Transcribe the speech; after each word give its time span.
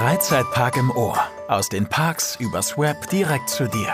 Freizeitpark 0.00 0.78
im 0.78 0.90
Ohr. 0.92 1.18
Aus 1.46 1.68
den 1.68 1.86
Parks 1.86 2.40
übers 2.40 2.78
Web 2.78 2.96
direkt 3.12 3.50
zu 3.50 3.68
dir. 3.68 3.92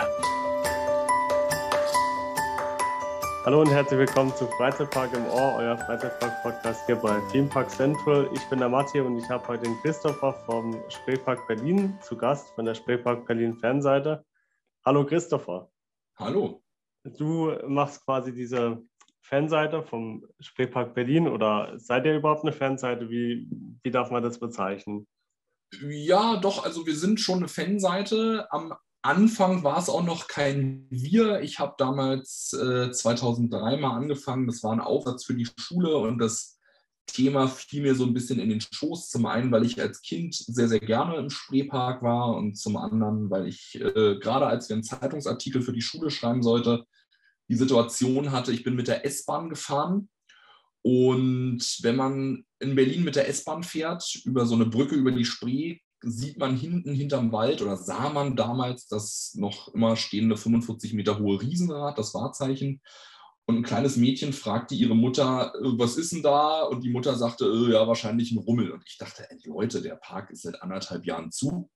Hallo 3.43 3.59
und 3.59 3.69
herzlich 3.69 3.99
willkommen 3.99 4.33
zu 4.33 4.47
Freizeitpark 4.47 5.13
im 5.13 5.25
Ohr, 5.25 5.55
euer 5.57 5.77
Freizeitpark-Podcast 5.77 6.85
hier 6.85 6.95
bei 6.95 7.19
Theme 7.33 7.49
Park 7.49 7.69
Central. 7.69 8.29
Ich 8.33 8.41
bin 8.49 8.59
der 8.59 8.69
Matti 8.69 9.01
und 9.01 9.17
ich 9.17 9.29
habe 9.29 9.45
heute 9.49 9.63
den 9.63 9.75
Christopher 9.81 10.31
vom 10.45 10.81
Spreepark 10.87 11.45
Berlin 11.45 11.97
zu 11.99 12.15
Gast 12.15 12.55
von 12.55 12.63
der 12.63 12.75
Spreepark 12.75 13.27
Berlin 13.27 13.57
Fanseite. 13.57 14.23
Hallo 14.85 15.05
Christopher. 15.05 15.69
Hallo. 16.15 16.63
Du 17.03 17.51
machst 17.67 18.05
quasi 18.05 18.31
diese 18.31 18.81
Fanseite 19.19 19.83
vom 19.83 20.25
Spreepark 20.39 20.93
Berlin 20.93 21.27
oder 21.27 21.77
seid 21.77 22.05
ihr 22.05 22.15
überhaupt 22.15 22.43
eine 22.43 22.53
Fanseite? 22.53 23.09
Wie, 23.09 23.49
wie 23.83 23.91
darf 23.91 24.09
man 24.09 24.23
das 24.23 24.39
bezeichnen? 24.39 25.05
Ja, 25.81 26.37
doch, 26.37 26.63
also 26.63 26.85
wir 26.85 26.95
sind 26.95 27.19
schon 27.19 27.39
eine 27.39 27.47
Fanseite. 27.47 28.47
Am 28.51 28.73
Anfang 29.01 29.63
war 29.63 29.77
es 29.79 29.89
auch 29.89 30.03
noch 30.03 30.27
kein 30.27 30.87
Wir. 30.89 31.41
Ich 31.41 31.59
habe 31.59 31.75
damals 31.77 32.53
äh, 32.53 32.91
2003 32.91 33.77
mal 33.77 33.95
angefangen. 33.95 34.47
Das 34.47 34.63
war 34.63 34.71
ein 34.71 34.79
Aufsatz 34.79 35.25
für 35.25 35.35
die 35.35 35.47
Schule 35.59 35.97
und 35.97 36.19
das 36.19 36.59
Thema 37.05 37.47
fiel 37.47 37.83
mir 37.83 37.95
so 37.95 38.05
ein 38.05 38.13
bisschen 38.13 38.39
in 38.39 38.49
den 38.49 38.61
Schoß. 38.61 39.09
Zum 39.09 39.25
einen, 39.25 39.51
weil 39.51 39.65
ich 39.65 39.81
als 39.81 40.01
Kind 40.01 40.35
sehr, 40.35 40.67
sehr 40.67 40.79
gerne 40.79 41.17
im 41.17 41.29
Spreepark 41.29 42.01
war 42.01 42.35
und 42.35 42.55
zum 42.55 42.77
anderen, 42.77 43.29
weil 43.29 43.47
ich 43.47 43.75
äh, 43.75 44.17
gerade 44.19 44.47
als 44.47 44.69
wir 44.69 44.75
einen 44.75 44.83
Zeitungsartikel 44.83 45.61
für 45.61 45.73
die 45.73 45.81
Schule 45.81 46.11
schreiben 46.11 46.43
sollte, 46.43 46.85
die 47.49 47.55
Situation 47.55 48.31
hatte, 48.31 48.51
ich 48.51 48.63
bin 48.63 48.75
mit 48.75 48.87
der 48.87 49.05
S-Bahn 49.05 49.49
gefahren 49.49 50.09
und 50.87 51.59
wenn 51.81 51.97
man 51.97 52.45
in 52.59 52.75
Berlin 52.75 53.03
mit 53.03 53.17
der 53.17 53.27
S-Bahn 53.27 53.61
fährt, 53.61 54.21
über 54.23 54.45
so 54.45 54.55
eine 54.55 54.67
Brücke 54.67 54.95
über 54.95 55.11
die 55.11 55.25
Spree, 55.25 55.79
sieht 56.01 56.37
man 56.37 56.55
hinten 56.55 56.93
hinterm 56.93 57.33
Wald 57.33 57.61
oder 57.61 57.75
sah 57.75 58.07
man 58.07 58.37
damals 58.37 58.87
das 58.87 59.33
noch 59.35 59.67
immer 59.73 59.97
stehende 59.97 60.37
45 60.37 60.93
Meter 60.93 61.19
hohe 61.19 61.41
Riesenrad, 61.41 61.97
das 61.97 62.13
Wahrzeichen. 62.13 62.81
Und 63.47 63.57
ein 63.57 63.63
kleines 63.63 63.97
Mädchen 63.97 64.31
fragte 64.31 64.75
ihre 64.75 64.95
Mutter, 64.95 65.53
äh, 65.55 65.77
was 65.77 65.97
ist 65.97 66.13
denn 66.13 66.23
da? 66.23 66.63
Und 66.63 66.85
die 66.85 66.89
Mutter 66.89 67.17
sagte, 67.17 67.43
äh, 67.43 67.73
ja, 67.73 67.85
wahrscheinlich 67.85 68.31
ein 68.31 68.37
Rummel. 68.37 68.71
Und 68.71 68.83
ich 68.87 68.97
dachte, 68.97 69.29
ey, 69.29 69.39
Leute, 69.43 69.81
der 69.81 69.95
Park 69.95 70.29
ist 70.29 70.43
seit 70.43 70.61
anderthalb 70.61 71.05
Jahren 71.05 71.33
zu. 71.33 71.69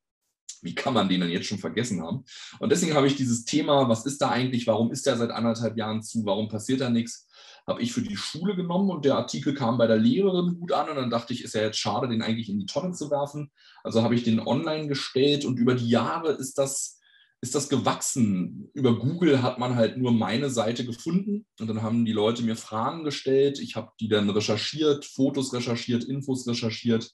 Wie 0.62 0.73
kann 0.73 0.94
man 0.94 1.09
den 1.09 1.20
denn 1.20 1.31
jetzt 1.31 1.48
schon 1.48 1.59
vergessen 1.59 2.02
haben? 2.02 2.23
Und 2.59 2.72
deswegen 2.72 2.94
habe 2.94 3.08
ich 3.08 3.18
dieses 3.18 3.44
Thema, 3.44 3.90
was 3.90 4.06
ist 4.06 4.22
da 4.22 4.30
eigentlich? 4.30 4.68
Warum 4.68 4.90
ist 4.90 5.06
der 5.06 5.18
seit 5.18 5.31
anderthalb 5.31 5.75
Jahren 5.75 6.02
zu? 6.02 6.23
Warum 6.23 6.48
passiert 6.48 6.80
da 6.80 6.90
nichts? 6.90 7.28
Habe 7.67 7.81
ich 7.81 7.94
für 7.94 8.02
die 8.02 8.17
Schule 8.17 8.56
genommen 8.56 8.90
und 8.90 9.06
der 9.06 9.16
Artikel 9.16 9.54
kam 9.54 9.78
bei 9.78 9.88
der 9.88 9.98
Lehrerin 9.98 10.59
gut 10.59 10.72
an 10.72 10.90
und 10.90 10.95
dann 10.95 11.09
dachte 11.09 11.34
ich, 11.34 11.44
ist 11.44 11.56
ja 11.56 11.62
jetzt 11.62 11.78
schade, 11.78 12.08
den 12.08 12.22
eigentlich 12.22 12.50
in 12.50 12.59
die 12.59 12.66
Tonne 12.66 12.92
zu 12.94 13.12
werfen. 13.12 13.52
Also 13.84 14.03
habe 14.03 14.16
ich 14.16 14.23
den 14.23 14.40
online 14.40 14.88
gestellt 14.88 15.45
und 15.45 15.58
über 15.58 15.76
die 15.76 15.90
Jahre 15.90 16.31
ist 16.31 16.58
das, 16.58 17.00
ist 17.42 17.56
das 17.56 17.70
gewachsen. 17.70 18.70
Über 18.73 18.98
Google 18.98 19.42
hat 19.42 19.59
man 19.59 19.76
halt 19.76 19.98
nur 19.98 20.12
meine 20.12 20.50
Seite 20.50 20.86
gefunden 20.86 21.45
und 21.59 21.68
dann 21.68 21.81
haben 21.81 22.06
die 22.06 22.14
Leute 22.14 22.44
mir 22.44 22.56
Fragen 22.56 23.03
gestellt. 23.03 23.59
Ich 23.59 23.75
habe 23.75 23.92
die 24.00 24.09
dann 24.09 24.30
recherchiert, 24.30 25.06
Fotos 25.06 25.53
recherchiert, 25.53 26.03
Infos 26.03 26.48
recherchiert. 26.48 27.12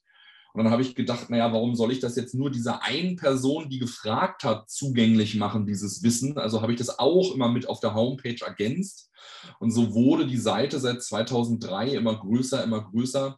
Und 0.58 0.64
dann 0.64 0.74
habe 0.74 0.82
ich 0.82 0.96
gedacht, 0.96 1.30
naja, 1.30 1.54
warum 1.54 1.76
soll 1.76 1.92
ich 1.92 2.00
das 2.00 2.16
jetzt 2.16 2.34
nur 2.34 2.50
dieser 2.50 2.82
einen 2.82 3.16
Person, 3.16 3.70
die 3.70 3.78
gefragt 3.78 4.44
hat, 4.44 4.72
zugänglich 4.72 5.36
machen, 5.36 5.68
dieses 5.68 6.02
Wissen? 6.02 6.40
Also 6.40 6.64
habe 6.64 6.72
ich 6.72 6.80
das 6.80 6.98
auch 6.98 7.36
immer 7.36 7.48
mit 7.48 7.70
auf 7.70 7.80
der 7.80 7.94
Homepage 7.94 8.44
ergänzt. 8.44 9.12
Und 9.60 9.70
so 9.70 9.94
wurde 9.94 10.26
die 10.26 10.40
Seite 10.40 10.80
seit 10.80 11.04
2003 11.04 11.90
immer 11.90 12.20
größer, 12.20 12.64
immer 12.64 12.82
größer. 12.90 13.38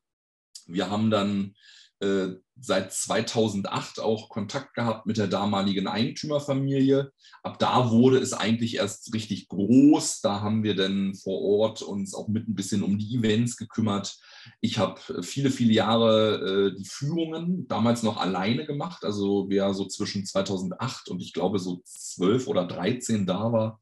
Wir 0.67 0.89
haben 0.89 1.11
dann 1.11 1.55
äh, 2.01 2.35
seit 2.61 2.93
2008 2.93 3.99
auch 3.99 4.29
Kontakt 4.29 4.73
gehabt 4.73 5.05
mit 5.05 5.17
der 5.17 5.27
damaligen 5.27 5.87
Eigentümerfamilie. 5.87 7.11
Ab 7.43 7.59
da 7.59 7.91
wurde 7.91 8.19
es 8.19 8.33
eigentlich 8.33 8.75
erst 8.75 9.13
richtig 9.13 9.47
groß. 9.47 10.21
Da 10.21 10.41
haben 10.41 10.63
wir 10.63 10.75
dann 10.75 11.13
vor 11.15 11.41
Ort 11.41 11.81
uns 11.81 12.13
auch 12.13 12.27
mit 12.27 12.47
ein 12.47 12.55
bisschen 12.55 12.83
um 12.83 12.97
die 12.97 13.15
Events 13.15 13.57
gekümmert. 13.57 14.17
Ich 14.61 14.77
habe 14.77 14.99
viele, 15.23 15.51
viele 15.51 15.73
Jahre 15.73 16.71
äh, 16.71 16.77
die 16.77 16.87
Führungen 16.87 17.67
damals 17.67 18.03
noch 18.03 18.17
alleine 18.17 18.65
gemacht. 18.65 19.03
Also 19.03 19.45
wer 19.49 19.73
so 19.73 19.85
zwischen 19.85 20.25
2008 20.25 21.09
und 21.09 21.21
ich 21.21 21.33
glaube 21.33 21.59
so 21.59 21.81
12 21.85 22.47
oder 22.47 22.65
13 22.65 23.25
da 23.25 23.51
war, 23.51 23.79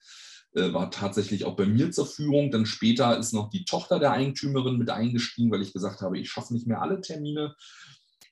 äh, 0.58 0.74
war 0.74 0.92
tatsächlich 0.92 1.46
auch 1.46 1.56
bei 1.56 1.66
mir 1.66 1.92
zur 1.92 2.08
Führung. 2.08 2.52
Dann 2.52 2.66
später 2.66 3.18
ist 3.18 3.34
noch 3.34 3.50
die 3.50 3.66
Tochter 3.66 4.00
der 4.00 4.12
Eigentümerin 4.12 4.78
mit 4.78 4.90
eingestiegen, 4.90 5.52
weil 5.52 5.62
ich 5.62 5.74
gesagt 5.74 6.02
habe, 6.02 6.20
ich 6.20 6.30
schaffe 6.30 6.54
nicht 6.54 6.68
mehr 6.68 6.82
alle 6.82 7.02
Termine. 7.02 7.56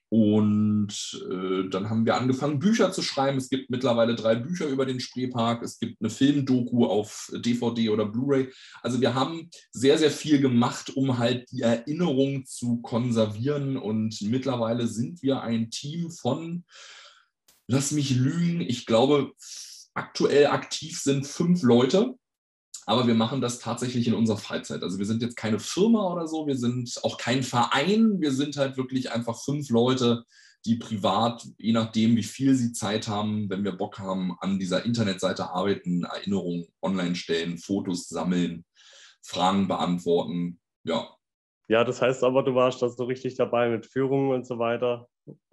Und 0.08 1.20
äh, 1.30 1.68
dann 1.68 1.90
haben 1.90 2.06
wir 2.06 2.14
angefangen, 2.14 2.60
Bücher 2.60 2.92
zu 2.92 3.02
schreiben. 3.02 3.38
Es 3.38 3.48
gibt 3.48 3.70
mittlerweile 3.70 4.14
drei 4.14 4.36
Bücher 4.36 4.66
über 4.66 4.86
den 4.86 5.00
Spreepark. 5.00 5.62
Es 5.62 5.80
gibt 5.80 6.00
eine 6.00 6.10
Filmdoku 6.10 6.86
auf 6.86 7.32
DVD 7.34 7.90
oder 7.90 8.06
Blu-ray. 8.06 8.52
Also 8.82 9.00
wir 9.00 9.14
haben 9.14 9.50
sehr, 9.72 9.98
sehr 9.98 10.12
viel 10.12 10.40
gemacht, 10.40 10.90
um 10.94 11.18
halt 11.18 11.50
die 11.50 11.62
Erinnerung 11.62 12.46
zu 12.46 12.78
konservieren. 12.82 13.76
Und 13.76 14.20
mittlerweile 14.22 14.86
sind 14.86 15.22
wir 15.22 15.40
ein 15.42 15.70
Team 15.70 16.10
von, 16.10 16.64
lass 17.66 17.90
mich 17.90 18.14
lügen, 18.14 18.60
ich 18.60 18.86
glaube, 18.86 19.32
aktuell 19.94 20.46
aktiv 20.46 21.00
sind 21.00 21.26
fünf 21.26 21.62
Leute. 21.62 22.14
Aber 22.88 23.06
wir 23.08 23.14
machen 23.14 23.40
das 23.40 23.58
tatsächlich 23.58 24.06
in 24.06 24.14
unserer 24.14 24.38
Freizeit. 24.38 24.82
Also 24.82 24.98
wir 24.98 25.06
sind 25.06 25.20
jetzt 25.20 25.36
keine 25.36 25.58
Firma 25.58 26.12
oder 26.12 26.28
so, 26.28 26.46
wir 26.46 26.56
sind 26.56 26.98
auch 27.02 27.18
kein 27.18 27.42
Verein, 27.42 28.20
wir 28.20 28.30
sind 28.30 28.56
halt 28.56 28.76
wirklich 28.76 29.10
einfach 29.10 29.42
fünf 29.42 29.70
Leute, 29.70 30.24
die 30.64 30.76
privat, 30.76 31.46
je 31.58 31.72
nachdem, 31.72 32.16
wie 32.16 32.22
viel 32.22 32.54
sie 32.54 32.72
Zeit 32.72 33.08
haben, 33.08 33.50
wenn 33.50 33.64
wir 33.64 33.72
Bock 33.72 33.98
haben, 33.98 34.36
an 34.40 34.58
dieser 34.58 34.84
Internetseite 34.84 35.50
arbeiten, 35.50 36.04
Erinnerungen 36.04 36.66
online 36.80 37.16
stellen, 37.16 37.58
Fotos 37.58 38.08
sammeln, 38.08 38.64
Fragen 39.22 39.66
beantworten. 39.66 40.60
Ja. 40.84 41.08
Ja, 41.68 41.82
das 41.82 42.00
heißt 42.00 42.22
aber, 42.22 42.44
du 42.44 42.54
warst 42.54 42.82
da 42.82 42.88
so 42.88 43.04
richtig 43.04 43.34
dabei 43.34 43.68
mit 43.68 43.86
Führungen 43.86 44.32
und 44.32 44.46
so 44.46 44.60
weiter. 44.60 45.08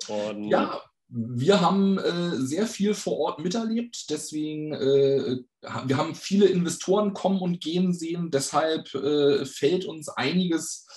Und 0.08 0.44
ja, 0.44 0.82
wir 1.16 1.62
haben 1.62 2.00
äh, 2.00 2.38
sehr 2.38 2.66
viel 2.66 2.96
vor 2.96 3.20
Ort 3.20 3.40
miterlebt, 3.40 4.10
deswegen, 4.10 4.74
äh, 4.74 5.38
wir 5.86 5.98
haben 5.98 6.16
viele 6.16 6.48
Investoren 6.48 7.14
kommen 7.14 7.40
und 7.40 7.62
gehen 7.62 7.94
sehen, 7.94 8.32
deshalb 8.32 8.94
äh, 8.96 9.46
fällt 9.46 9.86
uns 9.86 10.10
einiges, 10.10 10.88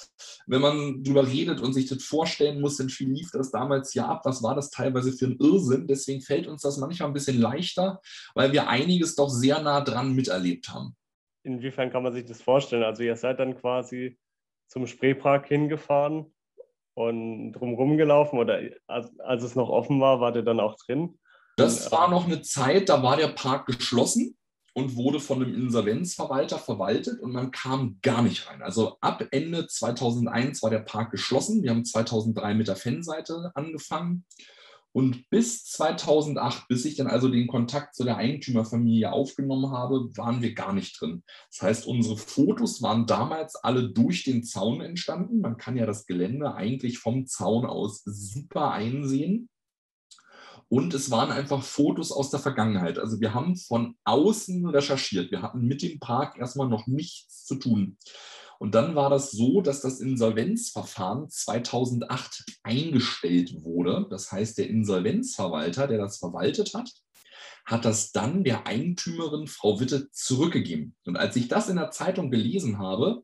wenn 0.46 0.62
man 0.62 1.02
darüber 1.02 1.26
redet 1.26 1.60
und 1.60 1.74
sich 1.74 1.86
das 1.86 2.02
vorstellen 2.02 2.62
muss, 2.62 2.78
denn 2.78 2.88
viel 2.88 3.10
lief 3.10 3.30
das 3.30 3.50
damals 3.50 3.92
ja 3.92 4.06
ab, 4.06 4.22
was 4.24 4.42
war 4.42 4.54
das 4.54 4.70
teilweise 4.70 5.12
für 5.12 5.26
ein 5.26 5.36
Irrsinn, 5.38 5.86
deswegen 5.86 6.22
fällt 6.22 6.46
uns 6.46 6.62
das 6.62 6.78
manchmal 6.78 7.10
ein 7.10 7.14
bisschen 7.14 7.38
leichter, 7.38 8.00
weil 8.34 8.52
wir 8.52 8.68
einiges 8.68 9.16
doch 9.16 9.28
sehr 9.28 9.60
nah 9.60 9.82
dran 9.82 10.14
miterlebt 10.14 10.70
haben. 10.70 10.96
Inwiefern 11.42 11.90
kann 11.90 12.02
man 12.02 12.14
sich 12.14 12.24
das 12.24 12.40
vorstellen? 12.40 12.84
Also 12.84 13.02
ihr 13.02 13.16
seid 13.16 13.38
dann 13.38 13.54
quasi 13.54 14.18
zum 14.66 14.86
Spreepark 14.86 15.46
hingefahren 15.46 16.32
und 16.96 17.52
drumherum 17.52 17.98
gelaufen 17.98 18.38
oder 18.38 18.58
als, 18.86 19.10
als, 19.20 19.42
es 19.42 19.54
noch 19.54 19.68
offen 19.68 20.00
war, 20.00 20.20
war 20.20 20.32
der 20.32 20.42
dann 20.42 20.60
auch 20.60 20.76
drin? 20.76 21.18
Das 21.56 21.92
war 21.92 22.10
noch 22.10 22.24
eine 22.24 22.40
Zeit, 22.42 22.88
da 22.88 23.02
war 23.02 23.16
der 23.16 23.28
Park 23.28 23.66
geschlossen 23.66 24.36
und 24.72 24.96
wurde 24.96 25.20
von 25.20 25.42
einem 25.42 25.54
Insolvenzverwalter 25.54 26.58
verwaltet 26.58 27.20
und 27.20 27.32
man 27.32 27.50
kam 27.50 27.98
gar 28.02 28.22
nicht 28.22 28.48
rein. 28.48 28.62
Also 28.62 28.96
ab 29.00 29.22
Ende 29.30 29.66
2001 29.66 30.62
war 30.62 30.70
der 30.70 30.80
Park 30.80 31.10
geschlossen. 31.10 31.62
Wir 31.62 31.70
haben 31.70 31.84
2003 31.84 32.54
mit 32.54 32.68
der 32.68 32.76
Fanseite 32.76 33.52
angefangen 33.54 34.24
und 34.96 35.28
bis 35.28 35.66
2008, 35.66 36.68
bis 36.68 36.86
ich 36.86 36.96
dann 36.96 37.06
also 37.06 37.28
den 37.28 37.48
Kontakt 37.48 37.94
zu 37.94 38.02
der 38.02 38.16
Eigentümerfamilie 38.16 39.12
aufgenommen 39.12 39.70
habe, 39.70 40.08
waren 40.16 40.40
wir 40.40 40.54
gar 40.54 40.72
nicht 40.72 40.98
drin. 40.98 41.22
Das 41.50 41.60
heißt, 41.60 41.86
unsere 41.86 42.16
Fotos 42.16 42.80
waren 42.80 43.06
damals 43.06 43.56
alle 43.56 43.90
durch 43.90 44.24
den 44.24 44.42
Zaun 44.42 44.80
entstanden. 44.80 45.42
Man 45.42 45.58
kann 45.58 45.76
ja 45.76 45.84
das 45.84 46.06
Gelände 46.06 46.54
eigentlich 46.54 46.96
vom 46.96 47.26
Zaun 47.26 47.66
aus 47.66 48.04
super 48.06 48.70
einsehen. 48.70 49.50
Und 50.68 50.94
es 50.94 51.10
waren 51.10 51.30
einfach 51.30 51.62
Fotos 51.62 52.10
aus 52.10 52.30
der 52.30 52.40
Vergangenheit. 52.40 52.98
Also 52.98 53.20
wir 53.20 53.34
haben 53.34 53.54
von 53.54 53.96
außen 54.04 54.66
recherchiert. 54.66 55.30
Wir 55.30 55.42
hatten 55.42 55.60
mit 55.60 55.82
dem 55.82 55.98
Park 55.98 56.38
erstmal 56.38 56.70
noch 56.70 56.86
nichts 56.86 57.44
zu 57.44 57.56
tun. 57.56 57.98
Und 58.58 58.74
dann 58.74 58.94
war 58.94 59.10
das 59.10 59.30
so, 59.30 59.60
dass 59.60 59.80
das 59.80 60.00
Insolvenzverfahren 60.00 61.28
2008 61.28 62.44
eingestellt 62.62 63.64
wurde. 63.64 64.06
Das 64.10 64.32
heißt, 64.32 64.58
der 64.58 64.68
Insolvenzverwalter, 64.68 65.86
der 65.86 65.98
das 65.98 66.18
verwaltet 66.18 66.74
hat, 66.74 66.90
hat 67.64 67.84
das 67.84 68.12
dann 68.12 68.44
der 68.44 68.66
Eigentümerin 68.66 69.46
Frau 69.46 69.80
Witte 69.80 70.10
zurückgegeben. 70.10 70.94
Und 71.04 71.16
als 71.16 71.36
ich 71.36 71.48
das 71.48 71.68
in 71.68 71.76
der 71.76 71.90
Zeitung 71.90 72.30
gelesen 72.30 72.78
habe, 72.78 73.22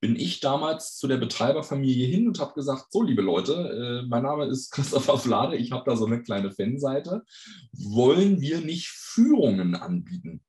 bin 0.00 0.14
ich 0.14 0.40
damals 0.40 0.96
zu 0.96 1.08
der 1.08 1.16
Betreiberfamilie 1.16 2.06
hin 2.06 2.28
und 2.28 2.38
habe 2.38 2.54
gesagt, 2.54 2.92
so 2.92 3.02
liebe 3.02 3.22
Leute, 3.22 4.02
äh, 4.04 4.08
mein 4.08 4.22
Name 4.22 4.46
ist 4.46 4.70
Christopher 4.70 5.18
Flade, 5.18 5.56
ich 5.56 5.72
habe 5.72 5.90
da 5.90 5.96
so 5.96 6.06
eine 6.06 6.22
kleine 6.22 6.52
Fanseite, 6.52 7.24
wollen 7.72 8.40
wir 8.40 8.60
nicht 8.60 8.88
Führungen 8.88 9.74
anbieten? 9.74 10.42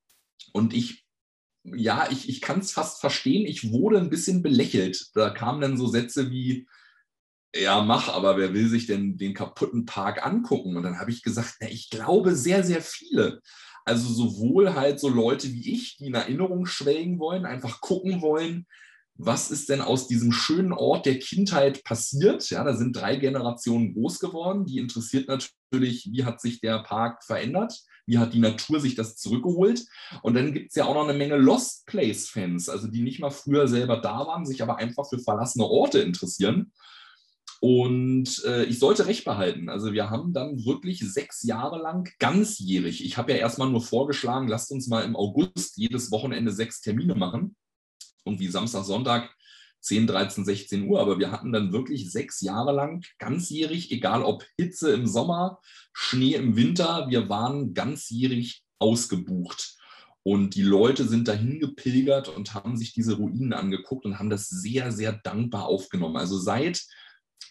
Und 0.53 0.73
ich 0.73 1.05
ja, 1.75 2.07
ich, 2.11 2.29
ich 2.29 2.41
kann 2.41 2.59
es 2.59 2.71
fast 2.71 2.99
verstehen. 3.01 3.45
Ich 3.45 3.71
wurde 3.71 3.97
ein 3.97 4.09
bisschen 4.09 4.41
belächelt. 4.41 5.07
Da 5.13 5.29
kamen 5.29 5.61
dann 5.61 5.77
so 5.77 5.87
Sätze 5.87 6.31
wie, 6.31 6.67
ja, 7.55 7.81
mach, 7.81 8.09
aber 8.09 8.37
wer 8.37 8.53
will 8.53 8.69
sich 8.69 8.85
denn 8.85 9.17
den 9.17 9.33
kaputten 9.33 9.85
Park 9.85 10.25
angucken? 10.25 10.77
Und 10.77 10.83
dann 10.83 10.99
habe 10.99 11.11
ich 11.11 11.23
gesagt, 11.23 11.55
na, 11.61 11.67
ich 11.67 11.89
glaube 11.89 12.35
sehr, 12.35 12.63
sehr 12.63 12.81
viele. 12.81 13.41
Also 13.85 14.11
sowohl 14.13 14.75
halt 14.75 14.99
so 14.99 15.09
Leute 15.09 15.51
wie 15.51 15.73
ich, 15.73 15.97
die 15.97 16.07
in 16.07 16.13
Erinnerung 16.13 16.65
schwelgen 16.65 17.19
wollen, 17.19 17.45
einfach 17.45 17.81
gucken 17.81 18.21
wollen, 18.21 18.67
was 19.21 19.51
ist 19.51 19.67
denn 19.67 19.81
aus 19.81 20.07
diesem 20.07 20.31
schönen 20.31 20.71
Ort 20.71 21.05
der 21.05 21.19
Kindheit 21.19 21.83
passiert? 21.83 22.49
Ja, 22.49 22.63
da 22.63 22.73
sind 22.73 22.95
drei 22.95 23.17
Generationen 23.17 23.93
groß 23.93 24.19
geworden. 24.19 24.65
Die 24.65 24.77
interessiert 24.77 25.27
natürlich, 25.27 26.09
wie 26.11 26.23
hat 26.23 26.39
sich 26.39 26.61
der 26.61 26.83
Park 26.83 27.23
verändert? 27.25 27.73
Wie 28.09 28.17
hat 28.17 28.33
die 28.33 28.39
Natur 28.39 28.79
sich 28.79 28.95
das 28.95 29.17
zurückgeholt? 29.17 29.85
Und 30.23 30.33
dann 30.33 30.51
gibt 30.51 30.71
es 30.71 30.75
ja 30.75 30.85
auch 30.85 30.95
noch 30.95 31.07
eine 31.07 31.17
Menge 31.17 31.37
Lost 31.37 31.85
Place-Fans, 31.85 32.67
also 32.67 32.87
die 32.87 33.03
nicht 33.03 33.19
mal 33.19 33.29
früher 33.29 33.67
selber 33.67 33.97
da 33.97 34.25
waren, 34.25 34.47
sich 34.47 34.63
aber 34.63 34.77
einfach 34.77 35.07
für 35.07 35.19
verlassene 35.19 35.65
Orte 35.65 35.99
interessieren. 35.99 36.71
Und 37.61 38.43
äh, 38.45 38.63
ich 38.63 38.79
sollte 38.79 39.05
recht 39.05 39.25
behalten. 39.25 39.69
Also 39.69 39.93
wir 39.93 40.09
haben 40.09 40.33
dann 40.33 40.65
wirklich 40.65 41.01
sechs 41.01 41.43
Jahre 41.43 41.77
lang 41.77 42.09
ganzjährig. 42.17 43.05
Ich 43.05 43.17
habe 43.17 43.31
ja 43.31 43.37
erstmal 43.37 43.69
nur 43.69 43.81
vorgeschlagen, 43.81 44.47
lasst 44.47 44.71
uns 44.71 44.87
mal 44.87 45.03
im 45.03 45.15
August 45.15 45.77
jedes 45.77 46.11
Wochenende 46.11 46.51
sechs 46.51 46.81
Termine 46.81 47.13
machen. 47.13 47.55
Und 48.23 48.39
wie 48.39 48.47
Samstag, 48.47 48.85
Sonntag 48.85 49.29
10, 49.81 50.07
13, 50.07 50.45
16 50.45 50.87
Uhr. 50.87 50.99
Aber 50.99 51.19
wir 51.19 51.31
hatten 51.31 51.51
dann 51.51 51.71
wirklich 51.71 52.11
sechs 52.11 52.41
Jahre 52.41 52.71
lang 52.73 53.03
ganzjährig, 53.17 53.91
egal 53.91 54.23
ob 54.23 54.45
Hitze 54.57 54.91
im 54.91 55.07
Sommer, 55.07 55.59
Schnee 55.93 56.35
im 56.35 56.55
Winter, 56.55 57.07
wir 57.09 57.29
waren 57.29 57.73
ganzjährig 57.73 58.63
ausgebucht. 58.79 59.75
Und 60.23 60.55
die 60.55 60.63
Leute 60.63 61.07
sind 61.07 61.27
dahin 61.27 61.59
gepilgert 61.59 62.27
und 62.27 62.53
haben 62.53 62.77
sich 62.77 62.93
diese 62.93 63.15
Ruinen 63.15 63.53
angeguckt 63.53 64.05
und 64.05 64.19
haben 64.19 64.29
das 64.29 64.49
sehr, 64.49 64.91
sehr 64.91 65.13
dankbar 65.13 65.65
aufgenommen. 65.65 66.17
Also 66.17 66.37
seit 66.37 66.83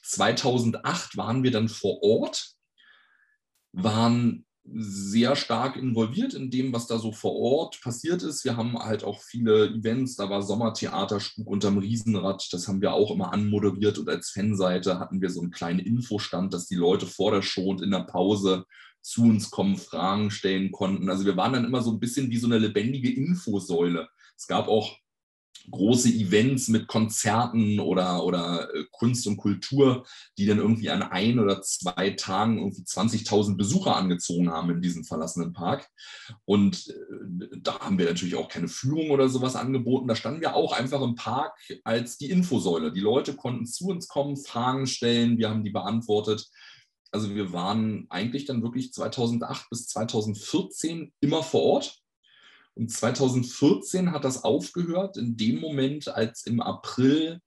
2008 0.03 1.17
waren 1.17 1.43
wir 1.43 1.51
dann 1.51 1.69
vor 1.69 2.03
Ort, 2.03 2.53
waren 3.73 4.47
sehr 4.75 5.37
stark 5.37 5.77
involviert 5.77 6.35
in 6.35 6.51
dem, 6.51 6.73
was 6.73 6.87
da 6.87 6.99
so 6.99 7.13
vor 7.13 7.37
Ort 7.37 7.81
passiert 7.83 8.23
ist. 8.23 8.45
Wir 8.45 8.57
haben 8.57 8.79
halt 8.79 9.05
auch 9.05 9.23
viele 9.23 9.69
Events, 9.69 10.17
da 10.17 10.29
war 10.29 10.43
Sommertheater, 10.43 11.21
Spuk 11.21 11.49
unterm 11.49 11.79
Riesenrad, 11.79 12.49
das 12.53 12.69
haben 12.69 12.81
wir 12.81 12.93
auch 12.93 13.11
immer 13.11 13.33
anmoderiert 13.33 13.99
und 13.99 14.09
als 14.09 14.31
Fanseite 14.31 14.99
hatten 14.99 15.21
wir 15.21 15.31
so 15.31 15.41
einen 15.41 15.51
kleinen 15.51 15.81
Infostand, 15.81 16.53
dass 16.55 16.67
die 16.67 16.77
Leute 16.77 17.07
vor 17.07 17.31
der 17.33 17.43
Show 17.43 17.71
und 17.71 17.83
in 17.83 17.91
der 17.91 18.01
Pause 18.01 18.65
zu 19.01 19.23
uns 19.23 19.51
kommen, 19.51 19.77
Fragen 19.77 20.31
stellen 20.31 20.71
konnten. 20.71 21.09
Also 21.09 21.25
wir 21.25 21.37
waren 21.37 21.53
dann 21.53 21.65
immer 21.65 21.83
so 21.83 21.91
ein 21.91 22.01
bisschen 22.01 22.31
wie 22.31 22.37
so 22.37 22.47
eine 22.47 22.59
lebendige 22.59 23.13
Infosäule. 23.13 24.09
Es 24.37 24.47
gab 24.47 24.69
auch 24.69 24.99
große 25.71 26.09
Events 26.09 26.69
mit 26.69 26.87
Konzerten 26.87 27.81
oder, 27.81 28.25
oder 28.25 28.69
äh, 28.75 28.85
Kunst 28.91 29.27
und 29.27 29.37
Kultur, 29.37 30.07
die 30.37 30.47
dann 30.47 30.59
irgendwie 30.59 30.91
an 30.91 31.03
ein 31.03 31.39
oder 31.39 31.63
zwei 31.63 32.11
Tagen 32.11 32.59
irgendwie 32.59 32.83
20.000 32.83 33.57
Besucher 33.57 33.97
angezogen 33.97 34.51
haben 34.51 34.71
in 34.71 34.83
diesem 34.83 35.05
verlassenen 35.05 35.53
Park. 35.53 35.89
Und 36.45 36.89
äh, 36.89 37.59
da 37.61 37.81
haben 37.81 37.99
wir 37.99 38.07
natürlich 38.07 38.37
auch 38.37 38.49
keine 38.49 38.69
Führung 38.69 39.11
oder 39.11 39.29
sowas 39.29 39.57
angeboten. 39.57 40.09
Da 40.09 40.17
standen 40.17 40.41
wir 40.41 40.55
auch 40.55 40.73
einfach 40.73 41.03
im 41.03 41.15
Park 41.15 41.53
als 41.85 42.19
die 42.19 42.31
Infosäule. 42.31 42.93
Die 42.93 43.01
Leute 43.01 43.35
konnten 43.35 43.67
zu 43.67 43.89
uns 43.89 44.09
kommen, 44.09 44.37
Fragen 44.37 44.87
stellen, 44.87 45.39
wir 45.39 45.51
haben 45.51 45.65
die 45.65 45.71
beantwortet. 45.71 46.47
Also 47.11 47.35
wir 47.35 47.53
waren 47.53 48.07
eigentlich 48.11 48.45
dann 48.45 48.63
wirklich 48.63 48.93
2008 48.93 49.71
bis 49.71 49.87
2014 49.89 51.13
immer 51.21 51.43
vor 51.43 51.63
Ort 51.63 52.03
und 52.79 52.93
2014 52.93 54.13
hat 54.13 54.25
das 54.25 54.45
aufgehört, 54.45 55.17
in 55.17 55.37
dem 55.37 55.59
Moment, 55.59 56.07
als 56.07 56.47
im 56.47 56.61
April 56.61 57.41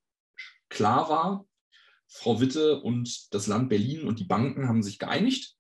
klar 0.68 1.10
war, 1.10 1.46
Frau 2.10 2.42
Witte 2.42 2.82
und 2.82 3.34
das 3.34 3.48
Land 3.48 3.70
Berlin 3.70 4.04
und 4.04 4.20
die 4.20 4.26
Banken 4.26 4.68
haben 4.68 4.84
sich 4.84 5.00
geeinigt. 5.00 5.56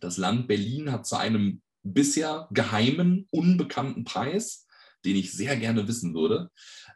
Das 0.00 0.18
Land 0.18 0.46
Berlin 0.46 0.92
hat 0.92 1.04
zu 1.04 1.16
einem 1.16 1.62
bisher 1.82 2.48
geheimen, 2.52 3.26
unbekannten 3.30 4.04
Preis, 4.04 4.68
den 5.04 5.16
ich 5.16 5.32
sehr 5.32 5.56
gerne 5.56 5.88
wissen 5.88 6.14
würde, 6.14 6.52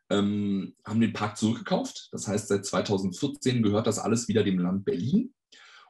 ähm, 0.08 0.76
haben 0.84 1.00
den 1.00 1.12
Park 1.12 1.36
zurückgekauft. 1.36 2.10
Das 2.12 2.28
heißt, 2.28 2.46
seit 2.46 2.64
2014 2.64 3.64
gehört 3.64 3.88
das 3.88 3.98
alles 3.98 4.28
wieder 4.28 4.44
dem 4.44 4.60
Land 4.60 4.84
Berlin. 4.84 5.34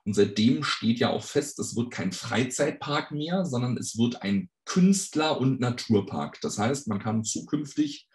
Und 0.05 0.15
seitdem 0.15 0.63
steht 0.63 0.99
ja 0.99 1.11
auch 1.11 1.25
fest, 1.25 1.59
es 1.59 1.77
wird 1.77 1.91
kein 1.91 2.13
Freizeitpark 2.13 3.13
mehr, 3.13 3.45
sondern 3.45 3.77
es 3.77 3.99
wird 3.99 4.23
ein 4.23 4.49
Künstler- 4.67 5.41
und 5.41 5.61
Naturpark. 5.61 6.41
Das 6.43 6.59
heißt, 6.59 6.89
man 6.89 6.99
kann 6.99 7.25
zukünftig 7.25 8.07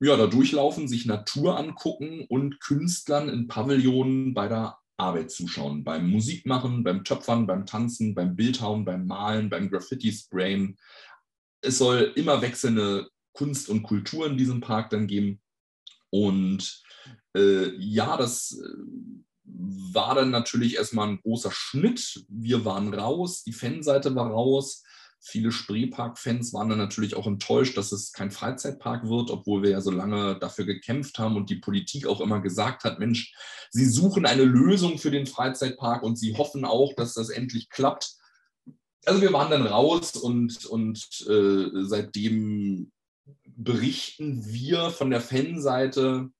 ja, 0.00 0.16
da 0.16 0.26
durchlaufen, 0.26 0.88
sich 0.88 1.06
Natur 1.06 1.56
angucken 1.56 2.26
und 2.28 2.60
Künstlern 2.60 3.28
in 3.28 3.46
Pavillonen 3.46 4.34
bei 4.34 4.48
der 4.48 4.76
Arbeit 4.96 5.30
zuschauen. 5.30 5.84
Beim 5.84 6.10
Musikmachen, 6.10 6.82
beim 6.82 7.04
Töpfern, 7.04 7.46
beim 7.46 7.66
Tanzen, 7.66 8.14
beim 8.14 8.34
Bildhauen, 8.34 8.84
beim 8.84 9.06
Malen, 9.06 9.48
beim 9.48 9.70
Graffiti-Sprayen. 9.70 10.76
Es 11.60 11.78
soll 11.78 12.12
immer 12.16 12.42
wechselnde 12.42 13.08
Kunst 13.32 13.68
und 13.68 13.84
Kultur 13.84 14.26
in 14.26 14.36
diesem 14.36 14.60
Park 14.60 14.90
dann 14.90 15.06
geben. 15.06 15.40
Und 16.10 16.82
äh, 17.36 17.74
ja, 17.76 18.16
das 18.16 18.60
äh, 18.60 18.68
war 19.44 20.16
dann 20.16 20.30
natürlich 20.30 20.76
erstmal 20.76 21.08
ein 21.08 21.20
großer 21.20 21.52
Schnitt. 21.52 22.24
Wir 22.28 22.64
waren 22.64 22.92
raus, 22.92 23.44
die 23.44 23.52
Fanseite 23.52 24.14
war 24.14 24.30
raus. 24.30 24.82
Viele 25.24 25.52
Spreepark-Fans 25.52 26.52
waren 26.52 26.68
dann 26.68 26.78
natürlich 26.78 27.14
auch 27.14 27.28
enttäuscht, 27.28 27.76
dass 27.76 27.92
es 27.92 28.12
kein 28.12 28.32
Freizeitpark 28.32 29.08
wird, 29.08 29.30
obwohl 29.30 29.62
wir 29.62 29.70
ja 29.70 29.80
so 29.80 29.92
lange 29.92 30.36
dafür 30.40 30.64
gekämpft 30.64 31.20
haben 31.20 31.36
und 31.36 31.48
die 31.48 31.60
Politik 31.60 32.08
auch 32.08 32.20
immer 32.20 32.40
gesagt 32.40 32.82
hat, 32.82 32.98
Mensch, 32.98 33.32
sie 33.70 33.86
suchen 33.86 34.26
eine 34.26 34.42
Lösung 34.42 34.98
für 34.98 35.12
den 35.12 35.26
Freizeitpark 35.26 36.02
und 36.02 36.18
sie 36.18 36.36
hoffen 36.36 36.64
auch, 36.64 36.94
dass 36.94 37.14
das 37.14 37.28
endlich 37.28 37.70
klappt. 37.70 38.16
Also 39.04 39.22
wir 39.22 39.32
waren 39.32 39.52
dann 39.52 39.64
raus 39.64 40.16
und, 40.16 40.66
und 40.66 41.24
äh, 41.28 41.84
seitdem 41.84 42.90
berichten 43.44 44.44
wir 44.44 44.90
von 44.90 45.10
der 45.10 45.20
Fanseite 45.20 46.30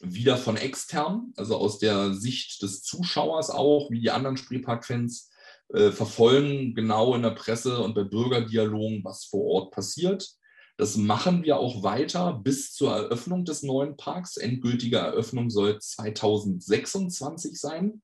wieder 0.00 0.38
von 0.38 0.56
extern, 0.56 1.34
also 1.36 1.56
aus 1.56 1.78
der 1.78 2.14
Sicht 2.14 2.62
des 2.62 2.82
Zuschauers 2.82 3.50
auch, 3.50 3.90
wie 3.90 4.00
die 4.00 4.10
anderen 4.10 4.38
Spreepark-Fans 4.38 5.30
äh, 5.72 5.90
verfolgen 5.90 6.74
genau 6.74 7.14
in 7.14 7.22
der 7.22 7.30
Presse 7.30 7.80
und 7.80 7.94
bei 7.94 8.04
Bürgerdialogen, 8.04 9.02
was 9.04 9.24
vor 9.24 9.44
Ort 9.44 9.72
passiert. 9.72 10.28
Das 10.76 10.96
machen 10.96 11.42
wir 11.42 11.58
auch 11.58 11.82
weiter 11.82 12.34
bis 12.34 12.72
zur 12.72 12.94
Eröffnung 12.94 13.44
des 13.44 13.62
neuen 13.62 13.96
Parks. 13.96 14.36
Endgültige 14.36 14.98
Eröffnung 14.98 15.48
soll 15.48 15.78
2026 15.78 17.58
sein. 17.58 18.02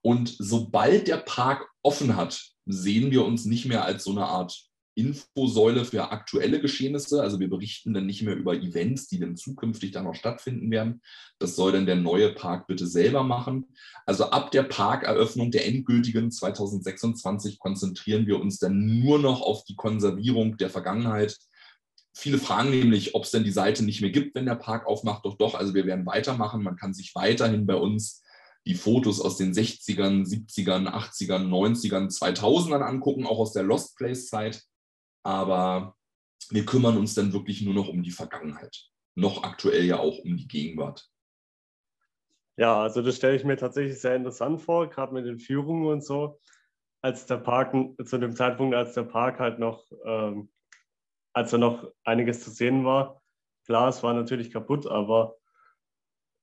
Und 0.00 0.34
sobald 0.38 1.06
der 1.06 1.18
Park 1.18 1.68
offen 1.82 2.16
hat, 2.16 2.42
sehen 2.66 3.12
wir 3.12 3.24
uns 3.24 3.44
nicht 3.44 3.66
mehr 3.66 3.84
als 3.84 4.04
so 4.04 4.10
eine 4.10 4.26
Art 4.26 4.71
Infosäule 4.94 5.84
für 5.84 6.10
aktuelle 6.10 6.60
Geschehnisse. 6.60 7.22
Also 7.22 7.40
wir 7.40 7.48
berichten 7.48 7.94
dann 7.94 8.06
nicht 8.06 8.22
mehr 8.22 8.36
über 8.36 8.54
Events, 8.54 9.08
die 9.08 9.18
dann 9.18 9.36
zukünftig 9.36 9.92
dann 9.92 10.04
noch 10.04 10.14
stattfinden 10.14 10.70
werden. 10.70 11.00
Das 11.38 11.56
soll 11.56 11.72
dann 11.72 11.86
der 11.86 11.96
neue 11.96 12.34
Park 12.34 12.66
bitte 12.66 12.86
selber 12.86 13.22
machen. 13.22 13.66
Also 14.04 14.30
ab 14.30 14.50
der 14.50 14.64
Parkeröffnung 14.64 15.50
der 15.50 15.66
endgültigen 15.66 16.30
2026 16.30 17.58
konzentrieren 17.58 18.26
wir 18.26 18.40
uns 18.40 18.58
dann 18.58 19.00
nur 19.00 19.18
noch 19.18 19.40
auf 19.40 19.64
die 19.64 19.76
Konservierung 19.76 20.56
der 20.58 20.68
Vergangenheit. 20.68 21.38
Viele 22.14 22.36
fragen 22.36 22.70
nämlich, 22.70 23.14
ob 23.14 23.24
es 23.24 23.30
denn 23.30 23.44
die 23.44 23.50
Seite 23.50 23.84
nicht 23.84 24.02
mehr 24.02 24.10
gibt, 24.10 24.34
wenn 24.34 24.44
der 24.44 24.56
Park 24.56 24.86
aufmacht. 24.86 25.24
Doch, 25.24 25.38
doch, 25.38 25.54
also 25.54 25.72
wir 25.72 25.86
werden 25.86 26.04
weitermachen. 26.04 26.62
Man 26.62 26.76
kann 26.76 26.92
sich 26.92 27.14
weiterhin 27.14 27.64
bei 27.64 27.76
uns 27.76 28.22
die 28.66 28.74
Fotos 28.74 29.20
aus 29.20 29.38
den 29.38 29.54
60ern, 29.54 30.24
70ern, 30.26 30.86
80ern, 30.86 31.48
90ern, 31.48 32.14
2000ern 32.14 32.82
angucken, 32.82 33.26
auch 33.26 33.38
aus 33.38 33.52
der 33.52 33.62
Lost 33.62 33.96
Place 33.96 34.28
Zeit 34.28 34.62
aber 35.22 35.96
wir 36.50 36.64
kümmern 36.64 36.96
uns 36.96 37.14
dann 37.14 37.32
wirklich 37.32 37.62
nur 37.62 37.74
noch 37.74 37.88
um 37.88 38.02
die 38.02 38.10
Vergangenheit. 38.10 38.90
Noch 39.14 39.42
aktuell 39.42 39.84
ja 39.84 39.98
auch 39.98 40.18
um 40.18 40.36
die 40.36 40.48
Gegenwart. 40.48 41.08
Ja, 42.56 42.82
also 42.82 43.02
das 43.02 43.16
stelle 43.16 43.36
ich 43.36 43.44
mir 43.44 43.56
tatsächlich 43.56 44.00
sehr 44.00 44.16
interessant 44.16 44.60
vor, 44.60 44.88
gerade 44.88 45.14
mit 45.14 45.26
den 45.26 45.38
Führungen 45.38 45.86
und 45.86 46.04
so. 46.04 46.38
Als 47.00 47.26
der 47.26 47.38
Park, 47.38 47.74
zu 48.04 48.18
dem 48.18 48.36
Zeitpunkt, 48.36 48.74
als 48.74 48.94
der 48.94 49.04
Park 49.04 49.40
halt 49.40 49.58
noch, 49.58 49.90
ähm, 50.04 50.50
als 51.32 51.50
da 51.50 51.58
noch 51.58 51.90
einiges 52.04 52.44
zu 52.44 52.50
sehen 52.50 52.84
war, 52.84 53.22
klar, 53.64 53.88
es 53.88 54.02
war 54.02 54.14
natürlich 54.14 54.52
kaputt, 54.52 54.86
aber 54.86 55.36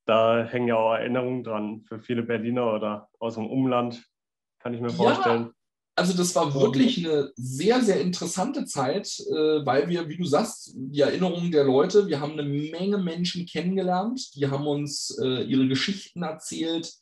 da 0.06 0.44
hängen 0.44 0.68
ja 0.68 0.76
auch 0.76 0.94
Erinnerungen 0.94 1.44
dran 1.44 1.82
für 1.82 2.00
viele 2.00 2.24
Berliner 2.24 2.74
oder 2.74 3.10
aus 3.20 3.36
dem 3.36 3.48
Umland, 3.48 4.04
kann 4.58 4.74
ich 4.74 4.82
mir 4.82 4.90
vorstellen 4.90 5.54
also 6.00 6.14
das 6.14 6.34
war 6.34 6.54
wirklich 6.56 7.06
eine 7.06 7.34
sehr, 7.36 7.82
sehr 7.82 8.00
interessante 8.00 8.64
Zeit, 8.64 9.20
äh, 9.20 9.66
weil 9.66 9.90
wir, 9.90 10.08
wie 10.08 10.16
du 10.16 10.24
sagst, 10.24 10.72
die 10.74 11.02
Erinnerungen 11.02 11.52
der 11.52 11.66
Leute, 11.66 12.08
wir 12.08 12.22
haben 12.22 12.40
eine 12.40 12.44
Menge 12.44 13.00
Menschen 13.00 13.46
kennengelernt, 13.46 14.34
die 14.36 14.48
haben 14.48 14.66
uns 14.66 15.18
äh, 15.22 15.44
ihre 15.44 15.68
Geschichten 15.68 16.24
erzählt. 16.24 16.94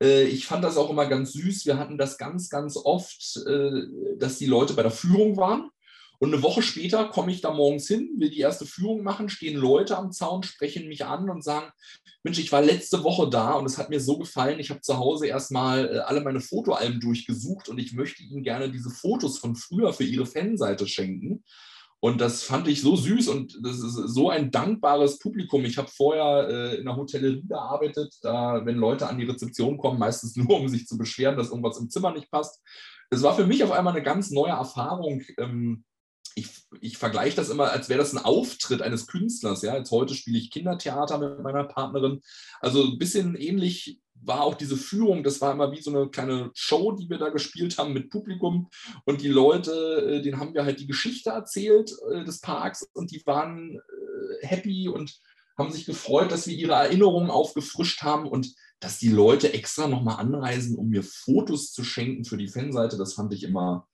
Äh, 0.00 0.22
ich 0.26 0.46
fand 0.46 0.62
das 0.62 0.76
auch 0.76 0.88
immer 0.88 1.06
ganz 1.06 1.32
süß. 1.32 1.66
Wir 1.66 1.78
hatten 1.78 1.98
das 1.98 2.16
ganz, 2.16 2.48
ganz 2.48 2.76
oft, 2.76 3.40
dass 4.18 4.38
die 4.38 4.46
Leute 4.46 4.74
bei 4.74 4.82
der 4.82 4.92
Führung 4.92 5.36
waren 5.36 5.70
Und 6.20 6.32
eine 6.32 6.42
Woche 6.42 6.62
später 6.62 7.08
komme 7.08 7.30
ich 7.30 7.40
da 7.40 7.52
morgens 7.52 7.86
hin, 7.86 8.10
will 8.16 8.30
die 8.30 8.40
erste 8.40 8.66
Führung 8.66 9.04
machen, 9.04 9.28
stehen 9.28 9.56
Leute 9.56 9.96
am 9.96 10.10
Zaun, 10.10 10.42
sprechen 10.42 10.88
mich 10.88 11.04
an 11.04 11.30
und 11.30 11.44
sagen, 11.44 11.70
Mensch, 12.24 12.40
ich 12.40 12.50
war 12.50 12.60
letzte 12.60 13.04
Woche 13.04 13.30
da 13.30 13.52
und 13.52 13.66
es 13.66 13.78
hat 13.78 13.90
mir 13.90 14.00
so 14.00 14.18
gefallen, 14.18 14.58
ich 14.58 14.70
habe 14.70 14.80
zu 14.80 14.98
Hause 14.98 15.28
erstmal 15.28 15.86
äh, 15.86 15.98
alle 16.00 16.20
meine 16.20 16.40
Fotoalben 16.40 16.98
durchgesucht 16.98 17.68
und 17.68 17.78
ich 17.78 17.92
möchte 17.92 18.22
Ihnen 18.24 18.42
gerne 18.42 18.70
diese 18.70 18.90
Fotos 18.90 19.38
von 19.38 19.54
früher 19.54 19.92
für 19.92 20.04
Ihre 20.04 20.26
Fanseite 20.26 20.88
schenken. 20.88 21.44
Und 22.00 22.20
das 22.20 22.44
fand 22.44 22.68
ich 22.68 22.80
so 22.80 22.94
süß 22.94 23.28
und 23.28 23.58
das 23.62 23.80
ist 23.80 23.94
so 23.94 24.30
ein 24.30 24.52
dankbares 24.52 25.18
Publikum. 25.18 25.64
Ich 25.64 25.78
habe 25.78 25.88
vorher 25.88 26.48
äh, 26.48 26.76
in 26.76 26.84
der 26.84 26.96
Hotellerie 26.96 27.42
gearbeitet, 27.46 28.14
da, 28.22 28.64
wenn 28.64 28.76
Leute 28.76 29.08
an 29.08 29.18
die 29.18 29.24
Rezeption 29.24 29.78
kommen, 29.78 29.98
meistens 29.98 30.36
nur, 30.36 30.60
um 30.60 30.68
sich 30.68 30.86
zu 30.86 30.96
beschweren, 30.96 31.36
dass 31.36 31.50
irgendwas 31.50 31.78
im 31.78 31.90
Zimmer 31.90 32.12
nicht 32.12 32.30
passt. 32.30 32.62
Es 33.10 33.22
war 33.22 33.34
für 33.34 33.46
mich 33.46 33.64
auf 33.64 33.72
einmal 33.72 33.94
eine 33.94 34.02
ganz 34.02 34.30
neue 34.30 34.52
Erfahrung. 34.52 35.22
Ähm, 35.38 35.84
ich, 36.34 36.48
ich 36.80 36.98
vergleiche 36.98 37.36
das 37.36 37.50
immer, 37.50 37.70
als 37.70 37.88
wäre 37.88 37.98
das 37.98 38.12
ein 38.12 38.24
Auftritt 38.24 38.82
eines 38.82 39.06
Künstlers. 39.06 39.62
Ja? 39.62 39.76
Jetzt 39.76 39.90
heute 39.90 40.14
spiele 40.14 40.38
ich 40.38 40.50
Kindertheater 40.50 41.18
mit 41.18 41.40
meiner 41.40 41.64
Partnerin. 41.64 42.20
Also 42.60 42.84
ein 42.84 42.98
bisschen 42.98 43.34
ähnlich 43.36 44.00
war 44.20 44.42
auch 44.42 44.54
diese 44.54 44.76
Führung, 44.76 45.22
das 45.22 45.40
war 45.40 45.52
immer 45.52 45.72
wie 45.72 45.80
so 45.80 45.94
eine 45.94 46.08
kleine 46.10 46.50
Show, 46.54 46.92
die 46.92 47.08
wir 47.08 47.18
da 47.18 47.28
gespielt 47.28 47.78
haben 47.78 47.92
mit 47.92 48.10
Publikum. 48.10 48.68
Und 49.04 49.22
die 49.22 49.28
Leute, 49.28 49.72
äh, 49.72 50.22
denen 50.22 50.40
haben 50.40 50.54
wir 50.54 50.64
halt 50.64 50.80
die 50.80 50.86
Geschichte 50.86 51.30
erzählt 51.30 51.92
äh, 52.12 52.24
des 52.24 52.40
Parks 52.40 52.88
und 52.94 53.12
die 53.12 53.22
waren 53.26 53.76
äh, 53.76 54.46
happy 54.46 54.88
und 54.88 55.20
haben 55.56 55.72
sich 55.72 55.86
gefreut, 55.86 56.30
dass 56.30 56.46
wir 56.46 56.54
ihre 56.54 56.74
Erinnerungen 56.74 57.30
aufgefrischt 57.30 58.02
haben 58.02 58.28
und 58.28 58.54
dass 58.80 58.98
die 58.98 59.08
Leute 59.08 59.52
extra 59.52 59.88
nochmal 59.88 60.20
anreisen, 60.20 60.76
um 60.76 60.88
mir 60.88 61.02
Fotos 61.02 61.72
zu 61.72 61.82
schenken 61.82 62.24
für 62.24 62.36
die 62.36 62.48
Fanseite. 62.48 62.96
Das 62.96 63.14
fand 63.14 63.32
ich 63.32 63.42
immer 63.42 63.88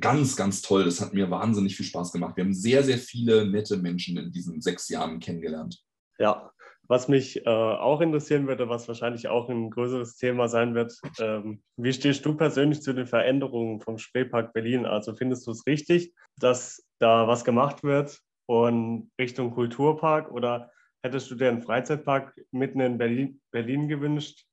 ganz, 0.00 0.36
ganz 0.36 0.62
toll. 0.62 0.84
Das 0.84 1.00
hat 1.00 1.14
mir 1.14 1.30
wahnsinnig 1.30 1.76
viel 1.76 1.86
Spaß 1.86 2.12
gemacht. 2.12 2.36
Wir 2.36 2.44
haben 2.44 2.54
sehr, 2.54 2.82
sehr 2.82 2.98
viele 2.98 3.46
nette 3.46 3.76
Menschen 3.76 4.16
in 4.16 4.30
diesen 4.30 4.60
sechs 4.60 4.88
Jahren 4.88 5.20
kennengelernt. 5.20 5.82
Ja, 6.18 6.52
was 6.90 7.06
mich 7.06 7.46
äh, 7.46 7.48
auch 7.48 8.00
interessieren 8.00 8.48
würde, 8.48 8.68
was 8.68 8.88
wahrscheinlich 8.88 9.28
auch 9.28 9.48
ein 9.48 9.70
größeres 9.70 10.16
Thema 10.16 10.48
sein 10.48 10.74
wird, 10.74 10.92
ähm, 11.20 11.62
wie 11.76 11.92
stehst 11.92 12.26
du 12.26 12.36
persönlich 12.36 12.82
zu 12.82 12.92
den 12.92 13.06
Veränderungen 13.06 13.80
vom 13.80 13.96
Spreepark 13.96 14.52
Berlin? 14.52 14.86
Also 14.86 15.14
findest 15.14 15.46
du 15.46 15.52
es 15.52 15.64
richtig, 15.68 16.12
dass 16.36 16.84
da 16.98 17.28
was 17.28 17.44
gemacht 17.44 17.84
wird 17.84 18.18
und 18.46 19.12
Richtung 19.20 19.52
Kulturpark 19.52 20.32
oder 20.32 20.72
hättest 21.04 21.30
du 21.30 21.36
dir 21.36 21.48
einen 21.48 21.62
Freizeitpark 21.62 22.34
mitten 22.50 22.80
in 22.80 22.98
Berlin, 22.98 23.40
Berlin 23.52 23.86
gewünscht? 23.86 24.44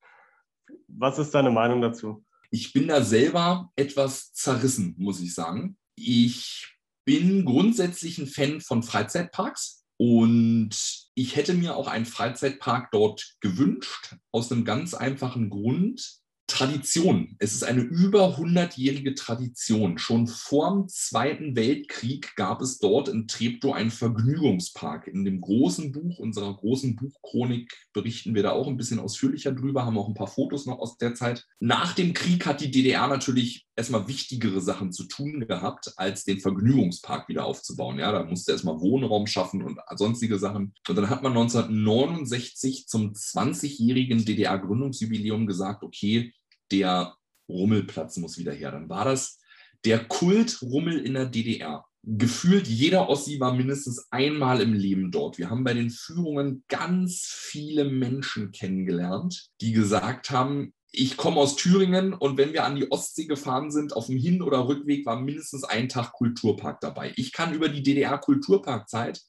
Was 0.87 1.17
ist 1.17 1.33
deine 1.33 1.49
Meinung 1.49 1.81
dazu? 1.81 2.23
Ich 2.49 2.73
bin 2.73 2.87
da 2.87 3.03
selber 3.03 3.71
etwas 3.75 4.33
zerrissen, 4.33 4.95
muss 4.97 5.19
ich 5.19 5.33
sagen. 5.33 5.77
Ich 5.95 6.73
bin 7.05 7.45
grundsätzlich 7.45 8.17
ein 8.17 8.27
Fan 8.27 8.61
von 8.61 8.83
Freizeitparks 8.83 9.85
und 9.97 11.09
ich 11.15 11.35
hätte 11.35 11.53
mir 11.53 11.75
auch 11.75 11.87
einen 11.87 12.05
Freizeitpark 12.05 12.91
dort 12.91 13.35
gewünscht, 13.39 14.15
aus 14.31 14.51
einem 14.51 14.65
ganz 14.65 14.93
einfachen 14.93 15.49
Grund. 15.49 16.19
Tradition. 16.47 17.35
Es 17.39 17.53
ist 17.53 17.63
eine 17.63 17.81
über 17.81 18.37
100-jährige 18.37 19.15
Tradition. 19.15 19.97
Schon 19.97 20.27
vor 20.27 20.71
dem 20.71 20.87
Zweiten 20.87 21.55
Weltkrieg 21.55 22.35
gab 22.37 22.61
es 22.61 22.79
dort 22.79 23.09
in 23.09 23.27
Treptow 23.27 23.73
einen 23.73 23.91
Vergnügungspark. 23.91 25.07
In 25.07 25.25
dem 25.25 25.41
großen 25.41 25.91
Buch, 25.91 26.19
unserer 26.19 26.55
großen 26.55 26.95
Buchchronik, 26.95 27.73
berichten 27.93 28.33
wir 28.33 28.43
da 28.43 28.51
auch 28.51 28.67
ein 28.67 28.77
bisschen 28.77 28.99
ausführlicher 28.99 29.51
drüber, 29.51 29.85
haben 29.85 29.97
auch 29.97 30.07
ein 30.07 30.13
paar 30.13 30.27
Fotos 30.27 30.65
noch 30.65 30.79
aus 30.79 30.97
der 30.97 31.15
Zeit. 31.15 31.45
Nach 31.59 31.93
dem 31.93 32.13
Krieg 32.13 32.45
hat 32.45 32.61
die 32.61 32.71
DDR 32.71 33.07
natürlich 33.07 33.67
erstmal 33.75 34.07
wichtigere 34.07 34.59
Sachen 34.59 34.91
zu 34.91 35.03
tun 35.03 35.45
gehabt, 35.47 35.93
als 35.97 36.23
den 36.23 36.39
Vergnügungspark 36.39 37.29
wieder 37.29 37.45
aufzubauen. 37.45 37.99
Ja, 37.99 38.11
da 38.11 38.23
musste 38.23 38.53
erstmal 38.53 38.79
Wohnraum 38.79 39.27
schaffen 39.27 39.61
und 39.61 39.79
sonstige 39.95 40.39
Sachen. 40.39 40.73
Und 40.87 40.95
dann 40.95 41.09
hat 41.09 41.21
man 41.23 41.33
1969 41.33 42.87
zum 42.87 43.11
20-jährigen 43.11 44.25
DDR-Gründungsjubiläum 44.25 45.45
gesagt, 45.45 45.83
okay, 45.83 46.33
der 46.71 47.15
Rummelplatz 47.49 48.17
muss 48.17 48.37
wieder 48.37 48.53
her. 48.53 48.71
Dann 48.71 48.89
war 48.89 49.05
das 49.05 49.39
der 49.85 50.03
Kultrummel 50.05 50.99
in 50.99 51.13
der 51.13 51.25
DDR. 51.25 51.85
Gefühlt 52.03 52.67
jeder 52.67 53.09
Ossi 53.09 53.39
war 53.39 53.53
mindestens 53.53 54.07
einmal 54.11 54.61
im 54.61 54.73
Leben 54.73 55.11
dort. 55.11 55.37
Wir 55.37 55.49
haben 55.49 55.63
bei 55.63 55.73
den 55.73 55.89
Führungen 55.89 56.63
ganz 56.67 57.25
viele 57.25 57.85
Menschen 57.85 58.51
kennengelernt, 58.51 59.49
die 59.61 59.73
gesagt 59.73 60.29
haben, 60.29 60.73
ich 60.91 61.17
komme 61.17 61.37
aus 61.37 61.57
Thüringen 61.57 62.13
und 62.13 62.37
wenn 62.37 62.53
wir 62.53 62.63
an 62.63 62.75
die 62.75 62.89
Ostsee 62.91 63.25
gefahren 63.25 63.71
sind, 63.71 63.93
auf 63.93 64.07
dem 64.07 64.17
Hin- 64.17 64.41
oder 64.41 64.67
Rückweg 64.67 65.05
war 65.05 65.19
mindestens 65.19 65.63
ein 65.65 65.89
Tag 65.89 66.13
Kulturpark 66.13 66.79
dabei. 66.79 67.13
Ich 67.17 67.33
kann 67.33 67.53
über 67.53 67.67
die 67.67 67.83
DDR-Kulturparkzeit 67.83 69.21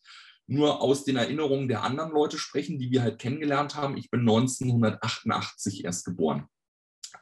nur 0.47 0.81
aus 0.81 1.05
den 1.05 1.17
Erinnerungen 1.17 1.69
der 1.69 1.83
anderen 1.83 2.13
Leute 2.13 2.39
sprechen, 2.39 2.79
die 2.79 2.91
wir 2.91 3.03
halt 3.03 3.19
kennengelernt 3.19 3.75
haben. 3.75 3.97
Ich 3.97 4.09
bin 4.11 4.21
1988 4.21 5.85
erst 5.85 6.05
geboren. 6.07 6.49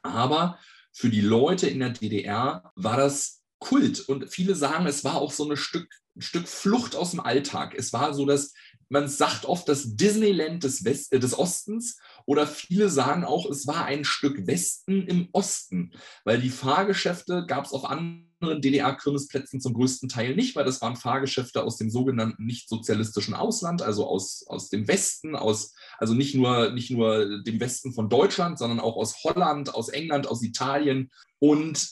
Aber 0.02 0.58
für 0.92 1.10
die 1.10 1.20
Leute 1.20 1.68
in 1.68 1.80
der 1.80 1.90
DDR 1.90 2.72
war 2.74 2.96
das 2.96 3.35
Kult. 3.58 4.00
Und 4.08 4.30
viele 4.30 4.54
sagen, 4.54 4.86
es 4.86 5.04
war 5.04 5.16
auch 5.16 5.32
so 5.32 5.50
ein 5.50 5.56
Stück, 5.56 5.88
ein 6.16 6.22
Stück 6.22 6.48
Flucht 6.48 6.96
aus 6.96 7.12
dem 7.12 7.20
Alltag. 7.20 7.74
Es 7.76 7.92
war 7.92 8.14
so, 8.14 8.26
dass 8.26 8.52
man 8.88 9.08
sagt 9.08 9.46
oft 9.46 9.68
das 9.68 9.96
Disneyland 9.96 10.62
des, 10.62 10.84
West, 10.84 11.12
äh, 11.12 11.18
des 11.18 11.36
Ostens 11.36 11.98
oder 12.24 12.46
viele 12.46 12.88
sagen 12.88 13.24
auch, 13.24 13.50
es 13.50 13.66
war 13.66 13.84
ein 13.84 14.04
Stück 14.04 14.46
Westen 14.46 15.06
im 15.06 15.28
Osten, 15.32 15.92
weil 16.24 16.40
die 16.40 16.50
Fahrgeschäfte 16.50 17.46
gab 17.46 17.64
es 17.64 17.72
auf 17.72 17.84
anderen 17.84 18.26
DDR-Kirmesplätzen 18.40 19.60
zum 19.60 19.74
größten 19.74 20.08
Teil 20.08 20.36
nicht, 20.36 20.54
weil 20.54 20.64
das 20.64 20.80
waren 20.82 20.96
Fahrgeschäfte 20.96 21.62
aus 21.64 21.78
dem 21.78 21.90
sogenannten 21.90 22.44
nicht-sozialistischen 22.44 23.34
Ausland, 23.34 23.82
also 23.82 24.06
aus, 24.06 24.44
aus 24.46 24.68
dem 24.68 24.86
Westen, 24.86 25.34
aus, 25.34 25.74
also 25.98 26.14
nicht 26.14 26.34
nur, 26.34 26.70
nicht 26.70 26.90
nur 26.90 27.42
dem 27.42 27.58
Westen 27.60 27.92
von 27.92 28.08
Deutschland, 28.08 28.58
sondern 28.58 28.78
auch 28.78 28.96
aus 28.96 29.24
Holland, 29.24 29.74
aus 29.74 29.88
England, 29.88 30.28
aus 30.28 30.42
Italien. 30.42 31.10
Und 31.38 31.88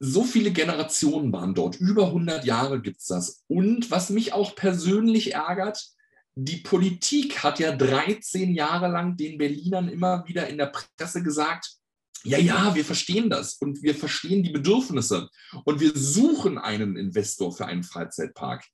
so 0.00 0.24
viele 0.24 0.52
Generationen 0.52 1.32
waren 1.32 1.54
dort. 1.54 1.76
Über 1.76 2.06
100 2.06 2.44
Jahre 2.44 2.80
gibt 2.80 3.00
es 3.00 3.06
das. 3.06 3.44
Und 3.48 3.90
was 3.90 4.10
mich 4.10 4.32
auch 4.32 4.54
persönlich 4.54 5.34
ärgert, 5.34 5.88
die 6.34 6.58
Politik 6.58 7.42
hat 7.42 7.58
ja 7.58 7.74
13 7.74 8.54
Jahre 8.54 8.88
lang 8.88 9.16
den 9.16 9.38
Berlinern 9.38 9.88
immer 9.88 10.24
wieder 10.28 10.48
in 10.48 10.58
der 10.58 10.72
Presse 10.96 11.22
gesagt, 11.22 11.78
ja, 12.24 12.38
ja, 12.38 12.74
wir 12.74 12.84
verstehen 12.84 13.30
das 13.30 13.54
und 13.54 13.82
wir 13.82 13.94
verstehen 13.94 14.42
die 14.42 14.50
Bedürfnisse 14.50 15.28
und 15.64 15.80
wir 15.80 15.92
suchen 15.94 16.58
einen 16.58 16.96
Investor 16.96 17.56
für 17.56 17.66
einen 17.66 17.84
Freizeitpark. 17.84 18.64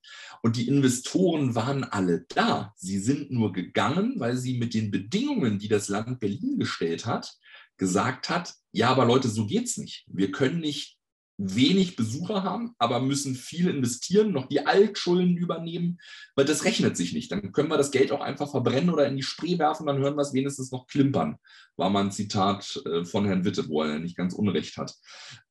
Und 0.43 0.57
die 0.57 0.67
Investoren 0.67 1.55
waren 1.55 1.85
alle 1.85 2.25
da. 2.29 2.73
Sie 2.77 2.99
sind 2.99 3.31
nur 3.31 3.53
gegangen, 3.53 4.15
weil 4.19 4.37
sie 4.37 4.59
mit 4.59 4.73
den 4.75 4.91
Bedingungen, 4.91 5.59
die 5.59 5.69
das 5.69 5.89
Land 5.89 6.21
Berlin 6.21 6.59
gestellt 6.59 7.07
hat, 7.07 7.35
gesagt 7.77 8.31
hat, 8.31 8.55
ja, 8.73 8.89
aber 8.91 9.05
Leute, 9.05 9.29
so 9.29 9.47
geht's 9.47 9.77
nicht. 9.77 10.05
Wir 10.09 10.31
können 10.31 10.61
nicht 10.61 10.99
wenig 11.37 11.97
Besucher 11.97 12.43
haben, 12.45 12.75
aber 12.79 13.01
müssen 13.01 13.35
viel 13.35 13.69
investieren, 13.69 14.33
noch 14.33 14.47
die 14.47 14.67
Altschulden 14.67 15.37
übernehmen, 15.37 15.99
weil 16.37 16.45
das 16.45 16.65
rechnet 16.65 16.97
sich 16.97 17.13
nicht. 17.13 17.33
Dann 17.33 17.53
können 17.53 17.71
wir 17.71 17.77
das 17.77 17.91
Geld 17.91 18.13
auch 18.13 18.21
einfach 18.21 18.51
verbrennen 18.51 18.91
oder 18.91 19.09
in 19.09 19.17
die 19.17 19.23
Spree 19.23 19.59
werfen, 19.59 19.87
dann 19.87 19.99
hören 19.99 20.17
wir 20.17 20.23
es 20.23 20.33
wenigstens 20.33 20.71
noch 20.71 20.87
klimpern. 20.87 21.37
War 21.77 21.91
mal 21.91 22.05
ein 22.05 22.13
Zitat 22.13 22.81
äh, 22.87 23.05
von 23.05 23.27
Herrn 23.27 23.45
Witte, 23.45 23.69
wo 23.69 23.83
er 23.83 23.99
nicht 23.99 24.17
ganz 24.17 24.35
Unrecht 24.35 24.77
hat. 24.77 24.95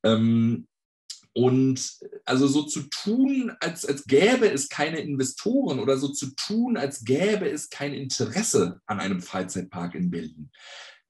Ähm, 0.03 0.67
und 1.35 1.97
also 2.25 2.47
so 2.47 2.63
zu 2.63 2.83
tun, 2.83 3.51
als, 3.59 3.85
als 3.85 4.05
gäbe 4.05 4.49
es 4.49 4.69
keine 4.69 4.99
Investoren 4.99 5.79
oder 5.79 5.97
so 5.97 6.09
zu 6.09 6.35
tun, 6.35 6.77
als 6.77 7.03
gäbe 7.03 7.49
es 7.49 7.69
kein 7.69 7.93
Interesse 7.93 8.79
an 8.85 8.99
einem 8.99 9.21
Freizeitpark 9.21 9.95
in 9.95 10.11
Berlin, 10.11 10.51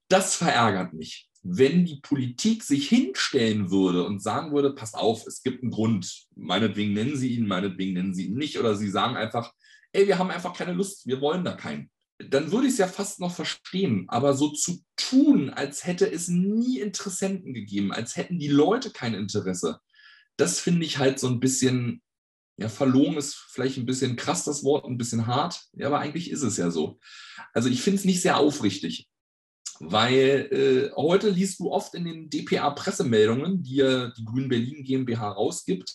das 0.08 0.34
verärgert 0.34 0.94
mich 0.94 1.28
wenn 1.44 1.84
die 1.84 2.00
Politik 2.00 2.62
sich 2.62 2.88
hinstellen 2.88 3.70
würde 3.70 4.04
und 4.06 4.22
sagen 4.22 4.54
würde, 4.54 4.74
pass 4.74 4.94
auf, 4.94 5.26
es 5.26 5.42
gibt 5.42 5.62
einen 5.62 5.70
Grund, 5.70 6.24
meinetwegen 6.34 6.94
nennen 6.94 7.16
Sie 7.16 7.34
ihn, 7.34 7.46
meinetwegen 7.46 7.92
nennen 7.92 8.14
Sie 8.14 8.26
ihn 8.26 8.34
nicht, 8.34 8.58
oder 8.58 8.74
Sie 8.76 8.88
sagen 8.88 9.16
einfach, 9.16 9.52
ey, 9.92 10.06
wir 10.06 10.18
haben 10.18 10.30
einfach 10.30 10.56
keine 10.56 10.72
Lust, 10.72 11.06
wir 11.06 11.20
wollen 11.20 11.44
da 11.44 11.52
keinen. 11.52 11.90
Dann 12.18 12.50
würde 12.50 12.66
ich 12.66 12.72
es 12.72 12.78
ja 12.78 12.88
fast 12.88 13.20
noch 13.20 13.34
verstehen. 13.34 14.06
Aber 14.08 14.32
so 14.34 14.52
zu 14.52 14.82
tun, 14.96 15.50
als 15.50 15.86
hätte 15.86 16.10
es 16.10 16.28
nie 16.28 16.80
Interessenten 16.80 17.52
gegeben, 17.52 17.92
als 17.92 18.16
hätten 18.16 18.38
die 18.38 18.48
Leute 18.48 18.90
kein 18.90 19.12
Interesse, 19.12 19.80
das 20.38 20.58
finde 20.60 20.86
ich 20.86 20.96
halt 20.96 21.20
so 21.20 21.28
ein 21.28 21.40
bisschen, 21.40 22.02
ja, 22.56 22.70
verlogen 22.70 23.18
ist 23.18 23.34
vielleicht 23.34 23.76
ein 23.76 23.86
bisschen 23.86 24.16
krass 24.16 24.44
das 24.44 24.64
Wort, 24.64 24.86
ein 24.86 24.96
bisschen 24.96 25.26
hart, 25.26 25.60
ja, 25.74 25.88
aber 25.88 25.98
eigentlich 25.98 26.30
ist 26.30 26.42
es 26.42 26.56
ja 26.56 26.70
so. 26.70 26.98
Also 27.52 27.68
ich 27.68 27.82
finde 27.82 27.98
es 27.98 28.06
nicht 28.06 28.22
sehr 28.22 28.38
aufrichtig. 28.38 29.08
Weil 29.80 30.48
äh, 30.52 30.94
heute 30.96 31.30
liest 31.30 31.60
du 31.60 31.70
oft 31.70 31.94
in 31.94 32.04
den 32.04 32.30
DPA-Pressemeldungen, 32.30 33.62
die 33.62 33.76
ja 33.76 34.08
die 34.10 34.24
Grünen 34.24 34.48
Berlin 34.48 34.84
GmbH 34.84 35.30
rausgibt, 35.30 35.92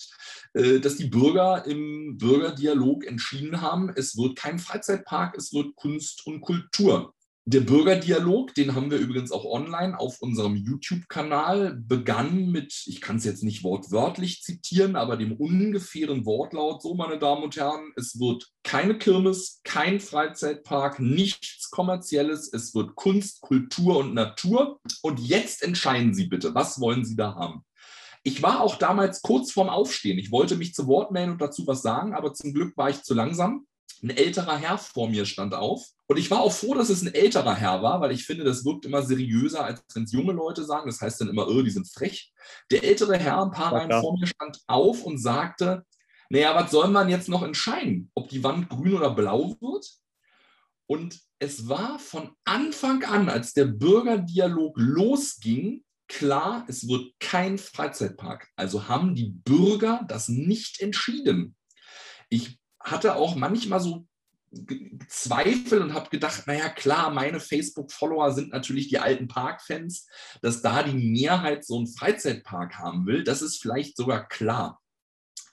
äh, 0.53 0.79
dass 0.79 0.98
die 0.98 1.07
Bürger 1.07 1.65
im 1.65 2.17
Bürgerdialog 2.17 3.05
entschieden 3.05 3.62
haben, 3.62 3.89
es 3.95 4.17
wird 4.17 4.36
kein 4.36 4.59
Freizeitpark, 4.59 5.38
es 5.38 5.53
wird 5.53 5.75
Kunst 5.75 6.25
und 6.25 6.41
Kultur. 6.41 7.13
Der 7.51 7.62
Bürgerdialog, 7.62 8.53
den 8.53 8.75
haben 8.75 8.91
wir 8.91 9.00
übrigens 9.00 9.32
auch 9.32 9.44
online 9.44 10.00
auf 10.00 10.22
unserem 10.22 10.56
YouTube-Kanal, 10.56 11.82
begann 11.84 12.51
mit, 12.51 12.84
ich 12.86 13.01
kann 13.01 13.15
es 13.15 13.25
jetzt 13.25 13.41
nicht 13.41 13.63
wortwörtlich 13.63 14.44
zitieren, 14.44 14.96
aber 14.96 15.18
dem 15.18 15.32
ungefähren 15.32 16.27
Wortlaut, 16.27 16.84
so 16.84 16.94
meine 16.94 17.18
Damen 17.18 17.41
und 17.41 17.56
Herren, 17.56 17.91
es 17.96 18.20
wird 18.20 18.51
keine 18.62 19.00
Kirmes, 19.00 19.62
kein 19.63 20.00
Freizeitpark, 20.00 21.00
nichts 21.00 21.72
Kommerzielles, 21.72 22.53
es 22.53 22.75
wird 22.75 22.94
Kunst, 22.94 23.41
Kultur 23.41 23.98
und 23.98 24.13
Natur. 24.13 24.79
Und 25.01 25.20
jetzt 25.20 25.63
entscheiden 25.63 26.13
Sie 26.13 26.27
bitte, 26.27 26.53
was 26.53 26.79
wollen 26.79 27.03
Sie 27.03 27.15
da 27.15 27.34
haben? 27.34 27.63
Ich 28.22 28.44
war 28.44 28.62
auch 28.62 28.75
damals 28.75 29.24
kurz 29.24 29.51
vorm 29.51 29.70
Aufstehen. 29.70 30.20
Ich 30.20 30.29
wollte 30.29 30.56
mich 30.56 30.75
zu 30.75 30.86
Wort 30.86 31.10
melden 31.10 31.32
und 31.32 31.41
dazu 31.41 31.65
was 31.65 31.82
sagen, 31.82 32.13
aber 32.13 32.32
zum 32.36 32.53
Glück 32.53 32.77
war 32.77 32.91
ich 32.91 33.01
zu 33.01 33.15
langsam. 33.15 33.65
Ein 34.03 34.12
älterer 34.12 34.58
Herr 34.58 34.77
vor 34.77 35.10
mir 35.10 35.25
stand 35.25 35.56
auf. 35.56 35.84
Und 36.10 36.18
ich 36.18 36.32
war 36.32 36.42
auch 36.42 36.51
froh, 36.51 36.74
dass 36.74 36.89
es 36.89 37.04
ein 37.04 37.13
älterer 37.13 37.54
Herr 37.54 37.84
war, 37.84 38.01
weil 38.01 38.12
ich 38.12 38.25
finde, 38.25 38.44
das 38.44 38.66
wirkt 38.66 38.84
immer 38.84 39.04
seriöser, 39.04 39.63
als 39.63 39.84
wenn 39.94 40.06
es 40.06 40.12
junge 40.12 40.34
Leute 40.34 40.63
sagen. 40.66 40.89
Das 40.89 41.00
heißt 41.01 41.22
dann 41.22 41.30
immer, 41.30 41.48
oh, 41.48 41.62
die 41.62 41.70
sind 41.70 41.88
frech. 41.88 42.34
Der 42.72 42.84
ältere 42.84 43.16
Herr, 43.16 43.44
ein 43.44 43.51
paar 43.51 43.74
Reihen 43.74 43.92
vor 44.01 44.18
mir, 44.18 44.25
stand 44.25 44.60
auf 44.66 45.04
und 45.04 45.20
sagte, 45.20 45.86
naja, 46.32 46.56
was 46.56 46.72
soll 46.72 46.88
man 46.88 47.10
jetzt 47.10 47.30
noch 47.30 47.44
entscheiden? 47.44 48.10
Ob 48.16 48.28
die 48.30 48.44
Wand 48.44 48.70
grün 48.70 48.96
oder 48.96 49.12
blau 49.12 49.56
wird? 49.62 49.88
Und 50.88 51.20
es 51.38 51.70
war 51.70 52.00
von 52.00 52.32
Anfang 52.44 53.04
an, 53.04 53.30
als 53.30 53.54
der 53.54 53.66
Bürgerdialog 53.66 54.74
losging, 54.80 55.84
klar, 56.08 56.66
es 56.68 56.88
wird 56.88 57.13
kein 57.20 57.60
Freizeitpark. 57.60 58.48
Also 58.56 58.88
haben 58.88 59.13
die 59.13 59.30
Bürger 59.30 60.04
das 60.08 60.28
nicht 60.28 60.80
entschieden. 60.82 61.56
Ich 62.30 62.60
hatte 62.80 63.16
auch 63.16 63.36
manchmal 63.36 63.80
so 63.80 64.08
Zweifel 65.08 65.82
und 65.82 65.94
habe 65.94 66.10
gedacht, 66.10 66.48
naja 66.48 66.70
klar, 66.70 67.12
meine 67.12 67.39
Facebook-Follower 67.39 68.32
sind 68.32 68.51
natürlich 68.51 68.88
die 68.88 69.00
alten 69.00 69.27
Parkfans, 69.27 70.08
dass 70.41 70.62
da 70.62 70.84
die 70.84 70.94
Mehrheit 70.94 71.65
so 71.65 71.77
einen 71.77 71.88
Freizeitpark 71.88 72.77
haben 72.79 73.06
will, 73.06 73.24
das 73.24 73.41
ist 73.41 73.62
vielleicht 73.62 73.98
sogar 73.98 74.27
klar. 74.27 74.82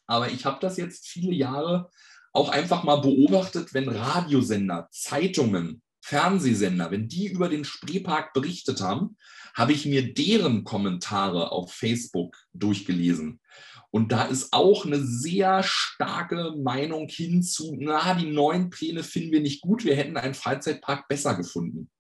Aber 0.07 0.31
ich 0.31 0.45
habe 0.45 0.59
das 0.61 0.77
jetzt 0.77 1.09
viele 1.09 1.35
Jahre 1.35 1.91
auch 2.33 2.49
einfach 2.51 2.85
mal 2.85 2.97
beobachtet, 2.97 3.75
wenn 3.75 3.89
Radiosender, 3.89 4.89
Zeitungen, 4.91 5.83
Fernsehsender, 6.01 6.91
wenn 6.91 7.09
die 7.09 7.27
über 7.27 7.49
den 7.49 7.65
Spreepark 7.65 8.33
berichtet 8.33 8.81
haben, 8.81 9.17
habe 9.55 9.73
ich 9.73 9.87
mir 9.87 10.15
deren 10.15 10.63
Kommentare 10.63 11.51
auf 11.51 11.73
Facebook 11.73 12.37
durchgelesen. 12.53 13.41
Und 13.91 14.13
da 14.13 14.25
ist 14.25 14.53
auch 14.53 14.85
eine 14.85 15.03
sehr 15.03 15.63
starke 15.63 16.55
Meinung 16.59 17.09
hinzu, 17.09 17.77
na, 17.79 18.15
die 18.15 18.31
neuen 18.31 18.71
Pläne 18.71 19.03
finden 19.03 19.33
wir 19.33 19.41
nicht 19.41 19.63
gut, 19.63 19.85
wir 19.85 19.97
hätten 19.97 20.17
einen 20.17 20.35
Freizeitpark 20.35 21.09
besser 21.09 21.35
gefunden. 21.35 21.91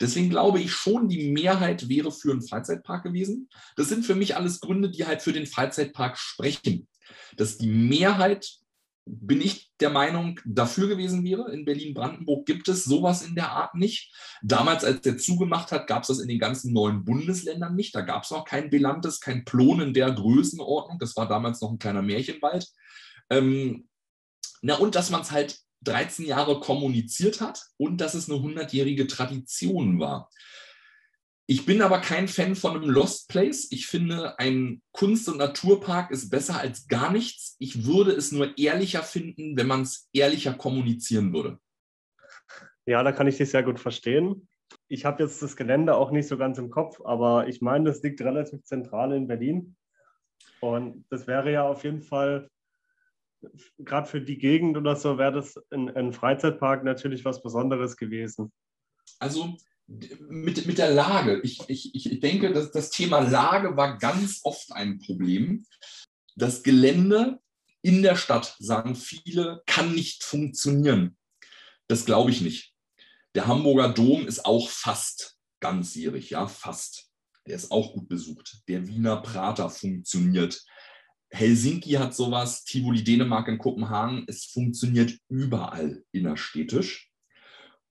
Deswegen 0.00 0.30
glaube 0.30 0.60
ich 0.60 0.72
schon, 0.72 1.08
die 1.08 1.30
Mehrheit 1.30 1.88
wäre 1.88 2.12
für 2.12 2.30
einen 2.30 2.46
Freizeitpark 2.46 3.02
gewesen. 3.02 3.48
Das 3.76 3.88
sind 3.88 4.04
für 4.04 4.14
mich 4.14 4.36
alles 4.36 4.60
Gründe, 4.60 4.90
die 4.90 5.06
halt 5.06 5.22
für 5.22 5.32
den 5.32 5.46
Freizeitpark 5.46 6.18
sprechen. 6.18 6.86
Dass 7.36 7.58
die 7.58 7.68
Mehrheit 7.68 8.48
bin 9.10 9.40
ich 9.40 9.72
der 9.80 9.90
Meinung, 9.90 10.38
dafür 10.44 10.88
gewesen 10.88 11.24
wäre. 11.24 11.52
In 11.52 11.64
Berlin-Brandenburg 11.64 12.46
gibt 12.46 12.68
es 12.68 12.84
sowas 12.84 13.22
in 13.22 13.34
der 13.34 13.50
Art 13.50 13.74
nicht. 13.74 14.12
Damals, 14.42 14.84
als 14.84 15.00
der 15.00 15.18
zugemacht 15.18 15.72
hat, 15.72 15.86
gab 15.86 16.02
es 16.02 16.08
das 16.08 16.20
in 16.20 16.28
den 16.28 16.38
ganzen 16.38 16.72
neuen 16.72 17.04
Bundesländern 17.04 17.74
nicht. 17.74 17.94
Da 17.94 18.02
gab 18.02 18.24
es 18.24 18.30
noch 18.30 18.44
kein 18.44 18.70
Belantes, 18.70 19.20
kein 19.20 19.44
Plon 19.44 19.80
in 19.80 19.94
der 19.94 20.12
Größenordnung. 20.12 20.98
Das 20.98 21.16
war 21.16 21.28
damals 21.28 21.60
noch 21.60 21.70
ein 21.70 21.78
kleiner 21.78 22.02
Märchenwald. 22.02 22.66
Ähm, 23.30 23.88
na, 24.62 24.76
und 24.76 24.94
dass 24.94 25.10
man 25.10 25.22
es 25.22 25.30
halt 25.30 25.58
13 25.82 26.26
Jahre 26.26 26.60
kommuniziert 26.60 27.40
hat 27.40 27.64
und 27.76 28.00
dass 28.00 28.14
es 28.14 28.28
eine 28.28 28.38
100-jährige 28.38 29.06
Tradition 29.06 30.00
war. 30.00 30.28
Ich 31.50 31.64
bin 31.64 31.80
aber 31.80 32.02
kein 32.02 32.28
Fan 32.28 32.54
von 32.54 32.76
einem 32.76 32.90
Lost 32.90 33.30
Place. 33.30 33.68
Ich 33.72 33.86
finde, 33.86 34.38
ein 34.38 34.82
Kunst- 34.92 35.30
und 35.30 35.38
Naturpark 35.38 36.10
ist 36.10 36.28
besser 36.28 36.60
als 36.60 36.88
gar 36.88 37.10
nichts. 37.10 37.56
Ich 37.58 37.86
würde 37.86 38.12
es 38.12 38.32
nur 38.32 38.58
ehrlicher 38.58 39.02
finden, 39.02 39.56
wenn 39.56 39.66
man 39.66 39.80
es 39.80 40.10
ehrlicher 40.12 40.52
kommunizieren 40.52 41.32
würde. 41.32 41.58
Ja, 42.84 43.02
da 43.02 43.12
kann 43.12 43.28
ich 43.28 43.38
dich 43.38 43.48
sehr 43.48 43.62
gut 43.62 43.80
verstehen. 43.80 44.46
Ich 44.88 45.06
habe 45.06 45.22
jetzt 45.22 45.40
das 45.40 45.56
Gelände 45.56 45.94
auch 45.94 46.10
nicht 46.10 46.28
so 46.28 46.36
ganz 46.36 46.58
im 46.58 46.68
Kopf, 46.68 47.00
aber 47.02 47.48
ich 47.48 47.62
meine, 47.62 47.86
das 47.86 48.02
liegt 48.02 48.20
relativ 48.20 48.62
zentral 48.64 49.14
in 49.14 49.26
Berlin. 49.26 49.74
Und 50.60 51.06
das 51.08 51.26
wäre 51.26 51.50
ja 51.50 51.66
auf 51.66 51.82
jeden 51.82 52.02
Fall, 52.02 52.50
gerade 53.78 54.06
für 54.06 54.20
die 54.20 54.36
Gegend 54.36 54.76
oder 54.76 54.96
so, 54.96 55.16
wäre 55.16 55.32
das 55.32 55.58
ein, 55.70 55.88
ein 55.96 56.12
Freizeitpark 56.12 56.84
natürlich 56.84 57.24
was 57.24 57.42
Besonderes 57.42 57.96
gewesen. 57.96 58.52
Also 59.18 59.56
mit, 59.88 60.66
mit 60.66 60.78
der 60.78 60.90
Lage. 60.90 61.40
Ich, 61.42 61.60
ich, 61.68 61.94
ich 61.94 62.20
denke, 62.20 62.52
dass 62.52 62.70
das 62.70 62.90
Thema 62.90 63.20
Lage 63.20 63.76
war 63.76 63.98
ganz 63.98 64.40
oft 64.44 64.72
ein 64.72 64.98
Problem. 64.98 65.66
Das 66.36 66.62
Gelände 66.62 67.40
in 67.82 68.02
der 68.02 68.16
Stadt, 68.16 68.56
sagen 68.58 68.94
viele, 68.94 69.62
kann 69.66 69.94
nicht 69.94 70.22
funktionieren. 70.22 71.16
Das 71.88 72.04
glaube 72.04 72.30
ich 72.30 72.42
nicht. 72.42 72.74
Der 73.34 73.46
Hamburger 73.46 73.88
Dom 73.88 74.26
ist 74.26 74.44
auch 74.44 74.68
fast 74.68 75.38
ganzjährig, 75.60 76.30
ja, 76.30 76.46
fast. 76.46 77.06
Der 77.46 77.56
ist 77.56 77.70
auch 77.70 77.94
gut 77.94 78.08
besucht. 78.08 78.62
Der 78.68 78.86
Wiener 78.86 79.16
Prater 79.22 79.70
funktioniert. 79.70 80.62
Helsinki 81.30 81.92
hat 81.92 82.14
sowas, 82.14 82.64
Tivoli 82.64 83.02
Dänemark 83.04 83.48
in 83.48 83.58
Kopenhagen. 83.58 84.24
Es 84.26 84.44
funktioniert 84.46 85.18
überall 85.28 86.04
innerstädtisch. 86.12 87.07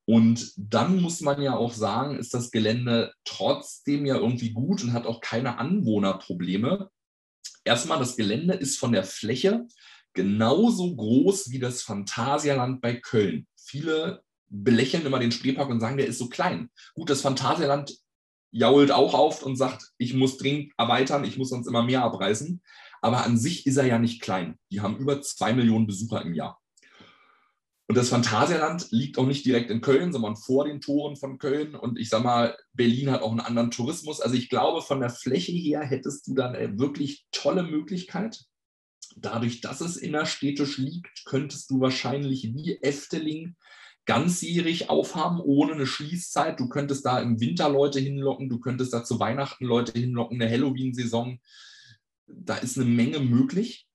Und 0.09 0.53
dann 0.55 1.01
muss 1.01 1.19
man 1.19 1.41
ja 1.41 1.57
auch 1.57 1.73
sagen, 1.73 2.17
ist 2.17 2.33
das 2.33 2.51
Gelände 2.51 3.11
trotzdem 3.25 4.05
ja 4.05 4.15
irgendwie 4.15 4.51
gut 4.51 4.81
und 4.81 4.93
hat 4.93 5.05
auch 5.05 5.19
keine 5.19 5.57
Anwohnerprobleme. 5.57 6.89
Erstmal, 7.65 7.99
das 7.99 8.15
Gelände 8.15 8.53
ist 8.53 8.79
von 8.79 8.93
der 8.93 9.03
Fläche 9.03 9.67
genauso 10.13 10.95
groß 10.95 11.51
wie 11.51 11.59
das 11.59 11.81
Phantasialand 11.81 12.79
bei 12.79 12.95
Köln. 12.95 13.47
Viele 13.57 14.23
belächeln 14.47 15.05
immer 15.05 15.19
den 15.19 15.33
Spreepark 15.33 15.69
und 15.69 15.81
sagen, 15.81 15.97
der 15.97 16.07
ist 16.07 16.19
so 16.19 16.29
klein. 16.29 16.69
Gut, 16.95 17.09
das 17.09 17.21
Phantasialand 17.21 17.93
jault 18.51 18.91
auch 18.91 19.13
auf 19.13 19.43
und 19.43 19.57
sagt, 19.57 19.91
ich 19.97 20.13
muss 20.13 20.37
dringend 20.37 20.71
erweitern, 20.77 21.25
ich 21.25 21.37
muss 21.37 21.49
sonst 21.49 21.67
immer 21.67 21.83
mehr 21.83 22.03
abreißen. 22.03 22.61
Aber 23.01 23.25
an 23.25 23.37
sich 23.37 23.67
ist 23.67 23.75
er 23.75 23.85
ja 23.85 23.99
nicht 23.99 24.21
klein. 24.21 24.57
Die 24.71 24.79
haben 24.79 24.97
über 24.97 25.21
zwei 25.21 25.51
Millionen 25.51 25.85
Besucher 25.85 26.21
im 26.21 26.33
Jahr. 26.33 26.61
Und 27.87 27.95
das 27.95 28.09
Phantasialand 28.09 28.91
liegt 28.91 29.17
auch 29.17 29.25
nicht 29.25 29.45
direkt 29.45 29.71
in 29.71 29.79
Köln, 29.79 30.11
sondern 30.11 30.35
vor 30.35 30.65
den 30.65 30.81
Toren 30.81 31.15
von 31.15 31.37
Köln. 31.37 31.73
Und 31.73 31.97
ich 31.97 32.09
sag 32.09 32.21
mal, 32.21 32.57
Berlin 32.73 33.11
hat 33.11 33.21
auch 33.21 33.31
einen 33.31 33.39
anderen 33.39 33.71
Tourismus. 33.71 34.19
Also 34.19 34.35
ich 34.35 34.49
glaube, 34.49 34.81
von 34.81 34.99
der 34.99 35.09
Fläche 35.09 35.53
her 35.53 35.81
hättest 35.81 36.27
du 36.27 36.35
dann 36.35 36.53
eine 36.53 36.77
wirklich 36.77 37.25
tolle 37.31 37.63
Möglichkeit. 37.63 38.43
Dadurch, 39.15 39.61
dass 39.61 39.79
es 39.79 39.95
innerstädtisch 39.95 40.77
liegt, 40.77 41.23
könntest 41.25 41.71
du 41.71 41.79
wahrscheinlich 41.79 42.51
wie 42.53 42.77
Efteling 42.81 43.55
ganzjährig 44.05 44.89
aufhaben, 44.89 45.39
ohne 45.39 45.73
eine 45.73 45.87
Schließzeit. 45.87 46.59
Du 46.59 46.67
könntest 46.67 47.05
da 47.05 47.21
im 47.21 47.39
Winter 47.39 47.69
Leute 47.69 47.99
hinlocken, 47.99 48.49
du 48.49 48.59
könntest 48.59 48.93
da 48.93 49.05
zu 49.05 49.19
Weihnachten 49.19 49.65
Leute 49.65 49.97
hinlocken, 49.97 50.41
eine 50.41 50.51
Halloween-Saison. 50.51 51.39
Da 52.27 52.57
ist 52.57 52.77
eine 52.77 52.85
Menge 52.85 53.19
möglich. 53.19 53.87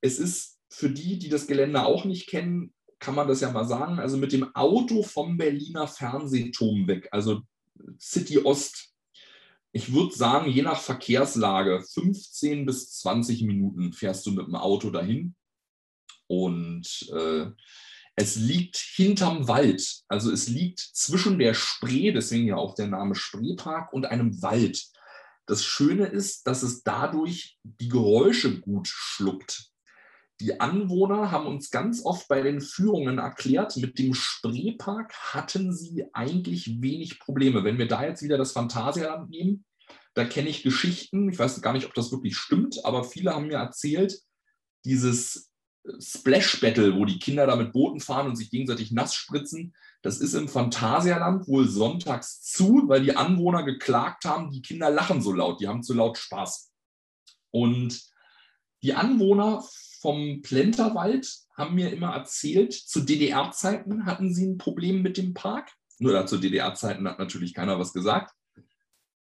Es 0.00 0.20
ist 0.20 0.60
für 0.68 0.90
die, 0.90 1.18
die 1.18 1.28
das 1.28 1.48
Gelände 1.48 1.84
auch 1.84 2.04
nicht 2.04 2.28
kennen, 2.28 2.72
kann 2.98 3.14
man 3.14 3.28
das 3.28 3.40
ja 3.40 3.50
mal 3.50 3.66
sagen, 3.66 3.98
also 3.98 4.16
mit 4.16 4.32
dem 4.32 4.54
Auto 4.54 5.02
vom 5.02 5.36
Berliner 5.36 5.86
Fernsehturm 5.86 6.86
weg, 6.86 7.08
also 7.12 7.42
City 7.98 8.38
Ost, 8.38 8.94
ich 9.72 9.92
würde 9.92 10.14
sagen, 10.14 10.50
je 10.50 10.62
nach 10.62 10.80
Verkehrslage, 10.80 11.82
15 11.82 12.64
bis 12.64 12.92
20 13.00 13.42
Minuten 13.42 13.92
fährst 13.92 14.24
du 14.24 14.30
mit 14.30 14.46
dem 14.46 14.54
Auto 14.54 14.90
dahin. 14.90 15.34
Und 16.28 17.10
äh, 17.12 17.46
es 18.14 18.36
liegt 18.36 18.76
hinterm 18.76 19.48
Wald. 19.48 20.02
Also 20.06 20.30
es 20.30 20.48
liegt 20.48 20.78
zwischen 20.78 21.40
der 21.40 21.54
Spree, 21.54 22.12
deswegen 22.12 22.46
ja 22.46 22.56
auch 22.56 22.76
der 22.76 22.86
Name 22.86 23.16
Spreepark, 23.16 23.92
und 23.92 24.06
einem 24.06 24.40
Wald. 24.42 24.86
Das 25.46 25.64
Schöne 25.64 26.06
ist, 26.06 26.46
dass 26.46 26.62
es 26.62 26.84
dadurch 26.84 27.58
die 27.64 27.88
Geräusche 27.88 28.60
gut 28.60 28.86
schluckt. 28.86 29.72
Die 30.40 30.60
Anwohner 30.60 31.30
haben 31.30 31.46
uns 31.46 31.70
ganz 31.70 32.04
oft 32.04 32.26
bei 32.26 32.42
den 32.42 32.60
Führungen 32.60 33.18
erklärt, 33.18 33.76
mit 33.76 33.98
dem 33.98 34.14
Spreepark 34.14 35.14
hatten 35.14 35.72
sie 35.72 36.06
eigentlich 36.12 36.82
wenig 36.82 37.20
Probleme. 37.20 37.62
Wenn 37.62 37.78
wir 37.78 37.86
da 37.86 38.04
jetzt 38.04 38.22
wieder 38.22 38.36
das 38.36 38.52
Phantasialand 38.52 39.30
nehmen, 39.30 39.64
da 40.14 40.24
kenne 40.24 40.48
ich 40.48 40.62
Geschichten, 40.62 41.28
ich 41.28 41.38
weiß 41.38 41.60
gar 41.60 41.72
nicht, 41.72 41.86
ob 41.86 41.94
das 41.94 42.10
wirklich 42.10 42.36
stimmt, 42.36 42.84
aber 42.84 43.04
viele 43.04 43.32
haben 43.32 43.46
mir 43.46 43.58
erzählt, 43.58 44.20
dieses 44.84 45.52
Splash 45.98 46.60
Battle, 46.60 46.96
wo 46.96 47.04
die 47.04 47.18
Kinder 47.18 47.46
da 47.46 47.56
mit 47.56 47.72
Booten 47.72 48.00
fahren 48.00 48.28
und 48.28 48.36
sich 48.36 48.50
gegenseitig 48.50 48.90
nass 48.90 49.14
spritzen, 49.14 49.74
das 50.02 50.18
ist 50.18 50.34
im 50.34 50.48
Phantasialand 50.48 51.46
wohl 51.46 51.68
sonntags 51.68 52.42
zu, 52.42 52.84
weil 52.86 53.02
die 53.02 53.16
Anwohner 53.16 53.62
geklagt 53.62 54.24
haben, 54.24 54.50
die 54.50 54.62
Kinder 54.62 54.90
lachen 54.90 55.22
so 55.22 55.32
laut, 55.32 55.60
die 55.60 55.68
haben 55.68 55.82
zu 55.82 55.94
laut 55.94 56.18
Spaß. 56.18 56.72
Und 57.50 58.02
die 58.82 58.94
Anwohner 58.94 59.64
vom 60.04 60.42
Plenterwald 60.42 61.34
haben 61.56 61.76
mir 61.76 61.90
immer 61.90 62.10
erzählt, 62.12 62.74
zu 62.74 63.00
DDR-Zeiten 63.00 64.04
hatten 64.04 64.34
sie 64.34 64.44
ein 64.44 64.58
Problem 64.58 65.00
mit 65.00 65.16
dem 65.16 65.32
Park. 65.32 65.72
Nur 65.98 66.12
da 66.12 66.26
zu 66.26 66.36
DDR-Zeiten 66.36 67.08
hat 67.08 67.18
natürlich 67.18 67.54
keiner 67.54 67.78
was 67.78 67.94
gesagt. 67.94 68.34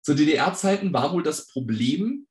Zu 0.00 0.14
DDR-Zeiten 0.14 0.94
war 0.94 1.12
wohl 1.12 1.22
das 1.22 1.48
Problem, 1.48 2.26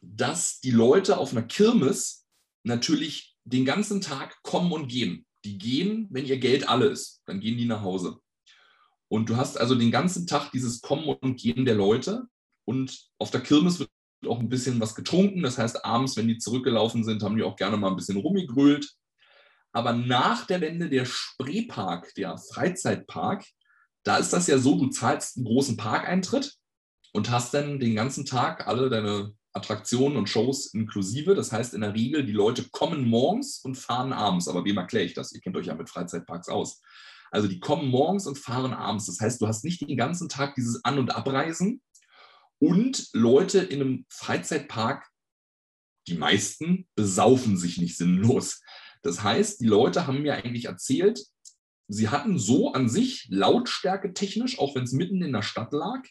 dass 0.00 0.60
die 0.60 0.70
Leute 0.70 1.18
auf 1.18 1.32
einer 1.32 1.42
Kirmes 1.42 2.26
natürlich 2.62 3.36
den 3.44 3.66
ganzen 3.66 4.00
Tag 4.00 4.42
kommen 4.42 4.72
und 4.72 4.88
gehen. 4.88 5.26
Die 5.44 5.58
gehen, 5.58 6.08
wenn 6.10 6.24
ihr 6.24 6.38
Geld 6.38 6.66
alle 6.66 6.86
ist, 6.86 7.20
dann 7.26 7.40
gehen 7.40 7.58
die 7.58 7.66
nach 7.66 7.82
Hause. 7.82 8.20
Und 9.08 9.28
du 9.28 9.36
hast 9.36 9.60
also 9.60 9.74
den 9.74 9.90
ganzen 9.90 10.26
Tag 10.26 10.50
dieses 10.52 10.80
Kommen 10.80 11.04
und 11.04 11.38
Gehen 11.38 11.66
der 11.66 11.74
Leute. 11.74 12.26
Und 12.64 13.10
auf 13.18 13.30
der 13.30 13.42
Kirmes 13.42 13.78
wird 13.80 13.90
auch 14.26 14.40
ein 14.40 14.48
bisschen 14.48 14.80
was 14.80 14.94
getrunken. 14.94 15.42
Das 15.42 15.58
heißt, 15.58 15.84
abends, 15.84 16.16
wenn 16.16 16.28
die 16.28 16.38
zurückgelaufen 16.38 17.04
sind, 17.04 17.22
haben 17.22 17.36
die 17.36 17.42
auch 17.42 17.56
gerne 17.56 17.76
mal 17.76 17.88
ein 17.88 17.96
bisschen 17.96 18.18
rumgegrölt. 18.18 18.90
Aber 19.72 19.92
nach 19.92 20.46
der 20.46 20.60
Wende 20.60 20.88
der 20.88 21.04
Spreepark, 21.04 22.14
der 22.14 22.36
Freizeitpark, 22.38 23.44
da 24.02 24.16
ist 24.16 24.32
das 24.32 24.46
ja 24.46 24.58
so, 24.58 24.76
du 24.76 24.88
zahlst 24.88 25.36
einen 25.36 25.46
großen 25.46 25.76
Parkeintritt 25.76 26.54
und 27.12 27.30
hast 27.30 27.54
dann 27.54 27.78
den 27.78 27.94
ganzen 27.94 28.24
Tag 28.24 28.66
alle 28.66 28.90
deine 28.90 29.34
Attraktionen 29.52 30.16
und 30.16 30.28
Shows 30.28 30.72
inklusive. 30.74 31.34
Das 31.34 31.52
heißt 31.52 31.74
in 31.74 31.80
der 31.80 31.94
Regel, 31.94 32.24
die 32.24 32.32
Leute 32.32 32.68
kommen 32.70 33.08
morgens 33.08 33.60
und 33.62 33.76
fahren 33.76 34.12
abends. 34.12 34.48
Aber 34.48 34.64
wem 34.64 34.76
erkläre 34.76 35.04
ich 35.04 35.14
das? 35.14 35.32
Ihr 35.32 35.40
kennt 35.40 35.56
euch 35.56 35.66
ja 35.66 35.74
mit 35.74 35.90
Freizeitparks 35.90 36.48
aus. 36.48 36.80
Also 37.30 37.46
die 37.46 37.60
kommen 37.60 37.88
morgens 37.88 38.26
und 38.26 38.38
fahren 38.38 38.72
abends. 38.72 39.06
Das 39.06 39.20
heißt, 39.20 39.40
du 39.40 39.46
hast 39.46 39.64
nicht 39.64 39.80
den 39.80 39.96
ganzen 39.96 40.28
Tag 40.28 40.54
dieses 40.54 40.84
An- 40.84 40.98
und 40.98 41.14
Abreisen. 41.14 41.80
Und 42.60 43.08
Leute 43.12 43.60
in 43.60 43.80
einem 43.80 44.06
Freizeitpark, 44.08 45.08
die 46.06 46.14
meisten, 46.14 46.86
besaufen 46.94 47.56
sich 47.56 47.78
nicht 47.78 47.96
sinnlos. 47.96 48.60
Das 49.02 49.22
heißt, 49.22 49.60
die 49.60 49.66
Leute 49.66 50.06
haben 50.06 50.22
mir 50.22 50.34
eigentlich 50.34 50.66
erzählt, 50.66 51.24
sie 51.88 52.10
hatten 52.10 52.38
so 52.38 52.72
an 52.72 52.88
sich 52.88 53.26
Lautstärke 53.30 54.12
technisch, 54.12 54.58
auch 54.58 54.74
wenn 54.74 54.84
es 54.84 54.92
mitten 54.92 55.22
in 55.22 55.32
der 55.32 55.42
Stadt 55.42 55.72
lag, 55.72 56.02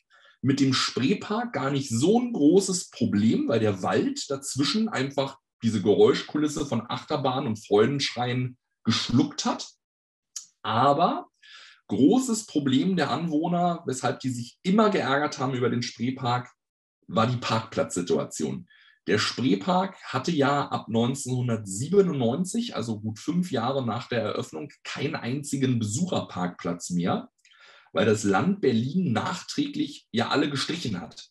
mit 0.41 0.59
dem 0.59 0.73
Spreepark 0.73 1.53
gar 1.53 1.69
nicht 1.69 1.89
so 1.89 2.19
ein 2.19 2.33
großes 2.33 2.89
Problem, 2.89 3.47
weil 3.47 3.59
der 3.59 3.83
Wald 3.83 4.29
dazwischen 4.29 4.89
einfach 4.89 5.37
diese 5.61 5.81
Geräuschkulisse 5.81 6.65
von 6.65 6.89
Achterbahn 6.89 7.45
und 7.45 7.63
Freudenschreien 7.63 8.57
geschluckt 8.83 9.45
hat. 9.45 9.69
Aber 10.63 11.28
großes 11.89 12.45
Problem 12.45 12.95
der 12.95 13.11
Anwohner, 13.11 13.83
weshalb 13.85 14.21
die 14.21 14.29
sich 14.29 14.57
immer 14.63 14.89
geärgert 14.89 15.39
haben 15.39 15.53
über 15.53 15.69
den 15.69 15.81
Spreepark, 15.81 16.49
war 17.07 17.27
die 17.27 17.37
Parkplatzsituation. 17.37 18.67
Der 19.07 19.17
Spreepark 19.17 19.95
hatte 20.03 20.31
ja 20.31 20.67
ab 20.67 20.85
1997, 20.87 22.75
also 22.75 22.99
gut 22.99 23.17
fünf 23.17 23.51
Jahre 23.51 23.83
nach 23.85 24.07
der 24.07 24.21
Eröffnung, 24.21 24.69
keinen 24.83 25.15
einzigen 25.15 25.79
Besucherparkplatz 25.79 26.91
mehr, 26.91 27.29
weil 27.91 28.05
das 28.05 28.23
Land 28.23 28.61
Berlin 28.61 29.11
nachträglich 29.11 30.07
ja 30.11 30.29
alle 30.29 30.49
gestrichen 30.49 31.01
hat. 31.01 31.29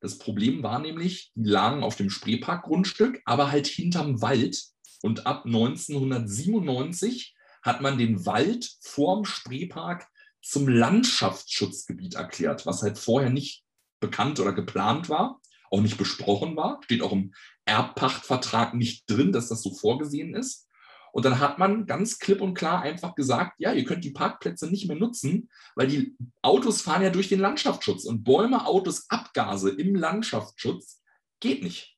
Das 0.00 0.16
Problem 0.16 0.62
war 0.62 0.78
nämlich, 0.78 1.30
die 1.34 1.50
lagen 1.50 1.82
auf 1.82 1.96
dem 1.96 2.08
Spreeparkgrundstück, 2.08 3.20
aber 3.26 3.50
halt 3.50 3.66
hinterm 3.66 4.22
Wald. 4.22 4.58
Und 5.02 5.26
ab 5.26 5.44
1997 5.44 7.34
hat 7.62 7.80
man 7.80 7.98
den 7.98 8.26
Wald 8.26 8.70
vorm 8.80 9.24
Spreepark 9.24 10.08
zum 10.42 10.68
Landschaftsschutzgebiet 10.68 12.14
erklärt, 12.14 12.66
was 12.66 12.82
halt 12.82 12.98
vorher 12.98 13.30
nicht 13.30 13.64
bekannt 14.00 14.40
oder 14.40 14.52
geplant 14.52 15.08
war 15.08 15.40
auch 15.70 15.80
nicht 15.80 15.96
besprochen 15.96 16.56
war, 16.56 16.80
steht 16.82 17.02
auch 17.02 17.12
im 17.12 17.32
Erbpachtvertrag 17.64 18.74
nicht 18.74 19.08
drin, 19.08 19.32
dass 19.32 19.48
das 19.48 19.62
so 19.62 19.72
vorgesehen 19.72 20.34
ist. 20.34 20.66
Und 21.12 21.24
dann 21.24 21.40
hat 21.40 21.58
man 21.58 21.86
ganz 21.86 22.18
klipp 22.18 22.40
und 22.40 22.54
klar 22.54 22.82
einfach 22.82 23.14
gesagt, 23.16 23.54
ja, 23.58 23.72
ihr 23.72 23.84
könnt 23.84 24.04
die 24.04 24.12
Parkplätze 24.12 24.68
nicht 24.68 24.86
mehr 24.86 24.96
nutzen, 24.96 25.48
weil 25.74 25.88
die 25.88 26.16
Autos 26.42 26.82
fahren 26.82 27.02
ja 27.02 27.10
durch 27.10 27.28
den 27.28 27.40
Landschaftsschutz 27.40 28.04
und 28.04 28.22
Bäume, 28.22 28.66
Autos, 28.66 29.08
Abgase 29.08 29.70
im 29.70 29.94
Landschaftsschutz 29.96 31.02
geht 31.40 31.64
nicht. 31.64 31.96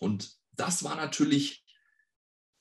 Und 0.00 0.32
das 0.52 0.84
war 0.84 0.96
natürlich, 0.96 1.61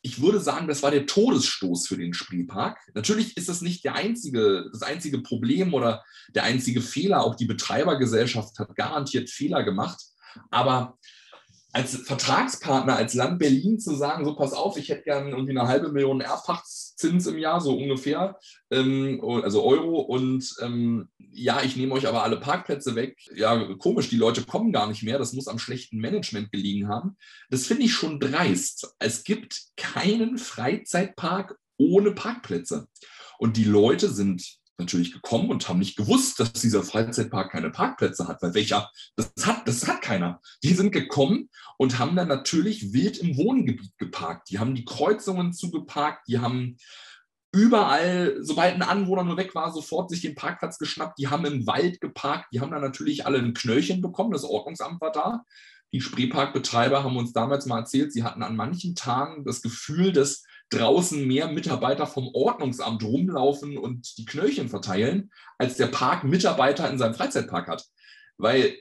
ich 0.04 0.22
würde 0.22 0.40
sagen, 0.40 0.68
das 0.68 0.82
war 0.82 0.92
der 0.92 1.06
Todesstoß 1.06 1.88
für 1.88 1.98
den 1.98 2.14
Spielpark. 2.14 2.80
Natürlich 2.96 3.38
ist 3.38 3.50
das 3.50 3.62
nicht 3.62 3.84
der 3.84 3.96
einzige, 3.96 4.70
das 4.72 4.82
einzige 4.82 5.20
Problem 5.20 5.74
oder 5.74 6.04
der 6.34 6.44
einzige 6.44 6.82
Fehler. 6.82 7.24
Auch 7.24 7.36
die 7.36 7.46
Betreibergesellschaft 7.46 8.58
hat 8.58 8.76
garantiert 8.76 9.30
Fehler 9.30 9.64
gemacht. 9.64 10.02
Aber 10.50 10.98
als 11.74 11.96
Vertragspartner, 11.96 12.96
als 12.96 13.14
Land 13.14 13.40
Berlin 13.40 13.80
zu 13.80 13.96
sagen, 13.96 14.26
so 14.26 14.36
pass 14.36 14.54
auf, 14.54 14.78
ich 14.78 14.90
hätte 14.90 15.04
gern 15.04 15.30
irgendwie 15.30 15.58
eine 15.58 15.68
halbe 15.68 15.92
Million 15.92 16.20
Erbpachtzins 16.20 17.28
im 17.28 17.38
Jahr, 17.38 17.62
so 17.62 17.78
ungefähr, 17.78 18.38
ähm, 18.72 19.22
also 19.44 19.64
Euro 19.64 20.02
und 20.02 20.54
ähm, 20.62 21.10
ja, 21.18 21.62
ich 21.64 21.78
nehme 21.78 21.94
euch 21.94 22.08
aber 22.08 22.24
alle 22.24 22.40
Parkplätze 22.40 22.96
weg. 22.96 23.18
Ja, 23.34 23.74
komisch, 23.76 24.10
die 24.10 24.18
Leute 24.18 24.44
kommen 24.44 24.74
gar 24.74 24.88
nicht 24.88 25.04
mehr, 25.04 25.18
das 25.18 25.34
muss 25.34 25.48
am 25.48 25.60
schlechten 25.60 25.98
Management 25.98 26.52
gelegen 26.52 26.90
haben. 26.90 27.16
Das 27.50 27.68
finde 27.68 27.84
ich 27.84 27.94
schon 27.94 28.20
dreist. 28.20 28.94
Es 29.00 29.24
gibt 29.24 29.62
keinen 29.78 30.38
Freizeitpark 30.38 31.58
ohne 31.78 32.12
Parkplätze. 32.12 32.88
Und 33.38 33.58
die 33.58 33.64
Leute 33.64 34.10
sind 34.10 34.61
natürlich 34.78 35.14
gekommen 35.14 35.50
und 35.50 35.68
haben 35.70 35.80
nicht 35.80 35.96
gewusst, 35.96 36.40
dass 36.40 36.54
dieser 36.54 36.84
Freizeitpark 36.84 37.52
keine 37.52 37.70
Parkplätze 37.70 38.28
hat, 38.28 38.42
weil 38.42 38.54
welcher, 38.54 38.90
das 39.16 39.32
hat, 39.44 39.68
das 39.68 39.88
hat 39.88 40.02
keiner. 40.02 40.42
Die 40.64 40.74
sind 40.74 40.92
gekommen 40.92 41.50
und 41.78 42.00
haben 42.00 42.16
dann 42.16 42.28
natürlich 42.28 42.94
wild 42.94 43.18
im 43.18 43.38
Wohngebiet 43.38 43.98
geparkt. 43.98 44.50
Die 44.50 44.60
haben 44.60 44.76
die 44.76 44.86
Kreuzungen 44.86 45.54
zugeparkt, 45.54 46.28
die 46.28 46.40
haben 46.40 46.78
überall, 47.54 48.38
sobald 48.42 48.76
ein 48.76 48.82
Anwohner 48.82 49.24
nur 49.24 49.38
weg 49.38 49.54
war, 49.56 49.72
sofort 49.72 50.10
sich 50.10 50.22
den 50.22 50.36
Parkplatz 50.36 50.78
geschnappt. 50.78 51.20
Die 51.20 51.28
haben 51.28 51.46
im 51.46 51.68
Wald 51.68 52.00
geparkt, 52.00 52.48
die 52.54 52.62
haben 52.62 52.72
dann 52.72 52.82
natürlich 52.82 53.26
alle 53.26 53.40
ein 53.40 53.54
Knöllchen 53.54 54.02
bekommen, 54.02 54.32
das 54.32 54.46
Ordnungsamt 54.46 55.02
war 55.02 55.12
da. 55.12 55.44
Die 55.94 56.00
Spreeparkbetreiber 56.00 57.04
haben 57.04 57.18
uns 57.18 57.34
damals 57.34 57.66
mal 57.66 57.80
erzählt, 57.80 58.14
sie 58.14 58.24
hatten 58.24 58.44
an 58.44 58.56
manchen 58.56 58.96
Tagen 58.96 59.44
das 59.44 59.62
Gefühl, 59.62 60.14
dass 60.14 60.44
draußen 60.72 61.28
mehr 61.28 61.52
Mitarbeiter 61.52 62.08
vom 62.08 62.30
Ordnungsamt 62.34 63.04
rumlaufen 63.04 63.78
und 63.78 64.18
die 64.18 64.26
Knöllchen 64.26 64.70
verteilen, 64.70 65.32
als 65.58 65.78
der 65.78 65.88
Park 65.88 66.24
Mitarbeiter 66.24 66.90
in 66.90 66.98
seinem 66.98 67.14
Freizeitpark 67.14 67.68
hat. 67.68 67.86
Weil 68.38 68.78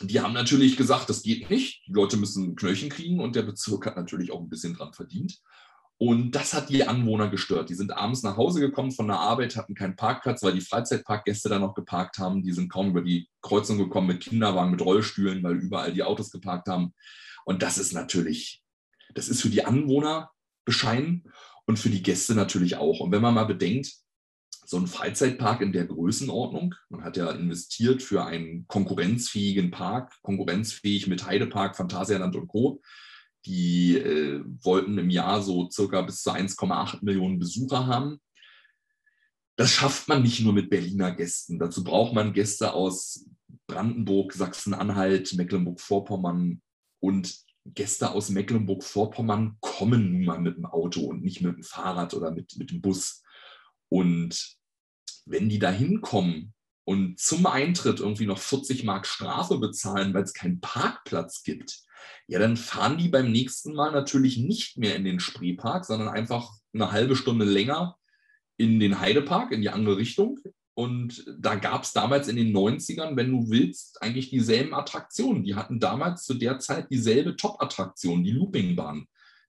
die 0.00 0.20
haben 0.20 0.32
natürlich 0.32 0.76
gesagt, 0.76 1.10
das 1.10 1.22
geht 1.22 1.50
nicht. 1.50 1.82
Die 1.86 1.92
Leute 1.92 2.16
müssen 2.16 2.56
Knöllchen 2.56 2.88
kriegen 2.88 3.20
und 3.20 3.36
der 3.36 3.42
Bezirk 3.42 3.86
hat 3.86 3.96
natürlich 3.96 4.32
auch 4.32 4.40
ein 4.40 4.48
bisschen 4.48 4.74
dran 4.74 4.94
verdient. 4.94 5.38
Und 5.98 6.30
das 6.30 6.54
hat 6.54 6.70
die 6.70 6.88
Anwohner 6.88 7.28
gestört. 7.28 7.68
Die 7.68 7.74
sind 7.74 7.92
abends 7.92 8.22
nach 8.22 8.38
Hause 8.38 8.60
gekommen 8.60 8.90
von 8.90 9.08
der 9.08 9.18
Arbeit, 9.18 9.56
hatten 9.56 9.74
keinen 9.74 9.96
Parkplatz, 9.96 10.42
weil 10.42 10.54
die 10.54 10.62
Freizeitparkgäste 10.62 11.50
da 11.50 11.58
noch 11.58 11.74
geparkt 11.74 12.18
haben. 12.18 12.42
Die 12.42 12.52
sind 12.52 12.70
kaum 12.70 12.88
über 12.88 13.02
die 13.02 13.28
Kreuzung 13.42 13.76
gekommen 13.76 14.06
mit 14.06 14.20
Kinderwagen, 14.20 14.70
mit 14.70 14.80
Rollstühlen, 14.80 15.42
weil 15.42 15.56
überall 15.56 15.92
die 15.92 16.02
Autos 16.02 16.30
geparkt 16.30 16.68
haben. 16.68 16.94
Und 17.44 17.62
das 17.62 17.76
ist 17.76 17.92
natürlich, 17.92 18.62
das 19.12 19.28
ist 19.28 19.42
für 19.42 19.50
die 19.50 19.66
Anwohner 19.66 20.30
bescheinen 20.70 21.24
und 21.66 21.80
für 21.80 21.90
die 21.90 22.02
Gäste 22.02 22.36
natürlich 22.36 22.76
auch. 22.76 23.00
Und 23.00 23.10
wenn 23.10 23.22
man 23.22 23.34
mal 23.34 23.44
bedenkt, 23.44 23.92
so 24.64 24.76
ein 24.76 24.86
Freizeitpark 24.86 25.62
in 25.62 25.72
der 25.72 25.84
Größenordnung, 25.84 26.76
man 26.90 27.02
hat 27.02 27.16
ja 27.16 27.28
investiert 27.32 28.04
für 28.04 28.24
einen 28.24 28.68
konkurrenzfähigen 28.68 29.72
Park, 29.72 30.14
konkurrenzfähig 30.22 31.08
mit 31.08 31.26
Heidepark, 31.26 31.76
Phantasialand 31.76 32.36
und 32.36 32.46
Co. 32.46 32.80
Die 33.46 33.96
äh, 33.96 34.44
wollten 34.62 34.96
im 34.98 35.10
Jahr 35.10 35.42
so 35.42 35.68
circa 35.70 36.02
bis 36.02 36.22
zu 36.22 36.30
1,8 36.30 36.98
Millionen 37.02 37.40
Besucher 37.40 37.88
haben. 37.88 38.20
Das 39.56 39.72
schafft 39.72 40.06
man 40.06 40.22
nicht 40.22 40.40
nur 40.40 40.52
mit 40.52 40.70
Berliner 40.70 41.10
Gästen. 41.10 41.58
Dazu 41.58 41.82
braucht 41.82 42.14
man 42.14 42.32
Gäste 42.32 42.72
aus 42.72 43.26
Brandenburg, 43.66 44.34
Sachsen-Anhalt, 44.34 45.34
Mecklenburg-Vorpommern 45.34 46.62
und 47.00 47.49
Gäste 47.66 48.10
aus 48.10 48.30
Mecklenburg-Vorpommern 48.30 49.58
kommen 49.60 50.12
nun 50.12 50.24
mal 50.24 50.40
mit 50.40 50.56
dem 50.56 50.66
Auto 50.66 51.02
und 51.02 51.22
nicht 51.22 51.42
mit 51.42 51.56
dem 51.56 51.62
Fahrrad 51.62 52.14
oder 52.14 52.30
mit, 52.30 52.56
mit 52.56 52.70
dem 52.70 52.80
Bus. 52.80 53.22
Und 53.88 54.56
wenn 55.26 55.48
die 55.48 55.58
da 55.58 55.70
hinkommen 55.70 56.54
und 56.84 57.18
zum 57.18 57.46
Eintritt 57.46 58.00
irgendwie 58.00 58.26
noch 58.26 58.38
40 58.38 58.84
Mark 58.84 59.06
Strafe 59.06 59.58
bezahlen, 59.58 60.14
weil 60.14 60.24
es 60.24 60.32
keinen 60.32 60.60
Parkplatz 60.60 61.42
gibt, 61.42 61.82
ja, 62.26 62.38
dann 62.38 62.56
fahren 62.56 62.98
die 62.98 63.08
beim 63.08 63.30
nächsten 63.30 63.74
Mal 63.74 63.92
natürlich 63.92 64.38
nicht 64.38 64.78
mehr 64.78 64.96
in 64.96 65.04
den 65.04 65.20
Spreepark, 65.20 65.84
sondern 65.84 66.08
einfach 66.08 66.50
eine 66.72 66.92
halbe 66.92 67.16
Stunde 67.16 67.44
länger 67.44 67.96
in 68.56 68.80
den 68.80 69.00
Heidepark, 69.00 69.52
in 69.52 69.60
die 69.60 69.70
andere 69.70 69.96
Richtung, 69.96 70.38
und 70.74 71.24
da 71.38 71.56
gab 71.56 71.82
es 71.82 71.92
damals 71.92 72.28
in 72.28 72.36
den 72.36 72.56
90ern, 72.56 73.16
wenn 73.16 73.30
du 73.30 73.50
willst, 73.50 74.00
eigentlich 74.02 74.30
dieselben 74.30 74.74
Attraktionen. 74.74 75.44
Die 75.44 75.54
hatten 75.54 75.80
damals 75.80 76.24
zu 76.24 76.34
der 76.34 76.58
Zeit 76.58 76.90
dieselbe 76.90 77.36
Top-Attraktion, 77.36 78.22
die 78.22 78.32
Loopingbahn. 78.32 79.06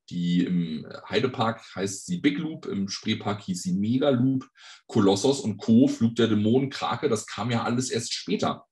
Die 0.09 0.43
im 0.43 0.85
Heidepark 1.07 1.63
heißt 1.75 2.05
sie 2.05 2.17
Big 2.17 2.37
Loop, 2.37 2.65
im 2.65 2.89
Spreepark 2.89 3.43
hieß 3.43 3.61
sie 3.61 3.73
Mega 3.73 4.09
Loop, 4.09 4.49
Kolossos 4.87 5.39
und 5.39 5.57
Co., 5.57 5.87
Flug 5.87 6.15
der 6.15 6.27
Dämonen, 6.27 6.69
Krake, 6.69 7.07
das 7.07 7.25
kam 7.27 7.49
ja 7.49 7.63
alles 7.63 7.91
erst 7.91 8.13
später. 8.13 8.65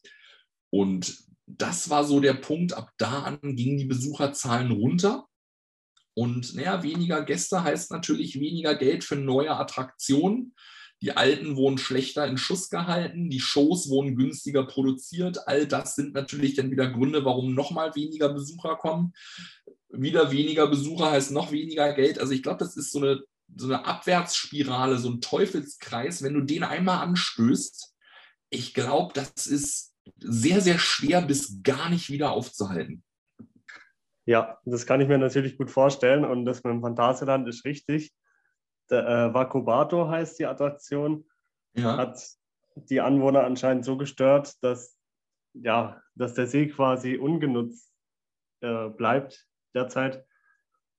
Und 0.69 1.17
das 1.45 1.89
war 1.89 2.03
so 2.03 2.19
der 2.19 2.33
Punkt, 2.33 2.73
ab 2.73 2.89
da 2.97 3.23
an 3.23 3.39
gingen 3.55 3.77
die 3.77 3.85
Besucherzahlen 3.85 4.71
runter. 4.71 5.27
Und 6.13 6.55
naja, 6.55 6.83
weniger 6.83 7.23
Gäste 7.23 7.63
heißt 7.63 7.91
natürlich 7.91 8.39
weniger 8.39 8.75
Geld 8.75 9.05
für 9.05 9.15
neue 9.15 9.55
Attraktionen. 9.55 10.53
Die 11.01 11.15
Alten 11.15 11.55
wurden 11.55 11.77
schlechter 11.77 12.27
in 12.27 12.38
Schuss 12.38 12.69
gehalten, 12.69 13.29
die 13.29 13.39
Shows 13.39 13.89
wurden 13.89 14.15
günstiger 14.15 14.65
produziert. 14.65 15.47
All 15.47 15.65
das 15.65 15.95
sind 15.95 16.13
natürlich 16.13 16.55
dann 16.55 16.71
wieder 16.71 16.91
Gründe, 16.91 17.23
warum 17.23 17.55
nochmal 17.55 17.95
weniger 17.95 18.29
Besucher 18.29 18.75
kommen. 18.75 19.13
Wieder 19.89 20.31
weniger 20.31 20.67
Besucher 20.67 21.12
heißt 21.12 21.31
noch 21.31 21.51
weniger 21.51 21.93
Geld. 21.93 22.19
Also 22.19 22.33
ich 22.33 22.43
glaube, 22.43 22.59
das 22.59 22.75
ist 22.75 22.91
so 22.91 22.99
eine, 22.99 23.21
so 23.55 23.67
eine 23.67 23.85
Abwärtsspirale, 23.85 24.97
so 24.97 25.09
ein 25.09 25.21
Teufelskreis. 25.21 26.21
Wenn 26.21 26.33
du 26.33 26.41
den 26.41 26.63
einmal 26.63 27.01
anstößt, 27.03 27.95
ich 28.49 28.73
glaube, 28.73 29.13
das 29.13 29.47
ist 29.47 29.95
sehr, 30.17 30.59
sehr 30.59 30.79
schwer 30.79 31.21
bis 31.21 31.63
gar 31.63 31.89
nicht 31.89 32.09
wieder 32.09 32.31
aufzuhalten. 32.31 33.03
Ja, 34.25 34.59
das 34.65 34.85
kann 34.85 35.01
ich 35.01 35.07
mir 35.07 35.17
natürlich 35.17 35.57
gut 35.57 35.71
vorstellen 35.71 36.25
und 36.25 36.45
das 36.45 36.63
mit 36.63 36.73
dem 36.73 36.81
Phantasialand 36.81 37.47
ist 37.47 37.65
richtig. 37.65 38.13
Der, 38.89 39.08
äh, 39.08 39.34
Vakubato 39.34 40.08
heißt 40.08 40.39
die 40.39 40.45
Attraktion, 40.45 41.25
ja. 41.75 41.97
hat 41.97 42.19
die 42.75 43.02
Anwohner 43.02 43.43
anscheinend 43.43 43.86
so 43.86 43.97
gestört, 43.97 44.56
dass, 44.63 44.97
ja, 45.54 46.02
dass 46.15 46.34
der 46.34 46.47
See 46.47 46.67
quasi 46.67 47.17
ungenutzt 47.17 47.91
äh, 48.62 48.89
bleibt 48.89 49.47
derzeit. 49.73 50.25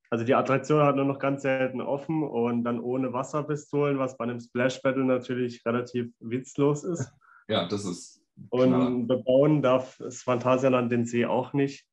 Also 0.09 0.25
die 0.25 0.35
Attraktion 0.35 0.83
hat 0.83 0.95
nur 0.95 1.05
noch 1.05 1.19
ganz 1.19 1.41
selten 1.41 1.81
offen 1.81 2.23
und 2.23 2.63
dann 2.63 2.81
ohne 2.81 3.13
Wasserpistolen, 3.13 3.97
was 3.97 4.17
bei 4.17 4.25
einem 4.25 4.39
Splash 4.39 4.81
Battle 4.81 5.05
natürlich 5.05 5.65
relativ 5.65 6.13
witzlos 6.19 6.83
ist. 6.83 7.11
Ja, 7.47 7.67
das 7.67 7.85
ist. 7.85 8.21
Und 8.49 9.07
bebauen 9.07 9.61
darf 9.61 9.97
das 9.97 10.23
Phantasialand 10.23 10.91
den 10.91 11.05
See 11.05 11.25
auch 11.25 11.53
nicht 11.53 11.85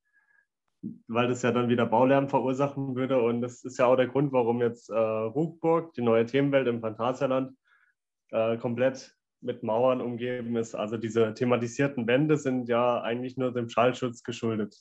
weil 1.06 1.28
das 1.28 1.42
ja 1.42 1.52
dann 1.52 1.68
wieder 1.68 1.86
Baulärm 1.86 2.28
verursachen 2.28 2.94
würde. 2.94 3.20
Und 3.20 3.40
das 3.40 3.64
ist 3.64 3.78
ja 3.78 3.86
auch 3.86 3.96
der 3.96 4.08
Grund, 4.08 4.32
warum 4.32 4.60
jetzt 4.60 4.90
äh, 4.90 4.96
Ruckburg, 4.96 5.92
die 5.94 6.02
neue 6.02 6.26
Themenwelt 6.26 6.66
im 6.68 6.80
Phantasialand, 6.80 7.56
äh, 8.30 8.56
komplett 8.58 9.14
mit 9.40 9.62
Mauern 9.62 10.00
umgeben 10.00 10.56
ist. 10.56 10.74
Also 10.74 10.96
diese 10.96 11.34
thematisierten 11.34 12.06
Wände 12.06 12.36
sind 12.36 12.68
ja 12.68 13.00
eigentlich 13.00 13.36
nur 13.36 13.52
dem 13.52 13.68
Schallschutz 13.68 14.22
geschuldet. 14.22 14.76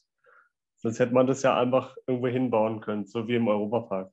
Sonst 0.78 1.00
hätte 1.00 1.14
man 1.14 1.28
das 1.28 1.44
ja 1.44 1.58
einfach 1.58 1.96
irgendwo 2.06 2.28
hinbauen 2.28 2.82
können, 2.82 3.06
so 3.06 3.28
wie 3.28 3.36
im 3.36 3.48
Europapark. 3.48 4.12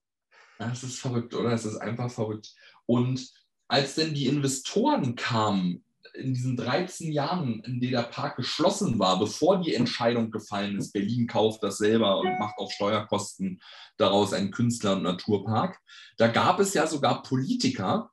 Das 0.58 0.82
ist 0.82 1.00
verrückt, 1.00 1.34
oder? 1.34 1.52
Es 1.52 1.64
ist 1.64 1.76
einfach 1.76 2.10
verrückt. 2.10 2.54
Und 2.86 3.32
als 3.68 3.96
denn 3.96 4.14
die 4.14 4.26
Investoren 4.26 5.14
kamen 5.14 5.84
in 6.14 6.32
diesen 6.32 6.56
13 6.56 7.12
Jahren, 7.12 7.60
in 7.64 7.80
denen 7.80 7.92
der 7.92 8.02
Park 8.02 8.36
geschlossen 8.36 8.98
war, 8.98 9.18
bevor 9.18 9.60
die 9.60 9.74
Entscheidung 9.74 10.30
gefallen 10.30 10.78
ist, 10.78 10.92
Berlin 10.92 11.26
kauft 11.26 11.62
das 11.62 11.78
selber 11.78 12.20
und 12.20 12.38
macht 12.38 12.58
auf 12.58 12.72
Steuerkosten 12.72 13.60
daraus 13.96 14.32
einen 14.32 14.50
Künstler- 14.50 14.96
und 14.96 15.02
Naturpark, 15.02 15.78
da 16.16 16.28
gab 16.28 16.60
es 16.60 16.74
ja 16.74 16.86
sogar 16.86 17.22
Politiker, 17.22 18.10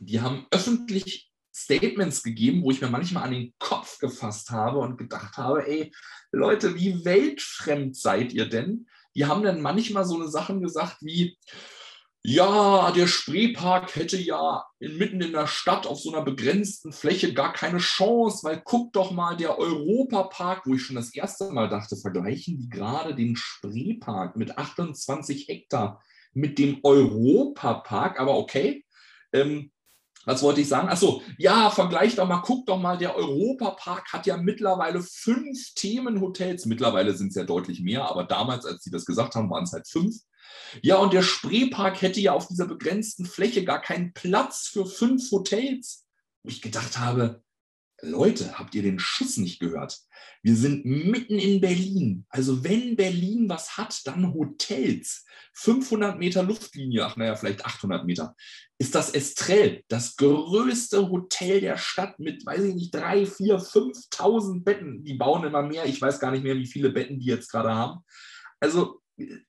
die 0.00 0.20
haben 0.20 0.46
öffentlich 0.50 1.30
Statements 1.54 2.22
gegeben, 2.22 2.62
wo 2.62 2.70
ich 2.70 2.80
mir 2.80 2.88
manchmal 2.88 3.24
an 3.24 3.32
den 3.32 3.54
Kopf 3.58 3.98
gefasst 3.98 4.50
habe 4.50 4.78
und 4.78 4.96
gedacht 4.96 5.36
habe, 5.36 5.66
ey, 5.66 5.92
Leute, 6.30 6.76
wie 6.76 7.04
weltfremd 7.04 7.96
seid 7.96 8.32
ihr 8.32 8.48
denn? 8.48 8.86
Die 9.16 9.26
haben 9.26 9.42
dann 9.42 9.60
manchmal 9.60 10.04
so 10.04 10.14
eine 10.14 10.28
Sachen 10.28 10.60
gesagt 10.60 10.98
wie, 11.00 11.36
ja, 12.24 12.90
der 12.90 13.06
Spreepark 13.06 13.94
hätte 13.94 14.16
ja 14.16 14.64
inmitten 14.80 15.20
in 15.20 15.32
der 15.32 15.46
Stadt 15.46 15.86
auf 15.86 16.00
so 16.00 16.12
einer 16.12 16.24
begrenzten 16.24 16.92
Fläche 16.92 17.32
gar 17.32 17.52
keine 17.52 17.78
Chance, 17.78 18.40
weil 18.42 18.60
guck 18.64 18.92
doch 18.92 19.12
mal, 19.12 19.36
der 19.36 19.58
Europapark, 19.58 20.66
wo 20.66 20.74
ich 20.74 20.82
schon 20.82 20.96
das 20.96 21.14
erste 21.14 21.50
Mal 21.52 21.68
dachte, 21.68 21.96
vergleichen 21.96 22.58
die 22.58 22.68
gerade 22.68 23.14
den 23.14 23.36
Spreepark 23.36 24.36
mit 24.36 24.58
28 24.58 25.48
Hektar 25.48 26.02
mit 26.34 26.58
dem 26.58 26.80
Europapark, 26.82 28.20
aber 28.20 28.36
okay. 28.36 28.84
Ähm, 29.32 29.70
was 30.28 30.42
wollte 30.42 30.60
ich 30.60 30.68
sagen? 30.68 30.90
Achso, 30.90 31.22
ja, 31.38 31.70
vergleich 31.70 32.14
doch 32.14 32.28
mal, 32.28 32.42
guck 32.42 32.66
doch 32.66 32.78
mal, 32.78 32.98
der 32.98 33.16
Europapark 33.16 34.12
hat 34.12 34.26
ja 34.26 34.36
mittlerweile 34.36 35.02
fünf 35.02 35.72
Themenhotels. 35.74 36.66
Mittlerweile 36.66 37.14
sind 37.14 37.28
es 37.28 37.34
ja 37.34 37.44
deutlich 37.44 37.80
mehr, 37.80 38.10
aber 38.10 38.24
damals, 38.24 38.66
als 38.66 38.84
sie 38.84 38.90
das 38.90 39.06
gesagt 39.06 39.36
haben, 39.36 39.48
waren 39.48 39.64
es 39.64 39.72
halt 39.72 39.88
fünf. 39.88 40.16
Ja, 40.82 40.96
und 40.98 41.14
der 41.14 41.22
Spreepark 41.22 42.02
hätte 42.02 42.20
ja 42.20 42.34
auf 42.34 42.46
dieser 42.46 42.66
begrenzten 42.66 43.24
Fläche 43.24 43.64
gar 43.64 43.80
keinen 43.80 44.12
Platz 44.12 44.68
für 44.70 44.84
fünf 44.84 45.30
Hotels. 45.30 46.04
Wo 46.42 46.50
ich 46.50 46.60
gedacht 46.60 46.98
habe, 46.98 47.42
Leute, 48.00 48.58
habt 48.58 48.74
ihr 48.74 48.82
den 48.82 48.98
Schuss 48.98 49.38
nicht 49.38 49.58
gehört? 49.58 49.98
Wir 50.42 50.54
sind 50.54 50.84
mitten 50.84 51.38
in 51.38 51.60
Berlin. 51.60 52.26
Also 52.28 52.62
wenn 52.62 52.96
Berlin 52.96 53.48
was 53.48 53.76
hat, 53.76 54.06
dann 54.06 54.32
Hotels. 54.34 55.24
500 55.54 56.18
Meter 56.18 56.44
Luftlinie, 56.44 57.04
ach 57.04 57.16
naja, 57.16 57.34
vielleicht 57.34 57.64
800 57.64 58.06
Meter, 58.06 58.36
ist 58.78 58.94
das 58.94 59.10
Estrell, 59.10 59.82
das 59.88 60.14
größte 60.14 61.10
Hotel 61.10 61.60
der 61.60 61.76
Stadt 61.76 62.20
mit, 62.20 62.46
weiß 62.46 62.62
ich 62.62 62.74
nicht, 62.76 62.94
drei, 62.94 63.26
vier, 63.26 63.58
5.000 63.58 64.62
Betten. 64.62 65.02
Die 65.02 65.14
bauen 65.14 65.44
immer 65.44 65.62
mehr. 65.62 65.84
Ich 65.86 66.00
weiß 66.00 66.20
gar 66.20 66.30
nicht 66.30 66.44
mehr, 66.44 66.56
wie 66.56 66.66
viele 66.66 66.90
Betten 66.90 67.18
die 67.18 67.26
jetzt 67.26 67.50
gerade 67.50 67.74
haben. 67.74 68.04
Also 68.60 69.00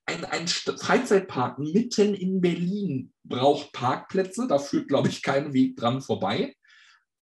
ein, 0.06 0.26
ein 0.26 0.48
Freizeitpark 0.48 1.60
mitten 1.60 2.16
in 2.16 2.42
Berlin 2.42 3.14
braucht 3.24 3.72
Parkplätze, 3.72 4.48
da 4.48 4.58
führt, 4.58 4.88
glaube 4.88 5.10
ich, 5.10 5.22
kein 5.22 5.54
Weg 5.54 5.78
dran 5.78 6.02
vorbei. 6.02 6.56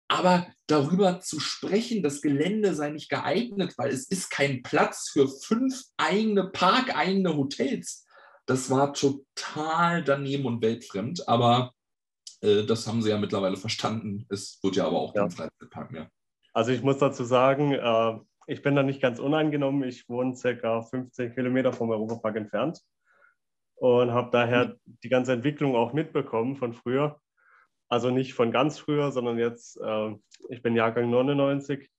Aber 0.09 0.47
darüber 0.67 1.19
zu 1.19 1.39
sprechen, 1.39 2.01
das 2.01 2.21
Gelände 2.21 2.73
sei 2.73 2.91
nicht 2.91 3.09
geeignet, 3.09 3.73
weil 3.77 3.91
es 3.91 4.07
ist 4.07 4.29
kein 4.29 4.61
Platz 4.63 5.09
für 5.11 5.27
fünf 5.27 5.83
eigene 5.97 6.49
parkeigene 6.49 7.35
Hotels, 7.35 8.05
das 8.47 8.69
war 8.69 8.93
total 8.93 10.03
daneben 10.03 10.45
und 10.45 10.61
weltfremd. 10.61 11.27
Aber 11.27 11.73
äh, 12.41 12.63
das 12.63 12.87
haben 12.87 13.01
sie 13.01 13.09
ja 13.09 13.17
mittlerweile 13.17 13.57
verstanden. 13.57 14.25
Es 14.29 14.59
wird 14.63 14.77
ja 14.77 14.87
aber 14.87 14.99
auch 14.99 15.13
ja. 15.13 15.21
kein 15.21 15.31
Freizeitpark 15.31 15.91
mehr. 15.91 16.09
Also 16.53 16.71
ich 16.71 16.81
muss 16.81 16.97
dazu 16.97 17.23
sagen, 17.23 17.73
äh, 17.73 18.17
ich 18.47 18.61
bin 18.61 18.75
da 18.75 18.83
nicht 18.83 19.01
ganz 19.01 19.19
uneingenommen. 19.19 19.83
Ich 19.83 20.07
wohne 20.07 20.35
circa 20.35 20.81
15 20.81 21.33
Kilometer 21.33 21.73
vom 21.73 21.89
Europapark 21.89 22.37
entfernt 22.37 22.79
und 23.75 24.11
habe 24.11 24.29
daher 24.31 24.77
die 24.85 25.09
ganze 25.09 25.33
Entwicklung 25.33 25.75
auch 25.75 25.93
mitbekommen 25.93 26.55
von 26.55 26.73
früher. 26.73 27.19
Also 27.89 28.09
nicht 28.09 28.33
von 28.33 28.51
ganz 28.51 28.79
früher, 28.79 29.11
sondern 29.11 29.37
jetzt, 29.37 29.79
äh, 29.81 30.15
ich 30.49 30.61
bin 30.61 30.75
Jahrgang 30.75 31.09
99, 31.09 31.89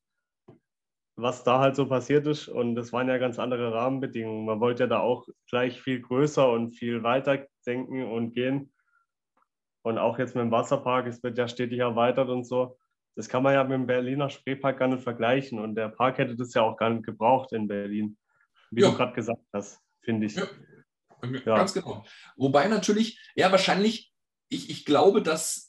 was 1.17 1.45
da 1.45 1.61
halt 1.61 1.77
so 1.77 1.87
passiert 1.87 2.27
ist. 2.27 2.49
Und 2.49 2.75
das 2.75 2.93
waren 2.93 3.09
ja 3.09 3.19
ganz 3.19 3.39
andere 3.39 3.73
Rahmenbedingungen. 3.73 4.45
Man 4.45 4.61
wollte 4.61 4.85
ja 4.85 4.87
da 4.87 5.01
auch 5.01 5.27
gleich 5.49 5.81
viel 5.81 6.01
größer 6.01 6.51
und 6.51 6.73
viel 6.73 7.03
weiter 7.03 7.47
denken 7.67 8.05
und 8.05 8.35
gehen. 8.35 8.73
Und 9.83 9.99
auch 9.99 10.19
jetzt 10.19 10.35
mit 10.35 10.43
dem 10.43 10.51
Wasserpark, 10.51 11.07
es 11.07 11.23
wird 11.23 11.39
ja 11.39 11.49
stetig 11.49 11.79
erweitert 11.79 12.29
und 12.29 12.45
so 12.45 12.77
das 13.19 13.29
kann 13.29 13.43
man 13.43 13.53
ja 13.53 13.65
mit 13.65 13.73
dem 13.73 13.87
Berliner 13.89 14.31
Spreepark 14.31 14.79
gar 14.79 14.87
nicht 14.87 15.03
vergleichen. 15.03 15.59
Und 15.59 15.75
der 15.75 15.89
Park 15.89 16.19
hätte 16.19 16.37
das 16.37 16.55
ja 16.55 16.63
auch 16.63 16.77
gar 16.77 16.89
nicht 16.89 17.05
gebraucht 17.05 17.53
in 17.53 17.67
Berlin, 17.67 18.17
wie 18.71 18.83
ja. 18.83 18.91
du 18.91 18.97
gerade 18.97 19.13
gesagt 19.13 19.43
hast, 19.53 19.81
finde 20.03 20.27
ich. 20.27 20.37
Ja. 20.37 20.47
ja. 21.45 21.57
Ganz 21.57 21.75
genau. 21.75 22.07
Wobei 22.37 22.69
natürlich, 22.69 23.21
ja, 23.35 23.51
wahrscheinlich, 23.51 24.13
ich, 24.49 24.71
ich 24.71 24.85
glaube, 24.85 25.21
dass 25.21 25.68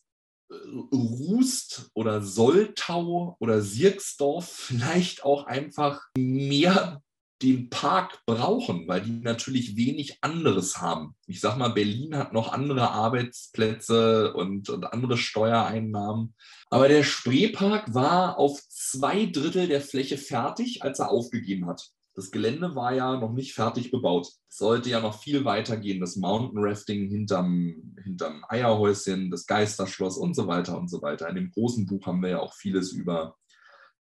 Rust 0.50 1.92
oder 1.94 2.22
Soltau 2.22 3.38
oder 3.40 3.62
Sirksdorf 3.62 4.50
vielleicht 4.50 5.24
auch 5.24 5.46
einfach 5.46 6.02
mehr 6.18 7.02
den 7.42 7.70
Park 7.70 8.22
brauchen, 8.26 8.88
weil 8.88 9.02
die 9.02 9.12
natürlich 9.12 9.78
wenig 9.78 10.18
anderes 10.22 10.82
haben. 10.82 11.16
Ich 11.26 11.40
sag 11.40 11.58
mal, 11.58 11.70
Berlin 11.70 12.18
hat 12.18 12.34
noch 12.34 12.52
andere 12.52 12.92
Arbeitsplätze 12.92 14.34
und, 14.34 14.70
und 14.70 14.92
andere 14.92 15.18
Steuereinnahmen. 15.18 16.36
Aber 16.70 16.90
der 16.90 17.04
Spreepark 17.04 17.94
war 17.94 18.38
auf 18.38 18.60
zwei 18.68 19.26
Drittel 19.26 19.68
der 19.68 19.82
Fläche 19.82 20.18
fertig, 20.18 20.84
als 20.84 21.00
er 21.00 21.12
aufgegeben 21.12 21.68
hat. 21.68 21.92
Das 22.20 22.32
Gelände 22.32 22.76
war 22.76 22.94
ja 22.94 23.18
noch 23.18 23.32
nicht 23.32 23.54
fertig 23.54 23.92
bebaut. 23.92 24.28
Es 24.50 24.58
sollte 24.58 24.90
ja 24.90 25.00
noch 25.00 25.22
viel 25.22 25.46
weiter 25.46 25.78
gehen. 25.78 26.02
Das 26.02 26.18
Mountain 26.18 26.62
Rafting 26.62 27.08
hinterm, 27.08 27.96
hinterm 28.04 28.44
Eierhäuschen, 28.50 29.32
das 29.32 29.46
Geisterschloss 29.46 30.18
und 30.18 30.36
so 30.36 30.46
weiter 30.46 30.78
und 30.78 30.90
so 30.90 31.02
weiter. 31.02 31.30
In 31.30 31.36
dem 31.36 31.50
großen 31.50 31.86
Buch 31.86 32.06
haben 32.08 32.22
wir 32.22 32.32
ja 32.32 32.40
auch 32.42 32.54
vieles 32.56 32.92
über 32.92 33.38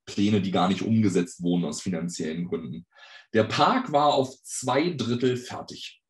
Pläne, 0.08 0.42
die 0.42 0.50
gar 0.50 0.68
nicht 0.68 0.82
umgesetzt 0.82 1.44
wurden 1.44 1.66
aus 1.66 1.84
finanziellen 1.84 2.48
Gründen. 2.48 2.88
Der 3.34 3.44
Park 3.44 3.92
war 3.92 4.16
auf 4.16 4.42
zwei 4.42 4.90
Drittel 4.90 5.38
fertig 5.38 6.02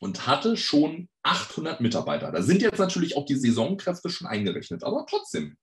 und 0.00 0.26
hatte 0.26 0.58
schon 0.58 1.08
800 1.22 1.80
Mitarbeiter. 1.80 2.30
Da 2.30 2.42
sind 2.42 2.60
jetzt 2.60 2.78
natürlich 2.78 3.16
auch 3.16 3.24
die 3.24 3.36
Saisonkräfte 3.36 4.10
schon 4.10 4.26
eingerechnet, 4.26 4.84
aber 4.84 5.06
trotzdem 5.08 5.56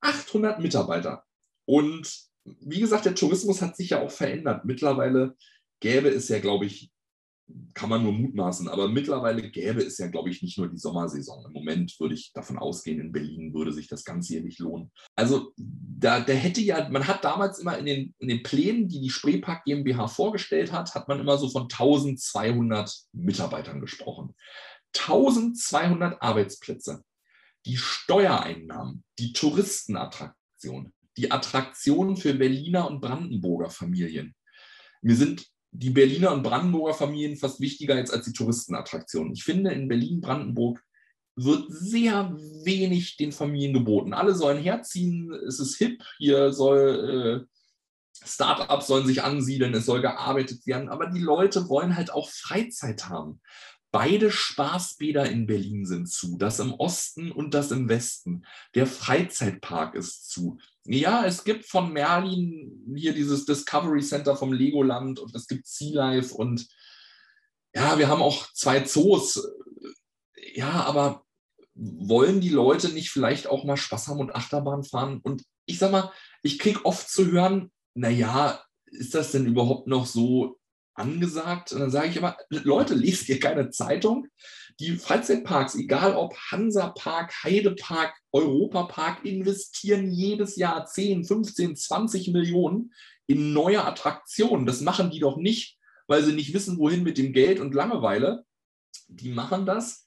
800 0.00 0.58
Mitarbeiter. 0.60 1.22
Und 1.66 2.27
wie 2.60 2.80
gesagt, 2.80 3.04
der 3.04 3.14
Tourismus 3.14 3.62
hat 3.62 3.76
sich 3.76 3.90
ja 3.90 4.02
auch 4.02 4.10
verändert. 4.10 4.64
Mittlerweile 4.64 5.36
gäbe 5.80 6.08
es 6.08 6.28
ja, 6.28 6.38
glaube 6.38 6.66
ich, 6.66 6.90
kann 7.72 7.88
man 7.88 8.02
nur 8.02 8.12
mutmaßen, 8.12 8.68
aber 8.68 8.88
mittlerweile 8.88 9.50
gäbe 9.50 9.82
es 9.82 9.96
ja, 9.98 10.08
glaube 10.08 10.28
ich, 10.28 10.42
nicht 10.42 10.58
nur 10.58 10.68
die 10.68 10.76
Sommersaison. 10.78 11.46
Im 11.46 11.52
Moment 11.52 11.98
würde 11.98 12.14
ich 12.14 12.32
davon 12.32 12.58
ausgehen, 12.58 13.00
in 13.00 13.12
Berlin 13.12 13.54
würde 13.54 13.72
sich 13.72 13.88
das 13.88 14.04
Ganze 14.04 14.34
hier 14.34 14.42
nicht 14.42 14.58
lohnen. 14.58 14.90
Also 15.14 15.52
da, 15.56 16.20
der 16.20 16.36
hätte 16.36 16.60
ja, 16.60 16.88
man 16.90 17.06
hat 17.06 17.24
damals 17.24 17.58
immer 17.58 17.78
in 17.78 17.86
den, 17.86 18.14
in 18.18 18.28
den 18.28 18.42
Plänen, 18.42 18.88
die 18.88 19.00
die 19.00 19.10
Spreepark 19.10 19.64
GmbH 19.64 20.08
vorgestellt 20.08 20.72
hat, 20.72 20.94
hat 20.94 21.08
man 21.08 21.20
immer 21.20 21.38
so 21.38 21.48
von 21.48 21.62
1200 21.62 22.94
Mitarbeitern 23.12 23.80
gesprochen. 23.80 24.34
1200 24.96 26.20
Arbeitsplätze. 26.20 27.02
die 27.66 27.76
Steuereinnahmen, 27.76 29.04
die 29.18 29.32
Touristenattraktion, 29.32 30.92
die 31.18 31.30
Attraktion 31.30 32.16
für 32.16 32.34
Berliner 32.34 32.88
und 32.88 33.00
Brandenburger 33.00 33.70
Familien. 33.70 34.34
Mir 35.02 35.16
sind 35.16 35.46
die 35.70 35.90
Berliner 35.90 36.32
und 36.32 36.42
Brandenburger 36.42 36.94
Familien 36.94 37.36
fast 37.36 37.60
wichtiger 37.60 37.96
jetzt 37.96 38.12
als 38.12 38.24
die 38.24 38.32
Touristenattraktionen. 38.32 39.32
Ich 39.32 39.44
finde, 39.44 39.72
in 39.72 39.88
Berlin-Brandenburg 39.88 40.82
wird 41.36 41.66
sehr 41.68 42.34
wenig 42.64 43.16
den 43.16 43.32
Familien 43.32 43.74
geboten. 43.74 44.12
Alle 44.12 44.34
sollen 44.34 44.62
herziehen, 44.62 45.32
es 45.46 45.60
ist 45.60 45.76
hip, 45.76 46.02
hier 46.18 46.52
soll 46.52 47.46
äh, 47.46 47.54
Startups 48.26 48.88
sollen 48.88 49.06
sich 49.06 49.22
ansiedeln, 49.22 49.74
es 49.74 49.86
soll 49.86 50.00
gearbeitet 50.00 50.66
werden, 50.66 50.88
aber 50.88 51.06
die 51.06 51.20
Leute 51.20 51.68
wollen 51.68 51.96
halt 51.96 52.10
auch 52.10 52.28
Freizeit 52.28 53.08
haben. 53.08 53.40
Beide 53.90 54.30
Spaßbäder 54.30 55.30
in 55.30 55.46
Berlin 55.46 55.86
sind 55.86 56.10
zu, 56.10 56.36
das 56.36 56.58
im 56.58 56.74
Osten 56.74 57.32
und 57.32 57.54
das 57.54 57.70
im 57.70 57.88
Westen. 57.88 58.44
Der 58.74 58.86
Freizeitpark 58.86 59.94
ist 59.94 60.28
zu. 60.28 60.58
Ja, 60.90 61.26
es 61.26 61.44
gibt 61.44 61.66
von 61.66 61.92
Merlin 61.92 62.94
hier 62.96 63.12
dieses 63.12 63.44
Discovery 63.44 64.00
Center 64.00 64.36
vom 64.36 64.54
Legoland 64.54 65.18
und 65.18 65.34
es 65.34 65.46
gibt 65.46 65.66
Sea 65.66 65.94
Life 65.94 66.34
und 66.34 66.66
ja, 67.74 67.98
wir 67.98 68.08
haben 68.08 68.22
auch 68.22 68.50
zwei 68.54 68.80
Zoos. 68.80 69.46
Ja, 70.54 70.84
aber 70.84 71.24
wollen 71.74 72.40
die 72.40 72.48
Leute 72.48 72.88
nicht 72.88 73.10
vielleicht 73.10 73.48
auch 73.48 73.64
mal 73.64 73.76
Spaß 73.76 74.08
haben 74.08 74.20
und 74.20 74.34
Achterbahn 74.34 74.82
fahren? 74.82 75.20
Und 75.22 75.44
ich 75.66 75.78
sag 75.78 75.92
mal, 75.92 76.10
ich 76.42 76.58
kriege 76.58 76.84
oft 76.86 77.08
zu 77.10 77.30
hören, 77.30 77.70
naja, 77.94 78.64
ist 78.86 79.14
das 79.14 79.32
denn 79.32 79.44
überhaupt 79.44 79.88
noch 79.88 80.06
so 80.06 80.58
angesagt? 80.94 81.72
Und 81.72 81.80
dann 81.80 81.90
sage 81.90 82.08
ich 82.08 82.16
immer, 82.16 82.38
Leute, 82.48 82.94
lest 82.94 83.28
ihr 83.28 83.38
keine 83.38 83.68
Zeitung? 83.68 84.26
Die 84.80 84.96
Freizeitparks, 84.96 85.74
egal 85.74 86.14
ob 86.14 86.36
Hansapark, 86.36 87.32
Heidepark, 87.42 88.14
Europapark, 88.30 89.24
investieren 89.24 90.08
jedes 90.08 90.54
Jahr 90.54 90.86
10, 90.86 91.24
15, 91.24 91.74
20 91.74 92.28
Millionen 92.28 92.92
in 93.26 93.52
neue 93.52 93.84
Attraktionen. 93.84 94.66
Das 94.66 94.80
machen 94.80 95.10
die 95.10 95.18
doch 95.18 95.36
nicht, 95.36 95.78
weil 96.06 96.22
sie 96.22 96.32
nicht 96.32 96.54
wissen, 96.54 96.78
wohin 96.78 97.02
mit 97.02 97.18
dem 97.18 97.32
Geld 97.32 97.58
und 97.58 97.74
Langeweile. 97.74 98.44
Die 99.08 99.30
machen 99.30 99.66
das, 99.66 100.06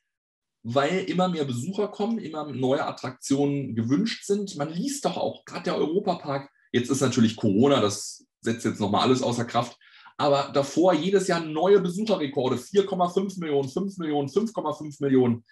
weil 0.63 1.03
immer 1.03 1.27
mehr 1.27 1.45
Besucher 1.45 1.89
kommen, 1.89 2.17
immer 2.19 2.45
neue 2.51 2.85
Attraktionen 2.85 3.75
gewünscht 3.75 4.25
sind. 4.25 4.55
Man 4.55 4.71
liest 4.71 5.03
doch 5.03 5.17
auch, 5.17 5.43
gerade 5.43 5.63
der 5.63 5.75
Europapark, 5.75 6.49
jetzt 6.71 6.89
ist 6.89 7.01
natürlich 7.01 7.35
Corona, 7.35 7.81
das 7.81 8.25
setzt 8.39 8.63
jetzt 8.63 8.79
nochmal 8.79 9.01
alles 9.01 9.21
außer 9.21 9.45
Kraft, 9.45 9.77
aber 10.21 10.51
davor 10.53 10.93
jedes 10.93 11.27
Jahr 11.27 11.39
neue 11.39 11.81
Besucherrekorde, 11.81 12.57
4,5 12.57 13.39
Millionen, 13.39 13.67
5 13.67 13.97
Millionen, 13.97 14.29
5,5 14.29 14.97
Millionen. 14.99 15.43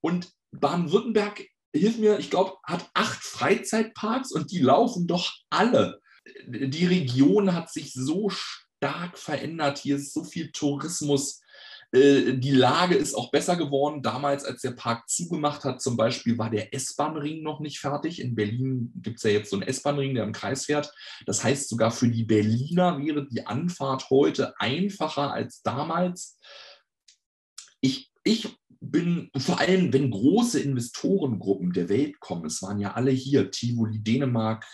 Und 0.00 0.32
Baden-Württemberg, 0.50 1.44
hilf 1.72 1.98
mir, 1.98 2.18
ich 2.18 2.28
glaube, 2.28 2.54
hat 2.64 2.90
acht 2.92 3.22
Freizeitparks 3.22 4.32
und 4.32 4.50
die 4.50 4.58
laufen 4.58 5.06
doch 5.06 5.32
alle. 5.48 6.00
Die 6.48 6.86
Region 6.86 7.54
hat 7.54 7.70
sich 7.70 7.92
so 7.92 8.28
stark 8.28 9.16
verändert. 9.16 9.78
Hier 9.78 9.94
ist 9.94 10.12
so 10.12 10.24
viel 10.24 10.50
Tourismus. 10.50 11.40
Äh, 11.92 12.34
die 12.34 12.52
Lage 12.52 12.94
ist 12.94 13.14
auch 13.14 13.30
besser 13.30 13.56
geworden. 13.56 14.02
Damals, 14.02 14.44
als 14.44 14.62
der 14.62 14.72
Park 14.72 15.08
zugemacht 15.08 15.64
hat, 15.64 15.80
zum 15.80 15.96
Beispiel, 15.96 16.38
war 16.38 16.50
der 16.50 16.74
S-Bahn-Ring 16.74 17.42
noch 17.42 17.60
nicht 17.60 17.78
fertig. 17.78 18.20
In 18.20 18.34
Berlin 18.34 18.92
gibt 18.96 19.18
es 19.18 19.22
ja 19.22 19.30
jetzt 19.30 19.50
so 19.50 19.56
einen 19.56 19.68
S-Bahn-Ring, 19.68 20.14
der 20.14 20.24
im 20.24 20.32
Kreis 20.32 20.66
fährt. 20.66 20.92
Das 21.26 21.44
heißt, 21.44 21.68
sogar 21.68 21.90
für 21.90 22.08
die 22.08 22.24
Berliner 22.24 22.98
wäre 22.98 23.26
die 23.26 23.46
Anfahrt 23.46 24.10
heute 24.10 24.58
einfacher 24.60 25.32
als 25.32 25.62
damals. 25.62 26.38
Ich, 27.80 28.10
ich 28.24 28.48
bin 28.80 29.30
vor 29.36 29.60
allem, 29.60 29.92
wenn 29.92 30.10
große 30.10 30.60
Investorengruppen 30.60 31.72
der 31.72 31.88
Welt 31.88 32.20
kommen, 32.20 32.46
es 32.46 32.62
waren 32.62 32.80
ja 32.80 32.92
alle 32.92 33.10
hier, 33.10 33.50
Tivoli, 33.50 34.02
Dänemark, 34.02 34.66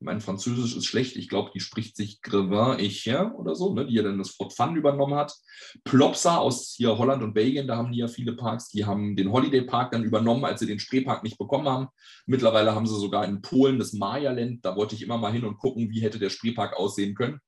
mein 0.00 0.20
Französisch 0.20 0.76
ist 0.76 0.86
schlecht, 0.86 1.16
ich 1.16 1.28
glaube, 1.28 1.50
die 1.54 1.60
spricht 1.60 1.96
sich 1.96 2.20
Grevin 2.20 2.78
Echer 2.78 3.34
oder 3.38 3.54
so, 3.54 3.74
ne, 3.74 3.86
die 3.86 3.94
ja 3.94 4.02
dann 4.02 4.18
das 4.18 4.30
Fort 4.30 4.52
Fun 4.54 4.76
übernommen 4.76 5.14
hat. 5.14 5.34
Plopsa 5.84 6.36
aus 6.36 6.74
hier 6.76 6.98
Holland 6.98 7.22
und 7.22 7.32
Belgien, 7.32 7.66
da 7.66 7.76
haben 7.76 7.92
die 7.92 7.98
ja 7.98 8.08
viele 8.08 8.34
Parks, 8.34 8.68
die 8.68 8.84
haben 8.84 9.16
den 9.16 9.32
Holiday 9.32 9.62
Park 9.62 9.92
dann 9.92 10.04
übernommen, 10.04 10.44
als 10.44 10.60
sie 10.60 10.66
den 10.66 10.78
Spreepark 10.78 11.22
nicht 11.22 11.38
bekommen 11.38 11.68
haben. 11.68 11.88
Mittlerweile 12.26 12.74
haben 12.74 12.86
sie 12.86 12.98
sogar 12.98 13.24
in 13.24 13.40
Polen 13.40 13.78
das 13.78 13.94
Maya-Land, 13.94 14.64
da 14.64 14.76
wollte 14.76 14.94
ich 14.94 15.02
immer 15.02 15.18
mal 15.18 15.32
hin 15.32 15.44
und 15.44 15.58
gucken, 15.58 15.90
wie 15.90 16.00
hätte 16.00 16.18
der 16.18 16.30
Spreepark 16.30 16.76
aussehen 16.76 17.14
können. 17.14 17.40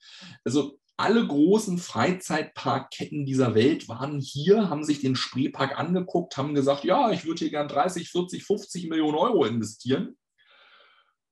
Also 0.44 0.78
alle 0.96 1.24
großen 1.24 1.78
Freizeitparkketten 1.78 3.24
dieser 3.24 3.54
Welt 3.54 3.88
waren 3.88 4.20
hier, 4.20 4.68
haben 4.68 4.82
sich 4.82 5.00
den 5.00 5.14
Spreepark 5.14 5.78
angeguckt, 5.78 6.36
haben 6.36 6.54
gesagt, 6.54 6.82
ja, 6.84 7.12
ich 7.12 7.24
würde 7.24 7.38
hier 7.38 7.50
gern 7.50 7.68
30, 7.68 8.10
40, 8.10 8.44
50 8.44 8.88
Millionen 8.88 9.16
Euro 9.16 9.44
investieren. 9.44 10.16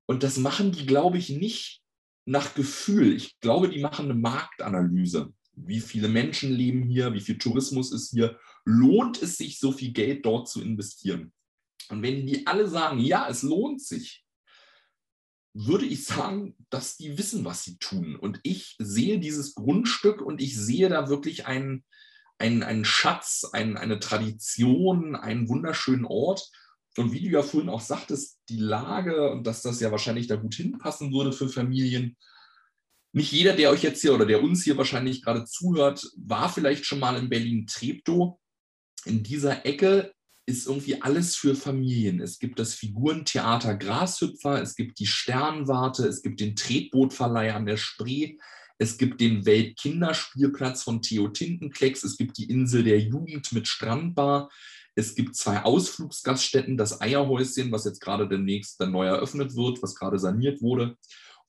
Und 0.06 0.22
das 0.22 0.38
machen 0.38 0.72
die, 0.72 0.86
glaube 0.86 1.18
ich, 1.18 1.30
nicht 1.30 1.82
nach 2.24 2.54
Gefühl. 2.54 3.14
Ich 3.14 3.38
glaube, 3.40 3.68
die 3.68 3.80
machen 3.80 4.06
eine 4.06 4.18
Marktanalyse. 4.18 5.32
Wie 5.54 5.80
viele 5.80 6.08
Menschen 6.08 6.52
leben 6.52 6.82
hier? 6.82 7.14
Wie 7.14 7.20
viel 7.20 7.38
Tourismus 7.38 7.92
ist 7.92 8.10
hier? 8.10 8.38
Lohnt 8.64 9.22
es 9.22 9.36
sich, 9.36 9.58
so 9.58 9.72
viel 9.72 9.92
Geld 9.92 10.26
dort 10.26 10.48
zu 10.48 10.60
investieren? 10.60 11.32
Und 11.88 12.02
wenn 12.02 12.26
die 12.26 12.46
alle 12.46 12.68
sagen, 12.68 12.98
ja, 12.98 13.28
es 13.28 13.42
lohnt 13.42 13.80
sich, 13.80 14.24
würde 15.54 15.86
ich 15.86 16.04
sagen, 16.04 16.54
dass 16.68 16.96
die 16.96 17.16
wissen, 17.16 17.44
was 17.44 17.64
sie 17.64 17.78
tun. 17.78 18.16
Und 18.16 18.40
ich 18.42 18.76
sehe 18.78 19.18
dieses 19.18 19.54
Grundstück 19.54 20.20
und 20.20 20.42
ich 20.42 20.56
sehe 20.56 20.88
da 20.88 21.08
wirklich 21.08 21.46
einen, 21.46 21.84
einen, 22.38 22.62
einen 22.62 22.84
Schatz, 22.84 23.48
einen, 23.52 23.78
eine 23.78 23.98
Tradition, 23.98 25.16
einen 25.16 25.48
wunderschönen 25.48 26.04
Ort. 26.04 26.50
Und 26.96 27.12
wie 27.12 27.20
du 27.20 27.28
ja 27.28 27.42
vorhin 27.42 27.68
auch 27.68 27.80
sagtest, 27.80 28.38
die 28.48 28.58
Lage 28.58 29.30
und 29.30 29.46
dass 29.46 29.62
das 29.62 29.80
ja 29.80 29.90
wahrscheinlich 29.90 30.26
da 30.26 30.36
gut 30.36 30.54
hinpassen 30.54 31.12
würde 31.12 31.32
für 31.32 31.48
Familien. 31.48 32.16
Nicht 33.12 33.32
jeder, 33.32 33.54
der 33.54 33.70
euch 33.70 33.82
jetzt 33.82 34.00
hier 34.00 34.14
oder 34.14 34.26
der 34.26 34.42
uns 34.42 34.64
hier 34.64 34.76
wahrscheinlich 34.76 35.22
gerade 35.22 35.44
zuhört, 35.44 36.10
war 36.16 36.48
vielleicht 36.48 36.84
schon 36.84 36.98
mal 36.98 37.16
in 37.16 37.28
Berlin-Treptow. 37.28 38.38
In 39.04 39.22
dieser 39.22 39.64
Ecke 39.64 40.12
ist 40.46 40.66
irgendwie 40.66 41.02
alles 41.02 41.34
für 41.34 41.54
Familien. 41.54 42.20
Es 42.20 42.38
gibt 42.38 42.58
das 42.58 42.74
Figurentheater 42.74 43.74
Grashüpfer, 43.74 44.62
es 44.62 44.76
gibt 44.76 44.98
die 45.00 45.06
Sternwarte, 45.06 46.06
es 46.06 46.22
gibt 46.22 46.40
den 46.40 46.54
Tretbootverleih 46.54 47.54
an 47.54 47.66
der 47.66 47.76
Spree, 47.76 48.36
es 48.78 48.96
gibt 48.96 49.20
den 49.20 49.44
Weltkinderspielplatz 49.44 50.82
von 50.82 51.02
Theo 51.02 51.28
Tintenklecks, 51.28 52.04
es 52.04 52.16
gibt 52.16 52.38
die 52.38 52.48
Insel 52.48 52.84
der 52.84 53.00
Jugend 53.00 53.52
mit 53.52 53.66
Strandbar, 53.66 54.50
es 54.96 55.14
gibt 55.14 55.36
zwei 55.36 55.62
Ausflugsgaststätten, 55.62 56.76
das 56.76 57.00
Eierhäuschen, 57.00 57.70
was 57.70 57.84
jetzt 57.84 58.00
gerade 58.00 58.28
demnächst 58.28 58.80
dann 58.80 58.92
neu 58.92 59.06
eröffnet 59.06 59.54
wird, 59.54 59.82
was 59.82 59.94
gerade 59.94 60.18
saniert 60.18 60.62
wurde, 60.62 60.96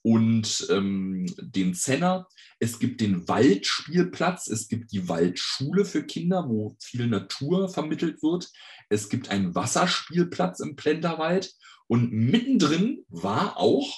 und 0.02 0.68
ähm, 0.70 1.26
den 1.40 1.74
Zenner. 1.74 2.28
Es 2.60 2.80
gibt 2.80 3.02
den 3.02 3.28
Waldspielplatz, 3.28 4.48
es 4.48 4.68
gibt 4.68 4.92
die 4.92 5.10
Waldschule 5.10 5.86
für 5.86 6.04
Kinder, 6.04 6.48
wo 6.48 6.76
viel 6.82 7.08
Natur 7.08 7.70
vermittelt 7.70 8.22
wird. 8.22 8.50
Es 8.90 9.10
gibt 9.10 9.30
einen 9.30 9.56
Wasserspielplatz 9.56 10.60
im 10.60 10.76
Plenterwald 10.76 11.54
und 11.88 12.12
mittendrin 12.12 13.06
war 13.08 13.58
auch 13.58 13.94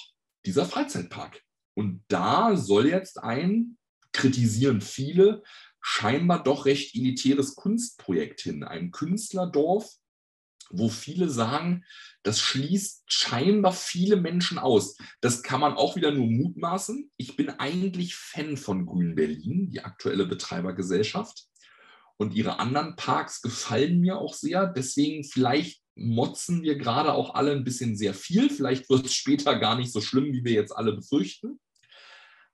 dieser 0.46 0.64
Freizeitpark. 0.64 1.42
Und 1.74 2.04
da 2.08 2.56
soll 2.56 2.86
jetzt 2.86 3.22
ein, 3.22 3.76
kritisieren 4.12 4.80
viele, 4.80 5.42
scheinbar 5.80 6.42
doch 6.42 6.66
recht 6.66 6.94
elitäres 6.94 7.54
Kunstprojekt 7.54 8.40
hin. 8.40 8.64
Ein 8.64 8.90
Künstlerdorf, 8.90 9.90
wo 10.70 10.88
viele 10.88 11.28
sagen, 11.28 11.84
das 12.22 12.40
schließt 12.40 13.04
scheinbar 13.06 13.72
viele 13.72 14.16
Menschen 14.16 14.58
aus. 14.58 14.96
Das 15.20 15.42
kann 15.42 15.60
man 15.60 15.74
auch 15.74 15.96
wieder 15.96 16.12
nur 16.12 16.26
mutmaßen. 16.26 17.10
Ich 17.16 17.36
bin 17.36 17.50
eigentlich 17.50 18.14
Fan 18.14 18.56
von 18.56 18.86
Grün 18.86 19.14
Berlin, 19.14 19.70
die 19.70 19.80
aktuelle 19.80 20.26
Betreibergesellschaft. 20.26 21.46
Und 22.16 22.34
ihre 22.34 22.58
anderen 22.58 22.96
Parks 22.96 23.40
gefallen 23.40 24.00
mir 24.00 24.18
auch 24.18 24.34
sehr. 24.34 24.66
Deswegen 24.66 25.24
vielleicht 25.24 25.82
motzen 25.94 26.62
wir 26.62 26.76
gerade 26.76 27.14
auch 27.14 27.34
alle 27.34 27.52
ein 27.52 27.64
bisschen 27.64 27.96
sehr 27.96 28.14
viel. 28.14 28.50
Vielleicht 28.50 28.90
wird 28.90 29.06
es 29.06 29.14
später 29.14 29.58
gar 29.58 29.76
nicht 29.76 29.90
so 29.90 30.00
schlimm, 30.00 30.32
wie 30.32 30.44
wir 30.44 30.52
jetzt 30.52 30.72
alle 30.72 30.92
befürchten. 30.92 31.58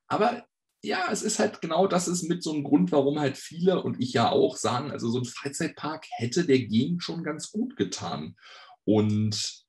Aber 0.06 0.46
ja, 0.86 1.08
es 1.10 1.22
ist 1.22 1.38
halt 1.38 1.60
genau 1.60 1.86
das 1.86 2.08
ist 2.08 2.22
mit 2.28 2.42
so 2.42 2.52
einem 2.52 2.64
Grund, 2.64 2.92
warum 2.92 3.18
halt 3.18 3.36
viele 3.36 3.82
und 3.82 4.00
ich 4.00 4.12
ja 4.12 4.30
auch 4.30 4.56
sagen, 4.56 4.90
also 4.90 5.10
so 5.10 5.18
ein 5.18 5.24
Freizeitpark 5.24 6.06
hätte 6.10 6.46
der 6.46 6.60
Gegend 6.60 7.02
schon 7.02 7.24
ganz 7.24 7.50
gut 7.50 7.76
getan. 7.76 8.36
Und 8.84 9.64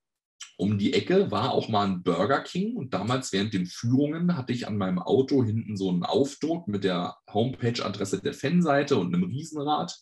um 0.57 0.78
die 0.78 0.93
Ecke 0.93 1.32
war 1.32 1.51
auch 1.51 1.70
mal 1.70 1.88
ein 1.88 2.03
Burger 2.03 2.41
King 2.41 2.76
und 2.76 2.93
damals 2.93 3.34
während 3.34 3.53
den 3.53 3.65
Führungen 3.65 4.38
hatte 4.38 4.53
ich 4.53 4.68
an 4.68 4.78
meinem 4.78 4.99
Auto 4.99 5.43
hinten 5.43 5.76
so 5.76 5.89
einen 5.89 6.03
Aufdruck 6.03 6.68
mit 6.68 6.84
der 6.84 7.18
Homepage-Adresse 7.34 8.22
der 8.22 8.34
Fanseite 8.34 8.97
und 8.97 9.13
einem 9.13 9.24
Riesenrad. 9.24 9.97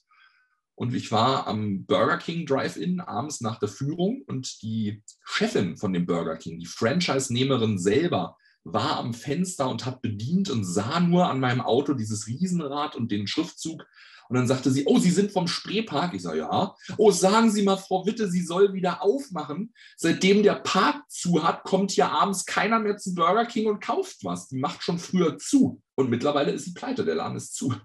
Und 0.75 0.93
ich 0.93 1.11
war 1.11 1.47
am 1.47 1.85
Burger 1.85 2.17
King 2.17 2.45
Drive-In 2.45 2.99
abends 2.99 3.39
nach 3.39 3.59
der 3.59 3.69
Führung 3.69 4.23
und 4.27 4.61
die 4.61 5.01
Chefin 5.23 5.77
von 5.77 5.93
dem 5.93 6.05
Burger 6.05 6.35
King, 6.35 6.59
die 6.59 6.65
Franchise-Nehmerin 6.65 7.77
selber, 7.77 8.37
war 8.65 8.97
am 8.97 9.13
Fenster 9.13 9.69
und 9.69 9.85
hat 9.85 10.01
bedient 10.01 10.49
und 10.49 10.65
sah 10.65 10.99
nur 10.99 11.29
an 11.29 11.39
meinem 11.39 11.61
Auto 11.61 11.93
dieses 11.93 12.27
Riesenrad 12.27 12.95
und 12.95 13.11
den 13.11 13.27
Schriftzug. 13.27 13.85
Und 14.27 14.35
dann 14.35 14.47
sagte 14.47 14.71
sie, 14.71 14.85
oh, 14.85 14.97
Sie 14.97 15.11
sind 15.11 15.31
vom 15.31 15.47
Spreepark. 15.47 16.15
Ich 16.15 16.23
sage, 16.23 16.39
ja. 16.39 16.75
Oh, 16.97 17.11
sagen 17.11 17.51
Sie 17.51 17.61
mal, 17.61 17.77
Frau 17.77 18.07
Witte, 18.07 18.29
sie 18.29 18.43
soll 18.43 18.73
wieder 18.73 19.03
aufmachen. 19.03 19.71
Seitdem 19.97 20.41
der 20.41 20.55
Park 20.55 21.03
zu 21.09 21.43
hat, 21.43 21.63
kommt 21.63 21.91
hier 21.91 22.09
abends 22.09 22.45
keiner 22.45 22.79
mehr 22.79 22.97
zum 22.97 23.13
Burger 23.13 23.45
King 23.45 23.67
und 23.67 23.81
kauft 23.81 24.23
was. 24.23 24.47
Die 24.47 24.57
macht 24.57 24.81
schon 24.81 24.97
früher 24.97 25.37
zu. 25.37 25.81
Und 25.93 26.09
mittlerweile 26.09 26.51
ist 26.51 26.65
sie 26.65 26.73
pleite, 26.73 27.05
der 27.05 27.15
Laden 27.15 27.37
ist 27.37 27.53
zu. 27.53 27.75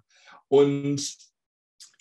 Und 0.49 1.14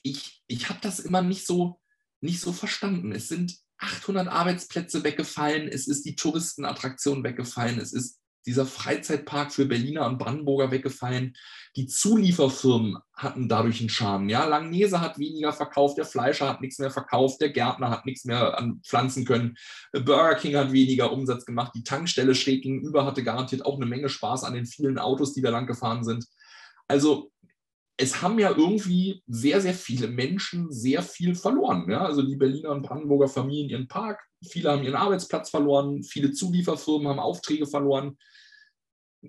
ich, 0.04 0.42
ich 0.48 0.70
habe 0.70 0.80
das 0.82 1.00
immer 1.00 1.22
nicht 1.22 1.46
so, 1.46 1.82
nicht 2.22 2.40
so 2.40 2.54
verstanden. 2.54 3.12
Es 3.12 3.28
sind 3.28 3.58
800 3.80 4.28
Arbeitsplätze 4.28 5.04
weggefallen, 5.04 5.68
es 5.68 5.88
ist 5.88 6.06
die 6.06 6.16
Touristenattraktion 6.16 7.24
weggefallen, 7.24 7.80
es 7.80 7.94
ist 7.94 8.19
dieser 8.46 8.66
Freizeitpark 8.66 9.54
für 9.54 9.66
Berliner 9.66 10.06
und 10.08 10.18
Brandenburger 10.18 10.72
weggefallen. 10.72 11.36
Die 11.76 11.88
Zulieferfirmen 11.88 12.98
hatten 13.14 13.50
dadurch 13.50 13.80
einen 13.80 13.90
Schaden. 13.90 14.30
Ja, 14.30 14.46
Langnese 14.46 15.02
hat 15.02 15.20
weniger 15.20 15.54
verkauft, 15.54 15.98
der 15.98 16.06
Fleischer 16.06 16.48
hat 16.48 16.62
nichts 16.62 16.80
mehr 16.80 16.92
verkauft, 16.92 17.42
der 17.42 17.50
Gärtner 17.50 17.90
hat 17.90 18.06
nichts 18.06 18.26
mehr 18.26 18.74
pflanzen 18.86 19.26
können, 19.26 19.56
Burger 19.92 20.36
King 20.36 20.56
hat 20.56 20.72
weniger 20.72 21.12
Umsatz 21.12 21.46
gemacht, 21.46 21.74
die 21.76 21.84
Tankstelle 21.84 22.34
schräg 22.34 22.64
gegenüber 22.64 23.06
hatte 23.06 23.24
garantiert 23.24 23.66
auch 23.66 23.76
eine 23.76 23.86
Menge 23.86 24.10
Spaß 24.10 24.44
an 24.44 24.54
den 24.54 24.66
vielen 24.66 24.98
Autos, 24.98 25.34
die 25.34 25.42
da 25.42 25.50
lang 25.50 25.68
gefahren 25.68 26.04
sind. 26.04 26.26
Also 26.88 27.32
es 28.02 28.22
haben 28.22 28.40
ja 28.40 28.52
irgendwie 28.52 29.22
sehr, 29.28 29.60
sehr 29.60 29.74
viele 29.74 30.08
Menschen 30.08 30.72
sehr 30.72 31.04
viel 31.04 31.36
verloren. 31.36 31.90
Ja? 31.92 32.06
Also 32.06 32.22
die 32.22 32.38
Berliner 32.38 32.72
und 32.72 32.82
Brandenburger 32.82 33.28
Familien 33.28 33.70
ihren 33.70 33.88
Park, 33.90 34.24
viele 34.42 34.72
haben 34.72 34.84
ihren 34.84 34.96
Arbeitsplatz 34.96 35.50
verloren, 35.50 36.02
viele 36.04 36.32
Zulieferfirmen 36.32 37.10
haben 37.10 37.20
Aufträge 37.20 37.68
verloren. 37.68 38.18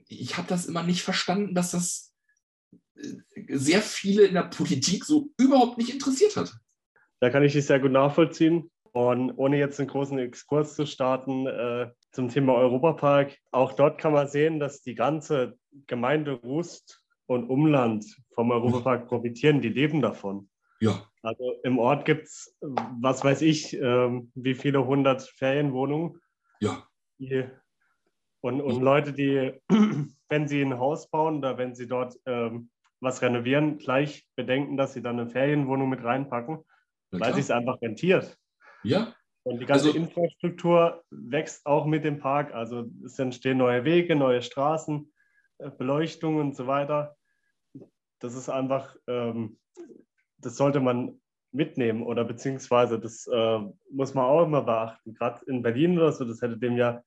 Ich 0.06 0.36
habe 0.36 0.46
das 0.46 0.66
immer 0.66 0.84
nicht 0.84 1.02
verstanden, 1.02 1.52
dass 1.52 1.72
das 1.72 2.14
äh, 2.94 3.16
sehr 3.48 3.82
viele 3.82 4.22
in 4.22 4.34
der 4.34 4.44
Politik 4.44 5.04
so 5.04 5.30
überhaupt 5.36 5.76
nicht 5.76 5.90
interessiert 5.90 6.36
hat. 6.36 6.54
Da 7.18 7.28
kann 7.30 7.42
ich 7.42 7.54
dich 7.54 7.66
sehr 7.66 7.80
gut 7.80 7.90
nachvollziehen. 7.90 8.70
Und 8.92 9.32
ohne 9.32 9.58
jetzt 9.58 9.80
einen 9.80 9.88
großen 9.88 10.18
Exkurs 10.18 10.76
zu 10.76 10.86
starten 10.86 11.46
äh, 11.48 11.90
zum 12.12 12.28
Thema 12.28 12.54
Europapark, 12.54 13.36
auch 13.50 13.72
dort 13.72 14.00
kann 14.00 14.12
man 14.12 14.28
sehen, 14.28 14.60
dass 14.60 14.82
die 14.82 14.94
ganze 14.94 15.58
Gemeinde 15.86 16.32
Rust 16.32 16.99
und 17.30 17.48
Umland 17.48 18.04
vom 18.34 18.50
Europapark 18.50 19.06
profitieren, 19.06 19.60
die 19.60 19.68
leben 19.68 20.02
davon. 20.02 20.48
Ja. 20.80 21.06
Also 21.22 21.60
im 21.62 21.78
Ort 21.78 22.04
gibt 22.04 22.24
es, 22.24 22.58
was 22.60 23.22
weiß 23.22 23.42
ich, 23.42 23.72
ähm, 23.74 24.32
wie 24.34 24.54
viele 24.54 24.84
hundert 24.84 25.22
Ferienwohnungen. 25.22 26.20
Ja. 26.58 26.88
Die, 27.18 27.44
und, 28.40 28.60
und 28.60 28.82
Leute, 28.82 29.12
die, 29.12 29.52
wenn 30.28 30.48
sie 30.48 30.60
ein 30.60 30.80
Haus 30.80 31.08
bauen 31.08 31.38
oder 31.38 31.56
wenn 31.56 31.76
sie 31.76 31.86
dort 31.86 32.16
ähm, 32.26 32.68
was 32.98 33.22
renovieren, 33.22 33.78
gleich 33.78 34.26
bedenken, 34.34 34.76
dass 34.76 34.94
sie 34.94 35.02
dann 35.02 35.20
eine 35.20 35.30
Ferienwohnung 35.30 35.88
mit 35.88 36.02
reinpacken, 36.02 36.64
weil 37.12 37.32
sich 37.34 37.44
es 37.44 37.50
einfach 37.52 37.80
rentiert. 37.80 38.36
Ja. 38.82 39.14
Und 39.44 39.60
die 39.60 39.66
ganze 39.66 39.86
also, 39.86 39.96
Infrastruktur 39.96 41.04
wächst 41.10 41.64
auch 41.64 41.86
mit 41.86 42.04
dem 42.04 42.18
Park. 42.18 42.52
Also 42.52 42.90
es 43.04 43.20
entstehen 43.20 43.58
neue 43.58 43.84
Wege, 43.84 44.16
neue 44.16 44.42
Straßen, 44.42 45.12
äh, 45.58 45.70
Beleuchtung 45.70 46.36
und 46.38 46.56
so 46.56 46.66
weiter 46.66 47.16
das 48.20 48.34
ist 48.34 48.48
einfach, 48.48 48.96
ähm, 49.08 49.58
das 50.38 50.56
sollte 50.56 50.80
man 50.80 51.20
mitnehmen 51.52 52.02
oder 52.02 52.24
beziehungsweise 52.24 53.00
das 53.00 53.26
äh, 53.26 53.58
muss 53.90 54.14
man 54.14 54.24
auch 54.24 54.44
immer 54.44 54.62
beachten. 54.62 55.14
Gerade 55.14 55.44
in 55.46 55.62
Berlin 55.62 55.98
oder 55.98 56.12
so, 56.12 56.24
das 56.24 56.40
hätte 56.42 56.58
dem 56.58 56.76
ja, 56.76 57.02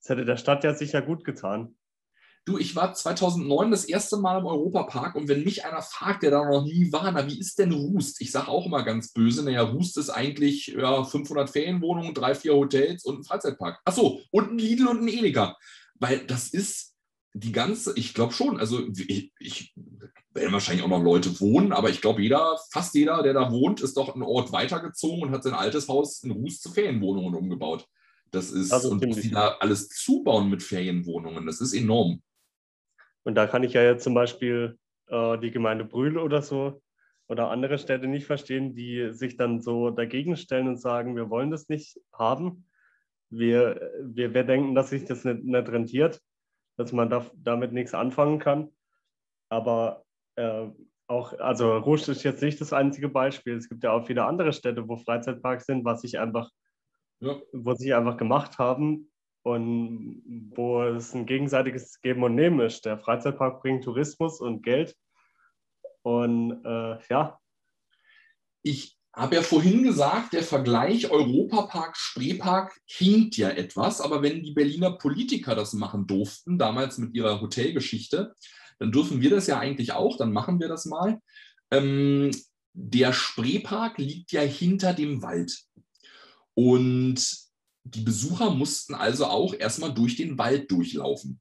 das 0.00 0.08
hätte 0.08 0.24
der 0.24 0.36
Stadt 0.36 0.64
ja 0.64 0.74
sicher 0.74 1.00
gut 1.02 1.24
getan. 1.24 1.76
Du, 2.46 2.58
ich 2.58 2.76
war 2.76 2.92
2009 2.92 3.70
das 3.70 3.86
erste 3.86 4.18
Mal 4.18 4.40
im 4.40 4.46
Europapark 4.46 5.14
und 5.14 5.28
wenn 5.28 5.44
mich 5.44 5.64
einer 5.64 5.80
fragt, 5.80 6.22
der 6.22 6.30
da 6.30 6.44
noch 6.44 6.64
nie 6.64 6.92
war, 6.92 7.10
na, 7.10 7.26
wie 7.26 7.38
ist 7.38 7.58
denn 7.58 7.72
Rust? 7.72 8.20
Ich 8.20 8.32
sage 8.32 8.48
auch 8.48 8.66
immer 8.66 8.84
ganz 8.84 9.12
böse, 9.12 9.42
naja, 9.42 9.62
Rust 9.62 9.96
ist 9.96 10.10
eigentlich 10.10 10.66
ja, 10.66 11.04
500 11.04 11.48
Ferienwohnungen, 11.48 12.12
drei, 12.12 12.34
vier 12.34 12.54
Hotels 12.54 13.06
und 13.06 13.20
ein 13.20 13.24
Freizeitpark. 13.24 13.80
Achso, 13.86 14.20
und 14.30 14.50
ein 14.50 14.58
Lidl 14.58 14.88
und 14.88 15.00
ein 15.00 15.08
Edeka. 15.08 15.56
Weil 15.94 16.26
das 16.26 16.48
ist 16.48 16.93
die 17.34 17.52
ganze, 17.52 17.92
ich 17.96 18.14
glaube 18.14 18.32
schon, 18.32 18.58
also 18.58 18.80
ich, 18.96 19.32
ich 19.38 19.74
werden 20.32 20.52
wahrscheinlich 20.52 20.84
auch 20.84 20.88
noch 20.88 21.02
Leute 21.02 21.40
wohnen, 21.40 21.72
aber 21.72 21.90
ich 21.90 22.00
glaube, 22.00 22.22
jeder, 22.22 22.58
fast 22.72 22.94
jeder, 22.94 23.22
der 23.22 23.34
da 23.34 23.50
wohnt, 23.50 23.80
ist 23.80 23.96
doch 23.96 24.14
einen 24.14 24.22
Ort 24.22 24.52
weitergezogen 24.52 25.22
und 25.22 25.30
hat 25.32 25.42
sein 25.42 25.52
altes 25.52 25.88
Haus 25.88 26.22
in 26.22 26.30
Ruß 26.30 26.60
zu 26.60 26.70
Ferienwohnungen 26.70 27.34
umgebaut. 27.34 27.86
Das 28.30 28.50
ist, 28.50 28.72
also 28.72 28.90
und 28.90 29.06
was 29.06 29.20
die 29.20 29.30
da 29.30 29.56
alles 29.60 29.88
zubauen 29.88 30.48
mit 30.48 30.62
Ferienwohnungen, 30.62 31.46
das 31.46 31.60
ist 31.60 31.74
enorm. 31.74 32.22
Und 33.24 33.34
da 33.34 33.46
kann 33.46 33.62
ich 33.64 33.72
ja 33.72 33.82
jetzt 33.82 34.04
zum 34.04 34.14
Beispiel 34.14 34.78
äh, 35.08 35.38
die 35.38 35.50
Gemeinde 35.50 35.84
Brühl 35.84 36.18
oder 36.18 36.42
so 36.42 36.82
oder 37.26 37.50
andere 37.50 37.78
Städte 37.78 38.06
nicht 38.06 38.26
verstehen, 38.26 38.74
die 38.74 39.12
sich 39.12 39.36
dann 39.36 39.60
so 39.60 39.90
dagegen 39.90 40.36
stellen 40.36 40.68
und 40.68 40.80
sagen, 40.80 41.16
wir 41.16 41.30
wollen 41.30 41.50
das 41.50 41.68
nicht 41.68 41.98
haben. 42.12 42.66
Wir, 43.30 43.92
wir, 44.02 44.34
wir 44.34 44.44
denken, 44.44 44.74
dass 44.74 44.90
sich 44.90 45.04
das 45.04 45.24
nicht, 45.24 45.44
nicht 45.44 45.68
rentiert, 45.68 46.20
dass 46.76 46.92
man 46.92 47.10
da, 47.10 47.26
damit 47.36 47.72
nichts 47.72 47.94
anfangen 47.94 48.38
kann. 48.38 48.70
Aber 49.48 50.04
äh, 50.36 50.68
auch, 51.06 51.38
also 51.38 51.76
Rusch 51.76 52.08
ist 52.08 52.22
jetzt 52.22 52.42
nicht 52.42 52.60
das 52.60 52.72
einzige 52.72 53.08
Beispiel. 53.08 53.56
Es 53.56 53.68
gibt 53.68 53.84
ja 53.84 53.92
auch 53.92 54.06
viele 54.06 54.24
andere 54.24 54.52
Städte, 54.52 54.88
wo 54.88 54.96
Freizeitparks 54.96 55.66
sind, 55.66 55.84
was 55.84 56.00
sich 56.00 56.18
einfach, 56.18 56.50
ja. 57.20 57.40
wo 57.52 57.74
sich 57.74 57.94
einfach 57.94 58.16
gemacht 58.16 58.58
haben 58.58 59.10
und 59.42 60.22
wo 60.56 60.82
es 60.82 61.14
ein 61.14 61.26
gegenseitiges 61.26 62.00
Geben 62.00 62.22
und 62.22 62.34
Nehmen 62.34 62.60
ist. 62.60 62.86
Der 62.86 62.98
Freizeitpark 62.98 63.60
bringt 63.60 63.84
Tourismus 63.84 64.40
und 64.40 64.62
Geld. 64.62 64.96
Und 66.02 66.64
äh, 66.64 66.98
ja. 67.08 67.38
Ich 68.62 68.93
habe 69.14 69.36
ja 69.36 69.42
vorhin 69.42 69.82
gesagt, 69.82 70.32
der 70.32 70.42
Vergleich 70.42 71.10
Europapark, 71.10 71.96
Spreepark 71.96 72.80
hinkt 72.86 73.36
ja 73.36 73.48
etwas, 73.50 74.00
aber 74.00 74.22
wenn 74.22 74.42
die 74.42 74.52
Berliner 74.52 74.92
Politiker 74.92 75.54
das 75.54 75.72
machen 75.72 76.06
durften, 76.06 76.58
damals 76.58 76.98
mit 76.98 77.14
ihrer 77.14 77.40
Hotelgeschichte, 77.40 78.34
dann 78.78 78.92
dürfen 78.92 79.20
wir 79.20 79.30
das 79.30 79.46
ja 79.46 79.58
eigentlich 79.58 79.92
auch, 79.92 80.16
dann 80.16 80.32
machen 80.32 80.60
wir 80.60 80.68
das 80.68 80.84
mal. 80.84 81.20
Ähm, 81.70 82.30
der 82.72 83.12
Spreepark 83.12 83.98
liegt 83.98 84.32
ja 84.32 84.42
hinter 84.42 84.92
dem 84.92 85.22
Wald. 85.22 85.62
Und 86.54 87.24
die 87.84 88.00
Besucher 88.00 88.50
mussten 88.50 88.94
also 88.94 89.26
auch 89.26 89.54
erstmal 89.54 89.94
durch 89.94 90.16
den 90.16 90.38
Wald 90.38 90.70
durchlaufen. 90.70 91.40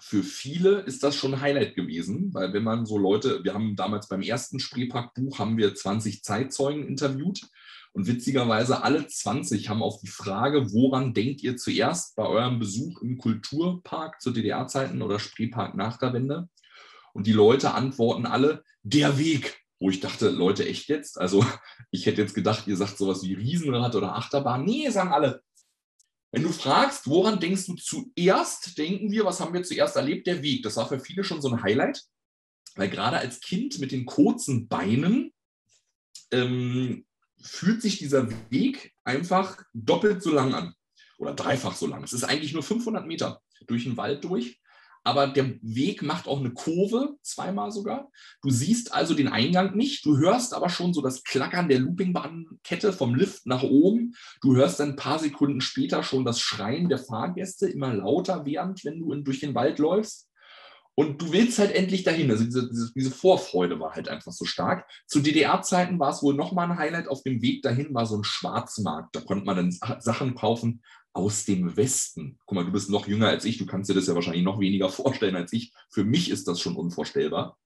Für 0.00 0.22
viele 0.22 0.80
ist 0.80 1.02
das 1.02 1.14
schon 1.14 1.34
ein 1.34 1.40
Highlight 1.40 1.74
gewesen, 1.74 2.32
weil 2.32 2.52
wenn 2.52 2.64
man 2.64 2.86
so 2.86 2.96
Leute, 2.96 3.44
wir 3.44 3.54
haben 3.54 3.76
damals 3.76 4.08
beim 4.08 4.22
ersten 4.22 4.58
Spreepark-Buch 4.58 5.38
haben 5.38 5.56
wir 5.56 5.74
20 5.74 6.22
Zeitzeugen 6.22 6.86
interviewt 6.86 7.42
und 7.92 8.06
witzigerweise 8.06 8.82
alle 8.82 9.06
20 9.06 9.68
haben 9.68 9.82
auf 9.82 10.00
die 10.00 10.08
Frage, 10.08 10.72
woran 10.72 11.12
denkt 11.12 11.42
ihr 11.42 11.56
zuerst 11.56 12.16
bei 12.16 12.24
eurem 12.24 12.58
Besuch 12.58 13.02
im 13.02 13.18
Kulturpark 13.18 14.20
zu 14.20 14.30
DDR-Zeiten 14.30 15.02
oder 15.02 15.18
Spreepark 15.18 15.74
nach 15.74 15.98
der 15.98 16.12
Wende? 16.12 16.48
Und 17.12 17.26
die 17.26 17.32
Leute 17.32 17.74
antworten 17.74 18.26
alle, 18.26 18.62
der 18.82 19.18
Weg. 19.18 19.58
Wo 19.80 19.88
ich 19.88 20.00
dachte, 20.00 20.28
Leute, 20.28 20.66
echt 20.68 20.88
jetzt? 20.88 21.18
Also 21.18 21.44
ich 21.90 22.06
hätte 22.06 22.22
jetzt 22.22 22.34
gedacht, 22.34 22.66
ihr 22.66 22.76
sagt 22.76 22.96
sowas 22.96 23.22
wie 23.22 23.34
Riesenrad 23.34 23.94
oder 23.96 24.14
Achterbahn. 24.14 24.64
Nee, 24.64 24.88
sagen 24.90 25.12
alle. 25.12 25.42
Wenn 26.32 26.42
du 26.44 26.52
fragst, 26.52 27.08
woran 27.08 27.40
denkst 27.40 27.66
du 27.66 27.74
zuerst, 27.74 28.78
denken 28.78 29.10
wir, 29.10 29.24
was 29.24 29.40
haben 29.40 29.52
wir 29.52 29.62
zuerst 29.62 29.96
erlebt? 29.96 30.26
Der 30.26 30.42
Weg. 30.42 30.62
Das 30.62 30.76
war 30.76 30.88
für 30.88 31.00
viele 31.00 31.24
schon 31.24 31.42
so 31.42 31.50
ein 31.50 31.62
Highlight, 31.62 32.02
weil 32.76 32.88
gerade 32.88 33.18
als 33.18 33.40
Kind 33.40 33.78
mit 33.80 33.90
den 33.90 34.06
kurzen 34.06 34.68
Beinen 34.68 35.32
ähm, 36.30 37.04
fühlt 37.42 37.82
sich 37.82 37.98
dieser 37.98 38.28
Weg 38.50 38.94
einfach 39.02 39.60
doppelt 39.72 40.22
so 40.22 40.30
lang 40.30 40.54
an 40.54 40.74
oder 41.18 41.34
dreifach 41.34 41.74
so 41.74 41.86
lang. 41.86 42.04
Es 42.04 42.12
ist 42.12 42.24
eigentlich 42.24 42.52
nur 42.52 42.62
500 42.62 43.06
Meter 43.06 43.42
durch 43.66 43.84
den 43.84 43.96
Wald 43.96 44.24
durch, 44.24 44.60
aber 45.02 45.28
der 45.28 45.54
Weg 45.62 46.02
macht 46.02 46.28
auch 46.28 46.40
eine 46.40 46.52
Kurve, 46.52 47.16
zweimal 47.22 47.70
sogar. 47.70 48.10
Du 48.42 48.50
siehst 48.50 48.92
also 48.92 49.14
den 49.14 49.28
Eingang 49.28 49.74
nicht, 49.74 50.04
du 50.04 50.18
hörst 50.18 50.52
aber 50.52 50.68
schon 50.68 50.92
so 50.92 51.00
das 51.00 51.22
Klackern 51.22 51.68
der 51.68 51.78
Loopingbahnkette 51.78 52.92
vom 52.92 53.14
Lift 53.14 53.46
nach 53.46 53.62
oben. 53.62 54.14
Du 54.42 54.56
hörst 54.56 54.80
dann 54.80 54.90
ein 54.90 54.96
paar 54.96 55.18
Sekunden 55.18 55.60
später 55.60 56.02
schon 56.02 56.24
das 56.24 56.40
Schreien 56.40 56.88
der 56.88 56.98
Fahrgäste 56.98 57.68
immer 57.68 57.94
lauter 57.94 58.44
während, 58.44 58.84
wenn 58.84 59.00
du 59.00 59.14
durch 59.22 59.40
den 59.40 59.54
Wald 59.54 59.78
läufst. 59.78 60.30
Und 61.00 61.22
du 61.22 61.32
willst 61.32 61.58
halt 61.58 61.72
endlich 61.72 62.02
dahin. 62.02 62.30
Also 62.30 62.44
diese, 62.44 62.68
diese, 62.68 62.92
diese 62.94 63.10
Vorfreude 63.10 63.80
war 63.80 63.94
halt 63.94 64.10
einfach 64.10 64.32
so 64.32 64.44
stark. 64.44 64.86
Zu 65.06 65.20
DDR-Zeiten 65.20 65.98
war 65.98 66.10
es 66.10 66.22
wohl 66.22 66.34
nochmal 66.34 66.70
ein 66.70 66.76
Highlight. 66.76 67.08
Auf 67.08 67.22
dem 67.22 67.40
Weg 67.40 67.62
dahin 67.62 67.94
war 67.94 68.04
so 68.04 68.18
ein 68.18 68.24
Schwarzmarkt. 68.24 69.16
Da 69.16 69.20
konnte 69.22 69.46
man 69.46 69.56
dann 69.56 70.00
Sachen 70.00 70.34
kaufen 70.34 70.82
aus 71.12 71.44
dem 71.44 71.76
Westen. 71.76 72.38
Guck 72.46 72.56
mal, 72.56 72.64
du 72.64 72.72
bist 72.72 72.90
noch 72.90 73.08
jünger 73.08 73.28
als 73.28 73.44
ich. 73.44 73.58
Du 73.58 73.66
kannst 73.66 73.90
dir 73.90 73.94
das 73.94 74.06
ja 74.06 74.14
wahrscheinlich 74.14 74.44
noch 74.44 74.60
weniger 74.60 74.88
vorstellen 74.90 75.36
als 75.36 75.52
ich. 75.52 75.72
Für 75.90 76.04
mich 76.04 76.30
ist 76.30 76.46
das 76.48 76.60
schon 76.60 76.76
unvorstellbar. 76.76 77.58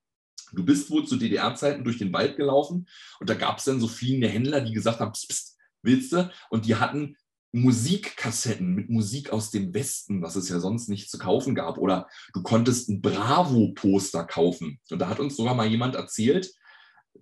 Du 0.53 0.64
bist 0.64 0.90
wohl 0.90 1.07
zu 1.07 1.16
DDR-Zeiten 1.16 1.84
durch 1.84 1.99
den 1.99 2.12
Wald 2.12 2.36
gelaufen 2.36 2.86
und 3.18 3.28
da 3.28 3.34
gab 3.34 3.59
es 3.59 3.64
dann 3.64 3.80
so 3.80 3.88
viele 3.88 4.28
Händler, 4.28 4.61
die 4.61 4.72
gesagt 4.72 5.01
haben, 5.01 5.12
pst, 5.12 5.28
pst, 5.28 5.57
willst 5.82 6.12
du? 6.12 6.30
Und 6.51 6.66
die 6.66 6.76
hatten 6.76 7.16
Musikkassetten 7.53 8.74
mit 8.74 8.90
Musik 8.90 9.30
aus 9.30 9.51
dem 9.51 9.72
Westen, 9.74 10.22
was 10.22 10.34
es 10.34 10.49
ja 10.49 10.59
sonst 10.59 10.88
nicht 10.88 11.09
zu 11.11 11.18
kaufen 11.18 11.55
gab. 11.55 11.78
Oder 11.78 12.09
du 12.32 12.42
konntest 12.42 12.88
ein 12.88 13.01
Bravo-Poster 13.01 14.24
kaufen. 14.24 14.80
Und 14.90 14.99
da 14.99 15.09
hat 15.09 15.20
uns 15.20 15.36
sogar 15.36 15.55
mal 15.55 15.66
jemand 15.66 15.95
erzählt, 15.95 16.53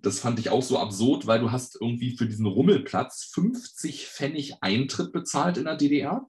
das 0.03 0.19
fand 0.19 0.37
ich 0.37 0.49
auch 0.49 0.61
so 0.61 0.77
absurd, 0.77 1.27
weil 1.27 1.39
du 1.39 1.51
hast 1.51 1.77
irgendwie 1.79 2.17
für 2.17 2.27
diesen 2.27 2.45
Rummelplatz 2.45 3.23
50 3.33 4.05
Pfennig 4.05 4.55
Eintritt 4.61 5.13
bezahlt 5.13 5.57
in 5.57 5.63
der 5.63 5.77
DDR. 5.77 6.27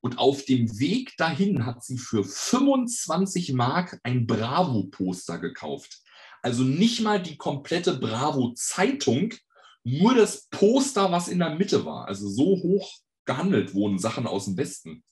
Und 0.00 0.18
auf 0.18 0.44
dem 0.44 0.78
Weg 0.78 1.16
dahin 1.16 1.64
hat 1.64 1.82
sie 1.82 1.96
für 1.96 2.22
25 2.22 3.54
Mark 3.54 3.98
ein 4.02 4.26
Bravo-Poster 4.26 5.38
gekauft. 5.38 6.02
Also 6.42 6.64
nicht 6.64 7.00
mal 7.00 7.20
die 7.20 7.38
komplette 7.38 7.96
Bravo-Zeitung, 7.96 9.34
nur 9.82 10.14
das 10.14 10.48
Poster, 10.50 11.10
was 11.10 11.28
in 11.28 11.38
der 11.38 11.54
Mitte 11.54 11.86
war. 11.86 12.06
Also 12.08 12.28
so 12.28 12.44
hoch 12.44 12.92
gehandelt 13.24 13.74
wurden 13.74 13.98
Sachen 13.98 14.26
aus 14.26 14.44
dem 14.44 14.58
Westen. 14.58 15.02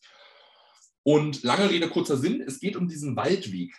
Und 1.02 1.42
lange 1.44 1.70
Rede, 1.70 1.88
kurzer 1.88 2.18
Sinn, 2.18 2.42
es 2.42 2.60
geht 2.60 2.76
um 2.76 2.88
diesen 2.88 3.16
Waldweg. 3.16 3.74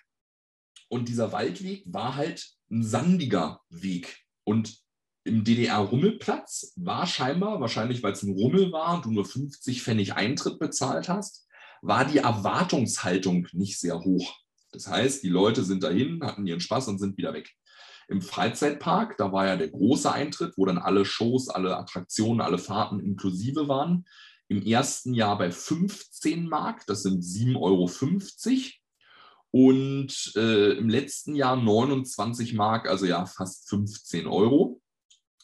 Und 0.90 1.10
dieser 1.10 1.32
Waldweg 1.32 1.84
war 1.86 2.16
halt 2.16 2.48
ein 2.70 2.84
sandiger 2.84 3.62
Weg. 3.70 4.24
Und 4.44 4.78
im 5.24 5.44
DDR-Rummelplatz 5.44 6.74
war 6.78 7.06
scheinbar, 7.06 7.60
wahrscheinlich 7.60 8.02
weil 8.02 8.14
es 8.14 8.24
ein 8.24 8.34
Rummel 8.34 8.72
war 8.72 8.96
und 8.96 9.06
du 9.06 9.12
nur 9.12 9.26
50 9.26 9.82
Pfennig 9.82 10.14
Eintritt 10.14 10.58
bezahlt 10.58 11.10
hast, 11.10 11.46
war 11.82 12.06
die 12.06 12.20
Erwartungshaltung 12.20 13.48
nicht 13.52 13.80
sehr 13.80 14.00
hoch. 14.00 14.36
Das 14.72 14.88
heißt, 14.88 15.24
die 15.24 15.30
Leute 15.30 15.64
sind 15.64 15.84
dahin, 15.84 16.24
hatten 16.24 16.48
ihren 16.48 16.60
Spaß 16.60 16.88
und 16.88 17.00
sind 17.00 17.18
wieder 17.18 17.34
weg. 17.34 17.50
Im 18.08 18.22
Freizeitpark, 18.22 19.18
da 19.18 19.34
war 19.34 19.48
ja 19.48 19.58
der 19.58 19.68
große 19.68 20.12
Eintritt, 20.12 20.54
wo 20.56 20.66
dann 20.66 20.78
alle 20.78 21.04
Shows, 21.04 21.50
alle 21.50 21.78
Attraktionen, 21.78 22.40
alle 22.40 22.58
Fahrten 22.58 23.02
inklusive 23.02 23.68
waren. 23.68 24.06
Im 24.48 24.62
ersten 24.66 25.14
Jahr 25.14 25.38
bei 25.38 25.52
15 25.52 26.48
Mark, 26.48 26.86
das 26.88 27.04
sind 27.04 27.22
7,50 27.22 27.58
Euro. 27.60 27.90
Und 29.52 30.34
äh, 30.36 30.74
im 30.74 30.90
letzten 30.90 31.36
Jahr 31.36 31.56
29 31.56 32.54
Mark, 32.54 32.88
also 32.88 33.06
ja 33.06 33.26
fast 33.26 33.70
15 33.70 34.28
Euro. 34.28 34.82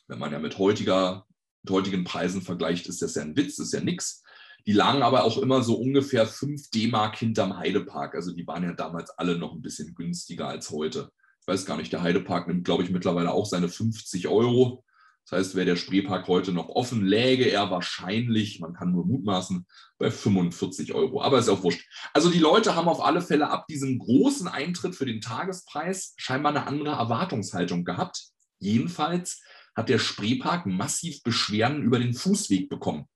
Wenn 0.08 0.20
man 0.20 0.32
ja 0.32 0.40
mit, 0.40 0.58
heutiger, 0.58 1.26
mit 1.64 1.74
heutigen 1.74 2.04
Preisen 2.04 2.42
vergleicht, 2.42 2.88
ist 2.88 3.02
das 3.02 3.16
ja 3.16 3.22
ein 3.22 3.36
Witz, 3.36 3.60
ist 3.60 3.74
ja 3.74 3.80
nichts. 3.80 4.24
Die 4.66 4.74
lagen 4.74 5.02
aber 5.02 5.24
auch 5.24 5.38
immer 5.38 5.62
so 5.64 5.76
ungefähr 5.76 6.28
5 6.28 6.70
D-Mark 6.70 7.18
hinterm 7.18 7.58
Heidepark. 7.58 8.16
Also 8.16 8.34
die 8.34 8.46
waren 8.46 8.64
ja 8.64 8.74
damals 8.74 9.10
alle 9.12 9.38
noch 9.38 9.54
ein 9.54 9.62
bisschen 9.62 9.96
günstiger 9.96 10.48
als 10.48 10.70
heute 10.70 11.12
ich 11.44 11.48
weiß 11.48 11.66
gar 11.66 11.76
nicht, 11.76 11.92
der 11.92 12.02
Heidepark 12.02 12.48
nimmt, 12.48 12.64
glaube 12.64 12.84
ich, 12.84 12.90
mittlerweile 12.90 13.34
auch 13.34 13.46
seine 13.46 13.68
50 13.68 14.30
Euro. 14.30 14.86
Das 15.26 15.40
heißt, 15.40 15.56
wäre 15.56 15.66
der 15.66 15.76
Spreepark 15.78 16.28
heute 16.28 16.52
noch 16.52 16.70
offen, 16.70 17.06
läge 17.06 17.46
er 17.46 17.72
wahrscheinlich, 17.72 18.60
man 18.60 18.74
kann 18.74 18.92
nur 18.92 19.06
mutmaßen, 19.06 19.66
bei 19.98 20.12
45 20.12 20.94
Euro. 20.94 21.22
Aber 21.22 21.40
ist 21.40 21.50
auch 21.50 21.64
wurscht. 21.64 21.88
Also 22.14 22.30
die 22.30 22.40
Leute 22.40 22.76
haben 22.76 22.90
auf 22.90 23.04
alle 23.04 23.22
Fälle 23.22 23.50
ab 23.50 23.68
diesem 23.68 24.00
großen 24.00 24.48
Eintritt 24.48 24.96
für 24.96 25.06
den 25.06 25.22
Tagespreis 25.22 26.14
scheinbar 26.18 26.52
eine 26.52 26.68
andere 26.68 26.96
Erwartungshaltung 26.96 27.86
gehabt. 27.86 28.22
Jedenfalls 28.60 29.42
hat 29.76 29.90
der 29.90 30.00
Spreepark 30.00 30.66
massiv 30.66 31.24
Beschwerden 31.24 31.82
über 31.84 32.00
den 32.00 32.14
Fußweg 32.14 32.70
bekommen. 32.70 33.08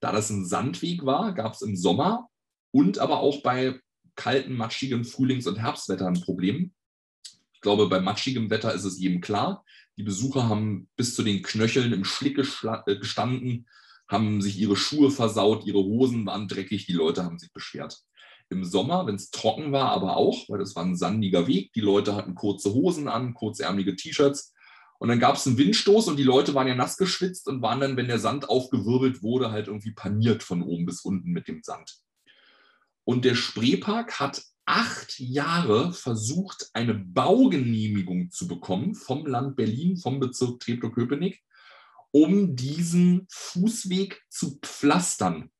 Da 0.00 0.12
das 0.12 0.30
ein 0.30 0.44
Sandweg 0.44 1.06
war, 1.06 1.32
gab 1.32 1.54
es 1.54 1.62
im 1.62 1.76
Sommer 1.76 2.28
und 2.70 2.98
aber 2.98 3.20
auch 3.20 3.42
bei 3.42 3.80
kalten, 4.14 4.54
matschigen 4.54 5.04
Frühlings- 5.04 5.46
und 5.46 5.58
Herbstwetter 5.58 6.06
ein 6.06 6.20
Problem. 6.20 6.74
Ich 7.52 7.60
glaube, 7.60 7.88
bei 7.88 8.00
matschigem 8.00 8.50
Wetter 8.50 8.74
ist 8.74 8.84
es 8.84 8.98
jedem 8.98 9.20
klar. 9.20 9.64
Die 9.96 10.02
Besucher 10.02 10.48
haben 10.48 10.88
bis 10.96 11.14
zu 11.14 11.22
den 11.22 11.42
Knöcheln 11.42 11.92
im 11.92 12.04
Schlick 12.04 12.38
äh, 12.38 12.96
gestanden, 12.96 13.66
haben 14.08 14.42
sich 14.42 14.58
ihre 14.58 14.76
Schuhe 14.76 15.10
versaut, 15.10 15.66
ihre 15.66 15.82
Hosen 15.82 16.26
waren 16.26 16.48
dreckig, 16.48 16.86
die 16.86 16.92
Leute 16.92 17.24
haben 17.24 17.38
sich 17.38 17.52
beschwert. 17.52 17.98
Im 18.48 18.64
Sommer, 18.64 19.06
wenn 19.06 19.16
es 19.16 19.30
trocken 19.30 19.72
war, 19.72 19.90
aber 19.90 20.16
auch, 20.16 20.48
weil 20.48 20.58
das 20.58 20.76
war 20.76 20.84
ein 20.84 20.96
sandiger 20.96 21.46
Weg, 21.48 21.72
die 21.72 21.80
Leute 21.80 22.14
hatten 22.14 22.36
kurze 22.36 22.72
Hosen 22.72 23.08
an, 23.08 23.34
kurzärmelige 23.34 23.96
T-Shirts. 23.96 24.52
Und 24.98 25.08
dann 25.08 25.18
gab 25.18 25.36
es 25.36 25.46
einen 25.46 25.58
Windstoß 25.58 26.08
und 26.08 26.16
die 26.16 26.22
Leute 26.22 26.54
waren 26.54 26.68
ja 26.68 26.74
nass 26.74 26.96
geschwitzt 26.96 27.48
und 27.48 27.60
waren 27.60 27.80
dann, 27.80 27.96
wenn 27.96 28.06
der 28.06 28.18
Sand 28.18 28.48
aufgewirbelt 28.48 29.22
wurde, 29.22 29.50
halt 29.50 29.66
irgendwie 29.66 29.92
paniert 29.92 30.42
von 30.42 30.62
oben 30.62 30.86
bis 30.86 31.00
unten 31.00 31.32
mit 31.32 31.48
dem 31.48 31.62
Sand. 31.62 31.98
Und 33.04 33.24
der 33.24 33.34
Spreepark 33.34 34.20
hat 34.20 34.42
acht 34.66 35.18
Jahre 35.20 35.92
versucht, 35.92 36.70
eine 36.72 36.94
Baugenehmigung 36.94 38.30
zu 38.30 38.48
bekommen 38.48 38.94
vom 38.94 39.24
Land 39.24 39.56
Berlin, 39.56 39.96
vom 39.96 40.18
Bezirk 40.18 40.60
Treptow-Köpenick, 40.60 41.40
um 42.10 42.56
diesen 42.56 43.26
Fußweg 43.30 44.24
zu 44.28 44.58
pflastern. 44.60 45.50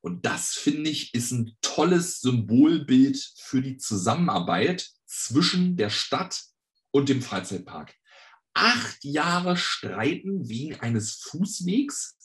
Und 0.00 0.26
das, 0.26 0.54
finde 0.54 0.90
ich, 0.90 1.14
ist 1.14 1.30
ein 1.32 1.56
tolles 1.60 2.20
Symbolbild 2.20 3.32
für 3.36 3.62
die 3.62 3.76
Zusammenarbeit 3.76 4.90
zwischen 5.06 5.76
der 5.76 5.90
Stadt 5.90 6.44
und 6.90 7.08
dem 7.08 7.22
Freizeitpark. 7.22 7.94
Acht 8.54 9.04
Jahre 9.04 9.56
streiten 9.56 10.48
wegen 10.48 10.80
eines 10.80 11.14
Fußwegs. 11.14 12.16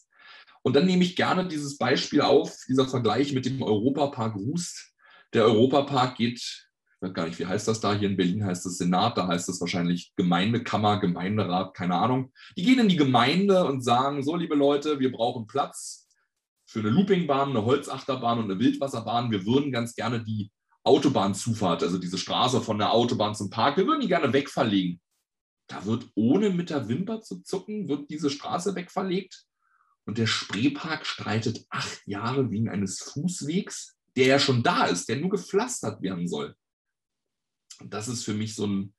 Und 0.63 0.75
dann 0.75 0.85
nehme 0.85 1.03
ich 1.03 1.15
gerne 1.15 1.47
dieses 1.47 1.77
Beispiel 1.77 2.21
auf, 2.21 2.57
dieser 2.67 2.87
Vergleich 2.87 3.33
mit 3.33 3.45
dem 3.45 3.61
Europapark 3.61 4.35
Rust 4.35 4.92
der 5.33 5.45
Europapark 5.45 6.17
geht, 6.17 6.39
ich 6.39 7.01
weiß 7.01 7.13
gar 7.13 7.25
nicht, 7.25 7.39
wie 7.39 7.45
heißt 7.45 7.67
das 7.67 7.81
da? 7.81 7.93
Hier 7.93 8.09
in 8.09 8.15
Berlin 8.15 8.45
heißt 8.45 8.65
es 8.65 8.77
Senat, 8.77 9.17
da 9.17 9.27
heißt 9.27 9.49
es 9.49 9.59
wahrscheinlich 9.59 10.13
Gemeindekammer, 10.15 10.99
Gemeinderat, 10.99 11.73
keine 11.73 11.95
Ahnung. 11.95 12.31
Die 12.55 12.63
gehen 12.63 12.79
in 12.79 12.87
die 12.87 12.95
Gemeinde 12.95 13.65
und 13.65 13.83
sagen, 13.83 14.23
so 14.23 14.35
liebe 14.35 14.55
Leute, 14.55 14.99
wir 14.99 15.11
brauchen 15.11 15.47
Platz 15.47 16.07
für 16.65 16.79
eine 16.79 16.89
Loopingbahn, 16.89 17.49
eine 17.49 17.65
Holzachterbahn 17.65 18.39
und 18.39 18.45
eine 18.45 18.59
Wildwasserbahn. 18.59 19.31
Wir 19.31 19.45
würden 19.45 19.71
ganz 19.71 19.95
gerne 19.95 20.23
die 20.23 20.49
Autobahnzufahrt, 20.83 21.83
also 21.83 21.97
diese 21.97 22.17
Straße 22.17 22.61
von 22.61 22.77
der 22.77 22.93
Autobahn 22.93 23.35
zum 23.35 23.49
Park, 23.49 23.77
wir 23.77 23.87
würden 23.87 24.01
die 24.01 24.07
gerne 24.07 24.33
wegverlegen. 24.33 25.01
Da 25.67 25.85
wird 25.85 26.09
ohne 26.15 26.49
mit 26.49 26.69
der 26.69 26.87
Wimper 26.89 27.21
zu 27.21 27.41
zucken, 27.41 27.87
wird 27.87 28.09
diese 28.09 28.29
Straße 28.29 28.75
wegverlegt. 28.75 29.45
Und 30.05 30.17
der 30.17 30.27
Spreepark 30.27 31.05
streitet 31.05 31.65
acht 31.69 32.05
Jahre 32.05 32.51
wegen 32.51 32.69
eines 32.69 32.99
Fußwegs 32.99 33.95
der 34.15 34.27
ja 34.27 34.39
schon 34.39 34.63
da 34.63 34.85
ist, 34.85 35.09
der 35.09 35.17
nur 35.17 35.29
gepflastert 35.29 36.01
werden 36.01 36.27
soll. 36.27 36.55
Das 37.83 38.07
ist 38.07 38.23
für 38.23 38.33
mich 38.33 38.55
so 38.55 38.67
ein 38.67 38.93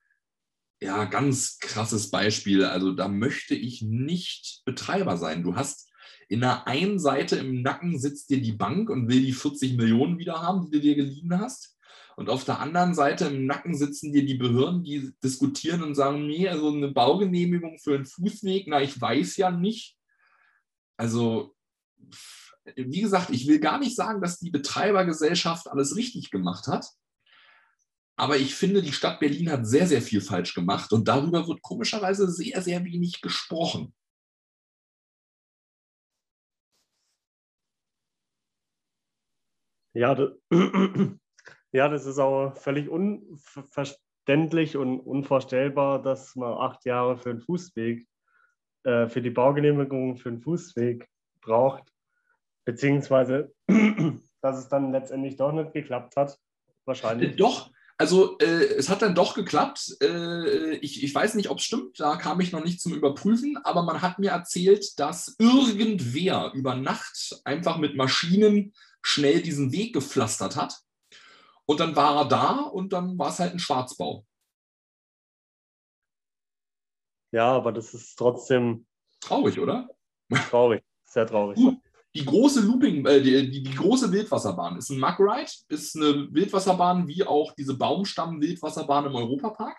ja, 0.82 1.04
ganz 1.04 1.58
krasses 1.58 2.10
Beispiel. 2.10 2.64
Also 2.64 2.92
da 2.92 3.08
möchte 3.08 3.54
ich 3.54 3.82
nicht 3.82 4.62
Betreiber 4.64 5.16
sein. 5.16 5.42
Du 5.42 5.56
hast 5.56 5.90
in 6.28 6.40
der 6.40 6.66
einen 6.66 6.98
Seite 6.98 7.36
im 7.36 7.62
Nacken 7.62 7.98
sitzt 7.98 8.30
dir 8.30 8.40
die 8.40 8.52
Bank 8.52 8.90
und 8.90 9.08
will 9.08 9.20
die 9.20 9.32
40 9.32 9.76
Millionen 9.76 10.18
wieder 10.18 10.42
haben, 10.42 10.64
die 10.64 10.70
du 10.70 10.80
dir 10.80 10.96
geliehen 10.96 11.38
hast. 11.38 11.78
Und 12.16 12.30
auf 12.30 12.44
der 12.44 12.60
anderen 12.60 12.94
Seite 12.94 13.26
im 13.26 13.46
Nacken 13.46 13.74
sitzen 13.74 14.12
dir 14.12 14.24
die 14.24 14.34
Behörden, 14.34 14.84
die 14.84 15.12
diskutieren 15.22 15.82
und 15.82 15.94
sagen, 15.94 16.26
nee, 16.26 16.48
also 16.48 16.72
eine 16.72 16.88
Baugenehmigung 16.88 17.78
für 17.78 17.96
einen 17.96 18.06
Fußweg, 18.06 18.66
na, 18.68 18.80
ich 18.82 19.00
weiß 19.00 19.36
ja 19.36 19.50
nicht. 19.50 19.96
Also 20.96 21.56
wie 22.76 23.00
gesagt, 23.00 23.30
ich 23.30 23.46
will 23.46 23.60
gar 23.60 23.78
nicht 23.78 23.94
sagen, 23.94 24.20
dass 24.20 24.38
die 24.38 24.50
Betreibergesellschaft 24.50 25.68
alles 25.68 25.96
richtig 25.96 26.30
gemacht 26.30 26.66
hat. 26.66 26.86
Aber 28.16 28.36
ich 28.36 28.54
finde, 28.54 28.80
die 28.80 28.92
Stadt 28.92 29.20
Berlin 29.20 29.50
hat 29.50 29.66
sehr, 29.66 29.86
sehr 29.86 30.00
viel 30.00 30.20
falsch 30.20 30.54
gemacht 30.54 30.92
und 30.92 31.08
darüber 31.08 31.46
wird 31.48 31.62
komischerweise 31.62 32.30
sehr, 32.30 32.62
sehr 32.62 32.84
wenig 32.84 33.20
gesprochen. 33.20 33.92
Ja, 39.94 40.14
das, 40.14 40.30
ja, 41.72 41.88
das 41.88 42.06
ist 42.06 42.18
auch 42.18 42.56
völlig 42.56 42.88
unverständlich 42.88 44.76
und 44.76 45.00
unvorstellbar, 45.00 46.02
dass 46.02 46.34
man 46.36 46.52
acht 46.54 46.84
Jahre 46.84 47.18
für 47.18 47.30
einen 47.30 47.40
Fußweg, 47.40 48.06
äh, 48.84 49.08
für 49.08 49.22
die 49.22 49.30
Baugenehmigung 49.30 50.16
für 50.16 50.30
einen 50.30 50.40
Fußweg 50.40 51.08
braucht 51.40 51.93
Beziehungsweise, 52.64 53.52
dass 54.40 54.58
es 54.58 54.68
dann 54.68 54.92
letztendlich 54.92 55.36
doch 55.36 55.52
nicht 55.52 55.72
geklappt 55.72 56.16
hat. 56.16 56.38
Wahrscheinlich. 56.84 57.32
Äh, 57.32 57.36
doch, 57.36 57.70
also 57.96 58.38
äh, 58.38 58.64
es 58.76 58.88
hat 58.88 59.02
dann 59.02 59.14
doch 59.14 59.34
geklappt. 59.34 59.96
Äh, 60.02 60.76
ich, 60.76 61.02
ich 61.02 61.14
weiß 61.14 61.34
nicht, 61.34 61.50
ob 61.50 61.58
es 61.58 61.64
stimmt, 61.64 62.00
da 62.00 62.16
kam 62.16 62.40
ich 62.40 62.52
noch 62.52 62.64
nicht 62.64 62.80
zum 62.80 62.94
Überprüfen, 62.94 63.56
aber 63.58 63.82
man 63.82 64.02
hat 64.02 64.18
mir 64.18 64.30
erzählt, 64.30 64.98
dass 64.98 65.36
irgendwer 65.38 66.52
über 66.54 66.74
Nacht 66.74 67.40
einfach 67.44 67.78
mit 67.78 67.96
Maschinen 67.96 68.74
schnell 69.02 69.42
diesen 69.42 69.72
Weg 69.72 69.92
gepflastert 69.92 70.56
hat. 70.56 70.80
Und 71.66 71.80
dann 71.80 71.96
war 71.96 72.16
er 72.16 72.28
da 72.28 72.52
und 72.60 72.92
dann 72.92 73.18
war 73.18 73.28
es 73.28 73.38
halt 73.38 73.52
ein 73.52 73.58
Schwarzbau. 73.58 74.26
Ja, 77.32 77.52
aber 77.52 77.72
das 77.72 77.94
ist 77.94 78.16
trotzdem. 78.16 78.86
Traurig, 79.20 79.58
oder? 79.58 79.88
Traurig, 80.50 80.84
sehr 81.04 81.26
traurig. 81.26 81.58
Die 82.14 82.24
große 82.24 82.60
Looping, 82.60 83.04
äh, 83.06 83.20
die, 83.20 83.50
die, 83.50 83.62
die, 83.62 83.74
große 83.74 84.12
Wildwasserbahn 84.12 84.76
ist 84.76 84.90
ein 84.90 85.00
Mug 85.00 85.16
Ride, 85.18 85.50
ist 85.68 85.96
eine 85.96 86.32
Wildwasserbahn 86.32 87.08
wie 87.08 87.24
auch 87.24 87.52
diese 87.52 87.74
Baumstamm-Wildwasserbahn 87.76 89.06
im 89.06 89.16
Europapark. 89.16 89.76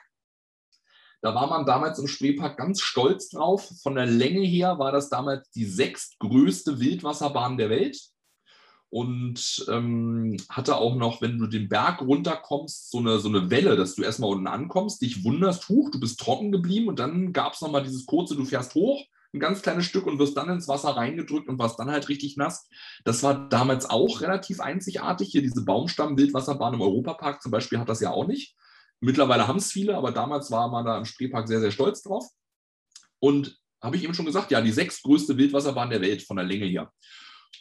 Da 1.22 1.34
war 1.34 1.48
man 1.48 1.66
damals 1.66 1.98
im 1.98 2.08
Spreepark 2.08 2.58
ganz 2.58 2.82
stolz 2.82 3.30
drauf. 3.30 3.72
Von 3.82 3.96
der 3.96 4.06
Länge 4.06 4.42
her 4.42 4.78
war 4.78 4.92
das 4.92 5.10
damals 5.10 5.50
die 5.52 5.66
sechstgrößte 5.66 6.80
Wildwasserbahn 6.80 7.58
der 7.58 7.70
Welt 7.70 7.98
und 8.90 9.66
ähm, 9.70 10.38
hatte 10.50 10.78
auch 10.78 10.96
noch, 10.96 11.22
wenn 11.22 11.38
du 11.38 11.48
den 11.48 11.70
Berg 11.70 12.02
runterkommst, 12.02 12.92
so 12.92 13.00
eine, 13.00 13.20
so 13.20 13.30
eine 13.30 13.50
Welle, 13.50 13.76
dass 13.76 13.96
du 13.96 14.04
erstmal 14.04 14.30
unten 14.30 14.48
ankommst, 14.48 15.02
dich 15.02 15.24
wunderst, 15.24 15.68
huch, 15.70 15.90
du 15.90 16.00
bist 16.00 16.20
trocken 16.20 16.52
geblieben 16.52 16.90
und 16.90 17.00
dann 17.00 17.34
gab 17.34 17.54
es 17.54 17.62
nochmal 17.62 17.84
dieses 17.84 18.06
kurze, 18.06 18.36
du 18.36 18.46
fährst 18.46 18.76
hoch, 18.76 19.02
ein 19.36 19.40
ganz 19.40 19.62
kleines 19.62 19.86
Stück 19.86 20.08
und 20.08 20.18
wirst 20.18 20.36
dann 20.36 20.50
ins 20.50 20.68
Wasser 20.68 20.90
reingedrückt 20.90 21.48
und 21.48 21.60
warst 21.60 21.78
dann 21.80 21.92
halt 21.92 22.10
richtig 22.10 22.38
nass. 22.38 22.68
Das 23.04 23.22
war 23.22 23.50
damals 23.50 23.90
auch 23.90 24.22
relativ 24.22 24.60
einzigartig. 24.60 25.30
Hier 25.30 25.42
diese 25.42 25.64
Baumstamm-Wildwasserbahn 25.64 26.74
im 26.74 26.82
Europapark 26.82 27.42
zum 27.42 27.52
Beispiel 27.52 27.80
hat 27.80 27.90
das 27.90 28.00
ja 28.00 28.12
auch 28.12 28.26
nicht. 28.26 28.56
Mittlerweile 29.02 29.48
haben 29.48 29.60
es 29.60 29.72
viele, 29.72 29.96
aber 29.96 30.12
damals 30.12 30.50
war 30.52 30.70
man 30.70 30.86
da 30.86 30.98
im 30.98 31.06
Spreepark 31.06 31.48
sehr, 31.48 31.60
sehr 31.60 31.72
stolz 31.72 32.02
drauf. 32.02 32.26
Und 33.20 33.58
habe 33.82 33.98
ich 33.98 34.04
eben 34.04 34.14
schon 34.14 34.26
gesagt, 34.26 34.52
ja, 34.52 34.62
die 34.62 34.72
sechstgrößte 34.72 35.38
Wildwasserbahn 35.38 35.90
der 35.90 36.02
Welt 36.02 36.24
von 36.24 36.38
der 36.38 36.46
Länge 36.46 36.66
her. 36.66 36.92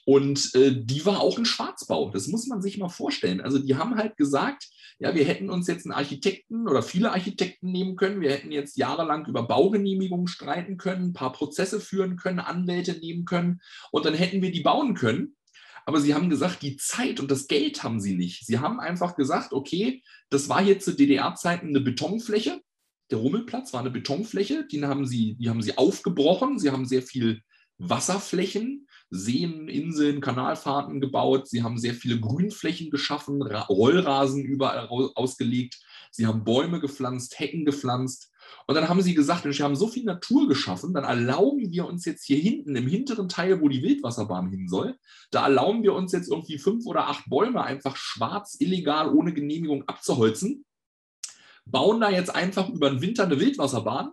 Und 0.05 0.55
äh, 0.55 0.73
die 0.85 1.07
war 1.07 1.21
auch 1.21 1.39
ein 1.39 1.47
Schwarzbau. 1.47 2.11
Das 2.11 2.29
muss 2.29 2.47
man 2.47 2.61
sich 2.61 2.79
mal 2.79 2.89
vorstellen. 2.89 3.41
Also 3.41 3.59
die 3.59 3.77
haben 3.77 3.97
halt 3.97 4.17
gesagt, 4.17 4.69
ja, 4.99 5.15
wir 5.15 5.25
hätten 5.25 5.51
uns 5.51 5.67
jetzt 5.67 5.87
einen 5.87 5.95
Architekten 5.95 6.69
oder 6.69 6.83
viele 6.83 7.13
Architekten 7.13 7.73
nehmen 7.73 7.97
können. 7.97 8.21
Wir 8.21 8.31
hätten 8.31 8.53
jetzt 8.53 8.77
jahrelang 8.77 9.27
über 9.27 9.43
Baugenehmigungen 9.43 10.29
streiten 10.29 10.77
können, 10.77 11.09
ein 11.09 11.13
paar 11.13 11.33
Prozesse 11.33 11.81
führen 11.81 12.17
können, 12.17 12.39
Anwälte 12.39 12.93
nehmen 12.93 13.25
können 13.25 13.61
und 13.91 14.05
dann 14.05 14.15
hätten 14.15 14.43
wir 14.43 14.53
die 14.53 14.63
bauen 14.63 14.95
können. 14.95 15.37
Aber 15.87 16.01
sie 16.01 16.15
haben 16.15 16.31
gesagt, 16.31 16.63
die 16.63 16.77
Zeit 16.77 17.21
und 17.21 17.31
das 17.31 17.47
Geld 17.47 17.83
haben 17.83 18.01
sie 18.01 18.15
nicht. 18.15 18.47
Sie 18.47 18.59
haben 18.59 18.81
einfach 18.81 19.17
gesagt, 19.17 19.53
okay, 19.53 20.03
das 20.31 20.49
war 20.49 20.63
hier 20.63 20.79
zu 20.79 20.95
DDR-Zeiten 20.95 21.69
eine 21.69 21.81
Betonfläche. 21.81 22.61
Der 23.11 23.19
Rummelplatz 23.19 23.73
war 23.75 23.81
eine 23.81 23.91
Betonfläche, 23.91 24.67
die 24.67 24.83
haben 24.83 25.07
sie, 25.07 25.35
die 25.35 25.51
haben 25.51 25.61
sie 25.61 25.77
aufgebrochen. 25.77 26.59
Sie 26.59 26.71
haben 26.71 26.87
sehr 26.87 27.03
viel 27.03 27.43
Wasserflächen 27.77 28.87
Seen, 29.15 29.69
Inseln, 29.69 30.21
Kanalfahrten 30.21 31.01
gebaut. 31.01 31.49
Sie 31.49 31.63
haben 31.63 31.79
sehr 31.79 31.95
viele 31.95 32.19
Grünflächen 32.19 32.91
geschaffen, 32.91 33.43
Rollrasen 33.43 34.45
überall 34.45 34.89
ausgelegt. 34.89 35.79
Sie 36.11 36.27
haben 36.27 36.45
Bäume 36.45 36.81
gepflanzt, 36.81 37.39
Hecken 37.39 37.65
gepflanzt. 37.65 38.33
Und 38.67 38.75
dann 38.75 38.89
haben 38.89 39.03
sie 39.03 39.15
gesagt, 39.15 39.45
wir 39.45 39.53
haben 39.65 39.77
so 39.77 39.89
viel 39.89 40.05
Natur 40.05 40.49
geschaffen, 40.49 40.93
dann 40.95 41.05
erlauben 41.05 41.71
wir 41.71 41.87
uns 41.87 42.05
jetzt 42.05 42.25
hier 42.25 42.39
hinten, 42.39 42.77
im 42.77 42.87
hinteren 42.87 43.29
Teil, 43.29 43.61
wo 43.61 43.69
die 43.69 43.83
Wildwasserbahn 43.83 44.51
hin 44.51 44.69
soll, 44.69 44.99
da 45.31 45.45
erlauben 45.45 45.83
wir 45.83 45.95
uns 45.95 46.13
jetzt 46.13 46.31
irgendwie 46.31 46.59
fünf 46.59 46.87
oder 46.87 47.09
acht 47.09 47.25
Bäume 47.29 47.63
einfach 47.63 47.97
schwarz, 47.97 48.57
illegal, 48.59 49.15
ohne 49.15 49.33
Genehmigung 49.33 49.85
abzuholzen, 49.87 50.65
bauen 51.65 52.01
da 52.01 52.11
jetzt 52.11 52.35
einfach 52.35 52.69
über 52.69 52.91
den 52.91 53.01
Winter 53.01 53.25
eine 53.25 53.41
Wildwasserbahn 53.41 54.13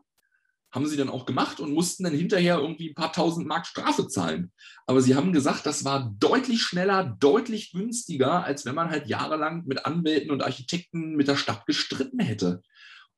haben 0.72 0.86
sie 0.86 0.98
dann 0.98 1.10
auch 1.10 1.26
gemacht 1.26 1.60
und 1.60 1.74
mussten 1.74 2.04
dann 2.04 2.14
hinterher 2.14 2.58
irgendwie 2.60 2.90
ein 2.90 2.96
paar 2.96 3.12
tausend 3.12 3.48
Mark 3.48 3.66
Strafe 3.68 4.08
zahlen. 4.08 4.52
Aber 4.88 5.02
sie 5.02 5.16
haben 5.16 5.34
gesagt, 5.34 5.66
das 5.66 5.84
war 5.84 6.14
deutlich 6.18 6.62
schneller, 6.62 7.18
deutlich 7.20 7.72
günstiger, 7.72 8.44
als 8.44 8.66
wenn 8.66 8.76
man 8.76 8.90
halt 8.90 9.08
jahrelang 9.08 9.66
mit 9.66 9.86
Anwälten 9.86 10.32
und 10.32 10.44
Architekten 10.44 11.16
mit 11.16 11.28
der 11.28 11.36
Stadt 11.36 11.66
gestritten 11.66 12.20
hätte. 12.20 12.62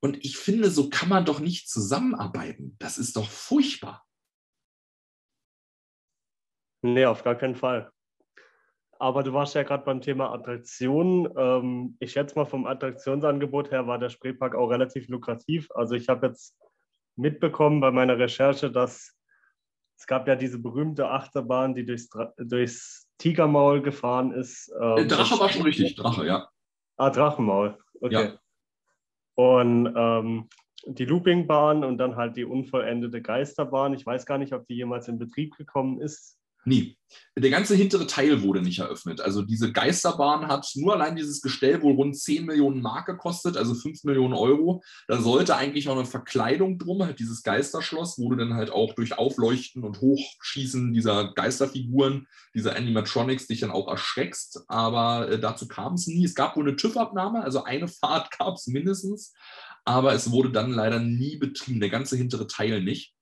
Und 0.00 0.24
ich 0.24 0.36
finde, 0.36 0.70
so 0.70 0.90
kann 0.90 1.08
man 1.08 1.24
doch 1.24 1.40
nicht 1.40 1.68
zusammenarbeiten. 1.68 2.76
Das 2.78 2.98
ist 2.98 3.16
doch 3.16 3.28
furchtbar. 3.28 4.04
Nee, 6.82 7.06
auf 7.06 7.24
gar 7.24 7.36
keinen 7.36 7.54
Fall. 7.54 7.90
Aber 8.98 9.22
du 9.22 9.32
warst 9.32 9.54
ja 9.54 9.62
gerade 9.62 9.84
beim 9.84 10.00
Thema 10.00 10.32
Attraktionen. 10.32 11.28
Ähm, 11.36 11.96
ich 12.00 12.12
schätze 12.12 12.34
mal, 12.36 12.44
vom 12.44 12.66
Attraktionsangebot 12.66 13.70
her 13.70 13.86
war 13.86 13.98
der 13.98 14.10
Spreepark 14.10 14.54
auch 14.54 14.68
relativ 14.68 15.08
lukrativ. 15.08 15.70
Also 15.74 15.94
ich 15.94 16.08
habe 16.08 16.26
jetzt 16.26 16.54
mitbekommen 17.16 17.80
bei 17.80 17.90
meiner 17.90 18.18
Recherche, 18.18 18.70
dass 18.70 19.14
es 19.96 20.06
gab 20.06 20.26
ja 20.28 20.36
diese 20.36 20.58
berühmte 20.58 21.08
Achterbahn, 21.08 21.74
die 21.74 21.86
durchs, 21.86 22.10
durchs 22.36 23.08
Tigermaul 23.18 23.80
gefahren 23.80 24.32
ist. 24.32 24.72
Ähm, 24.80 25.08
Drache 25.08 25.38
war 25.38 25.48
schon 25.48 25.62
richtig, 25.62 25.94
Drache, 25.96 26.26
ja. 26.26 26.48
Ah, 26.96 27.10
Drachenmaul, 27.10 27.78
okay. 28.00 28.32
Ja. 28.32 28.38
Und 29.36 29.92
ähm, 29.96 30.48
die 30.86 31.04
Loopingbahn 31.04 31.84
und 31.84 31.98
dann 31.98 32.16
halt 32.16 32.36
die 32.36 32.44
unvollendete 32.44 33.22
Geisterbahn. 33.22 33.94
Ich 33.94 34.04
weiß 34.04 34.26
gar 34.26 34.38
nicht, 34.38 34.52
ob 34.52 34.66
die 34.66 34.74
jemals 34.74 35.08
in 35.08 35.18
Betrieb 35.18 35.56
gekommen 35.56 36.00
ist. 36.00 36.38
Nie. 36.64 36.96
Der 37.36 37.50
ganze 37.50 37.74
hintere 37.74 38.06
Teil 38.06 38.42
wurde 38.42 38.62
nicht 38.62 38.78
eröffnet. 38.78 39.20
Also 39.20 39.42
diese 39.42 39.72
Geisterbahn 39.72 40.48
hat 40.48 40.68
nur 40.76 40.94
allein 40.94 41.16
dieses 41.16 41.42
Gestell 41.42 41.82
wohl 41.82 41.94
rund 41.94 42.16
10 42.16 42.44
Millionen 42.44 42.80
Mark 42.80 43.06
gekostet, 43.06 43.56
also 43.56 43.74
5 43.74 44.04
Millionen 44.04 44.34
Euro. 44.34 44.82
Da 45.08 45.20
sollte 45.20 45.56
eigentlich 45.56 45.88
auch 45.88 45.96
eine 45.96 46.06
Verkleidung 46.06 46.78
drum, 46.78 47.02
halt 47.02 47.18
dieses 47.18 47.42
Geisterschloss, 47.42 48.18
wo 48.18 48.30
du 48.30 48.36
dann 48.36 48.54
halt 48.54 48.70
auch 48.70 48.94
durch 48.94 49.18
Aufleuchten 49.18 49.84
und 49.84 50.00
Hochschießen 50.00 50.92
dieser 50.92 51.32
Geisterfiguren, 51.34 52.26
dieser 52.54 52.76
Animatronics 52.76 53.46
dich 53.46 53.60
dann 53.60 53.70
auch 53.70 53.88
erschreckst. 53.88 54.64
Aber 54.68 55.28
äh, 55.28 55.40
dazu 55.40 55.68
kam 55.68 55.94
es 55.94 56.06
nie. 56.06 56.24
Es 56.24 56.34
gab 56.34 56.56
wohl 56.56 56.66
eine 56.66 56.76
TÜV-Abnahme, 56.76 57.42
also 57.42 57.64
eine 57.64 57.88
Fahrt 58.04 58.36
gab 58.38 58.54
es 58.54 58.66
mindestens. 58.66 59.34
Aber 59.84 60.14
es 60.14 60.30
wurde 60.30 60.50
dann 60.50 60.72
leider 60.72 60.98
nie 60.98 61.36
betrieben, 61.36 61.80
der 61.80 61.90
ganze 61.90 62.16
hintere 62.16 62.46
Teil 62.46 62.82
nicht. 62.82 63.13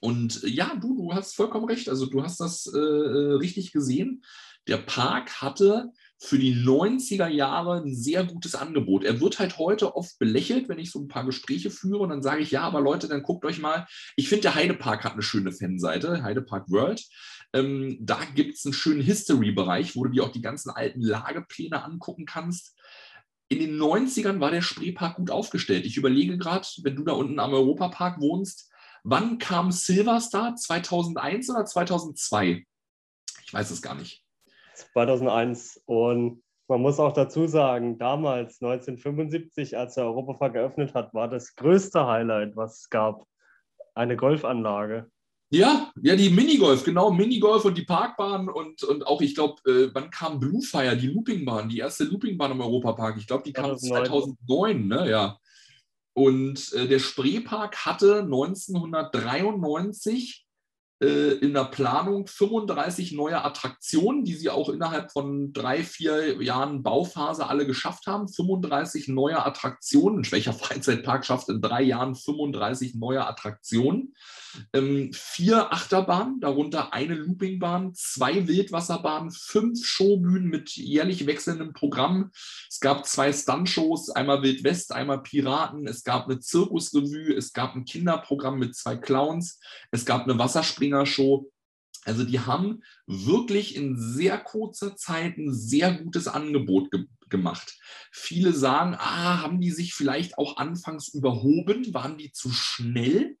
Und 0.00 0.44
äh, 0.44 0.48
ja, 0.48 0.74
du, 0.80 0.96
du 0.96 1.14
hast 1.14 1.34
vollkommen 1.34 1.66
recht. 1.66 1.88
Also 1.88 2.06
du 2.06 2.22
hast 2.22 2.40
das 2.40 2.66
äh, 2.72 2.78
äh 2.78 3.32
richtig 3.34 3.72
gesehen. 3.72 4.22
Der 4.66 4.76
Park 4.76 5.40
hatte 5.40 5.90
für 6.20 6.38
die 6.38 6.54
90er 6.54 7.28
Jahre 7.28 7.80
ein 7.80 7.94
sehr 7.94 8.24
gutes 8.24 8.54
Angebot. 8.54 9.04
Er 9.04 9.20
wird 9.20 9.38
halt 9.38 9.58
heute 9.58 9.94
oft 9.96 10.18
belächelt, 10.18 10.68
wenn 10.68 10.78
ich 10.78 10.90
so 10.90 11.00
ein 11.00 11.08
paar 11.08 11.24
Gespräche 11.24 11.70
führe 11.70 12.00
und 12.00 12.10
dann 12.10 12.22
sage 12.22 12.42
ich, 12.42 12.50
ja, 12.50 12.62
aber 12.62 12.80
Leute, 12.80 13.08
dann 13.08 13.22
guckt 13.22 13.44
euch 13.44 13.60
mal. 13.60 13.86
Ich 14.16 14.28
finde, 14.28 14.42
der 14.42 14.56
Heidepark 14.56 15.04
hat 15.04 15.12
eine 15.12 15.22
schöne 15.22 15.52
Fanseite, 15.52 16.22
Heidepark 16.22 16.68
World. 16.70 17.02
Ähm, 17.54 17.98
da 18.00 18.18
gibt 18.34 18.56
es 18.56 18.64
einen 18.66 18.74
schönen 18.74 19.00
History-Bereich, 19.00 19.96
wo 19.96 20.04
du 20.04 20.10
dir 20.10 20.24
auch 20.24 20.32
die 20.32 20.42
ganzen 20.42 20.70
alten 20.70 21.00
Lagepläne 21.00 21.82
angucken 21.82 22.26
kannst. 22.26 22.76
In 23.48 23.60
den 23.60 23.78
90ern 23.78 24.40
war 24.40 24.50
der 24.50 24.60
Spreepark 24.60 25.16
gut 25.16 25.30
aufgestellt. 25.30 25.86
Ich 25.86 25.96
überlege 25.96 26.36
gerade, 26.36 26.66
wenn 26.82 26.96
du 26.96 27.04
da 27.04 27.12
unten 27.12 27.38
am 27.38 27.54
Europapark 27.54 28.20
wohnst, 28.20 28.70
Wann 29.04 29.38
kam 29.38 29.72
Silverstar? 29.72 30.56
2001 30.56 31.50
oder 31.50 31.64
2002? 31.64 32.64
Ich 33.44 33.54
weiß 33.54 33.70
es 33.70 33.82
gar 33.82 33.94
nicht. 33.94 34.24
2001. 34.74 35.82
Und 35.86 36.42
man 36.68 36.82
muss 36.82 37.00
auch 37.00 37.12
dazu 37.12 37.46
sagen, 37.46 37.98
damals, 37.98 38.60
1975, 38.60 39.76
als 39.76 39.94
der 39.94 40.04
Europapark 40.04 40.52
geöffnet 40.52 40.94
hat, 40.94 41.14
war 41.14 41.28
das 41.28 41.54
größte 41.56 42.06
Highlight, 42.06 42.56
was 42.56 42.80
es 42.80 42.90
gab, 42.90 43.26
eine 43.94 44.16
Golfanlage. 44.16 45.10
Ja, 45.50 45.90
ja, 46.02 46.14
die 46.14 46.28
Minigolf, 46.28 46.84
genau, 46.84 47.10
Minigolf 47.10 47.64
und 47.64 47.78
die 47.78 47.84
Parkbahn 47.84 48.50
und, 48.50 48.82
und 48.82 49.06
auch, 49.06 49.22
ich 49.22 49.34
glaube, 49.34 49.62
äh, 49.64 49.88
wann 49.94 50.10
kam 50.10 50.38
Bluefire, 50.38 50.94
die 50.94 51.06
Loopingbahn, 51.06 51.70
die 51.70 51.78
erste 51.78 52.04
Loopingbahn 52.04 52.52
im 52.52 52.60
Europapark? 52.60 53.16
Ich 53.16 53.26
glaube, 53.26 53.44
die 53.44 53.54
kam 53.54 53.78
2009. 53.78 54.06
2009, 54.46 54.86
ne? 54.88 55.10
Ja. 55.10 55.38
Und 56.18 56.72
äh, 56.72 56.88
der 56.88 56.98
Spreepark 56.98 57.86
hatte 57.86 58.22
1993 58.22 60.44
äh, 61.00 61.34
in 61.34 61.54
der 61.54 61.66
Planung 61.66 62.26
35 62.26 63.12
neue 63.12 63.44
Attraktionen, 63.44 64.24
die 64.24 64.34
sie 64.34 64.50
auch 64.50 64.68
innerhalb 64.68 65.12
von 65.12 65.52
drei, 65.52 65.84
vier 65.84 66.42
Jahren 66.42 66.82
Bauphase 66.82 67.46
alle 67.46 67.68
geschafft 67.68 68.08
haben. 68.08 68.26
35 68.26 69.06
neue 69.06 69.46
Attraktionen. 69.46 70.28
Welcher 70.32 70.52
Freizeitpark 70.54 71.24
schafft 71.24 71.50
in 71.50 71.62
drei 71.62 71.82
Jahren 71.82 72.16
35 72.16 72.96
neue 72.96 73.24
Attraktionen? 73.24 74.16
Ähm, 74.72 75.10
vier 75.12 75.72
Achterbahnen, 75.72 76.40
darunter 76.40 76.92
eine 76.92 77.14
Loopingbahn, 77.14 77.94
zwei 77.94 78.46
Wildwasserbahnen, 78.46 79.30
fünf 79.30 79.84
Showbühnen 79.86 80.48
mit 80.48 80.70
jährlich 80.70 81.26
wechselndem 81.26 81.72
Programm. 81.72 82.30
Es 82.68 82.80
gab 82.80 83.06
zwei 83.06 83.32
Stuntshows, 83.32 84.10
einmal 84.10 84.42
Wild 84.42 84.64
West, 84.64 84.92
einmal 84.92 85.22
Piraten. 85.22 85.86
Es 85.86 86.04
gab 86.04 86.26
eine 86.26 86.40
Zirkusrevue, 86.40 87.34
es 87.34 87.52
gab 87.52 87.74
ein 87.74 87.84
Kinderprogramm 87.84 88.58
mit 88.58 88.74
zwei 88.76 88.96
Clowns, 88.96 89.60
es 89.90 90.04
gab 90.04 90.24
eine 90.24 90.38
Wasserspringershow. 90.38 91.50
Also 92.04 92.24
die 92.24 92.40
haben 92.40 92.82
wirklich 93.06 93.76
in 93.76 93.98
sehr 93.98 94.38
kurzer 94.38 94.96
Zeit 94.96 95.36
ein 95.36 95.52
sehr 95.52 95.92
gutes 95.92 96.26
Angebot 96.26 96.90
ge 96.90 97.06
gemacht. 97.28 97.78
Viele 98.10 98.54
sagen, 98.54 98.94
ah, 98.94 99.42
haben 99.42 99.60
die 99.60 99.70
sich 99.70 99.92
vielleicht 99.92 100.38
auch 100.38 100.56
anfangs 100.56 101.08
überhoben? 101.08 101.92
Waren 101.92 102.16
die 102.16 102.32
zu 102.32 102.48
schnell? 102.50 103.36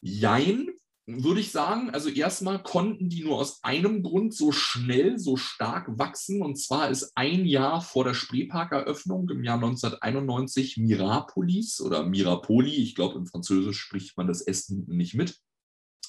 Jein, 0.00 0.68
würde 1.06 1.40
ich 1.40 1.50
sagen. 1.50 1.90
Also 1.90 2.10
erstmal 2.10 2.62
konnten 2.62 3.08
die 3.08 3.24
nur 3.24 3.38
aus 3.38 3.64
einem 3.64 4.02
Grund 4.02 4.34
so 4.34 4.52
schnell, 4.52 5.18
so 5.18 5.36
stark 5.36 5.98
wachsen. 5.98 6.42
Und 6.42 6.56
zwar 6.56 6.90
ist 6.90 7.12
ein 7.14 7.46
Jahr 7.46 7.80
vor 7.80 8.04
der 8.04 8.14
Spreeparkeröffnung 8.14 9.28
im 9.30 9.42
Jahr 9.42 9.56
1991 9.56 10.76
Mirapolis 10.76 11.80
oder 11.80 12.04
Mirapoli, 12.04 12.74
ich 12.74 12.94
glaube 12.94 13.18
im 13.18 13.26
Französisch 13.26 13.80
spricht 13.80 14.16
man 14.16 14.26
das 14.26 14.42
S 14.42 14.68
nicht 14.68 15.14
mit, 15.14 15.38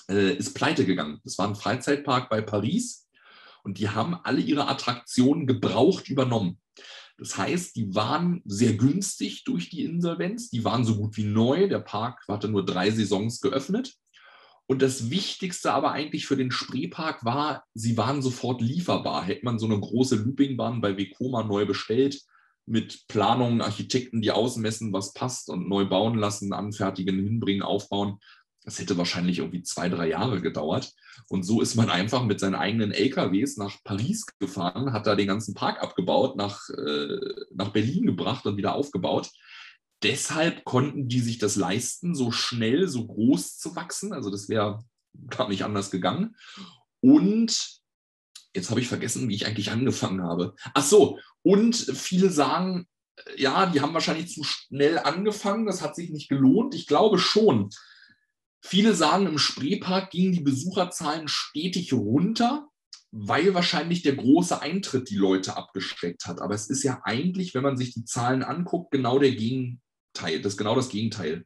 äh, 0.09 0.35
ist 0.35 0.53
pleite 0.53 0.85
gegangen. 0.85 1.19
Das 1.23 1.37
war 1.37 1.47
ein 1.47 1.55
Freizeitpark 1.55 2.29
bei 2.29 2.41
Paris 2.41 3.07
und 3.63 3.77
die 3.79 3.89
haben 3.89 4.15
alle 4.15 4.41
ihre 4.41 4.67
Attraktionen 4.67 5.47
gebraucht 5.47 6.09
übernommen. 6.09 6.59
Das 7.19 7.37
heißt, 7.37 7.75
die 7.75 7.93
waren 7.93 8.41
sehr 8.45 8.73
günstig 8.73 9.43
durch 9.43 9.69
die 9.69 9.83
Insolvenz. 9.83 10.49
Die 10.49 10.63
waren 10.63 10.85
so 10.85 10.95
gut 10.95 11.17
wie 11.17 11.25
neu. 11.25 11.67
Der 11.67 11.79
Park 11.79 12.23
hatte 12.27 12.47
nur 12.47 12.65
drei 12.65 12.91
Saisons 12.91 13.41
geöffnet. 13.41 13.93
Und 14.67 14.81
das 14.81 15.09
Wichtigste 15.09 15.73
aber 15.73 15.91
eigentlich 15.91 16.27
für 16.27 16.37
den 16.37 16.51
Spreepark 16.51 17.25
war, 17.25 17.63
sie 17.73 17.97
waren 17.97 18.21
sofort 18.21 18.61
lieferbar. 18.61 19.23
Hätte 19.23 19.43
man 19.43 19.59
so 19.59 19.65
eine 19.65 19.79
große 19.79 20.15
Loopingbahn 20.15 20.79
bei 20.79 20.95
Vekoma 20.95 21.43
neu 21.43 21.65
bestellt, 21.65 22.21
mit 22.69 23.07
Planungen, 23.07 23.61
Architekten, 23.61 24.21
die 24.21 24.29
ausmessen, 24.29 24.93
was 24.93 25.13
passt 25.13 25.49
und 25.49 25.67
neu 25.67 25.85
bauen 25.85 26.15
lassen, 26.15 26.53
anfertigen, 26.53 27.15
hinbringen, 27.15 27.63
aufbauen, 27.63 28.19
das 28.69 28.79
hätte 28.79 28.97
wahrscheinlich 28.97 29.39
irgendwie 29.39 29.63
zwei, 29.63 29.89
drei 29.89 30.07
Jahre 30.07 30.41
gedauert. 30.41 30.93
Und 31.27 31.43
so 31.43 31.61
ist 31.61 31.75
man 31.75 31.89
einfach 31.89 32.23
mit 32.23 32.39
seinen 32.39 32.55
eigenen 32.55 32.91
LKWs 32.91 33.57
nach 33.57 33.77
Paris 33.83 34.25
gefahren, 34.39 34.93
hat 34.93 35.07
da 35.07 35.15
den 35.15 35.27
ganzen 35.27 35.53
Park 35.53 35.81
abgebaut, 35.81 36.37
nach, 36.37 36.69
äh, 36.69 37.17
nach 37.53 37.69
Berlin 37.69 38.05
gebracht 38.05 38.45
und 38.45 38.57
wieder 38.57 38.75
aufgebaut 38.75 39.31
deshalb 40.03 40.63
konnten 40.65 41.07
die 41.07 41.19
sich 41.19 41.37
das 41.37 41.55
leisten, 41.55 42.15
so 42.15 42.31
schnell, 42.31 42.87
so 42.87 43.05
groß 43.05 43.57
zu 43.57 43.75
wachsen. 43.75 44.13
Also 44.13 44.29
das 44.29 44.49
wäre 44.49 44.83
gar 45.27 45.49
nicht 45.49 45.63
anders 45.63 45.91
gegangen. 45.91 46.35
Und 47.01 47.81
jetzt 48.53 48.69
habe 48.69 48.79
ich 48.79 48.87
vergessen, 48.87 49.29
wie 49.29 49.35
ich 49.35 49.45
eigentlich 49.45 49.71
angefangen 49.71 50.23
habe. 50.23 50.55
Ach 50.73 50.83
so, 50.83 51.19
und 51.41 51.75
viele 51.75 52.29
sagen, 52.29 52.87
äh, 53.15 53.41
ja, 53.41 53.65
die 53.65 53.81
haben 53.81 53.93
wahrscheinlich 53.93 54.33
zu 54.33 54.43
schnell 54.43 54.99
angefangen, 54.99 55.65
das 55.65 55.81
hat 55.81 55.95
sich 55.95 56.09
nicht 56.09 56.29
gelohnt. 56.29 56.75
Ich 56.75 56.87
glaube 56.87 57.19
schon. 57.19 57.69
Viele 58.61 58.93
sagen, 58.93 59.25
im 59.27 59.37
Spreepark 59.37 60.11
gingen 60.11 60.33
die 60.33 60.41
Besucherzahlen 60.41 61.27
stetig 61.27 61.93
runter, 61.93 62.67
weil 63.11 63.53
wahrscheinlich 63.53 64.03
der 64.03 64.15
große 64.15 64.61
Eintritt 64.61 65.09
die 65.09 65.15
Leute 65.15 65.57
abgeschreckt 65.57 66.25
hat. 66.25 66.41
Aber 66.41 66.53
es 66.53 66.69
ist 66.69 66.83
ja 66.83 67.01
eigentlich, 67.03 67.55
wenn 67.55 67.63
man 67.63 67.77
sich 67.77 67.93
die 67.93 68.05
Zahlen 68.05 68.43
anguckt, 68.43 68.91
genau 68.91 69.17
der 69.17 69.31
Gegen 69.31 69.81
Teil, 70.13 70.41
das 70.41 70.53
ist 70.53 70.57
genau 70.57 70.75
das 70.75 70.89
Gegenteil. 70.89 71.45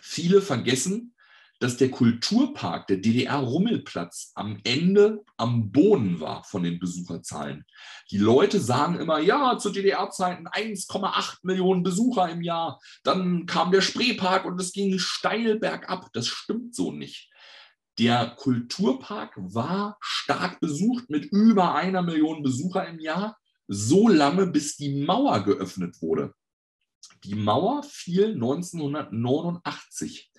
Viele 0.00 0.42
vergessen, 0.42 1.14
dass 1.60 1.76
der 1.76 1.90
Kulturpark, 1.90 2.86
der 2.86 2.96
DDR-Rummelplatz, 2.96 4.32
am 4.34 4.58
Ende 4.64 5.22
am 5.36 5.70
Boden 5.70 6.18
war 6.18 6.42
von 6.42 6.62
den 6.62 6.80
Besucherzahlen. 6.80 7.66
Die 8.10 8.16
Leute 8.18 8.58
sagen 8.60 8.98
immer, 8.98 9.20
ja, 9.20 9.58
zu 9.58 9.70
DDR-Zeiten 9.70 10.48
1,8 10.48 11.40
Millionen 11.42 11.82
Besucher 11.82 12.30
im 12.30 12.40
Jahr. 12.42 12.80
Dann 13.04 13.44
kam 13.44 13.70
der 13.72 13.82
Spreepark 13.82 14.46
und 14.46 14.58
es 14.58 14.72
ging 14.72 14.98
steil 14.98 15.58
bergab. 15.58 16.08
Das 16.14 16.26
stimmt 16.26 16.74
so 16.74 16.92
nicht. 16.92 17.30
Der 17.98 18.30
Kulturpark 18.30 19.34
war 19.36 19.98
stark 20.00 20.60
besucht 20.60 21.10
mit 21.10 21.26
über 21.26 21.74
einer 21.74 22.00
Million 22.00 22.42
Besucher 22.42 22.88
im 22.88 22.98
Jahr, 23.00 23.36
so 23.68 24.08
lange, 24.08 24.46
bis 24.46 24.76
die 24.76 25.04
Mauer 25.04 25.44
geöffnet 25.44 26.00
wurde. 26.00 26.32
Die 27.24 27.34
Mauer 27.34 27.82
fiel 27.82 28.32
1989. 28.32 30.29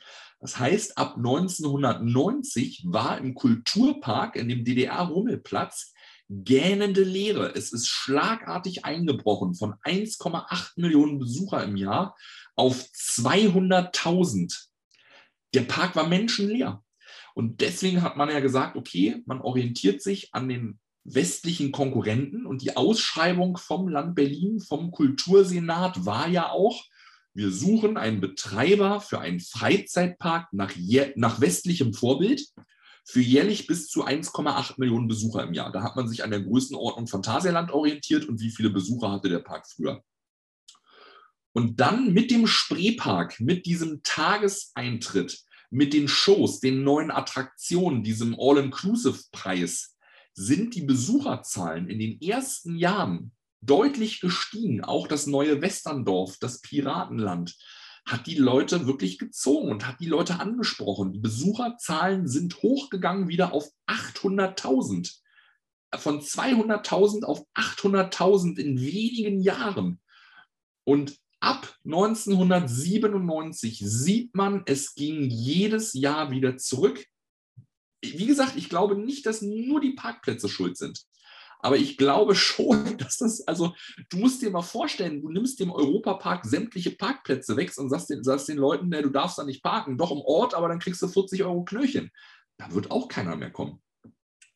Das 0.41 0.57
heißt, 0.57 0.97
ab 0.97 1.17
1990 1.17 2.85
war 2.87 3.19
im 3.19 3.35
Kulturpark, 3.35 4.35
in 4.35 4.49
dem 4.49 4.65
DDR-Rummelplatz, 4.65 5.93
gähnende 6.29 7.03
Leere. 7.03 7.53
Es 7.55 7.71
ist 7.71 7.87
schlagartig 7.87 8.83
eingebrochen 8.83 9.53
von 9.53 9.75
1,8 9.83 10.71
Millionen 10.77 11.19
Besucher 11.19 11.63
im 11.63 11.75
Jahr 11.75 12.15
auf 12.55 12.81
200.000. 12.81 14.67
Der 15.53 15.61
Park 15.61 15.95
war 15.95 16.07
menschenleer. 16.07 16.83
Und 17.35 17.61
deswegen 17.61 18.01
hat 18.01 18.17
man 18.17 18.29
ja 18.29 18.39
gesagt, 18.39 18.75
okay, 18.75 19.21
man 19.25 19.41
orientiert 19.41 20.01
sich 20.01 20.33
an 20.33 20.49
den 20.49 20.79
westlichen 21.03 21.71
Konkurrenten. 21.71 22.45
Und 22.45 22.61
die 22.61 22.75
Ausschreibung 22.75 23.57
vom 23.57 23.87
Land 23.87 24.15
Berlin, 24.15 24.59
vom 24.59 24.91
Kultursenat 24.91 26.05
war 26.05 26.27
ja 26.27 26.49
auch, 26.49 26.83
wir 27.33 27.51
suchen 27.51 27.97
einen 27.97 28.19
Betreiber 28.19 28.99
für 28.99 29.19
einen 29.19 29.39
Freizeitpark 29.39 30.51
nach, 30.51 30.73
nach 31.15 31.39
westlichem 31.39 31.93
Vorbild 31.93 32.45
für 33.05 33.21
jährlich 33.21 33.67
bis 33.67 33.87
zu 33.87 34.05
1,8 34.05 34.75
Millionen 34.77 35.07
Besucher 35.07 35.43
im 35.43 35.53
Jahr. 35.53 35.71
Da 35.71 35.81
hat 35.81 35.95
man 35.95 36.07
sich 36.07 36.23
an 36.23 36.31
der 36.31 36.41
Größenordnung 36.41 37.07
Phantasialand 37.07 37.71
orientiert 37.71 38.25
und 38.25 38.41
wie 38.41 38.51
viele 38.51 38.69
Besucher 38.69 39.11
hatte 39.11 39.29
der 39.29 39.39
Park 39.39 39.65
früher. 39.67 40.03
Und 41.53 41.79
dann 41.79 42.13
mit 42.13 42.31
dem 42.31 42.47
Spreepark, 42.47 43.39
mit 43.39 43.65
diesem 43.65 44.01
Tageseintritt, 44.03 45.43
mit 45.69 45.93
den 45.93 46.07
Shows, 46.07 46.59
den 46.59 46.83
neuen 46.83 47.11
Attraktionen, 47.11 48.03
diesem 48.03 48.37
All-Inclusive-Preis, 48.39 49.97
sind 50.33 50.75
die 50.75 50.83
Besucherzahlen 50.83 51.89
in 51.89 51.99
den 51.99 52.21
ersten 52.21 52.75
Jahren 52.75 53.33
deutlich 53.61 54.19
gestiegen. 54.19 54.83
Auch 54.83 55.07
das 55.07 55.27
neue 55.27 55.61
Westerndorf, 55.61 56.37
das 56.39 56.61
Piratenland, 56.61 57.55
hat 58.05 58.25
die 58.25 58.35
Leute 58.35 58.87
wirklich 58.87 59.19
gezogen 59.19 59.69
und 59.69 59.87
hat 59.87 59.99
die 59.99 60.07
Leute 60.07 60.39
angesprochen. 60.39 61.13
Die 61.13 61.19
Besucherzahlen 61.19 62.27
sind 62.27 62.61
hochgegangen 62.61 63.27
wieder 63.27 63.53
auf 63.53 63.69
800.000. 63.87 65.17
Von 65.95 66.21
200.000 66.21 67.23
auf 67.23 67.45
800.000 67.53 68.57
in 68.57 68.79
wenigen 68.79 69.41
Jahren. 69.41 69.99
Und 70.83 71.19
ab 71.39 71.75
1997 71.85 73.83
sieht 73.85 74.33
man, 74.35 74.63
es 74.65 74.95
ging 74.95 75.29
jedes 75.29 75.93
Jahr 75.93 76.31
wieder 76.31 76.57
zurück 76.57 77.05
wie 78.03 78.25
gesagt, 78.25 78.55
ich 78.55 78.69
glaube 78.69 78.95
nicht, 78.95 79.25
dass 79.25 79.41
nur 79.41 79.79
die 79.79 79.93
Parkplätze 79.93 80.49
schuld 80.49 80.77
sind. 80.77 81.03
Aber 81.61 81.77
ich 81.77 81.97
glaube 81.97 82.35
schon, 82.35 82.97
dass 82.97 83.17
das, 83.17 83.47
also 83.47 83.73
du 84.09 84.17
musst 84.17 84.41
dir 84.41 84.51
mal 84.51 84.61
vorstellen, 84.61 85.21
du 85.21 85.29
nimmst 85.29 85.59
dem 85.59 85.71
Europapark 85.71 86.45
sämtliche 86.45 86.91
Parkplätze 86.91 87.55
weg 87.57 87.71
und 87.77 87.89
sagst 87.89 88.09
den, 88.09 88.23
sagst 88.23 88.49
den 88.49 88.57
Leuten, 88.57 88.89
du 88.91 89.09
darfst 89.09 89.37
da 89.37 89.43
nicht 89.43 89.63
parken, 89.63 89.97
doch 89.97 90.11
im 90.11 90.21
Ort, 90.21 90.53
aber 90.53 90.67
dann 90.67 90.79
kriegst 90.79 91.01
du 91.01 91.07
40 91.07 91.43
Euro 91.43 91.63
Knöllchen. 91.63 92.11
Da 92.57 92.71
wird 92.73 92.91
auch 92.91 93.07
keiner 93.07 93.35
mehr 93.35 93.51
kommen. 93.51 93.81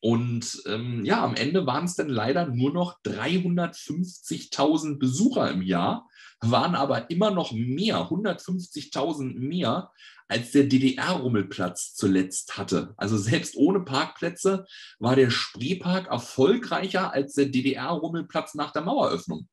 Und 0.00 0.62
ähm, 0.66 1.04
ja, 1.04 1.24
am 1.24 1.34
Ende 1.34 1.66
waren 1.66 1.84
es 1.84 1.94
dann 1.94 2.08
leider 2.08 2.46
nur 2.46 2.72
noch 2.72 3.00
350.000 3.04 4.98
Besucher 4.98 5.50
im 5.50 5.62
Jahr, 5.62 6.08
waren 6.40 6.74
aber 6.74 7.10
immer 7.10 7.30
noch 7.30 7.52
mehr, 7.52 8.08
150.000 8.10 9.38
mehr, 9.38 9.90
als 10.28 10.50
der 10.50 10.64
DDR-Rummelplatz 10.64 11.94
zuletzt 11.94 12.58
hatte. 12.58 12.94
Also 12.96 13.16
selbst 13.16 13.56
ohne 13.56 13.80
Parkplätze 13.80 14.66
war 14.98 15.16
der 15.16 15.30
Spreepark 15.30 16.08
erfolgreicher 16.08 17.12
als 17.12 17.34
der 17.34 17.46
DDR-Rummelplatz 17.46 18.54
nach 18.54 18.72
der 18.72 18.82
Maueröffnung. 18.82 19.48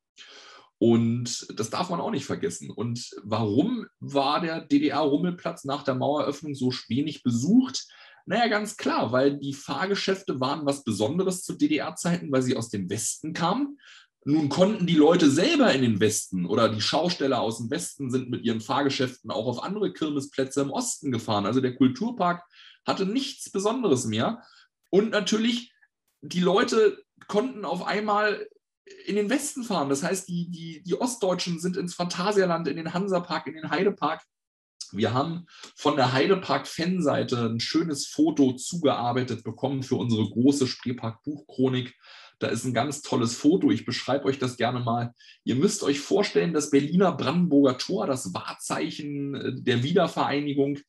Und 0.79 1.47
das 1.57 1.69
darf 1.69 1.89
man 1.89 2.01
auch 2.01 2.11
nicht 2.11 2.25
vergessen. 2.25 2.69
Und 2.69 3.11
warum 3.23 3.85
war 3.99 4.41
der 4.41 4.61
DDR-Rummelplatz 4.61 5.63
nach 5.63 5.83
der 5.83 5.95
Maueröffnung 5.95 6.55
so 6.55 6.73
wenig 6.89 7.23
besucht? 7.23 7.87
Naja, 8.25 8.47
ganz 8.47 8.77
klar, 8.77 9.11
weil 9.11 9.37
die 9.37 9.53
Fahrgeschäfte 9.53 10.39
waren 10.39 10.65
was 10.65 10.83
Besonderes 10.83 11.43
zu 11.43 11.53
DDR-Zeiten, 11.53 12.31
weil 12.31 12.41
sie 12.41 12.55
aus 12.55 12.69
dem 12.69 12.89
Westen 12.89 13.33
kamen. 13.33 13.77
Nun 14.25 14.47
konnten 14.47 14.87
die 14.87 14.95
Leute 14.95 15.29
selber 15.29 15.73
in 15.73 15.81
den 15.81 15.99
Westen 15.99 16.45
oder 16.45 16.69
die 16.69 16.79
Schausteller 16.79 17.41
aus 17.41 17.57
dem 17.57 17.69
Westen 17.69 18.09
sind 18.09 18.29
mit 18.29 18.45
ihren 18.45 18.61
Fahrgeschäften 18.61 19.31
auch 19.31 19.47
auf 19.47 19.63
andere 19.63 19.91
Kirmesplätze 19.91 20.61
im 20.61 20.71
Osten 20.71 21.11
gefahren. 21.11 21.45
Also 21.45 21.59
der 21.59 21.75
Kulturpark 21.75 22.43
hatte 22.85 23.05
nichts 23.05 23.51
Besonderes 23.51 24.05
mehr. 24.05 24.41
Und 24.89 25.09
natürlich, 25.09 25.73
die 26.21 26.39
Leute 26.39 27.03
konnten 27.27 27.65
auf 27.65 27.85
einmal 27.85 28.47
in 29.05 29.15
den 29.15 29.29
Westen 29.29 29.63
fahren. 29.63 29.89
Das 29.89 30.03
heißt, 30.03 30.27
die, 30.29 30.49
die, 30.49 30.83
die 30.83 30.99
Ostdeutschen 30.99 31.59
sind 31.59 31.75
ins 31.75 31.93
Phantasialand, 31.93 32.67
in 32.67 32.77
den 32.77 32.93
Hansapark, 32.93 33.47
in 33.47 33.55
den 33.55 33.69
Heidepark. 33.69 34.21
Wir 34.93 35.13
haben 35.13 35.45
von 35.75 35.95
der 35.95 36.13
Heidepark-Fanseite 36.13 37.49
ein 37.49 37.59
schönes 37.59 38.07
Foto 38.07 38.53
zugearbeitet 38.53 39.43
bekommen 39.43 39.83
für 39.83 39.95
unsere 39.95 40.29
große 40.29 40.67
Spreepark-Buchchronik. 40.67 41.95
Da 42.39 42.47
ist 42.47 42.65
ein 42.65 42.73
ganz 42.73 43.01
tolles 43.01 43.35
Foto. 43.35 43.71
Ich 43.71 43.85
beschreibe 43.85 44.25
euch 44.25 44.39
das 44.39 44.57
gerne 44.57 44.79
mal. 44.79 45.13
Ihr 45.43 45.55
müsst 45.55 45.83
euch 45.83 45.99
vorstellen, 45.99 46.53
das 46.53 46.69
Berliner 46.69 47.11
Brandenburger 47.13 47.77
Tor, 47.77 48.05
das 48.05 48.33
Wahrzeichen 48.33 49.35
äh, 49.35 49.53
der 49.55 49.83
Wiedervereinigung. 49.83 50.79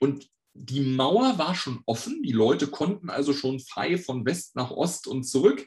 Und 0.00 0.28
die 0.54 0.80
Mauer 0.80 1.38
war 1.38 1.54
schon 1.54 1.82
offen. 1.86 2.22
Die 2.22 2.32
Leute 2.32 2.66
konnten 2.66 3.10
also 3.10 3.32
schon 3.32 3.60
frei 3.60 3.96
von 3.96 4.26
West 4.26 4.56
nach 4.56 4.70
Ost 4.70 5.06
und 5.06 5.24
zurück. 5.24 5.66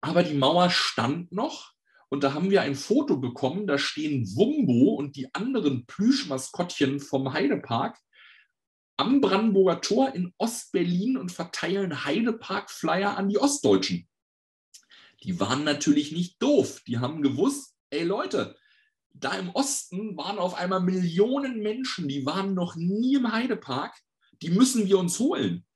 Aber 0.00 0.22
die 0.22 0.34
Mauer 0.34 0.70
stand 0.70 1.32
noch. 1.32 1.72
Und 2.08 2.22
da 2.22 2.34
haben 2.34 2.50
wir 2.50 2.62
ein 2.62 2.74
Foto 2.74 3.16
bekommen. 3.16 3.66
Da 3.66 3.78
stehen 3.78 4.24
Wumbo 4.36 4.94
und 4.94 5.16
die 5.16 5.34
anderen 5.34 5.86
Plüschmaskottchen 5.86 7.00
vom 7.00 7.32
Heidepark 7.32 7.98
am 8.96 9.20
Brandenburger 9.20 9.80
Tor 9.80 10.14
in 10.14 10.32
Ostberlin 10.38 11.16
und 11.18 11.30
verteilen 11.30 12.04
Heidepark-Flyer 12.04 13.16
an 13.16 13.28
die 13.28 13.38
Ostdeutschen 13.38 14.08
die 15.22 15.40
waren 15.40 15.64
natürlich 15.64 16.12
nicht 16.12 16.40
doof. 16.42 16.82
Die 16.86 16.98
haben 16.98 17.22
gewusst, 17.22 17.74
ey 17.90 18.04
Leute, 18.04 18.56
da 19.12 19.32
im 19.32 19.50
Osten 19.50 20.16
waren 20.16 20.38
auf 20.38 20.54
einmal 20.54 20.80
Millionen 20.80 21.62
Menschen, 21.62 22.08
die 22.08 22.26
waren 22.26 22.54
noch 22.54 22.76
nie 22.76 23.14
im 23.14 23.32
Heidepark, 23.32 23.98
die 24.42 24.50
müssen 24.50 24.86
wir 24.86 24.98
uns 24.98 25.18
holen. 25.18 25.66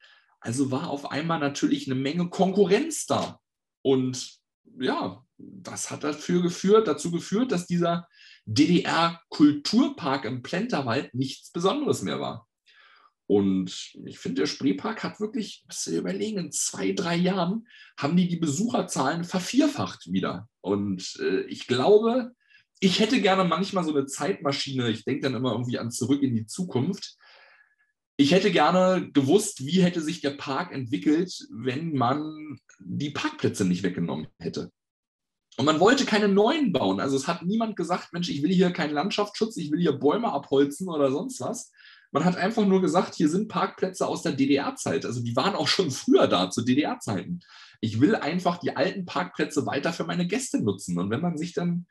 Also 0.41 0.71
war 0.71 0.89
auf 0.89 1.11
einmal 1.11 1.39
natürlich 1.39 1.87
eine 1.87 1.95
Menge 1.95 2.29
Konkurrenz 2.29 3.07
da. 3.07 3.41
Und 3.83 4.39
ja, 4.79 5.25
das 5.43 5.91
hat 5.91 6.05
dafür 6.05 6.43
geführt, 6.43 6.89
dazu 6.89 7.11
geführt, 7.11 7.53
dass 7.53 7.67
dieser 7.67 8.09
DDR-Kulturpark 8.47 10.25
im 10.25 10.43
Plenterwald 10.43 11.15
nichts 11.15 11.51
Besonderes 11.51 12.03
mehr 12.03 12.21
war. 12.21 12.47
Und 13.27 13.93
ich 14.07 14.19
finde, 14.19 14.43
der 14.43 14.47
Spreepark 14.47 15.05
hat 15.05 15.21
wirklich, 15.21 15.63
was 15.69 15.85
du 15.85 15.97
überlegen, 15.97 16.39
in 16.39 16.51
zwei, 16.51 16.91
drei 16.91 17.15
Jahren 17.15 17.69
haben 17.97 18.17
die 18.17 18.27
die 18.27 18.39
Besucherzahlen 18.39 19.23
vervierfacht 19.23 20.11
wieder. 20.11 20.49
Und 20.61 21.17
äh, 21.21 21.43
ich 21.43 21.69
glaube, 21.69 22.33
ich 22.81 22.99
hätte 22.99 23.21
gerne 23.21 23.45
manchmal 23.45 23.85
so 23.85 23.95
eine 23.95 24.07
Zeitmaschine. 24.07 24.91
Ich 24.91 25.05
denke 25.05 25.23
dann 25.23 25.37
immer 25.37 25.53
irgendwie 25.53 25.79
an 25.79 25.93
zurück 25.93 26.23
in 26.23 26.35
die 26.35 26.47
Zukunft. 26.47 27.17
Ich 28.17 28.33
hätte 28.33 28.51
gerne 28.51 29.11
gewusst, 29.13 29.65
wie 29.65 29.83
hätte 29.83 30.01
sich 30.01 30.21
der 30.21 30.31
Park 30.31 30.73
entwickelt, 30.73 31.33
wenn 31.53 31.93
man 31.93 32.59
die 32.81 33.11
Parkplätze 33.11 33.65
nicht 33.65 33.83
weggenommen 33.83 34.27
hätte. 34.39 34.73
Und 35.61 35.67
man 35.67 35.79
wollte 35.79 36.07
keine 36.07 36.27
neuen 36.27 36.73
bauen. 36.73 37.01
Also 37.01 37.17
es 37.19 37.29
hat 37.29 37.43
niemand 37.43 37.77
gesagt, 37.77 38.15
Mensch, 38.15 38.31
ich 38.31 38.43
will 38.43 38.51
hier 38.51 38.71
keinen 38.71 38.95
Landschaftsschutz, 38.95 39.59
ich 39.59 39.71
will 39.71 39.79
hier 39.79 39.93
Bäume 39.93 40.33
abholzen 40.33 40.89
oder 40.89 41.13
sonst 41.13 41.39
was. 41.43 41.71
Man 42.13 42.25
hat 42.25 42.35
einfach 42.37 42.65
nur 42.65 42.81
gesagt, 42.81 43.15
hier 43.15 43.29
sind 43.29 43.49
Parkplätze 43.49 44.07
aus 44.07 44.23
der 44.23 44.33
DDR-Zeit. 44.33 45.05
Also 45.05 45.23
die 45.23 45.37
waren 45.37 45.55
auch 45.55 45.69
schon 45.69 45.91
früher 45.91 46.29
da, 46.29 46.49
zu 46.49 46.63
DDR-Zeiten. 46.63 47.41
Ich 47.83 48.01
will 48.01 48.15
einfach 48.15 48.57
die 48.57 48.75
alten 48.75 49.05
Parkplätze 49.05 49.67
weiter 49.67 49.93
für 49.93 50.05
meine 50.05 50.27
Gäste 50.27 50.63
nutzen. 50.63 50.99
Und 50.99 51.11
wenn 51.11 51.21
man 51.21 51.37
sich 51.37 51.53
dann, 51.53 51.87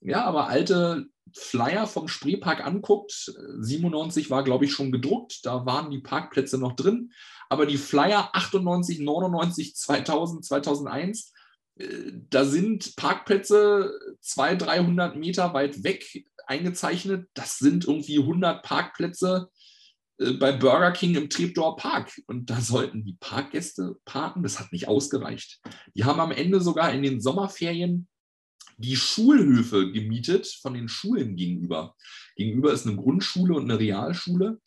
ja, 0.00 0.24
aber 0.24 0.48
alte 0.48 1.06
Flyer 1.32 1.86
vom 1.86 2.08
Spreepark 2.08 2.66
anguckt, 2.66 3.32
97 3.60 4.30
war, 4.30 4.42
glaube 4.42 4.64
ich, 4.64 4.72
schon 4.72 4.90
gedruckt, 4.90 5.46
da 5.46 5.64
waren 5.64 5.92
die 5.92 6.00
Parkplätze 6.00 6.58
noch 6.58 6.74
drin. 6.74 7.12
Aber 7.48 7.66
die 7.66 7.78
Flyer 7.78 8.30
98, 8.32 8.98
99, 8.98 9.76
2000, 9.76 10.44
2001, 10.44 11.31
da 11.76 12.44
sind 12.44 12.96
Parkplätze 12.96 13.92
200, 14.20 14.68
300 14.68 15.16
Meter 15.16 15.54
weit 15.54 15.82
weg 15.84 16.04
eingezeichnet. 16.46 17.28
Das 17.34 17.58
sind 17.58 17.86
irgendwie 17.86 18.18
100 18.18 18.62
Parkplätze 18.62 19.48
äh, 20.18 20.32
bei 20.32 20.52
Burger 20.52 20.92
King 20.92 21.14
im 21.16 21.30
Treptower 21.30 21.76
Park. 21.76 22.12
Und 22.26 22.50
da 22.50 22.60
sollten 22.60 23.04
die 23.04 23.16
Parkgäste 23.18 23.96
parken. 24.04 24.42
Das 24.42 24.60
hat 24.60 24.72
nicht 24.72 24.88
ausgereicht. 24.88 25.60
Die 25.94 26.04
haben 26.04 26.20
am 26.20 26.32
Ende 26.32 26.60
sogar 26.60 26.92
in 26.92 27.02
den 27.02 27.20
Sommerferien 27.20 28.08
die 28.78 28.96
Schulhöfe 28.96 29.92
gemietet 29.92 30.46
von 30.60 30.74
den 30.74 30.88
Schulen 30.88 31.36
gegenüber. 31.36 31.94
Gegenüber 32.36 32.72
ist 32.72 32.86
eine 32.86 32.96
Grundschule 32.96 33.54
und 33.54 33.64
eine 33.64 33.78
Realschule. 33.78 34.60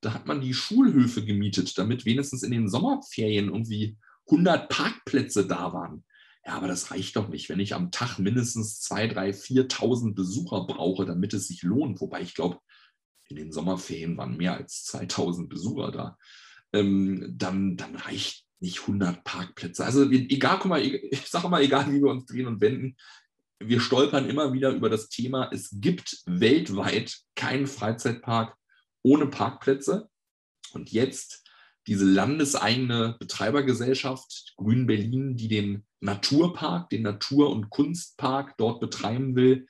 Da 0.00 0.14
hat 0.14 0.26
man 0.26 0.40
die 0.40 0.54
Schulhöfe 0.54 1.24
gemietet, 1.24 1.76
damit 1.76 2.04
wenigstens 2.04 2.42
in 2.42 2.52
den 2.52 2.68
Sommerferien 2.68 3.48
irgendwie 3.48 3.96
100 4.26 4.68
Parkplätze 4.68 5.46
da 5.46 5.72
waren. 5.72 6.04
Ja, 6.48 6.54
aber 6.54 6.68
das 6.68 6.90
reicht 6.90 7.14
doch 7.16 7.28
nicht, 7.28 7.50
wenn 7.50 7.60
ich 7.60 7.74
am 7.74 7.90
Tag 7.90 8.18
mindestens 8.18 8.80
2.000, 8.90 9.12
3.000, 9.12 9.68
4.000 9.68 10.14
Besucher 10.14 10.66
brauche, 10.66 11.04
damit 11.04 11.34
es 11.34 11.46
sich 11.46 11.62
lohnt. 11.62 12.00
Wobei 12.00 12.22
ich 12.22 12.34
glaube, 12.34 12.58
in 13.28 13.36
den 13.36 13.52
Sommerferien 13.52 14.16
waren 14.16 14.38
mehr 14.38 14.54
als 14.54 14.86
2.000 14.90 15.48
Besucher 15.48 15.92
da. 15.92 16.16
Ähm, 16.72 17.34
dann, 17.36 17.76
dann 17.76 17.96
reicht 17.96 18.46
nicht 18.60 18.80
100 18.80 19.24
Parkplätze. 19.24 19.84
Also 19.84 20.10
egal, 20.10 20.58
guck 20.58 20.70
mal, 20.70 20.82
ich 21.10 21.28
sage 21.28 21.50
mal, 21.50 21.60
egal 21.60 21.92
wie 21.92 22.00
wir 22.00 22.10
uns 22.10 22.24
drehen 22.24 22.46
und 22.46 22.62
wenden, 22.62 22.96
wir 23.60 23.80
stolpern 23.80 24.26
immer 24.26 24.54
wieder 24.54 24.70
über 24.70 24.88
das 24.88 25.10
Thema, 25.10 25.50
es 25.52 25.68
gibt 25.70 26.22
weltweit 26.24 27.14
keinen 27.34 27.66
Freizeitpark 27.66 28.56
ohne 29.02 29.26
Parkplätze. 29.26 30.08
Und 30.72 30.92
jetzt 30.92 31.46
diese 31.86 32.06
landeseigene 32.06 33.16
Betreibergesellschaft 33.18 34.54
Grün 34.56 34.86
Berlin, 34.86 35.36
die 35.36 35.48
den 35.48 35.84
Naturpark, 36.00 36.90
den 36.90 37.02
Natur- 37.02 37.50
und 37.50 37.70
Kunstpark 37.70 38.56
dort 38.56 38.80
betreiben 38.80 39.36
will. 39.36 39.66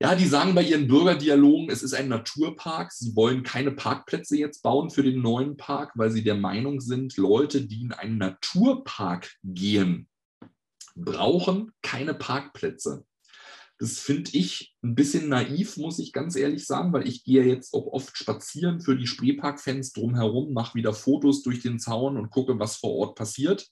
Ja, 0.00 0.16
die 0.16 0.26
sagen 0.26 0.54
bei 0.54 0.64
ihren 0.64 0.88
Bürgerdialogen, 0.88 1.70
es 1.70 1.82
ist 1.82 1.94
ein 1.94 2.08
Naturpark. 2.08 2.90
Sie 2.90 3.14
wollen 3.14 3.44
keine 3.44 3.70
Parkplätze 3.70 4.36
jetzt 4.36 4.62
bauen 4.62 4.90
für 4.90 5.04
den 5.04 5.22
neuen 5.22 5.56
Park, 5.56 5.92
weil 5.94 6.10
sie 6.10 6.24
der 6.24 6.34
Meinung 6.34 6.80
sind, 6.80 7.16
Leute, 7.16 7.66
die 7.66 7.82
in 7.82 7.92
einen 7.92 8.18
Naturpark 8.18 9.30
gehen, 9.44 10.08
brauchen 10.96 11.70
keine 11.82 12.14
Parkplätze. 12.14 13.04
Das 13.78 13.98
finde 13.98 14.30
ich 14.34 14.76
ein 14.82 14.94
bisschen 14.94 15.28
naiv, 15.28 15.76
muss 15.76 15.98
ich 15.98 16.12
ganz 16.12 16.36
ehrlich 16.36 16.66
sagen, 16.66 16.92
weil 16.92 17.06
ich 17.06 17.24
gehe 17.24 17.44
jetzt 17.44 17.74
auch 17.74 17.86
oft 17.86 18.16
spazieren 18.16 18.80
für 18.80 18.96
die 18.96 19.06
Spreepark-Fans 19.06 19.92
drumherum, 19.92 20.52
mache 20.52 20.74
wieder 20.74 20.94
Fotos 20.94 21.42
durch 21.42 21.62
den 21.62 21.78
Zaun 21.78 22.16
und 22.16 22.30
gucke, 22.30 22.58
was 22.58 22.76
vor 22.76 22.94
Ort 22.94 23.16
passiert. 23.16 23.68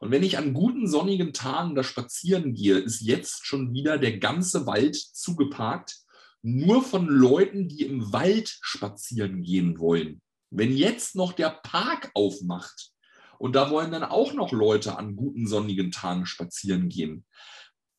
Und 0.00 0.10
wenn 0.10 0.22
ich 0.22 0.38
an 0.38 0.52
guten 0.52 0.86
sonnigen 0.86 1.32
Tagen 1.32 1.74
da 1.74 1.82
spazieren 1.82 2.54
gehe, 2.54 2.78
ist 2.78 3.00
jetzt 3.00 3.46
schon 3.46 3.72
wieder 3.72 3.98
der 3.98 4.18
ganze 4.18 4.66
Wald 4.66 4.96
zugeparkt, 4.96 5.96
nur 6.42 6.82
von 6.82 7.06
Leuten, 7.06 7.68
die 7.68 7.84
im 7.84 8.12
Wald 8.12 8.58
spazieren 8.60 9.42
gehen 9.42 9.78
wollen. 9.78 10.20
Wenn 10.50 10.76
jetzt 10.76 11.16
noch 11.16 11.32
der 11.32 11.50
Park 11.50 12.10
aufmacht 12.14 12.90
und 13.38 13.56
da 13.56 13.70
wollen 13.70 13.92
dann 13.92 14.04
auch 14.04 14.34
noch 14.34 14.52
Leute 14.52 14.98
an 14.98 15.16
guten 15.16 15.46
sonnigen 15.46 15.90
Tagen 15.90 16.26
spazieren 16.26 16.88
gehen, 16.88 17.24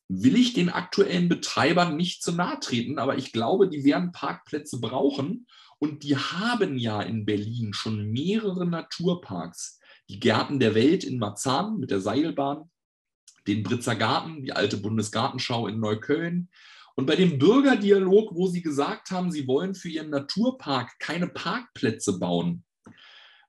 will 0.08 0.36
ich 0.36 0.54
den 0.54 0.68
aktuellen 0.68 1.28
Betreibern 1.28 1.96
nicht 1.96 2.22
zu 2.22 2.32
nahe 2.32 2.60
treten, 2.60 2.98
aber 2.98 3.18
ich 3.18 3.32
glaube, 3.32 3.68
die 3.68 3.84
werden 3.84 4.12
Parkplätze 4.12 4.80
brauchen 4.80 5.46
und 5.78 6.04
die 6.04 6.16
haben 6.16 6.78
ja 6.78 7.02
in 7.02 7.26
Berlin 7.26 7.72
schon 7.72 8.10
mehrere 8.10 8.66
Naturparks. 8.66 9.75
Die 10.08 10.20
Gärten 10.20 10.60
der 10.60 10.74
Welt 10.74 11.04
in 11.04 11.18
Marzahn 11.18 11.78
mit 11.78 11.90
der 11.90 12.00
Seilbahn, 12.00 12.70
den 13.46 13.62
Britzer 13.62 13.96
Garten, 13.96 14.42
die 14.42 14.52
alte 14.52 14.76
Bundesgartenschau 14.76 15.66
in 15.66 15.80
Neukölln. 15.80 16.48
Und 16.94 17.06
bei 17.06 17.16
dem 17.16 17.38
Bürgerdialog, 17.38 18.34
wo 18.34 18.46
sie 18.46 18.62
gesagt 18.62 19.10
haben, 19.10 19.30
sie 19.30 19.46
wollen 19.46 19.74
für 19.74 19.88
ihren 19.88 20.10
Naturpark 20.10 20.98
keine 20.98 21.28
Parkplätze 21.28 22.18
bauen, 22.18 22.64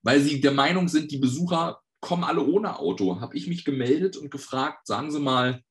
weil 0.01 0.22
sie 0.22 0.41
der 0.41 0.51
Meinung 0.51 0.88
sind, 0.88 1.12
die 1.12 1.18
Besucher 1.18 1.82
kommen 1.99 2.24
alle 2.24 2.45
ohne 2.45 2.78
Auto, 2.80 3.20
habe 3.20 3.36
ich 3.36 3.47
mich 3.47 3.66
gemeldet 3.66 4.18
und 4.18 4.32
gefragt, 4.32 4.88
sagen 4.88 5.12
Sie 5.12 5.20
mal, 5.20 5.64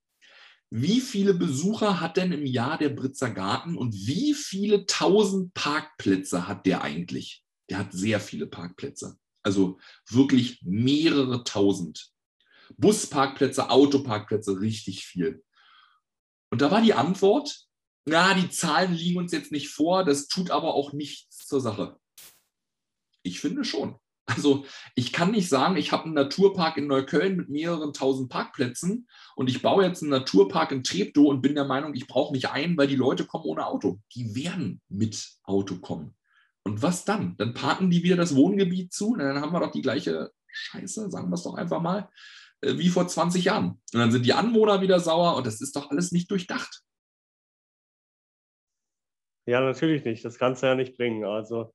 wie 0.71 1.01
viele 1.01 1.35
Besucher 1.35 2.01
hat 2.01 2.17
denn 2.17 2.33
im 2.33 2.45
Jahr 2.45 2.77
der 2.79 2.89
Britzer 2.89 3.31
Garten 3.31 3.77
und 3.77 3.95
wie 3.95 4.35
viele 4.35 4.87
tausend 4.87 5.55
Parkplätze 5.55 6.49
hat 6.49 6.67
der 6.67 6.83
eigentlich? 6.83 7.45
Der 7.71 7.79
hat 7.79 7.93
sehr 7.93 8.19
viele 8.19 8.47
Parkplätze. 8.47 9.17
Also 9.47 9.79
wirklich 10.09 10.61
mehrere 10.63 11.45
tausend. 11.45 12.11
Busparkplätze, 12.79 13.71
Autoparkplätze, 13.71 14.61
richtig 14.61 15.07
viel. 15.07 15.45
Und 16.51 16.63
da 16.63 16.73
war 16.73 16.83
die 16.83 16.95
Antwort, 16.95 17.61
na, 18.07 18.35
die 18.35 18.51
Zahlen 18.51 18.93
liegen 18.93 19.21
uns 19.21 19.31
jetzt 19.31 19.53
nicht 19.53 19.69
vor, 19.69 20.03
das 20.03 20.27
tut 20.27 20.51
aber 20.51 20.75
auch 20.75 20.93
nichts 20.93 21.47
zur 21.47 21.61
Sache. 21.61 21.97
Ich 23.23 23.39
finde 23.39 23.65
schon. 23.65 23.95
Also 24.25 24.67
ich 24.97 25.13
kann 25.13 25.31
nicht 25.31 25.49
sagen, 25.49 25.77
ich 25.77 25.93
habe 25.93 26.07
einen 26.07 26.15
Naturpark 26.15 26.77
in 26.77 26.89
Neukölln 26.89 27.37
mit 27.37 27.49
mehreren 27.49 27.93
tausend 27.93 28.29
Parkplätzen 28.29 29.07
und 29.37 29.49
ich 29.49 29.63
baue 29.63 29.85
jetzt 29.85 30.03
einen 30.03 30.11
Naturpark 30.11 30.73
in 30.73 30.83
Treptow 30.83 31.29
und 31.29 31.41
bin 31.41 31.55
der 31.55 31.67
Meinung, 31.67 31.95
ich 31.95 32.09
brauche 32.09 32.33
nicht 32.33 32.51
einen, 32.51 32.77
weil 32.77 32.89
die 32.89 32.97
Leute 32.97 33.27
kommen 33.27 33.45
ohne 33.45 33.65
Auto. 33.65 34.01
Die 34.17 34.35
werden 34.35 34.81
mit 34.89 35.25
Auto 35.45 35.77
kommen. 35.77 36.17
Und 36.67 36.83
was 36.83 37.05
dann? 37.05 37.37
Dann 37.37 37.55
parken 37.55 37.91
die 37.91 38.03
wieder 38.03 38.17
das 38.17 38.35
Wohngebiet 38.35 38.93
zu 38.93 39.13
und 39.13 39.21
dann 39.21 39.41
haben 39.41 39.53
wir 39.53 39.61
doch 39.61 39.71
die 39.71 39.83
gleiche 39.83 40.33
Scheiße, 40.49 41.13
sagen 41.13 41.31
wir 41.31 41.35
es 41.35 41.45
doch 41.45 41.55
einfach 41.55 41.81
mal, 41.81 42.11
äh, 42.61 42.77
wie 42.77 42.89
vor 42.89 43.07
20 43.07 43.45
Jahren. 43.45 43.81
Und 43.95 44.01
dann 44.01 44.11
sind 44.11 44.27
die 44.27 44.33
Anwohner 44.33 44.81
wieder 44.81 44.99
sauer 44.99 45.37
und 45.37 45.47
das 45.47 45.61
ist 45.61 45.77
doch 45.77 45.93
alles 45.93 46.11
nicht 46.11 46.29
durchdacht. 46.29 46.83
Ja, 49.47 49.61
natürlich 49.61 50.05
nicht. 50.05 50.25
Das 50.25 50.39
kannst 50.39 50.65
du 50.65 50.67
ja 50.67 50.75
nicht 50.75 50.97
bringen. 50.97 51.25
Also, 51.25 51.73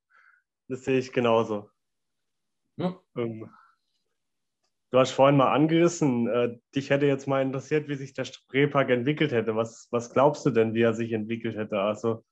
das 0.68 0.84
sehe 0.84 1.00
ich 1.00 1.14
genauso. 1.14 1.70
Ja. 2.76 3.00
Ähm, 3.16 3.50
du 4.92 5.00
hast 5.00 5.12
vorhin 5.12 5.38
mal 5.38 5.54
angerissen, 5.54 6.28
äh, 6.28 6.58
dich 6.76 6.90
hätte 6.90 7.06
jetzt 7.06 7.30
mal 7.30 7.42
interessiert, 7.42 7.88
wie 7.88 7.96
sich 7.96 8.14
der 8.14 8.26
Spreepark 8.26 8.90
entwickelt 8.90 9.32
hätte. 9.32 9.56
Was, 9.56 9.88
was 9.90 10.12
glaubst 10.12 10.46
du 10.46 10.50
denn, 10.50 10.74
wie 10.74 10.82
er 10.82 10.94
sich 10.94 11.14
entwickelt 11.14 11.56
hätte? 11.56 11.80
Also 11.80 12.26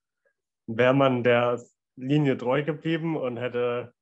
wäre 0.68 0.94
man 0.94 1.24
der 1.24 1.58
Linie 2.00 2.38
treu 2.38 2.64
geblieben 2.64 3.18
und 3.18 3.38
hätte 3.38 3.94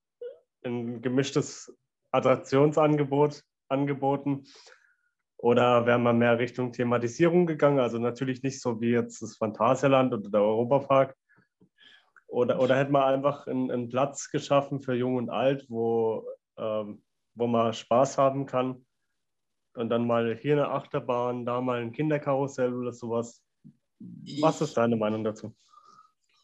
ein 0.64 1.02
gemischtes 1.02 1.76
Attraktionsangebot 2.12 3.44
angeboten? 3.70 4.46
Oder 5.38 5.86
wäre 5.86 6.00
man 6.00 6.18
mehr 6.18 6.40
Richtung 6.40 6.72
Thematisierung 6.72 7.46
gegangen? 7.46 7.80
Also 7.80 8.00
natürlich 8.00 8.44
nicht 8.44 8.62
so 8.62 8.82
wie 8.82 8.92
jetzt 8.92 9.22
das 9.22 9.38
Phantasialand 9.38 10.14
oder 10.14 10.30
der 10.30 10.42
Europapark, 10.42 11.16
oder, 12.28 12.60
oder 12.60 12.76
hätte 12.76 12.92
man 12.92 13.04
einfach 13.04 13.48
einen, 13.48 13.72
einen, 13.72 13.90
Platz 13.90 14.30
geschaffen 14.30 14.82
für 14.82 14.94
Jung 14.94 15.16
und 15.16 15.30
Alt, 15.30 15.66
wo, 15.70 16.28
ähm, 16.58 17.02
wo 17.36 17.48
man 17.48 17.74
Spaß 17.74 18.18
haben 18.18 18.46
kann. 18.46 18.86
Und 19.76 19.90
dann 19.90 20.06
mal 20.06 20.36
hier 20.36 20.54
eine 20.54 20.70
Achterbahn, 20.70 21.46
da 21.46 21.62
mal 21.62 21.82
ein 21.82 21.94
Kinderkarussell 21.94 22.74
oder 22.74 22.92
sowas. 22.92 23.44
Was 24.42 24.62
ist 24.62 24.76
deine 24.76 24.98
Meinung 24.98 25.24
dazu? 25.24 25.56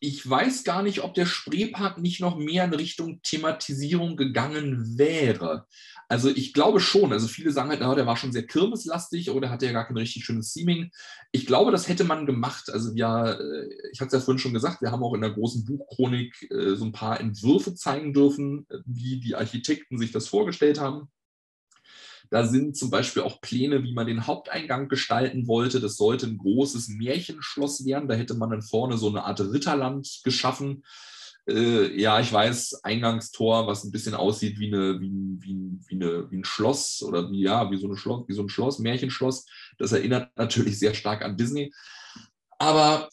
Ich 0.03 0.29
weiß 0.29 0.65
gar 0.65 0.83
nicht, 0.83 1.01
ob 1.01 1.13
der 1.13 1.25
Spreepark 1.25 1.97
nicht 1.97 2.19
noch 2.19 2.37
mehr 2.37 2.65
in 2.65 2.73
Richtung 2.73 3.21
Thematisierung 3.21 4.17
gegangen 4.17 4.97
wäre. 4.97 5.65
Also 6.09 6.29
ich 6.29 6.51
glaube 6.51 6.81
schon. 6.81 7.13
Also 7.13 7.29
viele 7.29 7.53
sagen 7.53 7.69
halt, 7.69 7.79
na, 7.79 7.95
der 7.95 8.05
war 8.05 8.17
schon 8.17 8.33
sehr 8.33 8.45
kirmeslastig 8.45 9.29
oder 9.29 9.49
hatte 9.49 9.65
ja 9.65 9.71
gar 9.71 9.87
kein 9.87 9.95
richtig 9.95 10.25
schönes 10.25 10.51
Theming. 10.51 10.91
Ich 11.31 11.45
glaube, 11.45 11.71
das 11.71 11.87
hätte 11.87 12.03
man 12.03 12.25
gemacht. 12.25 12.69
Also 12.69 12.91
ja, 12.95 13.31
äh, 13.31 13.69
ich 13.93 14.01
hatte 14.01 14.07
es 14.07 14.13
ja 14.13 14.25
vorhin 14.25 14.39
schon 14.39 14.53
gesagt, 14.53 14.81
wir 14.81 14.91
haben 14.91 15.03
auch 15.03 15.13
in 15.13 15.21
der 15.21 15.31
großen 15.31 15.63
Buchchronik 15.63 16.51
äh, 16.51 16.75
so 16.75 16.83
ein 16.83 16.91
paar 16.91 17.21
Entwürfe 17.21 17.73
zeigen 17.73 18.13
dürfen, 18.13 18.67
wie 18.85 19.21
die 19.21 19.35
Architekten 19.35 19.97
sich 19.97 20.11
das 20.11 20.27
vorgestellt 20.27 20.81
haben. 20.81 21.07
Da 22.29 22.47
sind 22.47 22.77
zum 22.77 22.89
Beispiel 22.89 23.21
auch 23.21 23.41
Pläne, 23.41 23.83
wie 23.83 23.93
man 23.93 24.07
den 24.07 24.25
Haupteingang 24.25 24.89
gestalten 24.89 25.47
wollte. 25.47 25.79
Das 25.79 25.97
sollte 25.97 26.25
ein 26.25 26.37
großes 26.37 26.89
Märchenschloss 26.89 27.85
werden. 27.85 28.07
Da 28.07 28.15
hätte 28.15 28.33
man 28.33 28.49
dann 28.49 28.61
vorne 28.61 28.97
so 28.97 29.09
eine 29.09 29.23
Art 29.23 29.39
Ritterland 29.39 30.21
geschaffen. 30.23 30.83
Äh, 31.47 31.99
ja, 31.99 32.19
ich 32.21 32.31
weiß, 32.31 32.83
Eingangstor, 32.83 33.67
was 33.67 33.83
ein 33.83 33.91
bisschen 33.91 34.13
aussieht 34.13 34.59
wie, 34.59 34.67
eine, 34.67 35.01
wie, 35.01 35.11
wie, 35.39 35.79
wie, 35.87 35.95
eine, 35.95 36.31
wie 36.31 36.37
ein 36.37 36.45
Schloss 36.45 37.03
oder 37.03 37.29
wie, 37.29 37.41
ja, 37.41 37.69
wie 37.69 37.77
so, 37.77 37.87
eine 37.87 37.97
Schloss, 37.97 38.27
wie 38.27 38.33
so 38.33 38.43
ein 38.43 38.49
Schloss, 38.49 38.79
Märchenschloss. 38.79 39.45
Das 39.77 39.91
erinnert 39.91 40.31
natürlich 40.37 40.79
sehr 40.79 40.93
stark 40.93 41.21
an 41.21 41.37
Disney. 41.37 41.73
Aber 42.57 43.09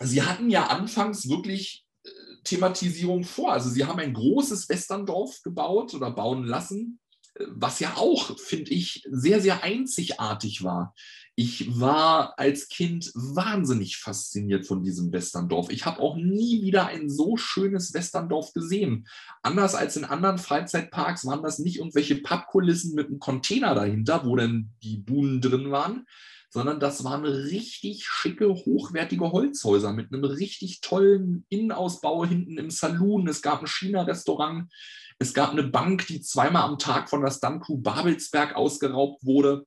sie 0.00 0.22
hatten 0.22 0.50
ja 0.50 0.68
anfangs 0.68 1.28
wirklich 1.28 1.84
äh, 2.04 2.10
Thematisierung 2.44 3.24
vor. 3.24 3.52
Also 3.52 3.70
sie 3.70 3.84
haben 3.84 3.98
ein 3.98 4.14
großes 4.14 4.68
Westerndorf 4.68 5.42
gebaut 5.42 5.94
oder 5.94 6.12
bauen 6.12 6.44
lassen 6.44 7.00
was 7.48 7.80
ja 7.80 7.94
auch, 7.96 8.38
finde 8.38 8.70
ich, 8.70 9.06
sehr, 9.10 9.40
sehr 9.40 9.62
einzigartig 9.64 10.62
war. 10.62 10.94
Ich 11.36 11.80
war 11.80 12.38
als 12.38 12.68
Kind 12.68 13.10
wahnsinnig 13.14 13.96
fasziniert 13.96 14.66
von 14.66 14.84
diesem 14.84 15.12
Westerndorf. 15.12 15.68
Ich 15.70 15.84
habe 15.84 16.00
auch 16.00 16.16
nie 16.16 16.62
wieder 16.62 16.86
ein 16.86 17.10
so 17.10 17.36
schönes 17.36 17.92
Westerndorf 17.92 18.52
gesehen. 18.52 19.08
Anders 19.42 19.74
als 19.74 19.96
in 19.96 20.04
anderen 20.04 20.38
Freizeitparks 20.38 21.26
waren 21.26 21.42
das 21.42 21.58
nicht 21.58 21.78
irgendwelche 21.78 22.16
Pappkulissen 22.16 22.94
mit 22.94 23.08
einem 23.08 23.18
Container 23.18 23.74
dahinter, 23.74 24.24
wo 24.24 24.36
dann 24.36 24.70
die 24.84 24.98
Buhnen 24.98 25.40
drin 25.40 25.72
waren, 25.72 26.06
sondern 26.50 26.78
das 26.78 27.02
waren 27.02 27.24
richtig 27.24 28.06
schicke, 28.06 28.48
hochwertige 28.48 29.32
Holzhäuser 29.32 29.92
mit 29.92 30.12
einem 30.12 30.22
richtig 30.22 30.82
tollen 30.82 31.44
Innenausbau 31.48 32.24
hinten 32.24 32.58
im 32.58 32.70
Saloon. 32.70 33.26
Es 33.26 33.42
gab 33.42 33.60
ein 33.60 33.66
China-Restaurant. 33.66 34.72
Es 35.18 35.32
gab 35.32 35.50
eine 35.50 35.62
Bank, 35.62 36.06
die 36.06 36.20
zweimal 36.20 36.62
am 36.62 36.78
Tag 36.78 37.08
von 37.08 37.22
der 37.22 37.30
Stuntcrew 37.30 37.78
Babelsberg 37.78 38.56
ausgeraubt 38.56 39.24
wurde. 39.24 39.66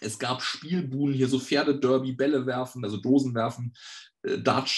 Es 0.00 0.18
gab 0.18 0.42
Spielbuhnen, 0.42 1.14
hier 1.14 1.28
so 1.28 1.38
Pferdederby, 1.38 2.12
Bälle 2.12 2.46
werfen, 2.46 2.84
also 2.84 2.96
Dosen 2.96 3.34
werfen, 3.34 3.74
äh, 4.22 4.38
Dart, 4.38 4.68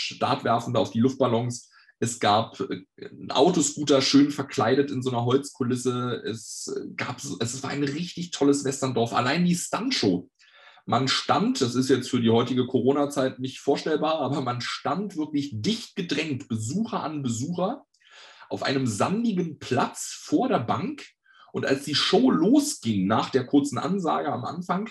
werfen 0.44 0.74
da 0.74 0.80
auf 0.80 0.90
die 0.90 1.00
Luftballons. 1.00 1.70
Es 2.00 2.18
gab 2.18 2.58
äh, 2.60 2.84
einen 2.98 3.30
Autoscooter 3.30 4.02
schön 4.02 4.30
verkleidet 4.30 4.90
in 4.90 5.02
so 5.02 5.10
einer 5.10 5.24
Holzkulisse. 5.24 6.22
Es, 6.26 6.66
äh, 6.76 6.88
gab, 6.96 7.20
es 7.38 7.62
war 7.62 7.70
ein 7.70 7.84
richtig 7.84 8.32
tolles 8.32 8.64
Westerndorf. 8.64 9.12
Allein 9.12 9.44
die 9.44 9.54
Stuntshow. 9.54 10.28
Man 10.84 11.06
stand, 11.06 11.60
das 11.60 11.76
ist 11.76 11.88
jetzt 11.88 12.10
für 12.10 12.20
die 12.20 12.30
heutige 12.30 12.66
Corona-Zeit 12.66 13.38
nicht 13.38 13.60
vorstellbar, 13.60 14.18
aber 14.18 14.40
man 14.40 14.60
stand 14.60 15.16
wirklich 15.16 15.52
dicht 15.54 15.94
gedrängt, 15.94 16.48
Besucher 16.48 17.04
an 17.04 17.22
Besucher 17.22 17.86
auf 18.52 18.62
einem 18.62 18.86
sandigen 18.86 19.58
Platz 19.58 20.18
vor 20.22 20.48
der 20.48 20.60
Bank. 20.60 21.06
Und 21.52 21.66
als 21.66 21.84
die 21.84 21.94
Show 21.94 22.30
losging, 22.30 23.06
nach 23.06 23.30
der 23.30 23.46
kurzen 23.46 23.78
Ansage 23.78 24.32
am 24.32 24.44
Anfang, 24.44 24.88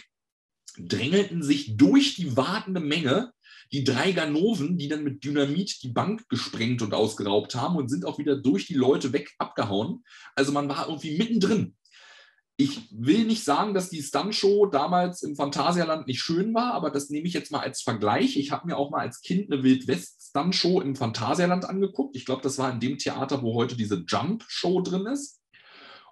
drängelten 0.78 1.43
sich 1.43 1.78
durch 1.78 2.16
die 2.16 2.36
wartende 2.38 2.80
Menge 2.80 3.32
die 3.72 3.84
drei 3.84 4.12
Ganoven, 4.12 4.78
die 4.78 4.89
dann 4.89 5.03
mit 5.03 5.24
Dynamit 5.24 5.82
die 5.84 5.89
Bank 5.89 6.28
gesprengt 6.28 6.82
und 6.82 6.93
ausgeraubt 6.93 7.55
haben 7.55 7.78
und 7.78 7.89
sind 7.89 8.05
auch 8.05 8.18
wieder 8.18 8.36
durch 8.36 8.68
die 8.68 8.74
Leute 8.74 9.14
weg 9.14 9.32
abgehauen. 9.38 10.03
Also 10.36 10.51
man 10.51 10.68
war 10.68 10.88
irgendwie 10.88 11.18
mittendrin. 11.18 11.76
Ich 12.58 12.89
will 12.91 13.26
nicht 13.26 13.43
sagen, 13.43 13.74
dass 13.74 13.89
die 13.89 14.04
Stuntshow 14.04 14.68
damals 14.68 15.24
im 15.24 15.36
Phantasialand 15.36 16.06
nicht 16.06 16.22
schön 16.22 16.54
war, 16.54 16.74
aber 16.74 16.91
das 16.91 17.10
nehme 17.10 17.28
ich 17.28 17.34
jetzt 17.34 17.52
mal 17.52 17.62
als 17.62 17.82
Vergleich. 17.82 18.38
Ich 18.38 18.52
habe 18.52 18.68
mir 18.68 18.78
auch 18.78 18.91
mal 18.91 18.99
als 18.99 19.22
Kind 19.22 19.52
eine 19.52 19.64
Wildwest-Stuntshow 19.64 20.82
im 20.82 20.95
Phantasialand 20.95 21.66
angeguckt. 21.66 22.16
Ich 22.16 22.26
glaube, 22.26 22.43
das 22.43 22.60
war 22.60 22.72
in 22.72 22.80
dem 22.80 22.97
Theater, 22.99 23.41
wo 23.41 23.56
heute 23.56 23.76
diese 23.76 24.04
Jump-Show 24.08 24.82
drin 24.82 25.08
ist. 25.08 25.41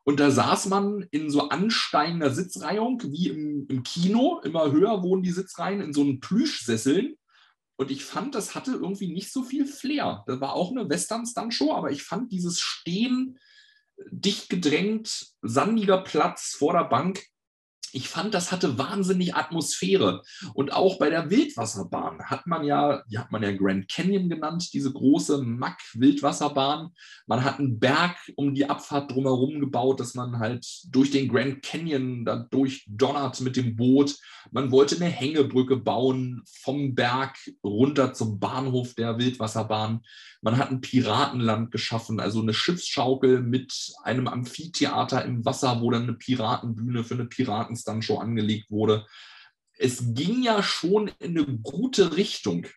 Und 0.04 0.20
da 0.20 0.32
saß 0.32 0.68
man 0.68 1.06
in 1.12 1.30
so 1.30 1.50
ansteigender 1.50 2.32
Sitzreihung, 2.32 3.00
wie 3.12 3.28
im, 3.28 3.68
im 3.70 3.84
Kino. 3.84 4.40
Immer 4.44 4.72
höher 4.72 5.04
wurden 5.04 5.22
die 5.22 5.30
Sitzreihen 5.30 5.82
in 5.82 5.94
so 5.94 6.02
einen 6.02 6.20
Plüschsesseln. 6.20 7.16
Und 7.76 7.92
ich 7.92 8.04
fand, 8.04 8.34
das 8.34 8.56
hatte 8.56 8.72
irgendwie 8.72 9.14
nicht 9.14 9.32
so 9.32 9.44
viel 9.44 9.68
Flair. 9.68 10.24
Das 10.26 10.42
war 10.42 10.54
auch 10.54 10.72
eine 10.72 10.90
Western-Stunt-Show, 10.90 11.74
aber 11.74 11.92
ich 11.92 12.02
fand 12.02 12.32
dieses 12.32 12.60
Stehen 12.60 13.38
dicht 14.12 14.50
gedrängt, 14.50 15.28
sandiger 15.42 16.04
Platz 16.04 16.56
vor 16.58 16.74
der 16.74 16.86
Bank. 16.86 17.24
Ich 17.94 18.08
fand, 18.08 18.34
das 18.34 18.52
hatte 18.52 18.78
wahnsinnig 18.78 19.36
Atmosphäre. 19.36 20.24
Und 20.54 20.74
auch 20.74 21.00
bei 21.00 21.10
der 21.10 21.30
Wildwasserbahn 21.30 22.26
hat 22.26 22.48
man 22.48 22.64
ja, 22.64 23.04
die 23.10 23.18
hat 23.18 23.32
man 23.32 23.44
ja 23.44 23.52
Grand 23.52 23.90
Canyon 23.90 24.30
genannt, 24.30 24.70
diese 24.74 24.92
große 24.92 25.42
Mack-Wildwasserbahn. 25.42 26.92
Man 27.28 27.44
hat 27.44 27.60
einen 27.60 27.80
Berg 27.80 28.16
um 28.36 28.54
die 28.54 28.70
Abfahrt 28.70 29.12
drumherum 29.12 29.60
gebaut, 29.60 30.00
dass 30.00 30.14
man 30.14 30.40
halt 30.40 30.66
durch 30.90 31.12
den 31.12 31.28
Grand 31.28 31.64
Canyon 31.64 32.26
da 32.26 32.36
durchdonnert 32.38 33.42
mit 33.42 33.56
dem 33.56 33.76
Boot. 33.76 34.16
Man 34.52 34.72
wollte 34.72 34.96
eine 34.96 35.06
Hängebrücke 35.06 35.78
bauen 35.78 36.44
vom 36.62 36.96
Berg 36.96 37.38
runter 37.64 38.14
zum 38.14 38.40
Bahnhof 38.40 38.94
der 38.94 39.18
Wildwasserbahn. 39.18 40.02
Man 40.42 40.58
hat 40.58 40.72
ein 40.72 40.82
Piratenland 40.82 41.72
geschaffen, 41.72 42.20
also 42.20 42.42
eine 42.42 42.54
Schiffsschaukel 42.54 43.42
mit 43.42 43.94
einem 44.04 44.28
Amphitheater 44.28 45.26
im 45.26 45.44
Wasser, 45.44 45.82
wo 45.82 45.92
dann 45.92 46.04
eine 46.04 46.14
Piratenbühne 46.14 47.04
für 47.04 47.16
eine 47.16 47.26
Piratenstuntshow 47.84 48.18
angelegt 48.18 48.72
wurde. 48.72 49.06
Es 49.78 50.14
ging 50.14 50.44
ja 50.44 50.62
schon 50.62 51.10
in 51.20 51.38
eine 51.38 51.46
gute 51.60 52.18
Richtung. 52.18 52.68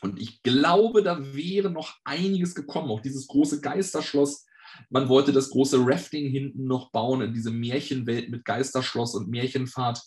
Und 0.00 0.20
ich 0.20 0.42
glaube, 0.42 1.02
da 1.02 1.34
wäre 1.34 1.70
noch 1.70 1.96
einiges 2.04 2.54
gekommen. 2.54 2.90
Auch 2.90 3.00
dieses 3.00 3.26
große 3.26 3.60
Geisterschloss. 3.60 4.44
Man 4.90 5.08
wollte 5.08 5.32
das 5.32 5.50
große 5.50 5.78
Rafting 5.80 6.28
hinten 6.28 6.64
noch 6.66 6.90
bauen 6.90 7.22
in 7.22 7.32
diese 7.32 7.52
Märchenwelt 7.52 8.28
mit 8.28 8.44
Geisterschloss 8.44 9.14
und 9.14 9.28
Märchenfahrt. 9.28 10.02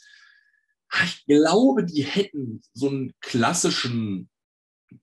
Ich 1.03 1.25
glaube, 1.25 1.86
die 1.86 2.03
hätten 2.03 2.61
so 2.73 2.89
einen 2.89 3.13
klassischen 3.21 4.30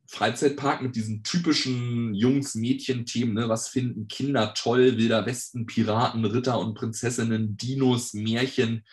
Freizeitpark 0.07 0.83
mit 0.83 0.97
diesen 0.97 1.22
typischen 1.22 2.14
Jungs-Mädchen-Themen. 2.14 3.35
Ne? 3.35 3.49
Was 3.49 3.68
finden 3.68 4.09
Kinder 4.09 4.55
toll? 4.55 4.97
Wilder 4.97 5.27
Westen, 5.27 5.66
Piraten, 5.66 6.25
Ritter 6.25 6.59
und 6.59 6.75
Prinzessinnen, 6.75 7.57
Dinos, 7.57 8.14
Märchen. 8.14 8.85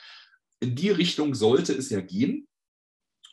In 0.61 0.75
die 0.75 0.89
Richtung 0.89 1.35
sollte 1.35 1.73
es 1.73 1.89
ja 1.89 2.01
gehen. 2.01 2.47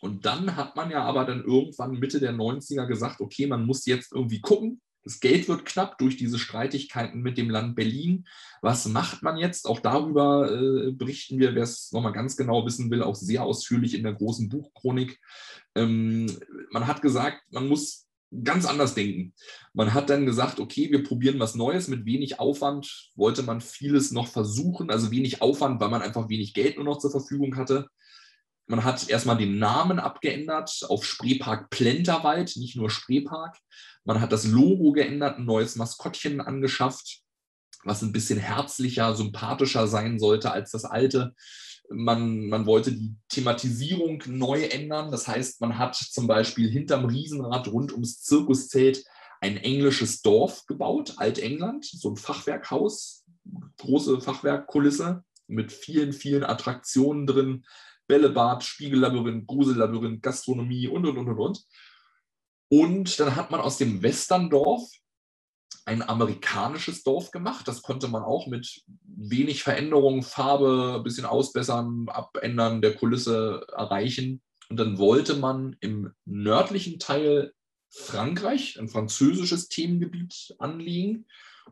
Und 0.01 0.27
dann 0.27 0.57
hat 0.57 0.77
man 0.77 0.91
ja 0.91 1.03
aber 1.03 1.25
dann 1.25 1.45
irgendwann 1.45 1.99
Mitte 1.99 2.21
der 2.21 2.33
90er 2.33 2.87
gesagt, 2.87 3.21
okay, 3.21 3.47
man 3.47 3.67
muss 3.67 3.85
jetzt 3.87 4.13
irgendwie 4.13 4.41
gucken, 4.41 4.81
das 5.05 5.21
Geld 5.21 5.49
wird 5.49 5.65
knapp 5.65 5.97
durch 5.99 6.17
diese 6.17 6.39
Streitigkeiten 6.39 7.23
mit 7.23 7.39
dem 7.39 7.49
Land 7.49 7.77
Berlin. 7.77 8.27
Was 8.61 8.87
macht 8.87 9.23
man 9.23 9.39
jetzt? 9.39 9.67
Auch 9.67 9.81
darüber 9.81 10.53
äh, 10.53 10.93
berichten 10.93 11.39
wir, 11.39 11.55
wer 11.55 11.63
es 11.63 11.93
nochmal 11.93 12.13
ganz 12.13 12.37
genau 12.37 12.67
wissen 12.67 12.91
will, 12.91 13.03
auch 13.03 13.15
sehr 13.15 13.43
ausführlich 13.43 13.95
in 13.95 14.03
der 14.03 14.13
großen 14.13 14.49
Buchchronik. 14.49 15.19
Ähm, 15.75 16.27
man 16.71 16.87
hat 16.87 17.01
gesagt, 17.01 17.41
man 17.51 17.69
muss 17.69 18.08
ganz 18.45 18.67
anders 18.67 18.95
denken. 18.95 19.35
Man 19.73 19.95
hat 19.95 20.11
dann 20.11 20.27
gesagt, 20.27 20.61
okay, 20.61 20.91
wir 20.91 21.03
probieren 21.03 21.41
was 21.41 21.55
Neues 21.55 21.89
mit 21.89 22.05
wenig 22.05 22.39
Aufwand. 22.39 23.11
Wollte 23.15 23.43
man 23.43 23.61
vieles 23.61 24.13
noch 24.13 24.27
versuchen, 24.27 24.91
also 24.91 25.11
wenig 25.11 25.41
Aufwand, 25.41 25.81
weil 25.81 25.89
man 25.89 26.03
einfach 26.03 26.29
wenig 26.29 26.55
Geld 26.55 26.77
nur 26.77 26.85
noch 26.85 26.99
zur 26.99 27.11
Verfügung 27.11 27.57
hatte. 27.57 27.89
Man 28.67 28.85
hat 28.85 29.09
erstmal 29.09 29.39
den 29.39 29.59
Namen 29.59 29.99
abgeändert 29.99 30.85
auf 30.89 31.05
Spreepark 31.07 31.71
Plenterwald, 31.71 32.55
nicht 32.57 32.77
nur 32.77 32.91
Spreepark. 32.91 33.57
Man 34.05 34.21
hat 34.21 34.31
das 34.31 34.45
Logo 34.45 34.93
geändert, 34.93 35.39
ein 35.39 35.47
neues 35.47 35.77
Maskottchen 35.77 36.43
angeschafft, 36.43 37.23
was 37.85 38.03
ein 38.03 38.13
bisschen 38.13 38.39
herzlicher, 38.39 39.15
sympathischer 39.15 39.87
sein 39.87 40.19
sollte 40.19 40.53
als 40.53 40.71
das 40.71 40.85
alte. 40.85 41.35
Man, 41.91 42.49
man 42.49 42.67
wollte 42.67 42.93
die 42.93 43.17
Thematisierung 43.29 44.23
neu 44.27 44.65
ändern. 44.65 45.11
Das 45.11 45.27
heißt, 45.27 45.61
man 45.61 45.79
hat 45.79 45.97
zum 45.97 46.27
Beispiel 46.27 46.71
hinterm 46.71 47.07
Riesenrad 47.07 47.69
rund 47.69 47.93
ums 47.93 48.21
Zirkuszelt 48.23 49.05
ein 49.41 49.57
englisches 49.57 50.21
Dorf 50.23 50.67
gebaut, 50.67 51.15
Altengland, 51.17 51.85
so 51.85 52.11
ein 52.11 52.17
Fachwerkhaus, 52.17 53.25
große 53.79 54.21
Fachwerkkulisse 54.21 55.25
mit 55.47 55.73
vielen, 55.73 56.13
vielen 56.13 56.45
Attraktionen 56.45 57.27
drin, 57.27 57.65
Bällebad, 58.07 58.65
Spiegellabyrinth, 58.65 59.47
Grusellabyrinth, 59.47 60.23
Gastronomie 60.23 60.89
und, 60.89 61.07
und, 61.07 61.19
und, 61.19 61.29
und, 61.29 61.39
und. 61.39 61.65
Und 62.71 63.21
dann 63.21 63.37
hat 63.37 63.51
man 63.51 63.61
aus 63.61 63.79
dem 63.79 64.03
Westerndorf 64.03 64.91
ein 65.89 66.07
amerikanisches 66.07 67.03
Dorf 67.03 67.31
gemacht. 67.31 67.67
Das 67.67 67.81
konnte 67.81 68.09
man 68.09 68.23
auch 68.23 68.47
mit 68.47 68.83
wenig 69.05 69.63
Veränderung, 69.63 70.23
Farbe, 70.23 70.97
ein 70.99 71.03
bisschen 71.03 71.25
ausbessern, 71.25 72.07
abändern 72.09 72.83
der 72.83 72.95
Kulisse 72.95 73.67
erreichen. 73.75 74.43
Und 74.69 74.79
dann 74.79 74.99
wollte 74.99 75.37
man 75.37 75.77
im 75.81 76.13
nördlichen 76.27 76.99
Teil 76.99 77.53
Frankreich, 77.89 78.79
ein 78.79 78.91
französisches 78.91 79.69
Themengebiet 79.69 80.55
anlegen. 80.59 81.25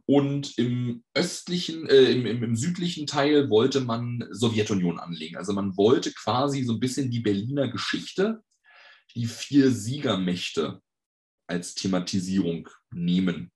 Und 0.06 0.56
im 0.56 1.04
östlichen, 1.12 1.86
äh, 1.86 2.10
im, 2.12 2.24
im, 2.24 2.42
im, 2.42 2.56
südlichen 2.56 3.06
Teil 3.06 3.50
wollte 3.50 3.82
man 3.82 4.26
Sowjetunion 4.30 4.98
anlegen. 4.98 5.36
Also 5.36 5.52
man 5.52 5.76
wollte 5.76 6.12
quasi 6.12 6.64
so 6.64 6.72
ein 6.72 6.80
bisschen 6.80 7.10
die 7.10 7.20
Berliner 7.20 7.68
Geschichte, 7.68 8.42
die 9.14 9.26
vier 9.26 9.70
Siegermächte 9.70 10.80
als 11.46 11.74
Thematisierung 11.74 12.68
nehmen. 12.90 13.50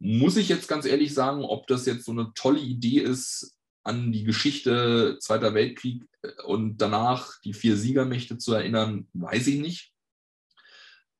Muss 0.00 0.36
ich 0.36 0.48
jetzt 0.48 0.66
ganz 0.66 0.86
ehrlich 0.86 1.14
sagen, 1.14 1.44
ob 1.44 1.66
das 1.66 1.86
jetzt 1.86 2.04
so 2.04 2.12
eine 2.12 2.32
tolle 2.34 2.60
Idee 2.60 3.00
ist, 3.00 3.56
an 3.82 4.12
die 4.12 4.24
Geschichte 4.24 5.16
Zweiter 5.20 5.54
Weltkrieg 5.54 6.04
äh, 6.22 6.42
und 6.44 6.78
danach 6.78 7.40
die 7.44 7.54
vier 7.54 7.76
Siegermächte 7.76 8.38
zu 8.38 8.54
erinnern, 8.54 9.08
weiß 9.12 9.46
ich 9.46 9.60
nicht. 9.60 9.92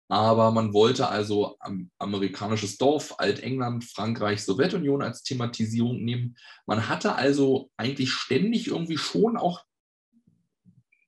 Aber 0.08 0.50
man 0.50 0.72
wollte 0.72 1.08
also 1.08 1.56
amerikanisches 1.98 2.78
Dorf, 2.78 3.14
Altengland, 3.18 3.84
Frankreich, 3.84 4.42
Sowjetunion 4.42 5.02
als 5.02 5.22
Thematisierung 5.22 6.02
nehmen. 6.02 6.36
Man 6.66 6.88
hatte 6.88 7.14
also 7.14 7.70
eigentlich 7.76 8.12
ständig 8.12 8.66
irgendwie 8.66 8.98
schon 8.98 9.36
auch 9.36 9.64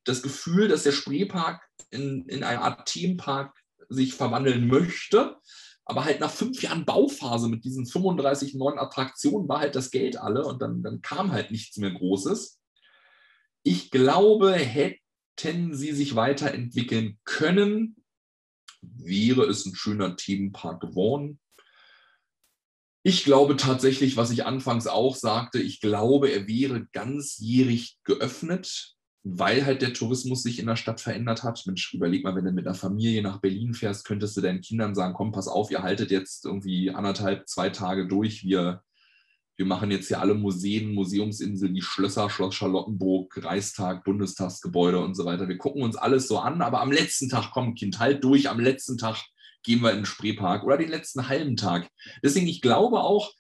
das 0.04 0.22
Gefühl, 0.22 0.68
dass 0.68 0.84
der 0.84 0.92
Spreepark 0.92 1.68
in, 1.90 2.26
in 2.28 2.44
eine 2.44 2.60
Art 2.60 2.86
Themenpark 2.86 3.52
sich 3.88 4.14
verwandeln 4.14 4.68
möchte. 4.68 5.36
Aber 5.84 6.04
halt 6.04 6.20
nach 6.20 6.30
fünf 6.30 6.62
Jahren 6.62 6.84
Bauphase 6.84 7.48
mit 7.48 7.64
diesen 7.64 7.86
35 7.86 8.54
neuen 8.54 8.78
Attraktionen 8.78 9.48
war 9.48 9.60
halt 9.60 9.74
das 9.74 9.90
Geld 9.90 10.16
alle 10.16 10.44
und 10.44 10.62
dann, 10.62 10.82
dann 10.82 11.02
kam 11.02 11.32
halt 11.32 11.50
nichts 11.50 11.76
mehr 11.76 11.90
Großes. 11.90 12.60
Ich 13.64 13.90
glaube, 13.90 14.52
hätten 14.54 15.74
sie 15.74 15.92
sich 15.92 16.14
weiterentwickeln 16.14 17.18
können, 17.24 17.96
wäre 18.80 19.44
es 19.44 19.66
ein 19.66 19.74
schöner 19.74 20.16
Themenpark 20.16 20.80
geworden. 20.80 21.40
Ich 23.04 23.24
glaube 23.24 23.56
tatsächlich, 23.56 24.16
was 24.16 24.30
ich 24.30 24.46
anfangs 24.46 24.86
auch 24.86 25.16
sagte, 25.16 25.60
ich 25.60 25.80
glaube, 25.80 26.28
er 26.30 26.46
wäre 26.46 26.86
ganzjährig 26.92 27.98
geöffnet, 28.04 28.94
weil 29.24 29.64
halt 29.64 29.82
der 29.82 29.92
Tourismus 29.92 30.42
sich 30.42 30.58
in 30.58 30.66
der 30.66 30.76
Stadt 30.76 31.00
verändert 31.00 31.44
hat. 31.44 31.62
Mensch, 31.66 31.94
überleg 31.94 32.24
mal, 32.24 32.34
wenn 32.34 32.44
du 32.44 32.52
mit 32.52 32.66
einer 32.66 32.74
Familie 32.74 33.22
nach 33.22 33.40
Berlin 33.40 33.72
fährst, 33.74 34.04
könntest 34.04 34.36
du 34.36 34.40
deinen 34.40 34.60
Kindern 34.60 34.94
sagen, 34.94 35.14
komm, 35.14 35.32
pass 35.32 35.48
auf, 35.48 35.70
ihr 35.70 35.82
haltet 35.82 36.10
jetzt 36.10 36.44
irgendwie 36.44 36.90
anderthalb, 36.90 37.48
zwei 37.48 37.70
Tage 37.70 38.08
durch. 38.08 38.44
Wir 38.44 38.82
wir 39.56 39.66
machen 39.66 39.90
jetzt 39.90 40.08
hier 40.08 40.20
alle 40.20 40.34
Museen, 40.34 40.94
Museumsinsel, 40.94 41.72
die 41.72 41.82
Schlösser, 41.82 42.30
Schloss 42.30 42.54
Charlottenburg, 42.54 43.44
Reichstag, 43.44 44.02
Bundestagsgebäude 44.02 44.98
und 44.98 45.14
so 45.14 45.24
weiter. 45.24 45.46
Wir 45.46 45.58
gucken 45.58 45.82
uns 45.82 45.94
alles 45.94 46.26
so 46.26 46.38
an, 46.38 46.62
aber 46.62 46.80
am 46.80 46.90
letzten 46.90 47.28
Tag, 47.28 47.50
komm 47.52 47.74
Kind, 47.74 47.98
halt 47.98 48.24
durch, 48.24 48.48
am 48.48 48.58
letzten 48.58 48.96
Tag 48.96 49.22
gehen 49.62 49.80
wir 49.80 49.90
in 49.90 49.98
den 49.98 50.06
Spreepark 50.06 50.64
oder 50.64 50.78
den 50.78 50.88
letzten 50.88 51.28
halben 51.28 51.56
Tag. 51.56 51.88
Deswegen, 52.22 52.48
ich 52.48 52.60
glaube 52.60 53.00
auch, 53.00 53.30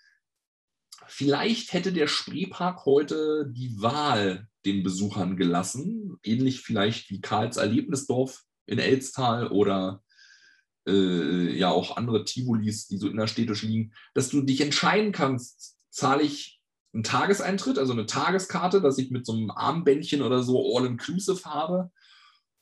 vielleicht 1.06 1.72
hätte 1.72 1.92
der 1.92 2.06
Spreepark 2.06 2.84
heute 2.84 3.50
die 3.50 3.80
Wahl 3.80 4.46
den 4.64 4.82
Besuchern 4.82 5.36
gelassen, 5.36 6.18
ähnlich 6.22 6.60
vielleicht 6.60 7.10
wie 7.10 7.20
Karls 7.20 7.56
Erlebnisdorf 7.56 8.42
in 8.66 8.78
Elstal 8.78 9.48
oder 9.48 10.02
äh, 10.86 11.56
ja 11.56 11.70
auch 11.70 11.96
andere 11.96 12.24
Tivolis, 12.24 12.86
die 12.86 12.98
so 12.98 13.08
innerstädtisch 13.08 13.62
liegen, 13.62 13.92
dass 14.14 14.28
du 14.28 14.42
dich 14.42 14.60
entscheiden 14.60 15.12
kannst, 15.12 15.76
zahle 15.90 16.22
ich 16.22 16.60
einen 16.92 17.04
Tageseintritt, 17.04 17.78
also 17.78 17.92
eine 17.92 18.06
Tageskarte, 18.06 18.80
dass 18.80 18.98
ich 18.98 19.10
mit 19.10 19.26
so 19.26 19.32
einem 19.32 19.50
Armbändchen 19.50 20.22
oder 20.22 20.42
so 20.42 20.76
all-inclusive 20.76 21.44
habe? 21.44 21.90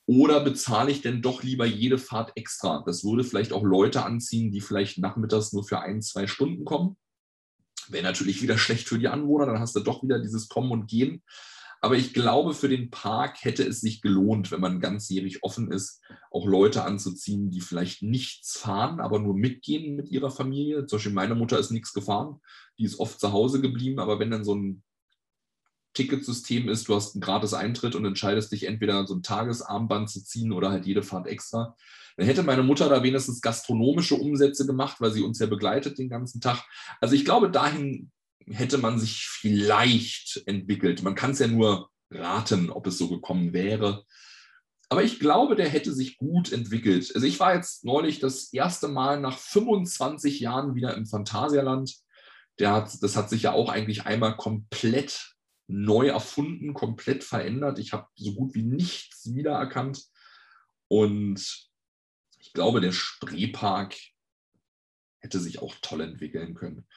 Oder 0.07 0.41
bezahle 0.41 0.91
ich 0.91 1.03
denn 1.03 1.23
doch 1.23 1.43
lieber 1.43 1.67
jede 1.67 1.99
Fahrt 1.99 2.33
extra? 2.35 2.83
Das 2.85 3.05
würde 3.05 3.23
vielleicht 3.23 3.53
auch 3.53 3.63
Leute 3.63 4.05
anziehen, 4.05 4.51
die 4.51 4.61
vielleicht 4.61 4.99
nachmittags 4.99 5.53
nur 5.53 5.65
für 5.65 5.81
ein, 5.81 6.03
zwei 6.03 6.27
Stunden 6.27 6.65
kommen. 6.65 6.97
Wäre 7.89 8.05
natürlich 8.05 8.43
wieder 8.43 8.59
schlecht 8.59 8.89
für 8.89 8.99
die 8.99 9.09
Anwohner, 9.09 9.47
dann 9.47 9.61
hast 9.61 9.77
du 9.77 9.81
doch 9.81 10.03
wieder 10.03 10.19
dieses 10.19 10.49
Kommen 10.49 10.73
und 10.73 10.89
Gehen. 10.89 11.23
Aber 11.81 11.97
ich 11.97 12.13
glaube, 12.13 12.53
für 12.53 12.69
den 12.69 12.91
Park 12.91 13.43
hätte 13.43 13.63
es 13.65 13.81
sich 13.81 14.03
gelohnt, 14.03 14.51
wenn 14.51 14.61
man 14.61 14.81
ganzjährig 14.81 15.43
offen 15.43 15.73
ist, 15.73 16.03
auch 16.31 16.47
Leute 16.47 16.85
anzuziehen, 16.85 17.51
die 17.51 17.61
vielleicht 17.61 18.03
nichts 18.03 18.59
fahren, 18.59 19.01
aber 19.01 19.19
nur 19.19 19.35
mitgehen 19.35 19.97
mit 19.97 20.11
ihrer 20.11 20.31
Familie. 20.31 20.87
Zum 20.87 20.99
Beispiel 20.99 21.13
meine 21.13 21.35
Mutter 21.35 21.59
ist 21.59 21.71
nichts 21.71 21.95
gefahren, 21.95 22.41
die 22.79 22.85
ist 22.85 23.01
oft 23.01 23.19
zu 23.19 23.33
Hause 23.33 23.61
geblieben, 23.61 23.99
aber 23.99 24.19
wenn 24.19 24.31
dann 24.31 24.45
so 24.45 24.55
ein 24.55 24.83
Ticketsystem 25.95 26.69
ist, 26.69 26.89
du 26.89 26.95
hast 26.95 27.15
einen 27.15 27.23
gratis 27.23 27.55
Eintritt 27.55 27.95
und 27.95 28.05
entscheidest 28.05 28.53
dich 28.53 28.65
entweder 28.65 29.07
so 29.07 29.15
ein 29.15 29.23
Tagesarmband 29.23 30.09
zu 30.09 30.23
ziehen 30.23 30.53
oder 30.53 30.71
halt 30.71 30.87
jede 30.87 31.03
Fahrt 31.03 31.27
extra, 31.27 31.77
dann 32.17 32.27
hätte 32.27 32.43
meine 32.43 32.63
Mutter 32.63 32.89
da 32.89 33.03
wenigstens 33.03 33.41
gastronomische 33.41 34.15
Umsätze 34.15 34.67
gemacht, 34.67 35.01
weil 35.01 35.11
sie 35.11 35.23
uns 35.23 35.39
ja 35.39 35.47
begleitet 35.47 35.99
den 35.99 36.09
ganzen 36.09 36.41
Tag. 36.41 36.63
Also 37.01 37.15
ich 37.15 37.25
glaube, 37.25 37.51
dahin 37.51 38.13
hätte 38.47 38.79
man 38.79 38.99
sich 38.99 39.27
vielleicht 39.27 40.43
entwickelt. 40.47 41.03
Man 41.03 41.15
kann 41.15 41.33
es 41.33 41.39
ja 41.39 41.47
nur 41.47 41.91
raten, 42.11 42.71
ob 42.71 42.87
es 42.87 42.99
so 42.99 43.09
gekommen 43.09 43.53
wäre. 43.53 44.05
Aber 44.89 45.05
ich 45.05 45.21
glaube, 45.21 45.55
der 45.55 45.69
hätte 45.69 45.93
sich 45.93 46.17
gut 46.17 46.53
entwickelt. 46.53 47.13
Also 47.15 47.27
ich 47.27 47.39
war 47.39 47.55
jetzt 47.55 47.85
neulich 47.85 48.19
das 48.19 48.53
erste 48.53 48.89
Mal 48.89 49.21
nach 49.21 49.39
25 49.39 50.41
Jahren 50.41 50.75
wieder 50.75 50.97
im 50.97 51.07
Phantasialand. 51.07 51.95
Der 52.59 52.73
hat, 52.73 53.03
das 53.03 53.17
hat 53.17 53.31
sich 53.31 53.43
ja 53.43 53.53
auch 53.53 53.69
eigentlich 53.69 54.07
einmal 54.07 54.37
komplett 54.37 55.37
neu 55.69 56.09
erfunden, 56.09 56.75
komplett 56.75 57.23
verändert. 57.23 57.79
Ich 57.79 57.93
habe 57.93 58.09
so 58.17 58.35
gut 58.35 58.55
wie 58.55 58.65
nichts 58.65 59.33
wiedererkannt. 59.33 60.03
Und 60.89 61.71
ich 62.39 62.53
glaube, 62.53 62.81
der 62.81 62.93
Spreepark 62.93 63.97
hätte 65.21 65.39
sich 65.39 65.61
auch 65.61 65.75
toll 65.83 66.01
entwickeln 66.01 66.55
können. 66.55 66.89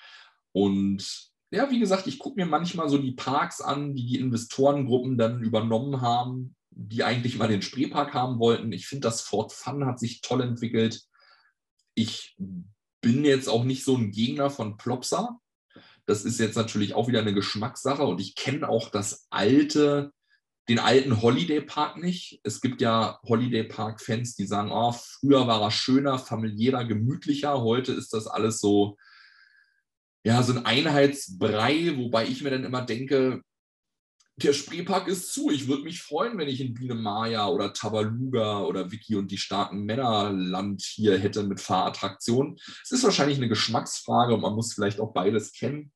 Und 0.51 1.32
ja, 1.53 1.69
wie 1.69 1.79
gesagt, 1.79 2.07
ich 2.07 2.17
gucke 2.17 2.35
mir 2.35 2.47
manchmal 2.47 2.89
so 2.89 2.97
die 2.97 3.11
Parks 3.11 3.61
an, 3.61 3.93
die 3.93 4.07
die 4.07 4.19
Investorengruppen 4.19 5.19
dann 5.19 5.43
übernommen 5.43 6.01
haben, 6.01 6.55
die 6.71 7.03
eigentlich 7.03 7.37
mal 7.37 7.47
den 7.47 7.61
Spreepark 7.61 8.15
haben 8.15 8.39
wollten. 8.39 8.71
Ich 8.71 8.87
finde, 8.87 9.07
das 9.07 9.21
Fort 9.21 9.53
Fun 9.53 9.85
hat 9.85 9.99
sich 9.99 10.21
toll 10.21 10.41
entwickelt. 10.41 11.03
Ich 11.93 12.35
bin 13.01 13.23
jetzt 13.23 13.47
auch 13.47 13.65
nicht 13.65 13.85
so 13.85 13.95
ein 13.95 14.09
Gegner 14.09 14.49
von 14.49 14.77
Plopsa. 14.77 15.37
Das 16.07 16.25
ist 16.25 16.39
jetzt 16.39 16.55
natürlich 16.55 16.95
auch 16.95 17.07
wieder 17.07 17.19
eine 17.19 17.35
Geschmackssache 17.35 18.03
und 18.03 18.19
ich 18.19 18.33
kenne 18.33 18.67
auch 18.67 18.89
das 18.89 19.27
alte, 19.29 20.11
den 20.69 20.79
alten 20.79 21.21
Holiday 21.21 21.61
Park 21.61 21.97
nicht. 21.97 22.41
Es 22.41 22.61
gibt 22.61 22.81
ja 22.81 23.19
Holiday 23.27 23.63
Park 23.63 24.01
Fans, 24.01 24.35
die 24.35 24.47
sagen, 24.47 24.71
oh, 24.71 24.91
früher 24.91 25.45
war 25.45 25.61
er 25.61 25.71
schöner, 25.71 26.17
familiärer, 26.17 26.85
gemütlicher. 26.85 27.61
Heute 27.61 27.91
ist 27.91 28.11
das 28.11 28.25
alles 28.25 28.59
so 28.59 28.97
ja, 30.23 30.41
so 30.41 30.53
ein 30.53 30.65
Einheitsbrei, 30.65 31.93
wobei 31.97 32.27
ich 32.27 32.41
mir 32.41 32.49
dann 32.49 32.63
immer 32.63 32.81
denke, 32.81 33.41
der 34.37 34.53
Spreepark 34.53 35.07
ist 35.07 35.31
zu. 35.31 35.51
Ich 35.51 35.67
würde 35.67 35.83
mich 35.83 36.01
freuen, 36.01 36.37
wenn 36.37 36.47
ich 36.47 36.59
in 36.59 36.73
Biene 36.73 36.95
Maya 36.95 37.47
oder 37.47 37.73
Tabaluga 37.73 38.61
oder 38.61 38.91
Vicky 38.91 39.15
und 39.15 39.29
die 39.29 39.37
starken 39.37 39.83
Männerland 39.83 40.81
hier 40.81 41.17
hätte 41.19 41.43
mit 41.43 41.61
Fahrattraktionen. 41.61 42.57
Es 42.83 42.91
ist 42.91 43.03
wahrscheinlich 43.03 43.37
eine 43.37 43.49
Geschmacksfrage 43.49 44.33
und 44.33 44.41
man 44.41 44.55
muss 44.55 44.73
vielleicht 44.73 44.99
auch 44.99 45.13
beides 45.13 45.53
kennen. 45.53 45.91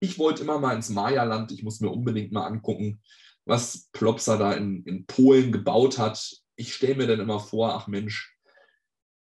Ich 0.00 0.18
wollte 0.18 0.42
immer 0.42 0.60
mal 0.60 0.76
ins 0.76 0.90
Maya-Land. 0.90 1.50
Ich 1.50 1.64
muss 1.64 1.80
mir 1.80 1.90
unbedingt 1.90 2.30
mal 2.30 2.46
angucken, 2.46 3.02
was 3.44 3.88
Plopsa 3.90 4.36
da 4.36 4.52
in, 4.52 4.84
in 4.84 5.06
Polen 5.06 5.50
gebaut 5.50 5.98
hat. 5.98 6.36
Ich 6.54 6.72
stelle 6.72 6.94
mir 6.94 7.06
dann 7.08 7.20
immer 7.20 7.40
vor, 7.40 7.74
ach 7.74 7.88
Mensch, 7.88 8.37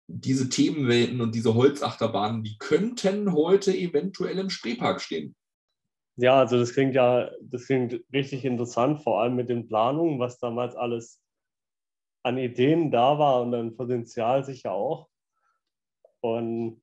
diese 0.09 0.49
Themenwelten 0.49 1.21
und 1.21 1.35
diese 1.35 1.55
Holzachterbahnen, 1.55 2.43
die 2.43 2.57
könnten 2.59 3.33
heute 3.35 3.77
eventuell 3.77 4.39
im 4.39 4.49
Spreepark 4.49 5.03
stehen. 5.03 5.37
Ja, 6.17 6.41
also 6.41 6.59
das 6.59 6.73
klingt 6.73 6.95
ja, 6.95 7.31
das 7.43 7.67
klingt 7.67 8.03
richtig 8.13 8.45
interessant, 8.45 9.03
vor 9.03 9.21
allem 9.21 9.37
mit 9.37 9.51
den 9.51 9.69
Planungen, 9.69 10.19
was 10.19 10.39
damals 10.39 10.75
alles 10.75 11.21
an 12.25 12.39
Ideen 12.39 12.91
da 12.91 13.19
war 13.19 13.43
und 13.43 13.55
an 13.55 13.77
Potenzial 13.77 14.45
sicher 14.45 14.73
auch. 14.73 15.09
Und 16.21 16.83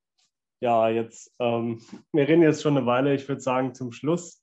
ja, 0.61 0.87
jetzt, 0.89 1.35
ähm, 1.39 1.81
wir 2.13 2.27
reden 2.27 2.43
jetzt 2.43 2.61
schon 2.61 2.77
eine 2.77 2.85
Weile, 2.85 3.13
ich 3.13 3.27
würde 3.27 3.41
sagen, 3.41 3.73
zum 3.73 3.91
Schluss 3.91 4.41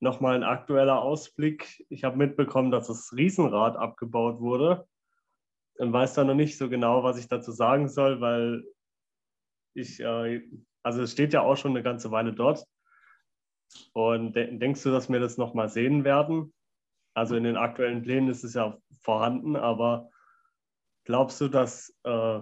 nochmal 0.00 0.34
ein 0.34 0.42
aktueller 0.42 1.00
Ausblick. 1.00 1.86
Ich 1.88 2.04
habe 2.04 2.16
mitbekommen, 2.16 2.70
dass 2.70 2.88
das 2.88 3.12
Riesenrad 3.14 3.76
abgebaut 3.76 4.40
wurde 4.40 4.88
und 5.78 5.92
weiß 5.92 6.14
da 6.14 6.24
noch 6.24 6.34
nicht 6.34 6.56
so 6.56 6.68
genau, 6.68 7.02
was 7.02 7.18
ich 7.18 7.28
dazu 7.28 7.52
sagen 7.52 7.88
soll, 7.88 8.20
weil 8.20 8.64
ich, 9.74 10.00
äh, 10.00 10.42
also 10.82 11.02
es 11.02 11.12
steht 11.12 11.32
ja 11.32 11.42
auch 11.42 11.56
schon 11.56 11.72
eine 11.72 11.82
ganze 11.82 12.10
Weile 12.10 12.32
dort. 12.32 12.64
Und 13.92 14.34
de 14.36 14.56
denkst 14.56 14.82
du, 14.82 14.90
dass 14.90 15.10
wir 15.10 15.20
das 15.20 15.36
nochmal 15.36 15.68
sehen 15.68 16.04
werden? 16.04 16.52
Also 17.14 17.36
in 17.36 17.44
den 17.44 17.56
aktuellen 17.56 18.02
Plänen 18.02 18.28
ist 18.28 18.44
es 18.44 18.54
ja 18.54 18.78
vorhanden, 19.02 19.56
aber 19.56 20.10
glaubst 21.04 21.40
du, 21.40 21.48
dass 21.48 21.94
äh, 22.04 22.40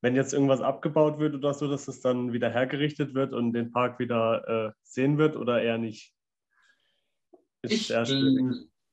wenn 0.00 0.16
jetzt 0.16 0.34
irgendwas 0.34 0.60
abgebaut 0.60 1.18
wird 1.18 1.34
oder 1.34 1.54
so, 1.54 1.68
dass 1.68 1.88
es 1.88 2.00
dann 2.00 2.32
wieder 2.32 2.50
hergerichtet 2.50 3.14
wird 3.14 3.32
und 3.32 3.52
den 3.54 3.72
Park 3.72 3.98
wieder 3.98 4.48
äh, 4.68 4.72
sehen 4.82 5.16
wird 5.16 5.36
oder 5.36 5.62
eher 5.62 5.78
nicht? 5.78 6.14
Ich, 7.62 7.90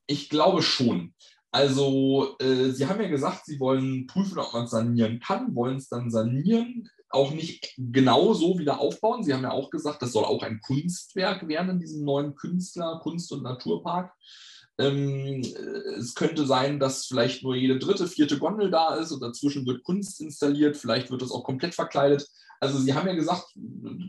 ich 0.06 0.28
glaube 0.30 0.62
schon. 0.62 1.14
Also, 1.52 2.34
äh, 2.38 2.70
Sie 2.70 2.86
haben 2.86 3.00
ja 3.00 3.08
gesagt, 3.08 3.44
Sie 3.44 3.60
wollen 3.60 4.06
prüfen, 4.06 4.38
ob 4.38 4.54
man 4.54 4.64
es 4.64 4.70
sanieren 4.70 5.20
kann, 5.20 5.54
wollen 5.54 5.76
es 5.76 5.88
dann 5.88 6.10
sanieren, 6.10 6.88
auch 7.10 7.32
nicht 7.32 7.74
genau 7.76 8.32
so 8.32 8.58
wieder 8.58 8.80
aufbauen. 8.80 9.22
Sie 9.22 9.34
haben 9.34 9.42
ja 9.42 9.50
auch 9.50 9.68
gesagt, 9.68 10.00
das 10.00 10.12
soll 10.12 10.24
auch 10.24 10.42
ein 10.42 10.62
Kunstwerk 10.62 11.46
werden 11.46 11.72
in 11.72 11.78
diesem 11.78 12.04
neuen 12.04 12.34
Künstler-, 12.34 13.00
Kunst- 13.02 13.30
und 13.32 13.42
Naturpark. 13.42 14.14
Ähm, 14.78 15.42
es 15.98 16.14
könnte 16.14 16.46
sein, 16.46 16.80
dass 16.80 17.04
vielleicht 17.04 17.42
nur 17.42 17.54
jede 17.54 17.78
dritte, 17.78 18.06
vierte 18.06 18.38
Gondel 18.38 18.70
da 18.70 18.94
ist 18.94 19.12
und 19.12 19.20
dazwischen 19.20 19.66
wird 19.66 19.84
Kunst 19.84 20.22
installiert. 20.22 20.78
Vielleicht 20.78 21.10
wird 21.10 21.20
das 21.20 21.32
auch 21.32 21.44
komplett 21.44 21.74
verkleidet. 21.74 22.26
Also 22.60 22.78
Sie 22.78 22.94
haben 22.94 23.06
ja 23.06 23.14
gesagt, 23.14 23.44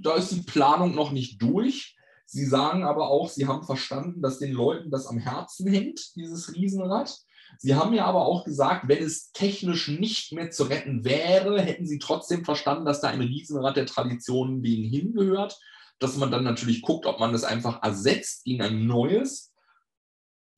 da 0.01 0.15
ist 0.15 0.31
die 0.31 0.43
Planung 0.43 0.95
noch 0.95 1.11
nicht 1.11 1.41
durch. 1.41 1.97
Sie 2.25 2.45
sagen 2.45 2.85
aber 2.85 3.09
auch, 3.09 3.29
Sie 3.29 3.47
haben 3.47 3.63
verstanden, 3.63 4.21
dass 4.21 4.39
den 4.39 4.53
Leuten 4.53 4.89
das 4.89 5.07
am 5.07 5.17
Herzen 5.17 5.67
hängt, 5.67 6.15
dieses 6.15 6.55
Riesenrad. 6.55 7.13
Sie 7.59 7.75
haben 7.75 7.93
ja 7.93 8.05
aber 8.05 8.25
auch 8.25 8.45
gesagt, 8.45 8.87
wenn 8.87 9.03
es 9.03 9.31
technisch 9.31 9.87
nicht 9.87 10.31
mehr 10.33 10.51
zu 10.51 10.63
retten 10.63 11.05
wäre, 11.05 11.61
hätten 11.61 11.85
Sie 11.85 11.99
trotzdem 11.99 12.45
verstanden, 12.45 12.85
dass 12.85 13.01
da 13.01 13.09
ein 13.09 13.21
Riesenrad 13.21 13.77
der 13.77 13.85
Traditionen 13.85 14.63
wegen 14.63 14.83
hingehört, 14.83 15.59
dass 15.99 16.17
man 16.17 16.31
dann 16.31 16.43
natürlich 16.43 16.81
guckt, 16.81 17.05
ob 17.05 17.19
man 17.19 17.31
das 17.31 17.43
einfach 17.43 17.81
ersetzt 17.83 18.43
gegen 18.43 18.61
ein 18.61 18.85
neues. 18.85 19.53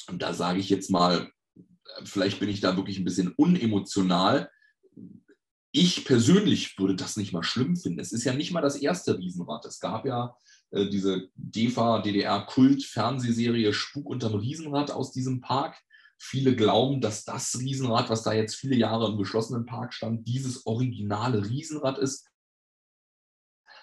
Und 0.08 0.22
da 0.22 0.34
sage 0.34 0.60
ich 0.60 0.70
jetzt 0.70 0.90
mal, 0.90 1.32
vielleicht 2.04 2.40
bin 2.40 2.50
ich 2.50 2.62
da 2.62 2.76
wirklich 2.76 3.00
ein 3.00 3.06
bisschen 3.06 3.34
unemotional. 3.36 4.50
Ich 5.72 6.06
persönlich 6.06 6.78
würde 6.80 6.96
das 6.96 7.18
nicht 7.18 7.34
mal 7.34 7.44
schlimm 7.44 7.76
finden. 7.76 8.00
Es 8.00 8.12
ist 8.12 8.24
ja 8.24 8.34
nicht 8.34 8.52
mal 8.52 8.62
das 8.62 8.78
erste 8.78 9.18
Riesenrad. 9.18 9.66
Es 9.66 9.80
gab 9.80 10.06
ja 10.06 10.36
äh, 10.72 10.90
diese 10.90 11.30
DEFA, 11.36 12.00
DDR-Kult-Fernsehserie 12.02 13.74
Spuk 13.74 14.08
unterm 14.10 14.36
Riesenrad 14.36 14.92
aus 14.92 15.12
diesem 15.12 15.42
Park. 15.42 15.78
Viele 16.18 16.56
glauben, 16.56 17.02
dass 17.02 17.26
das 17.26 17.60
Riesenrad, 17.60 18.10
was 18.10 18.24
da 18.24 18.34
jetzt 18.34 18.56
viele 18.56 18.76
Jahre 18.76 19.08
im 19.12 19.18
geschlossenen 19.18 19.66
Park 19.66 19.94
stand, 19.94 20.28
dieses 20.28 20.66
originale 20.66 21.48
Riesenrad 21.48 21.98
ist. 21.98 22.28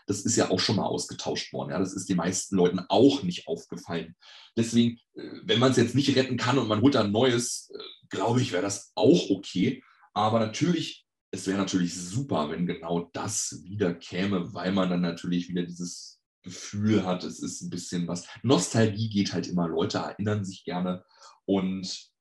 Das 0.06 0.22
ist 0.22 0.36
ja 0.36 0.50
auch 0.50 0.58
schon 0.58 0.76
mal 0.76 0.86
ausgetauscht 0.86 1.52
worden. 1.52 1.70
Ja, 1.70 1.78
das 1.78 1.92
ist 1.92 2.08
den 2.08 2.16
meisten 2.16 2.56
Leuten 2.56 2.80
auch 2.88 3.22
nicht 3.22 3.46
aufgefallen. 3.46 4.16
Deswegen, 4.56 4.98
äh, 5.14 5.40
wenn 5.44 5.60
man 5.60 5.70
es 5.70 5.76
jetzt 5.76 5.94
nicht 5.94 6.16
retten 6.16 6.36
kann 6.36 6.58
und 6.58 6.68
man 6.68 6.80
holt 6.80 6.96
ein 6.96 7.12
neues, 7.12 7.70
äh, 7.72 7.78
glaube 8.08 8.40
ich, 8.40 8.52
wäre 8.52 8.62
das 8.62 8.92
auch 8.94 9.30
okay. 9.30 9.82
Aber 10.12 10.40
natürlich, 10.40 11.06
es 11.30 11.46
wäre 11.46 11.58
natürlich 11.58 11.94
super, 11.94 12.50
wenn 12.50 12.66
genau 12.66 13.10
das 13.12 13.62
wieder 13.64 13.94
käme, 13.94 14.52
weil 14.54 14.72
man 14.72 14.90
dann 14.90 15.00
natürlich 15.02 15.48
wieder 15.48 15.62
dieses 15.62 16.20
Gefühl 16.42 17.04
hat, 17.04 17.22
es 17.22 17.40
ist 17.40 17.62
ein 17.62 17.70
bisschen 17.70 18.08
was. 18.08 18.26
Nostalgie 18.42 19.08
geht 19.08 19.32
halt 19.32 19.46
immer. 19.46 19.68
Leute 19.68 19.98
erinnern 19.98 20.44
sich 20.44 20.64
gerne. 20.64 21.04
Und 21.44 22.11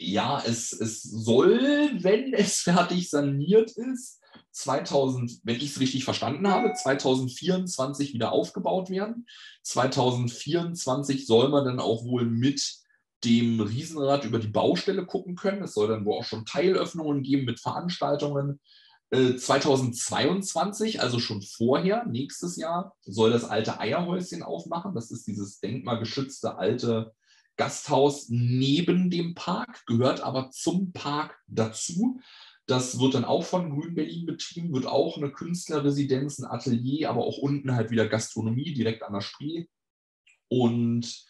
ja, 0.00 0.42
es, 0.44 0.72
es 0.72 1.02
soll, 1.02 1.90
wenn 2.02 2.32
es 2.32 2.62
fertig 2.62 3.10
saniert 3.10 3.72
ist, 3.72 4.20
2000, 4.52 5.40
wenn 5.44 5.56
ich 5.56 5.70
es 5.70 5.80
richtig 5.80 6.04
verstanden 6.04 6.48
habe, 6.48 6.72
2024 6.72 8.14
wieder 8.14 8.32
aufgebaut 8.32 8.90
werden. 8.90 9.26
2024 9.62 11.26
soll 11.26 11.50
man 11.50 11.64
dann 11.64 11.80
auch 11.80 12.04
wohl 12.04 12.24
mit 12.24 12.78
dem 13.24 13.60
Riesenrad 13.60 14.24
über 14.24 14.38
die 14.38 14.48
Baustelle 14.48 15.06
gucken 15.06 15.36
können. 15.36 15.62
Es 15.62 15.74
soll 15.74 15.88
dann 15.88 16.04
wohl 16.04 16.18
auch 16.18 16.24
schon 16.24 16.46
Teilöffnungen 16.46 17.22
geben 17.22 17.44
mit 17.44 17.60
Veranstaltungen. 17.60 18.60
2022, 19.12 20.96
äh, 20.96 20.98
also 21.00 21.18
schon 21.18 21.42
vorher, 21.42 22.06
nächstes 22.06 22.56
Jahr, 22.56 22.96
soll 23.02 23.30
das 23.30 23.44
alte 23.44 23.78
Eierhäuschen 23.80 24.42
aufmachen. 24.42 24.94
Das 24.94 25.10
ist 25.10 25.26
dieses 25.26 25.60
denkmalgeschützte 25.60 26.56
alte 26.56 27.12
Gasthaus 27.60 28.30
neben 28.30 29.10
dem 29.10 29.34
Park, 29.34 29.84
gehört 29.84 30.22
aber 30.22 30.50
zum 30.50 30.92
Park 30.92 31.38
dazu. 31.46 32.18
Das 32.64 32.98
wird 32.98 33.12
dann 33.12 33.26
auch 33.26 33.44
von 33.44 33.68
Grün 33.68 33.94
Berlin 33.94 34.24
betrieben, 34.24 34.72
wird 34.72 34.86
auch 34.86 35.18
eine 35.18 35.30
Künstlerresidenz, 35.30 36.38
ein 36.38 36.46
Atelier, 36.46 37.10
aber 37.10 37.26
auch 37.26 37.36
unten 37.36 37.74
halt 37.74 37.90
wieder 37.90 38.08
Gastronomie 38.08 38.72
direkt 38.72 39.02
an 39.02 39.12
der 39.12 39.20
Spree. 39.20 39.66
Und 40.48 41.22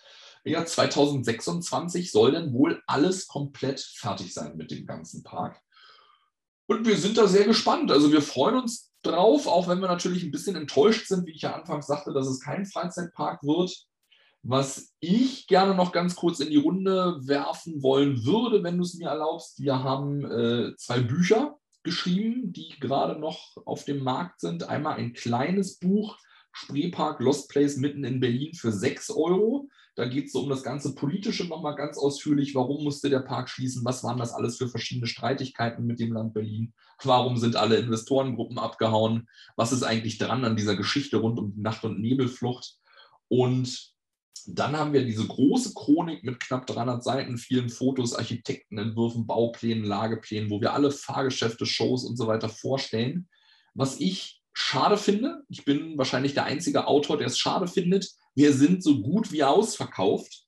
ja, 0.44 0.64
2026 0.64 2.12
soll 2.12 2.30
dann 2.30 2.52
wohl 2.52 2.80
alles 2.86 3.26
komplett 3.26 3.80
fertig 3.80 4.32
sein 4.32 4.56
mit 4.56 4.70
dem 4.70 4.86
ganzen 4.86 5.24
Park. 5.24 5.60
Und 6.66 6.86
wir 6.86 6.96
sind 6.96 7.18
da 7.18 7.26
sehr 7.26 7.44
gespannt. 7.44 7.90
Also 7.90 8.12
wir 8.12 8.22
freuen 8.22 8.54
uns 8.54 8.92
drauf, 9.02 9.48
auch 9.48 9.66
wenn 9.66 9.80
wir 9.80 9.88
natürlich 9.88 10.22
ein 10.22 10.30
bisschen 10.30 10.54
enttäuscht 10.54 11.08
sind, 11.08 11.26
wie 11.26 11.32
ich 11.32 11.42
ja 11.42 11.56
anfangs 11.56 11.88
sagte, 11.88 12.12
dass 12.12 12.28
es 12.28 12.38
kein 12.38 12.66
Freizeitpark 12.66 13.42
wird. 13.42 13.89
Was 14.42 14.94
ich 15.00 15.46
gerne 15.46 15.74
noch 15.74 15.92
ganz 15.92 16.16
kurz 16.16 16.40
in 16.40 16.50
die 16.50 16.56
Runde 16.56 17.18
werfen 17.22 17.82
wollen 17.82 18.24
würde, 18.24 18.62
wenn 18.62 18.78
du 18.78 18.84
es 18.84 18.94
mir 18.94 19.08
erlaubst, 19.08 19.60
wir 19.60 19.82
haben 19.82 20.24
äh, 20.24 20.74
zwei 20.76 21.00
Bücher 21.00 21.56
geschrieben, 21.82 22.52
die 22.52 22.74
gerade 22.80 23.18
noch 23.18 23.56
auf 23.66 23.84
dem 23.84 24.02
Markt 24.02 24.40
sind. 24.40 24.68
Einmal 24.68 24.96
ein 24.96 25.12
kleines 25.12 25.78
Buch, 25.78 26.16
Spreepark 26.52 27.20
Lost 27.20 27.50
Place 27.50 27.76
mitten 27.76 28.04
in 28.04 28.20
Berlin 28.20 28.54
für 28.54 28.72
6 28.72 29.10
Euro. 29.10 29.68
Da 29.94 30.06
geht 30.06 30.26
es 30.26 30.32
so 30.32 30.40
um 30.40 30.48
das 30.48 30.62
ganze 30.62 30.94
Politische 30.94 31.46
nochmal 31.46 31.74
ganz 31.74 31.98
ausführlich. 31.98 32.54
Warum 32.54 32.84
musste 32.84 33.10
der 33.10 33.20
Park 33.20 33.50
schließen? 33.50 33.84
Was 33.84 34.02
waren 34.04 34.18
das 34.18 34.32
alles 34.32 34.56
für 34.56 34.68
verschiedene 34.68 35.06
Streitigkeiten 35.06 35.84
mit 35.84 36.00
dem 36.00 36.12
Land 36.12 36.32
Berlin? 36.32 36.72
Warum 37.02 37.36
sind 37.36 37.56
alle 37.56 37.76
Investorengruppen 37.76 38.58
abgehauen? 38.58 39.28
Was 39.56 39.72
ist 39.72 39.82
eigentlich 39.82 40.18
dran 40.18 40.44
an 40.44 40.56
dieser 40.56 40.76
Geschichte 40.76 41.18
rund 41.18 41.38
um 41.38 41.52
die 41.52 41.60
Nacht- 41.60 41.84
und 41.84 42.00
Nebelflucht? 42.00 42.78
Und 43.28 43.92
dann 44.46 44.76
haben 44.76 44.92
wir 44.92 45.04
diese 45.04 45.26
große 45.26 45.74
Chronik 45.74 46.24
mit 46.24 46.40
knapp 46.40 46.66
300 46.66 47.04
Seiten, 47.04 47.38
vielen 47.38 47.68
Fotos, 47.68 48.14
Architektenentwürfen, 48.14 49.26
Bauplänen, 49.26 49.84
Lageplänen, 49.84 50.50
wo 50.50 50.60
wir 50.60 50.72
alle 50.72 50.90
Fahrgeschäfte, 50.90 51.66
Shows 51.66 52.04
und 52.04 52.16
so 52.16 52.26
weiter 52.26 52.48
vorstellen. 52.48 53.28
Was 53.74 54.00
ich 54.00 54.42
schade 54.52 54.96
finde, 54.96 55.42
ich 55.48 55.64
bin 55.64 55.96
wahrscheinlich 55.96 56.34
der 56.34 56.44
einzige 56.44 56.86
Autor, 56.86 57.18
der 57.18 57.28
es 57.28 57.38
schade 57.38 57.68
findet, 57.68 58.10
wir 58.34 58.52
sind 58.52 58.82
so 58.82 59.00
gut 59.02 59.32
wie 59.32 59.44
ausverkauft 59.44 60.46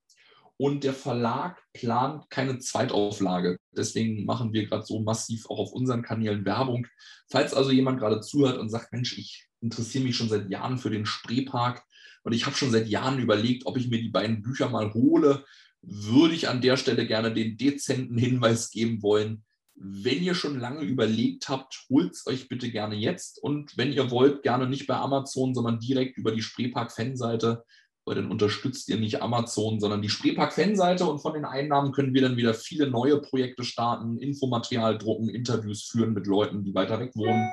und 0.62 0.84
der 0.84 0.94
Verlag 0.94 1.60
plant 1.72 2.30
keine 2.30 2.60
Zweitauflage. 2.60 3.58
Deswegen 3.76 4.24
machen 4.24 4.52
wir 4.52 4.64
gerade 4.66 4.86
so 4.86 5.00
massiv 5.00 5.50
auch 5.50 5.58
auf 5.58 5.72
unseren 5.72 6.02
Kanälen 6.02 6.44
Werbung. 6.44 6.86
Falls 7.28 7.52
also 7.52 7.72
jemand 7.72 7.98
gerade 7.98 8.20
zuhört 8.20 8.58
und 8.58 8.68
sagt, 8.68 8.92
Mensch, 8.92 9.18
ich 9.18 9.48
interessiere 9.60 10.04
mich 10.04 10.16
schon 10.16 10.28
seit 10.28 10.48
Jahren 10.50 10.78
für 10.78 10.90
den 10.90 11.04
Spreepark, 11.04 11.82
und 12.22 12.32
ich 12.32 12.46
habe 12.46 12.54
schon 12.54 12.70
seit 12.70 12.86
Jahren 12.86 13.18
überlegt, 13.18 13.66
ob 13.66 13.76
ich 13.76 13.88
mir 13.88 14.00
die 14.00 14.10
beiden 14.10 14.40
Bücher 14.40 14.68
mal 14.68 14.94
hole. 14.94 15.44
Würde 15.80 16.36
ich 16.36 16.48
an 16.48 16.60
der 16.60 16.76
Stelle 16.76 17.08
gerne 17.08 17.34
den 17.34 17.56
dezenten 17.56 18.16
Hinweis 18.16 18.70
geben 18.70 19.02
wollen. 19.02 19.42
Wenn 19.74 20.22
ihr 20.22 20.36
schon 20.36 20.60
lange 20.60 20.82
überlegt 20.82 21.48
habt, 21.48 21.86
holt 21.90 22.12
es 22.12 22.24
euch 22.28 22.48
bitte 22.48 22.70
gerne 22.70 22.94
jetzt. 22.94 23.42
Und 23.42 23.76
wenn 23.76 23.92
ihr 23.92 24.12
wollt, 24.12 24.44
gerne 24.44 24.68
nicht 24.68 24.86
bei 24.86 24.94
Amazon, 24.94 25.56
sondern 25.56 25.80
direkt 25.80 26.16
über 26.18 26.30
die 26.30 26.42
Spreepark-Fanseite, 26.42 27.64
weil 28.04 28.16
dann 28.16 28.30
unterstützt 28.30 28.88
ihr 28.88 28.98
nicht 28.98 29.22
Amazon, 29.22 29.80
sondern 29.80 30.02
die 30.02 30.08
Spreepark-Fanseite. 30.08 31.04
Und 31.04 31.20
von 31.20 31.34
den 31.34 31.44
Einnahmen 31.44 31.92
können 31.92 32.14
wir 32.14 32.22
dann 32.22 32.36
wieder 32.36 32.54
viele 32.54 32.90
neue 32.90 33.20
Projekte 33.20 33.64
starten, 33.64 34.18
Infomaterial 34.18 34.98
drucken, 34.98 35.28
Interviews 35.28 35.84
führen 35.84 36.12
mit 36.12 36.26
Leuten, 36.26 36.64
die 36.64 36.74
weiter 36.74 36.98
weg 37.00 37.12
wohnen 37.14 37.50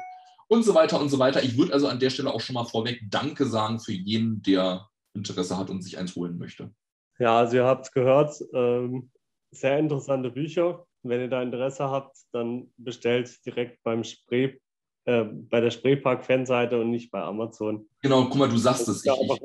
und 0.49 0.63
so 0.63 0.73
weiter 0.73 0.99
und 0.99 1.09
so 1.09 1.19
weiter. 1.19 1.43
Ich 1.43 1.57
würde 1.57 1.73
also 1.73 1.88
an 1.88 1.99
der 1.99 2.09
Stelle 2.09 2.34
auch 2.34 2.41
schon 2.41 2.55
mal 2.55 2.65
vorweg 2.65 3.01
Danke 3.09 3.45
sagen 3.45 3.80
für 3.80 3.93
jeden, 3.93 4.41
der 4.41 4.88
Interesse 5.13 5.57
hat 5.57 5.69
und 5.69 5.81
sich 5.81 5.97
eins 5.97 6.15
holen 6.15 6.38
möchte. 6.38 6.71
Ja, 7.19 7.38
also 7.38 7.57
ihr 7.57 7.65
habt 7.65 7.85
es 7.85 7.91
gehört, 7.91 8.35
ähm, 8.53 9.11
sehr 9.51 9.77
interessante 9.77 10.31
Bücher. 10.31 10.85
Wenn 11.03 11.21
ihr 11.21 11.30
da 11.30 11.41
Interesse 11.41 11.89
habt, 11.89 12.17
dann 12.31 12.71
bestellt 12.77 13.34
direkt 13.45 13.81
beim 13.84 14.03
Spree, 14.03 14.57
äh, 15.05 15.23
bei 15.23 15.61
der 15.61 15.71
Spreepark-Fanseite 15.71 16.80
und 16.80 16.89
nicht 16.89 17.11
bei 17.11 17.21
Amazon. 17.21 17.88
Genau, 18.01 18.26
guck 18.26 18.35
mal, 18.35 18.49
du 18.49 18.57
sagst 18.57 18.88
es. 18.88 19.05
Ich, 19.05 19.11
ich, 19.11 19.41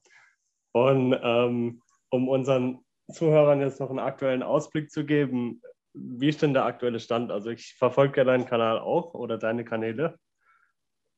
Und 0.72 1.14
ähm, 1.22 1.82
um 2.08 2.28
unseren 2.28 2.78
Zuhörern 3.12 3.60
jetzt 3.60 3.80
noch 3.80 3.90
einen 3.90 3.98
aktuellen 3.98 4.42
Ausblick 4.42 4.90
zu 4.90 5.04
geben, 5.04 5.60
wie 5.92 6.28
ist 6.28 6.40
denn 6.40 6.54
der 6.54 6.64
aktuelle 6.64 7.00
Stand? 7.00 7.30
Also 7.30 7.50
ich 7.50 7.74
verfolge 7.74 8.20
ja 8.20 8.24
deinen 8.24 8.46
Kanal 8.46 8.78
auch 8.78 9.12
oder 9.12 9.36
deine 9.36 9.66
Kanäle 9.66 10.18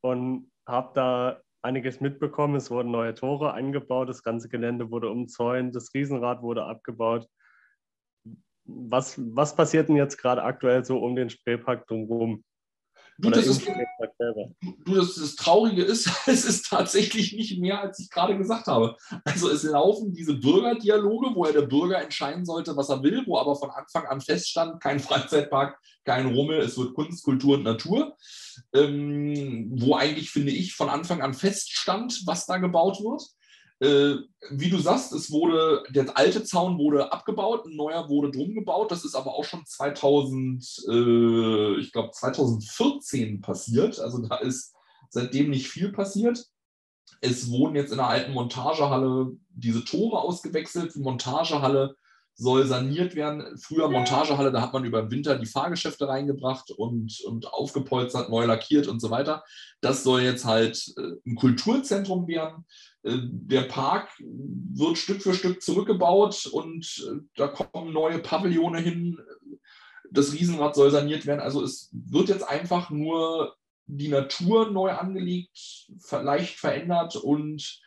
und 0.01 0.51
habe 0.67 0.91
da 0.95 1.41
einiges 1.63 2.01
mitbekommen. 2.01 2.57
Es 2.57 2.71
wurden 2.71 2.91
neue 2.91 3.15
Tore 3.15 3.55
eingebaut, 3.55 4.09
das 4.09 4.23
ganze 4.23 4.49
Gelände 4.49 4.91
wurde 4.91 5.09
umzäunt, 5.09 5.75
das 5.75 5.95
Riesenrad 5.95 6.43
wurde 6.43 6.65
abgebaut. 6.65 7.29
Was, 8.65 9.19
was 9.35 9.57
passiert 9.57 9.89
denn 9.89 9.97
jetzt 9.97 10.19
gerade 10.19 10.43
aktuell 10.43 10.85
so 10.85 10.99
um 10.99 11.17
den 11.17 11.31
Spreepark 11.31 11.87
drumherum? 11.87 12.45
Du, 13.23 13.31
das, 13.31 13.47
ist, 13.47 13.65
du 14.85 14.95
das, 14.97 15.15
das, 15.15 15.37
Traurige 15.37 15.85
ist, 15.85 16.11
es 16.27 16.45
ist 16.45 16.67
tatsächlich 16.69 17.33
nicht 17.33 17.57
mehr, 17.61 17.81
als 17.81 18.01
ich 18.01 18.11
gerade 18.11 18.37
gesagt 18.37 18.67
habe. 18.67 18.97
Also 19.25 19.49
es 19.49 19.63
laufen 19.63 20.13
diese 20.13 20.35
Bürgerdialoge, 20.35 21.33
wo 21.33 21.47
ja 21.47 21.53
der 21.53 21.63
Bürger 21.63 22.03
entscheiden 22.03 22.45
sollte, 22.45 22.77
was 22.77 22.89
er 22.89 23.01
will, 23.05 23.23
wo 23.27 23.39
aber 23.39 23.55
von 23.55 23.71
Anfang 23.71 24.07
an 24.07 24.21
feststand, 24.21 24.83
kein 24.83 24.99
Freizeitpark, 24.99 25.79
kein 26.05 26.35
Rummel, 26.35 26.59
es 26.59 26.77
wird 26.77 26.95
Kunst, 26.95 27.25
Kultur 27.25 27.55
und 27.55 27.63
Natur. 27.63 28.17
Ähm, 28.75 29.71
wo 29.77 29.95
eigentlich, 29.95 30.31
finde 30.31 30.51
ich, 30.51 30.75
von 30.75 30.89
Anfang 30.89 31.23
an 31.23 31.33
feststand, 31.33 32.23
was 32.27 32.47
da 32.47 32.59
gebaut 32.59 32.99
wird. 33.05 33.23
Äh, 33.83 34.19
wie 34.51 34.71
du 34.71 34.79
sagst, 34.79 35.13
es 35.13 35.33
wurde, 35.33 35.83
der 35.91 36.17
alte 36.17 36.45
Zaun 36.45 36.79
wurde 36.79 37.11
abgebaut, 37.11 37.67
ein 37.67 37.75
neuer 37.75 38.09
wurde 38.09 38.31
drum 38.31 38.55
gebaut. 38.55 38.93
Das 38.93 39.05
ist 39.05 39.17
aber 39.17 39.35
auch 39.35 39.43
schon 39.43 39.67
2000, 39.67 40.85
äh, 40.89 41.81
ich 41.81 41.91
glaube 41.91 42.13
2014 42.13 43.41
passiert. 43.41 43.99
Also 43.99 44.25
da 44.25 44.37
ist 44.37 44.73
seitdem 45.11 45.51
nicht 45.51 45.67
viel 45.67 45.91
passiert. 45.91 46.47
Es 47.21 47.51
wurden 47.51 47.75
jetzt 47.75 47.91
in 47.91 47.97
der 47.97 48.07
alten 48.07 48.33
Montagehalle 48.35 49.33
diese 49.51 49.85
Tore 49.85 50.21
ausgewechselt. 50.21 50.95
Die 50.95 51.01
Montagehalle 51.01 51.97
soll 52.35 52.67
saniert 52.67 53.15
werden. 53.15 53.57
Früher 53.59 53.89
Montagehalle, 53.89 54.53
da 54.53 54.63
hat 54.63 54.73
man 54.73 54.85
über 54.85 55.03
den 55.03 55.11
Winter 55.11 55.39
die 55.39 55.47
Fahrgeschäfte 55.47 56.09
reingebracht 56.09 56.71
und, 56.71 57.21
und 57.27 57.53
aufgepolstert, 57.53 58.31
neu 58.31 58.47
lackiert 58.47 58.89
und 58.89 59.01
so 59.01 59.11
weiter. 59.11 59.45
Das 59.81 60.03
soll 60.03 60.23
jetzt 60.23 60.45
halt 60.45 60.93
äh, 60.97 61.13
ein 61.27 61.37
Kulturzentrum 61.37 62.27
werden. 62.29 62.65
Äh, 63.03 63.19
der 63.23 63.63
Park 63.63 64.09
wird 64.21 64.99
Stück 64.99 65.23
für 65.23 65.35
Stück 65.35 65.63
zurückgebaut 65.63 66.47
und 66.51 67.07
äh, 67.09 67.21
da 67.37 67.49
kommen 67.49 67.93
neue 67.93 68.19
Pavillone 68.19 68.81
hin. 68.81 69.19
Das 70.11 70.33
Riesenrad 70.33 70.75
soll 70.75 70.91
saniert 70.91 71.27
werden. 71.27 71.41
Also 71.41 71.63
es 71.63 71.91
wird 71.93 72.29
jetzt 72.29 72.49
einfach 72.49 72.91
nur 72.91 73.57
die 73.87 74.09
Natur 74.09 74.71
neu 74.71 74.91
angelegt, 74.91 75.87
leicht 76.11 76.59
verändert 76.59 77.17
und 77.17 77.81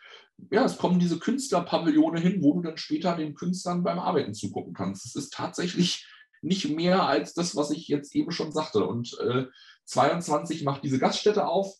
ja, 0.52 0.66
es 0.66 0.78
kommen 0.78 1.00
diese 1.00 1.20
Künstlerpavillone 1.20 2.20
hin, 2.20 2.42
wo 2.42 2.54
du 2.54 2.62
dann 2.62 2.78
später 2.78 3.16
den 3.16 3.36
Künstlern 3.36 3.84
beim 3.84 4.00
Arbeiten 4.00 4.34
zugucken 4.34 4.74
kannst. 4.74 5.06
Es 5.06 5.16
ist 5.16 5.34
tatsächlich 5.34 6.08
nicht 6.42 6.70
mehr 6.70 7.08
als 7.08 7.34
das, 7.34 7.56
was 7.56 7.72
ich 7.72 7.88
jetzt 7.88 8.16
eben 8.16 8.32
schon 8.32 8.52
sagte. 8.52 8.86
Und 8.86 9.18
äh, 9.20 9.46
22 9.86 10.64
macht 10.64 10.84
diese 10.84 11.00
Gaststätte 11.00 11.48
auf. 11.48 11.74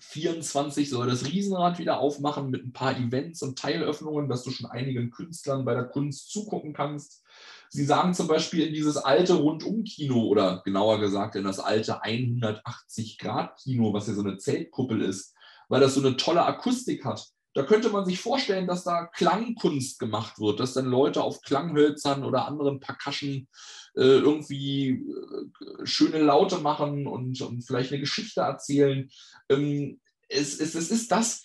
24 0.00 0.88
soll 0.90 1.08
das 1.08 1.26
Riesenrad 1.26 1.78
wieder 1.78 1.98
aufmachen 1.98 2.50
mit 2.50 2.64
ein 2.64 2.72
paar 2.72 2.96
Events 2.96 3.42
und 3.42 3.58
Teilöffnungen, 3.58 4.28
dass 4.28 4.44
du 4.44 4.50
schon 4.50 4.70
einigen 4.70 5.10
Künstlern 5.10 5.64
bei 5.64 5.74
der 5.74 5.84
Kunst 5.84 6.30
zugucken 6.30 6.72
kannst. 6.72 7.24
Sie 7.70 7.84
sagen 7.84 8.12
zum 8.14 8.28
Beispiel 8.28 8.66
in 8.66 8.74
dieses 8.74 8.96
alte 8.96 9.34
Rundum-Kino 9.34 10.26
oder 10.26 10.62
genauer 10.64 11.00
gesagt 11.00 11.36
in 11.36 11.44
das 11.44 11.58
alte 11.58 12.02
180-Grad-Kino, 12.02 13.92
was 13.92 14.06
ja 14.06 14.14
so 14.14 14.22
eine 14.22 14.36
Zeltkuppel 14.36 15.00
ist, 15.00 15.34
weil 15.68 15.80
das 15.80 15.94
so 15.94 16.00
eine 16.00 16.16
tolle 16.16 16.44
Akustik 16.44 17.04
hat. 17.04 17.31
Da 17.54 17.62
könnte 17.64 17.90
man 17.90 18.06
sich 18.06 18.18
vorstellen, 18.18 18.66
dass 18.66 18.84
da 18.84 19.06
Klangkunst 19.06 19.98
gemacht 19.98 20.38
wird, 20.38 20.60
dass 20.60 20.72
dann 20.72 20.86
Leute 20.86 21.22
auf 21.22 21.42
Klanghölzern 21.42 22.24
oder 22.24 22.46
anderen 22.46 22.80
Percussion 22.80 23.46
äh, 23.94 24.00
irgendwie 24.00 24.90
äh, 24.90 25.86
schöne 25.86 26.18
Laute 26.18 26.58
machen 26.58 27.06
und, 27.06 27.40
und, 27.42 27.62
vielleicht 27.62 27.92
eine 27.92 28.00
Geschichte 28.00 28.40
erzählen. 28.40 29.10
Ähm, 29.50 30.00
es, 30.28 30.58
es, 30.58 30.74
es, 30.74 30.90
ist 30.90 31.12
das, 31.12 31.44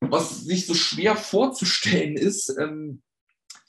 was 0.00 0.40
sich 0.40 0.66
so 0.66 0.74
schwer 0.74 1.14
vorzustellen 1.14 2.16
ist. 2.16 2.48
Ähm, 2.58 3.02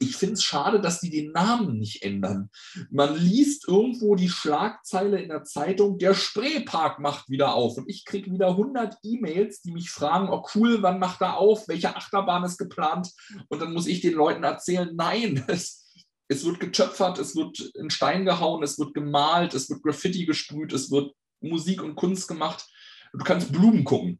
ich 0.06 0.16
finde 0.16 0.36
es 0.36 0.44
schade, 0.44 0.80
dass 0.80 1.00
die 1.00 1.10
den 1.10 1.32
Namen 1.32 1.78
nicht 1.78 2.04
ändern. 2.04 2.50
Man 2.90 3.16
liest 3.16 3.68
irgendwo 3.68 4.16
die 4.16 4.30
Schlagzeile 4.30 5.20
in 5.20 5.30
der 5.30 5.44
Zeitung, 5.44 5.98
der 5.98 6.14
Spreepark 6.14 7.00
macht 7.00 7.30
wieder 7.30 7.54
auf. 7.54 7.78
Und 7.78 7.90
ich 7.90 8.06
kriege 8.06 8.32
wieder 8.32 8.50
100 8.50 8.98
E-Mails, 9.04 9.62
die 9.62 9.72
mich 9.72 9.90
fragen, 9.90 10.30
oh 10.30 10.46
cool, 10.56 10.82
wann 10.82 11.00
macht 11.00 11.22
er 11.22 11.38
auf? 11.38 11.68
Welche 11.68 11.96
Achterbahn 11.96 12.44
ist 12.44 12.58
geplant? 12.58 13.12
Und 13.50 13.62
dann 13.62 13.74
muss 13.74 13.88
ich 13.88 14.02
den 14.02 14.14
Leuten 14.14 14.44
erzählen, 14.44 14.92
nein, 14.96 15.44
es, 15.48 15.86
es 16.28 16.46
wird 16.46 16.60
getöpfert, 16.60 17.20
es 17.20 17.36
wird 17.36 17.60
in 17.76 17.90
Stein 17.90 18.26
gehauen, 18.26 18.64
es 18.64 18.78
wird 18.80 18.94
gemalt, 18.94 19.54
es 19.54 19.70
wird 19.70 19.84
Graffiti 19.84 20.26
gesprüht, 20.26 20.74
es 20.74 20.92
wird 20.92 21.14
Musik 21.42 21.84
und 21.84 21.96
Kunst 21.96 22.28
gemacht. 22.28 22.66
Du 23.14 23.24
kannst 23.24 23.52
Blumen 23.52 23.84
gucken 23.84 24.20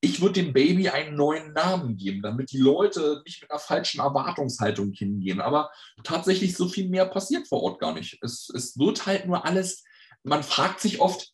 ich 0.00 0.20
würde 0.20 0.42
dem 0.42 0.52
Baby 0.52 0.88
einen 0.88 1.16
neuen 1.16 1.52
Namen 1.52 1.96
geben, 1.96 2.22
damit 2.22 2.52
die 2.52 2.58
Leute 2.58 3.22
nicht 3.24 3.40
mit 3.40 3.50
einer 3.50 3.60
falschen 3.60 4.00
Erwartungshaltung 4.00 4.92
hingehen. 4.92 5.40
Aber 5.40 5.70
tatsächlich 6.04 6.56
so 6.56 6.68
viel 6.68 6.88
mehr 6.88 7.06
passiert 7.06 7.48
vor 7.48 7.62
Ort 7.62 7.80
gar 7.80 7.94
nicht. 7.94 8.18
Es, 8.22 8.50
es 8.54 8.78
wird 8.78 9.06
halt 9.06 9.26
nur 9.26 9.44
alles, 9.44 9.84
man 10.22 10.42
fragt 10.42 10.80
sich 10.80 11.00
oft, 11.00 11.32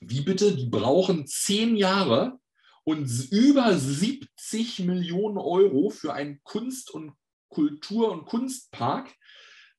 wie 0.00 0.22
bitte, 0.22 0.56
die 0.56 0.66
brauchen 0.66 1.26
zehn 1.26 1.76
Jahre 1.76 2.38
und 2.84 3.08
über 3.30 3.76
70 3.76 4.80
Millionen 4.80 5.38
Euro 5.38 5.90
für 5.90 6.12
einen 6.12 6.40
Kunst- 6.42 6.90
und 6.90 7.12
Kultur- 7.48 8.12
und 8.12 8.26
Kunstpark, 8.26 9.14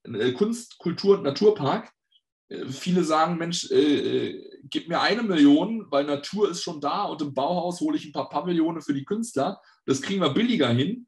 äh, 0.03 0.31
Kunst-, 0.31 0.77
Kultur- 0.77 1.17
und 1.17 1.23
Naturpark. 1.23 1.91
Äh, 2.49 2.67
viele 2.67 3.03
sagen, 3.03 3.37
Mensch, 3.37 3.69
äh, 3.71 4.27
äh, 4.27 4.59
gib 4.69 4.87
mir 4.87 5.01
eine 5.01 5.23
Million, 5.23 5.87
weil 5.89 6.05
Natur 6.05 6.49
ist 6.49 6.63
schon 6.63 6.81
da 6.81 7.03
und 7.03 7.21
im 7.21 7.33
Bauhaus 7.33 7.79
hole 7.81 7.97
ich 7.97 8.05
ein 8.05 8.13
paar 8.13 8.29
Pavillone 8.29 8.81
für 8.81 8.93
die 8.93 9.05
Künstler. 9.05 9.61
Das 9.85 10.01
kriegen 10.01 10.21
wir 10.21 10.29
billiger 10.29 10.69
hin. 10.69 11.07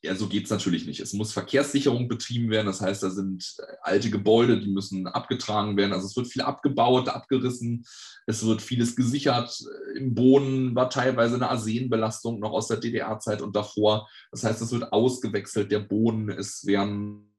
Ja, 0.00 0.14
so 0.14 0.28
geht 0.28 0.44
es 0.44 0.50
natürlich 0.50 0.86
nicht. 0.86 1.00
Es 1.00 1.12
muss 1.12 1.32
Verkehrssicherung 1.32 2.06
betrieben 2.06 2.50
werden. 2.50 2.68
Das 2.68 2.80
heißt, 2.80 3.02
da 3.02 3.10
sind 3.10 3.56
äh, 3.58 3.62
alte 3.82 4.10
Gebäude, 4.10 4.60
die 4.60 4.68
müssen 4.68 5.08
abgetragen 5.08 5.76
werden. 5.76 5.92
Also 5.92 6.06
es 6.06 6.16
wird 6.16 6.28
viel 6.28 6.42
abgebaut, 6.42 7.08
abgerissen. 7.08 7.84
Es 8.26 8.46
wird 8.46 8.62
vieles 8.62 8.94
gesichert. 8.94 9.60
Im 9.96 10.14
Boden 10.14 10.76
war 10.76 10.88
teilweise 10.88 11.34
eine 11.34 11.50
Arsenbelastung 11.50 12.38
noch 12.38 12.52
aus 12.52 12.68
der 12.68 12.76
DDR-Zeit 12.76 13.42
und 13.42 13.56
davor. 13.56 14.08
Das 14.30 14.44
heißt, 14.44 14.62
es 14.62 14.70
wird 14.70 14.92
ausgewechselt, 14.92 15.72
der 15.72 15.80
Boden. 15.80 16.28
Es 16.28 16.64
werden 16.64 17.34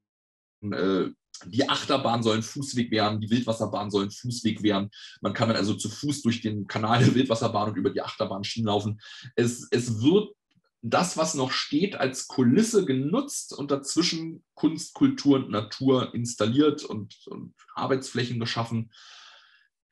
äh, 0.62 1.08
die 1.46 1.68
Achterbahn 1.68 2.22
soll 2.22 2.36
ein 2.36 2.42
Fußweg 2.42 2.90
werden, 2.90 3.20
die 3.20 3.30
Wildwasserbahn 3.30 3.90
soll 3.90 4.04
ein 4.04 4.10
Fußweg 4.10 4.62
werden. 4.62 4.90
Man 5.20 5.32
kann 5.32 5.48
dann 5.48 5.56
also 5.56 5.74
zu 5.74 5.88
Fuß 5.88 6.22
durch 6.22 6.40
den 6.40 6.66
Kanal 6.66 7.04
der 7.04 7.14
Wildwasserbahn 7.14 7.70
und 7.70 7.76
über 7.76 7.90
die 7.90 8.02
Achterbahnschienen 8.02 8.66
laufen. 8.66 9.00
Es, 9.36 9.66
es 9.70 10.02
wird 10.02 10.34
das, 10.82 11.16
was 11.16 11.34
noch 11.34 11.52
steht, 11.52 11.96
als 11.96 12.26
Kulisse 12.26 12.84
genutzt 12.84 13.52
und 13.52 13.70
dazwischen 13.70 14.42
Kunst, 14.54 14.94
Kultur 14.94 15.36
und 15.36 15.50
Natur 15.50 16.14
installiert 16.14 16.84
und, 16.84 17.26
und 17.26 17.54
Arbeitsflächen 17.74 18.40
geschaffen. 18.40 18.90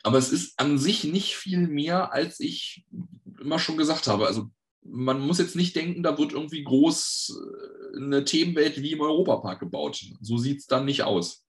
Aber 0.03 0.19
es 0.19 0.31
ist 0.33 0.59
an 0.59 0.79
sich 0.79 1.05
nicht 1.05 1.37
viel 1.37 1.67
mehr, 1.67 2.13
als 2.13 2.41
ich 2.41 2.87
immer 3.41 3.59
schon 3.59 3.77
gesagt 3.77 4.07
habe. 4.07 4.27
Also 4.27 4.51
man 4.91 5.21
muss 5.21 5.39
jetzt 5.39 5.57
nicht 5.57 5.77
denken, 5.77 6.03
da 6.03 6.17
wird 6.19 6.33
irgendwie 6.33 6.65
groß 6.65 7.41
äh, 7.41 7.97
eine 7.97 8.25
Themenwelt 8.25 8.81
wie 8.83 8.93
im 8.93 9.01
Europapark 9.01 9.61
gebaut. 9.61 10.05
So 10.21 10.39
sieht 10.39 10.59
es 10.59 10.67
dann 10.67 10.85
nicht 10.85 11.03
aus. 11.03 11.45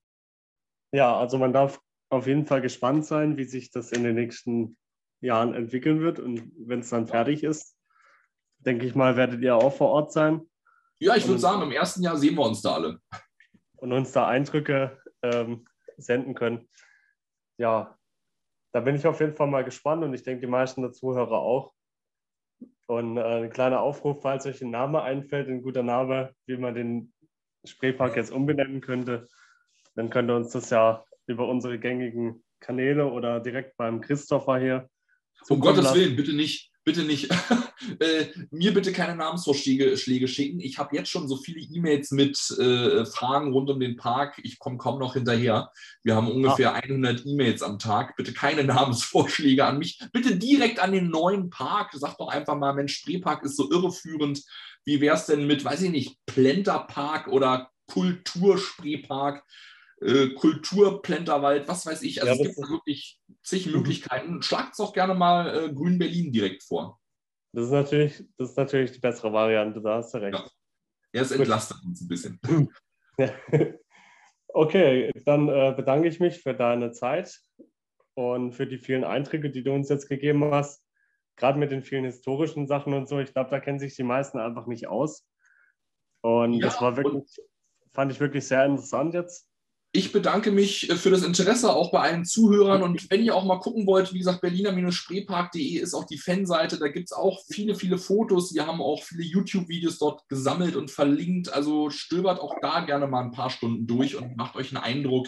Ja, 0.92 1.16
also 1.16 1.38
man 1.38 1.52
darf 1.52 1.80
auf 2.10 2.26
jeden 2.26 2.46
Fall 2.46 2.60
gespannt 2.60 3.06
sein, 3.06 3.36
wie 3.36 3.44
sich 3.44 3.70
das 3.70 3.92
in 3.92 4.04
den 4.04 4.16
nächsten 4.16 4.76
Jahren 5.20 5.54
entwickeln 5.54 6.00
wird. 6.00 6.18
Und 6.18 6.52
wenn 6.56 6.80
es 6.80 6.90
dann 6.90 7.06
fertig 7.06 7.44
ist, 7.44 7.76
denke 8.58 8.86
ich 8.86 8.94
mal, 8.94 9.16
werdet 9.16 9.42
ihr 9.42 9.56
auch 9.56 9.74
vor 9.74 9.90
Ort 9.90 10.12
sein. 10.12 10.42
Ja, 10.98 11.16
ich 11.16 11.26
würde 11.26 11.40
sagen, 11.40 11.62
im 11.62 11.72
ersten 11.72 12.02
Jahr 12.02 12.16
sehen 12.16 12.34
wir 12.34 12.44
uns 12.44 12.60
da 12.62 12.74
alle. 12.74 13.00
Und 13.76 13.92
uns 13.92 14.12
da 14.12 14.26
Eindrücke 14.26 15.00
ähm, 15.22 15.66
senden 15.96 16.34
können. 16.34 16.68
Ja, 17.58 17.96
da 18.72 18.80
bin 18.80 18.96
ich 18.96 19.06
auf 19.06 19.20
jeden 19.20 19.34
Fall 19.34 19.46
mal 19.46 19.64
gespannt 19.64 20.04
und 20.04 20.12
ich 20.12 20.22
denke, 20.22 20.42
die 20.42 20.50
meisten 20.50 20.82
der 20.82 20.92
Zuhörer 20.92 21.38
auch. 21.38 21.72
Und 22.90 23.18
äh, 23.18 23.44
ein 23.44 23.50
kleiner 23.50 23.82
Aufruf, 23.82 24.20
falls 24.20 24.46
euch 24.46 24.60
ein 24.62 24.70
Name 24.72 25.02
einfällt, 25.02 25.46
ein 25.46 25.62
guter 25.62 25.84
Name, 25.84 26.34
wie 26.46 26.56
man 26.56 26.74
den 26.74 27.12
Spreepark 27.64 28.16
jetzt 28.16 28.32
umbenennen 28.32 28.80
könnte, 28.80 29.28
dann 29.94 30.10
könnt 30.10 30.28
ihr 30.28 30.34
uns 30.34 30.50
das 30.50 30.70
ja 30.70 31.04
über 31.28 31.46
unsere 31.46 31.78
gängigen 31.78 32.42
Kanäle 32.58 33.06
oder 33.06 33.38
direkt 33.38 33.76
beim 33.76 34.00
Christopher 34.00 34.58
hier. 34.58 34.90
Um 35.48 35.60
Gottes 35.60 35.84
lassen. 35.84 36.00
Willen, 36.00 36.16
bitte 36.16 36.32
nicht 36.32 36.69
bitte 36.84 37.02
nicht, 37.02 37.30
äh, 38.00 38.26
mir 38.50 38.72
bitte 38.72 38.92
keine 38.92 39.16
Namensvorschläge 39.16 39.96
Schläge 39.96 40.28
schicken. 40.28 40.60
Ich 40.60 40.78
habe 40.78 40.96
jetzt 40.96 41.10
schon 41.10 41.28
so 41.28 41.36
viele 41.36 41.60
E-Mails 41.60 42.10
mit 42.10 42.38
äh, 42.58 43.04
Fragen 43.06 43.52
rund 43.52 43.70
um 43.70 43.80
den 43.80 43.96
Park. 43.96 44.40
Ich 44.42 44.58
komme 44.58 44.78
kaum 44.78 44.98
noch 44.98 45.14
hinterher. 45.14 45.70
Wir 46.02 46.16
haben 46.16 46.30
ungefähr 46.30 46.74
ah. 46.74 46.80
100 46.80 47.26
E-Mails 47.26 47.62
am 47.62 47.78
Tag. 47.78 48.16
Bitte 48.16 48.32
keine 48.32 48.64
Namensvorschläge 48.64 49.64
an 49.64 49.78
mich. 49.78 50.00
Bitte 50.12 50.36
direkt 50.36 50.78
an 50.78 50.92
den 50.92 51.10
neuen 51.10 51.50
Park. 51.50 51.90
Sag 51.92 52.16
doch 52.18 52.28
einfach 52.28 52.56
mal, 52.56 52.72
Mensch, 52.72 52.96
Spreepark 52.96 53.44
ist 53.44 53.56
so 53.56 53.70
irreführend. 53.70 54.42
Wie 54.84 55.00
wäre 55.00 55.16
es 55.16 55.26
denn 55.26 55.46
mit, 55.46 55.64
weiß 55.64 55.82
ich 55.82 55.90
nicht, 55.90 56.16
Plenterpark 56.26 57.28
oder 57.28 57.70
Kulturspreepark? 57.88 59.44
Äh, 60.00 60.34
was 60.34 61.86
weiß 61.86 62.02
ich. 62.02 62.22
Also 62.22 62.34
ja, 62.34 62.48
es 62.48 62.56
gibt 62.56 62.70
wirklich 62.70 63.20
zig 63.42 63.66
mhm. 63.66 63.72
Möglichkeiten. 63.72 64.42
Schlagt 64.42 64.74
es 64.74 64.80
auch 64.80 64.92
gerne 64.92 65.14
mal 65.14 65.54
äh, 65.54 65.72
Grün 65.72 65.98
Berlin 65.98 66.32
direkt 66.32 66.62
vor. 66.62 67.00
Das 67.52 67.64
ist, 67.64 67.72
natürlich, 67.72 68.24
das 68.38 68.50
ist 68.50 68.56
natürlich 68.56 68.92
die 68.92 69.00
bessere 69.00 69.32
Variante, 69.32 69.80
da 69.80 69.96
hast 69.96 70.14
du 70.14 70.18
recht. 70.18 70.38
Ja. 70.38 70.48
Er 71.12 71.22
ist 71.22 71.32
entlastet 71.32 71.78
uns 71.84 72.00
ein 72.00 72.08
bisschen. 72.08 72.40
okay, 74.48 75.10
dann 75.24 75.48
äh, 75.48 75.74
bedanke 75.76 76.08
ich 76.08 76.20
mich 76.20 76.42
für 76.42 76.54
deine 76.54 76.92
Zeit 76.92 77.40
und 78.14 78.52
für 78.52 78.66
die 78.66 78.78
vielen 78.78 79.04
Einträge, 79.04 79.50
die 79.50 79.64
du 79.64 79.72
uns 79.72 79.88
jetzt 79.88 80.08
gegeben 80.08 80.44
hast. 80.52 80.84
Gerade 81.36 81.58
mit 81.58 81.70
den 81.70 81.82
vielen 81.82 82.04
historischen 82.04 82.66
Sachen 82.66 82.94
und 82.94 83.08
so. 83.08 83.18
Ich 83.18 83.32
glaube, 83.32 83.50
da 83.50 83.60
kennen 83.60 83.78
sich 83.80 83.96
die 83.96 84.02
meisten 84.02 84.38
einfach 84.38 84.66
nicht 84.66 84.86
aus. 84.88 85.26
Und 86.22 86.54
ja, 86.54 86.66
das 86.66 86.80
war 86.80 86.96
wirklich, 86.96 87.24
fand 87.92 88.12
ich 88.12 88.20
wirklich 88.20 88.46
sehr 88.46 88.64
interessant 88.64 89.14
jetzt. 89.14 89.49
Ich 89.92 90.12
bedanke 90.12 90.52
mich 90.52 90.88
äh, 90.88 90.94
für 90.94 91.10
das 91.10 91.24
Interesse 91.24 91.72
auch 91.72 91.90
bei 91.90 92.00
allen 92.00 92.24
Zuhörern 92.24 92.82
und 92.82 93.10
wenn 93.10 93.24
ihr 93.24 93.34
auch 93.34 93.44
mal 93.44 93.58
gucken 93.58 93.86
wollt, 93.86 94.12
wie 94.12 94.18
gesagt, 94.18 94.40
berliner-spreepark.de 94.40 95.78
ist 95.78 95.94
auch 95.94 96.04
die 96.04 96.18
Fanseite, 96.18 96.78
da 96.78 96.86
gibt 96.86 97.06
es 97.06 97.12
auch 97.12 97.40
viele, 97.50 97.74
viele 97.74 97.98
Fotos, 97.98 98.54
wir 98.54 98.68
haben 98.68 98.80
auch 98.80 99.02
viele 99.02 99.24
YouTube-Videos 99.24 99.98
dort 99.98 100.28
gesammelt 100.28 100.76
und 100.76 100.92
verlinkt, 100.92 101.52
also 101.52 101.90
stöbert 101.90 102.38
auch 102.38 102.54
da 102.62 102.84
gerne 102.84 103.08
mal 103.08 103.24
ein 103.24 103.32
paar 103.32 103.50
Stunden 103.50 103.88
durch 103.88 104.14
und 104.14 104.36
macht 104.36 104.54
euch 104.54 104.68
einen 104.68 104.84
Eindruck. 104.84 105.26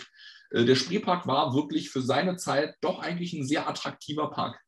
Äh, 0.52 0.64
der 0.64 0.76
Spreepark 0.76 1.26
war 1.26 1.54
wirklich 1.54 1.90
für 1.90 2.00
seine 2.00 2.36
Zeit 2.36 2.76
doch 2.82 3.00
eigentlich 3.00 3.32
ein 3.32 3.44
sehr 3.44 3.68
attraktiver 3.68 4.30
Park. 4.30 4.60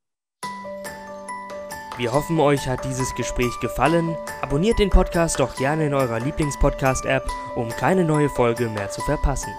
Wir 1.98 2.12
hoffen, 2.12 2.40
euch 2.40 2.66
hat 2.66 2.84
dieses 2.84 3.14
Gespräch 3.14 3.60
gefallen. 3.60 4.16
Abonniert 4.42 4.80
den 4.80 4.90
Podcast 4.90 5.38
doch 5.38 5.54
gerne 5.54 5.86
in 5.86 5.94
eurer 5.94 6.18
Lieblingspodcast-App, 6.18 7.30
um 7.54 7.68
keine 7.68 8.04
neue 8.04 8.28
Folge 8.28 8.68
mehr 8.68 8.90
zu 8.90 9.00
verpassen. 9.02 9.52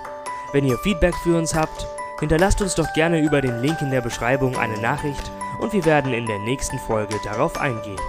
Wenn 0.51 0.65
ihr 0.65 0.77
Feedback 0.77 1.15
für 1.15 1.37
uns 1.37 1.53
habt, 1.53 1.87
hinterlasst 2.19 2.61
uns 2.61 2.75
doch 2.75 2.91
gerne 2.93 3.19
über 3.19 3.41
den 3.41 3.61
Link 3.61 3.81
in 3.81 3.91
der 3.91 4.01
Beschreibung 4.01 4.57
eine 4.57 4.79
Nachricht 4.79 5.31
und 5.59 5.73
wir 5.73 5.85
werden 5.85 6.13
in 6.13 6.25
der 6.25 6.39
nächsten 6.39 6.79
Folge 6.79 7.15
darauf 7.23 7.59
eingehen. 7.59 7.99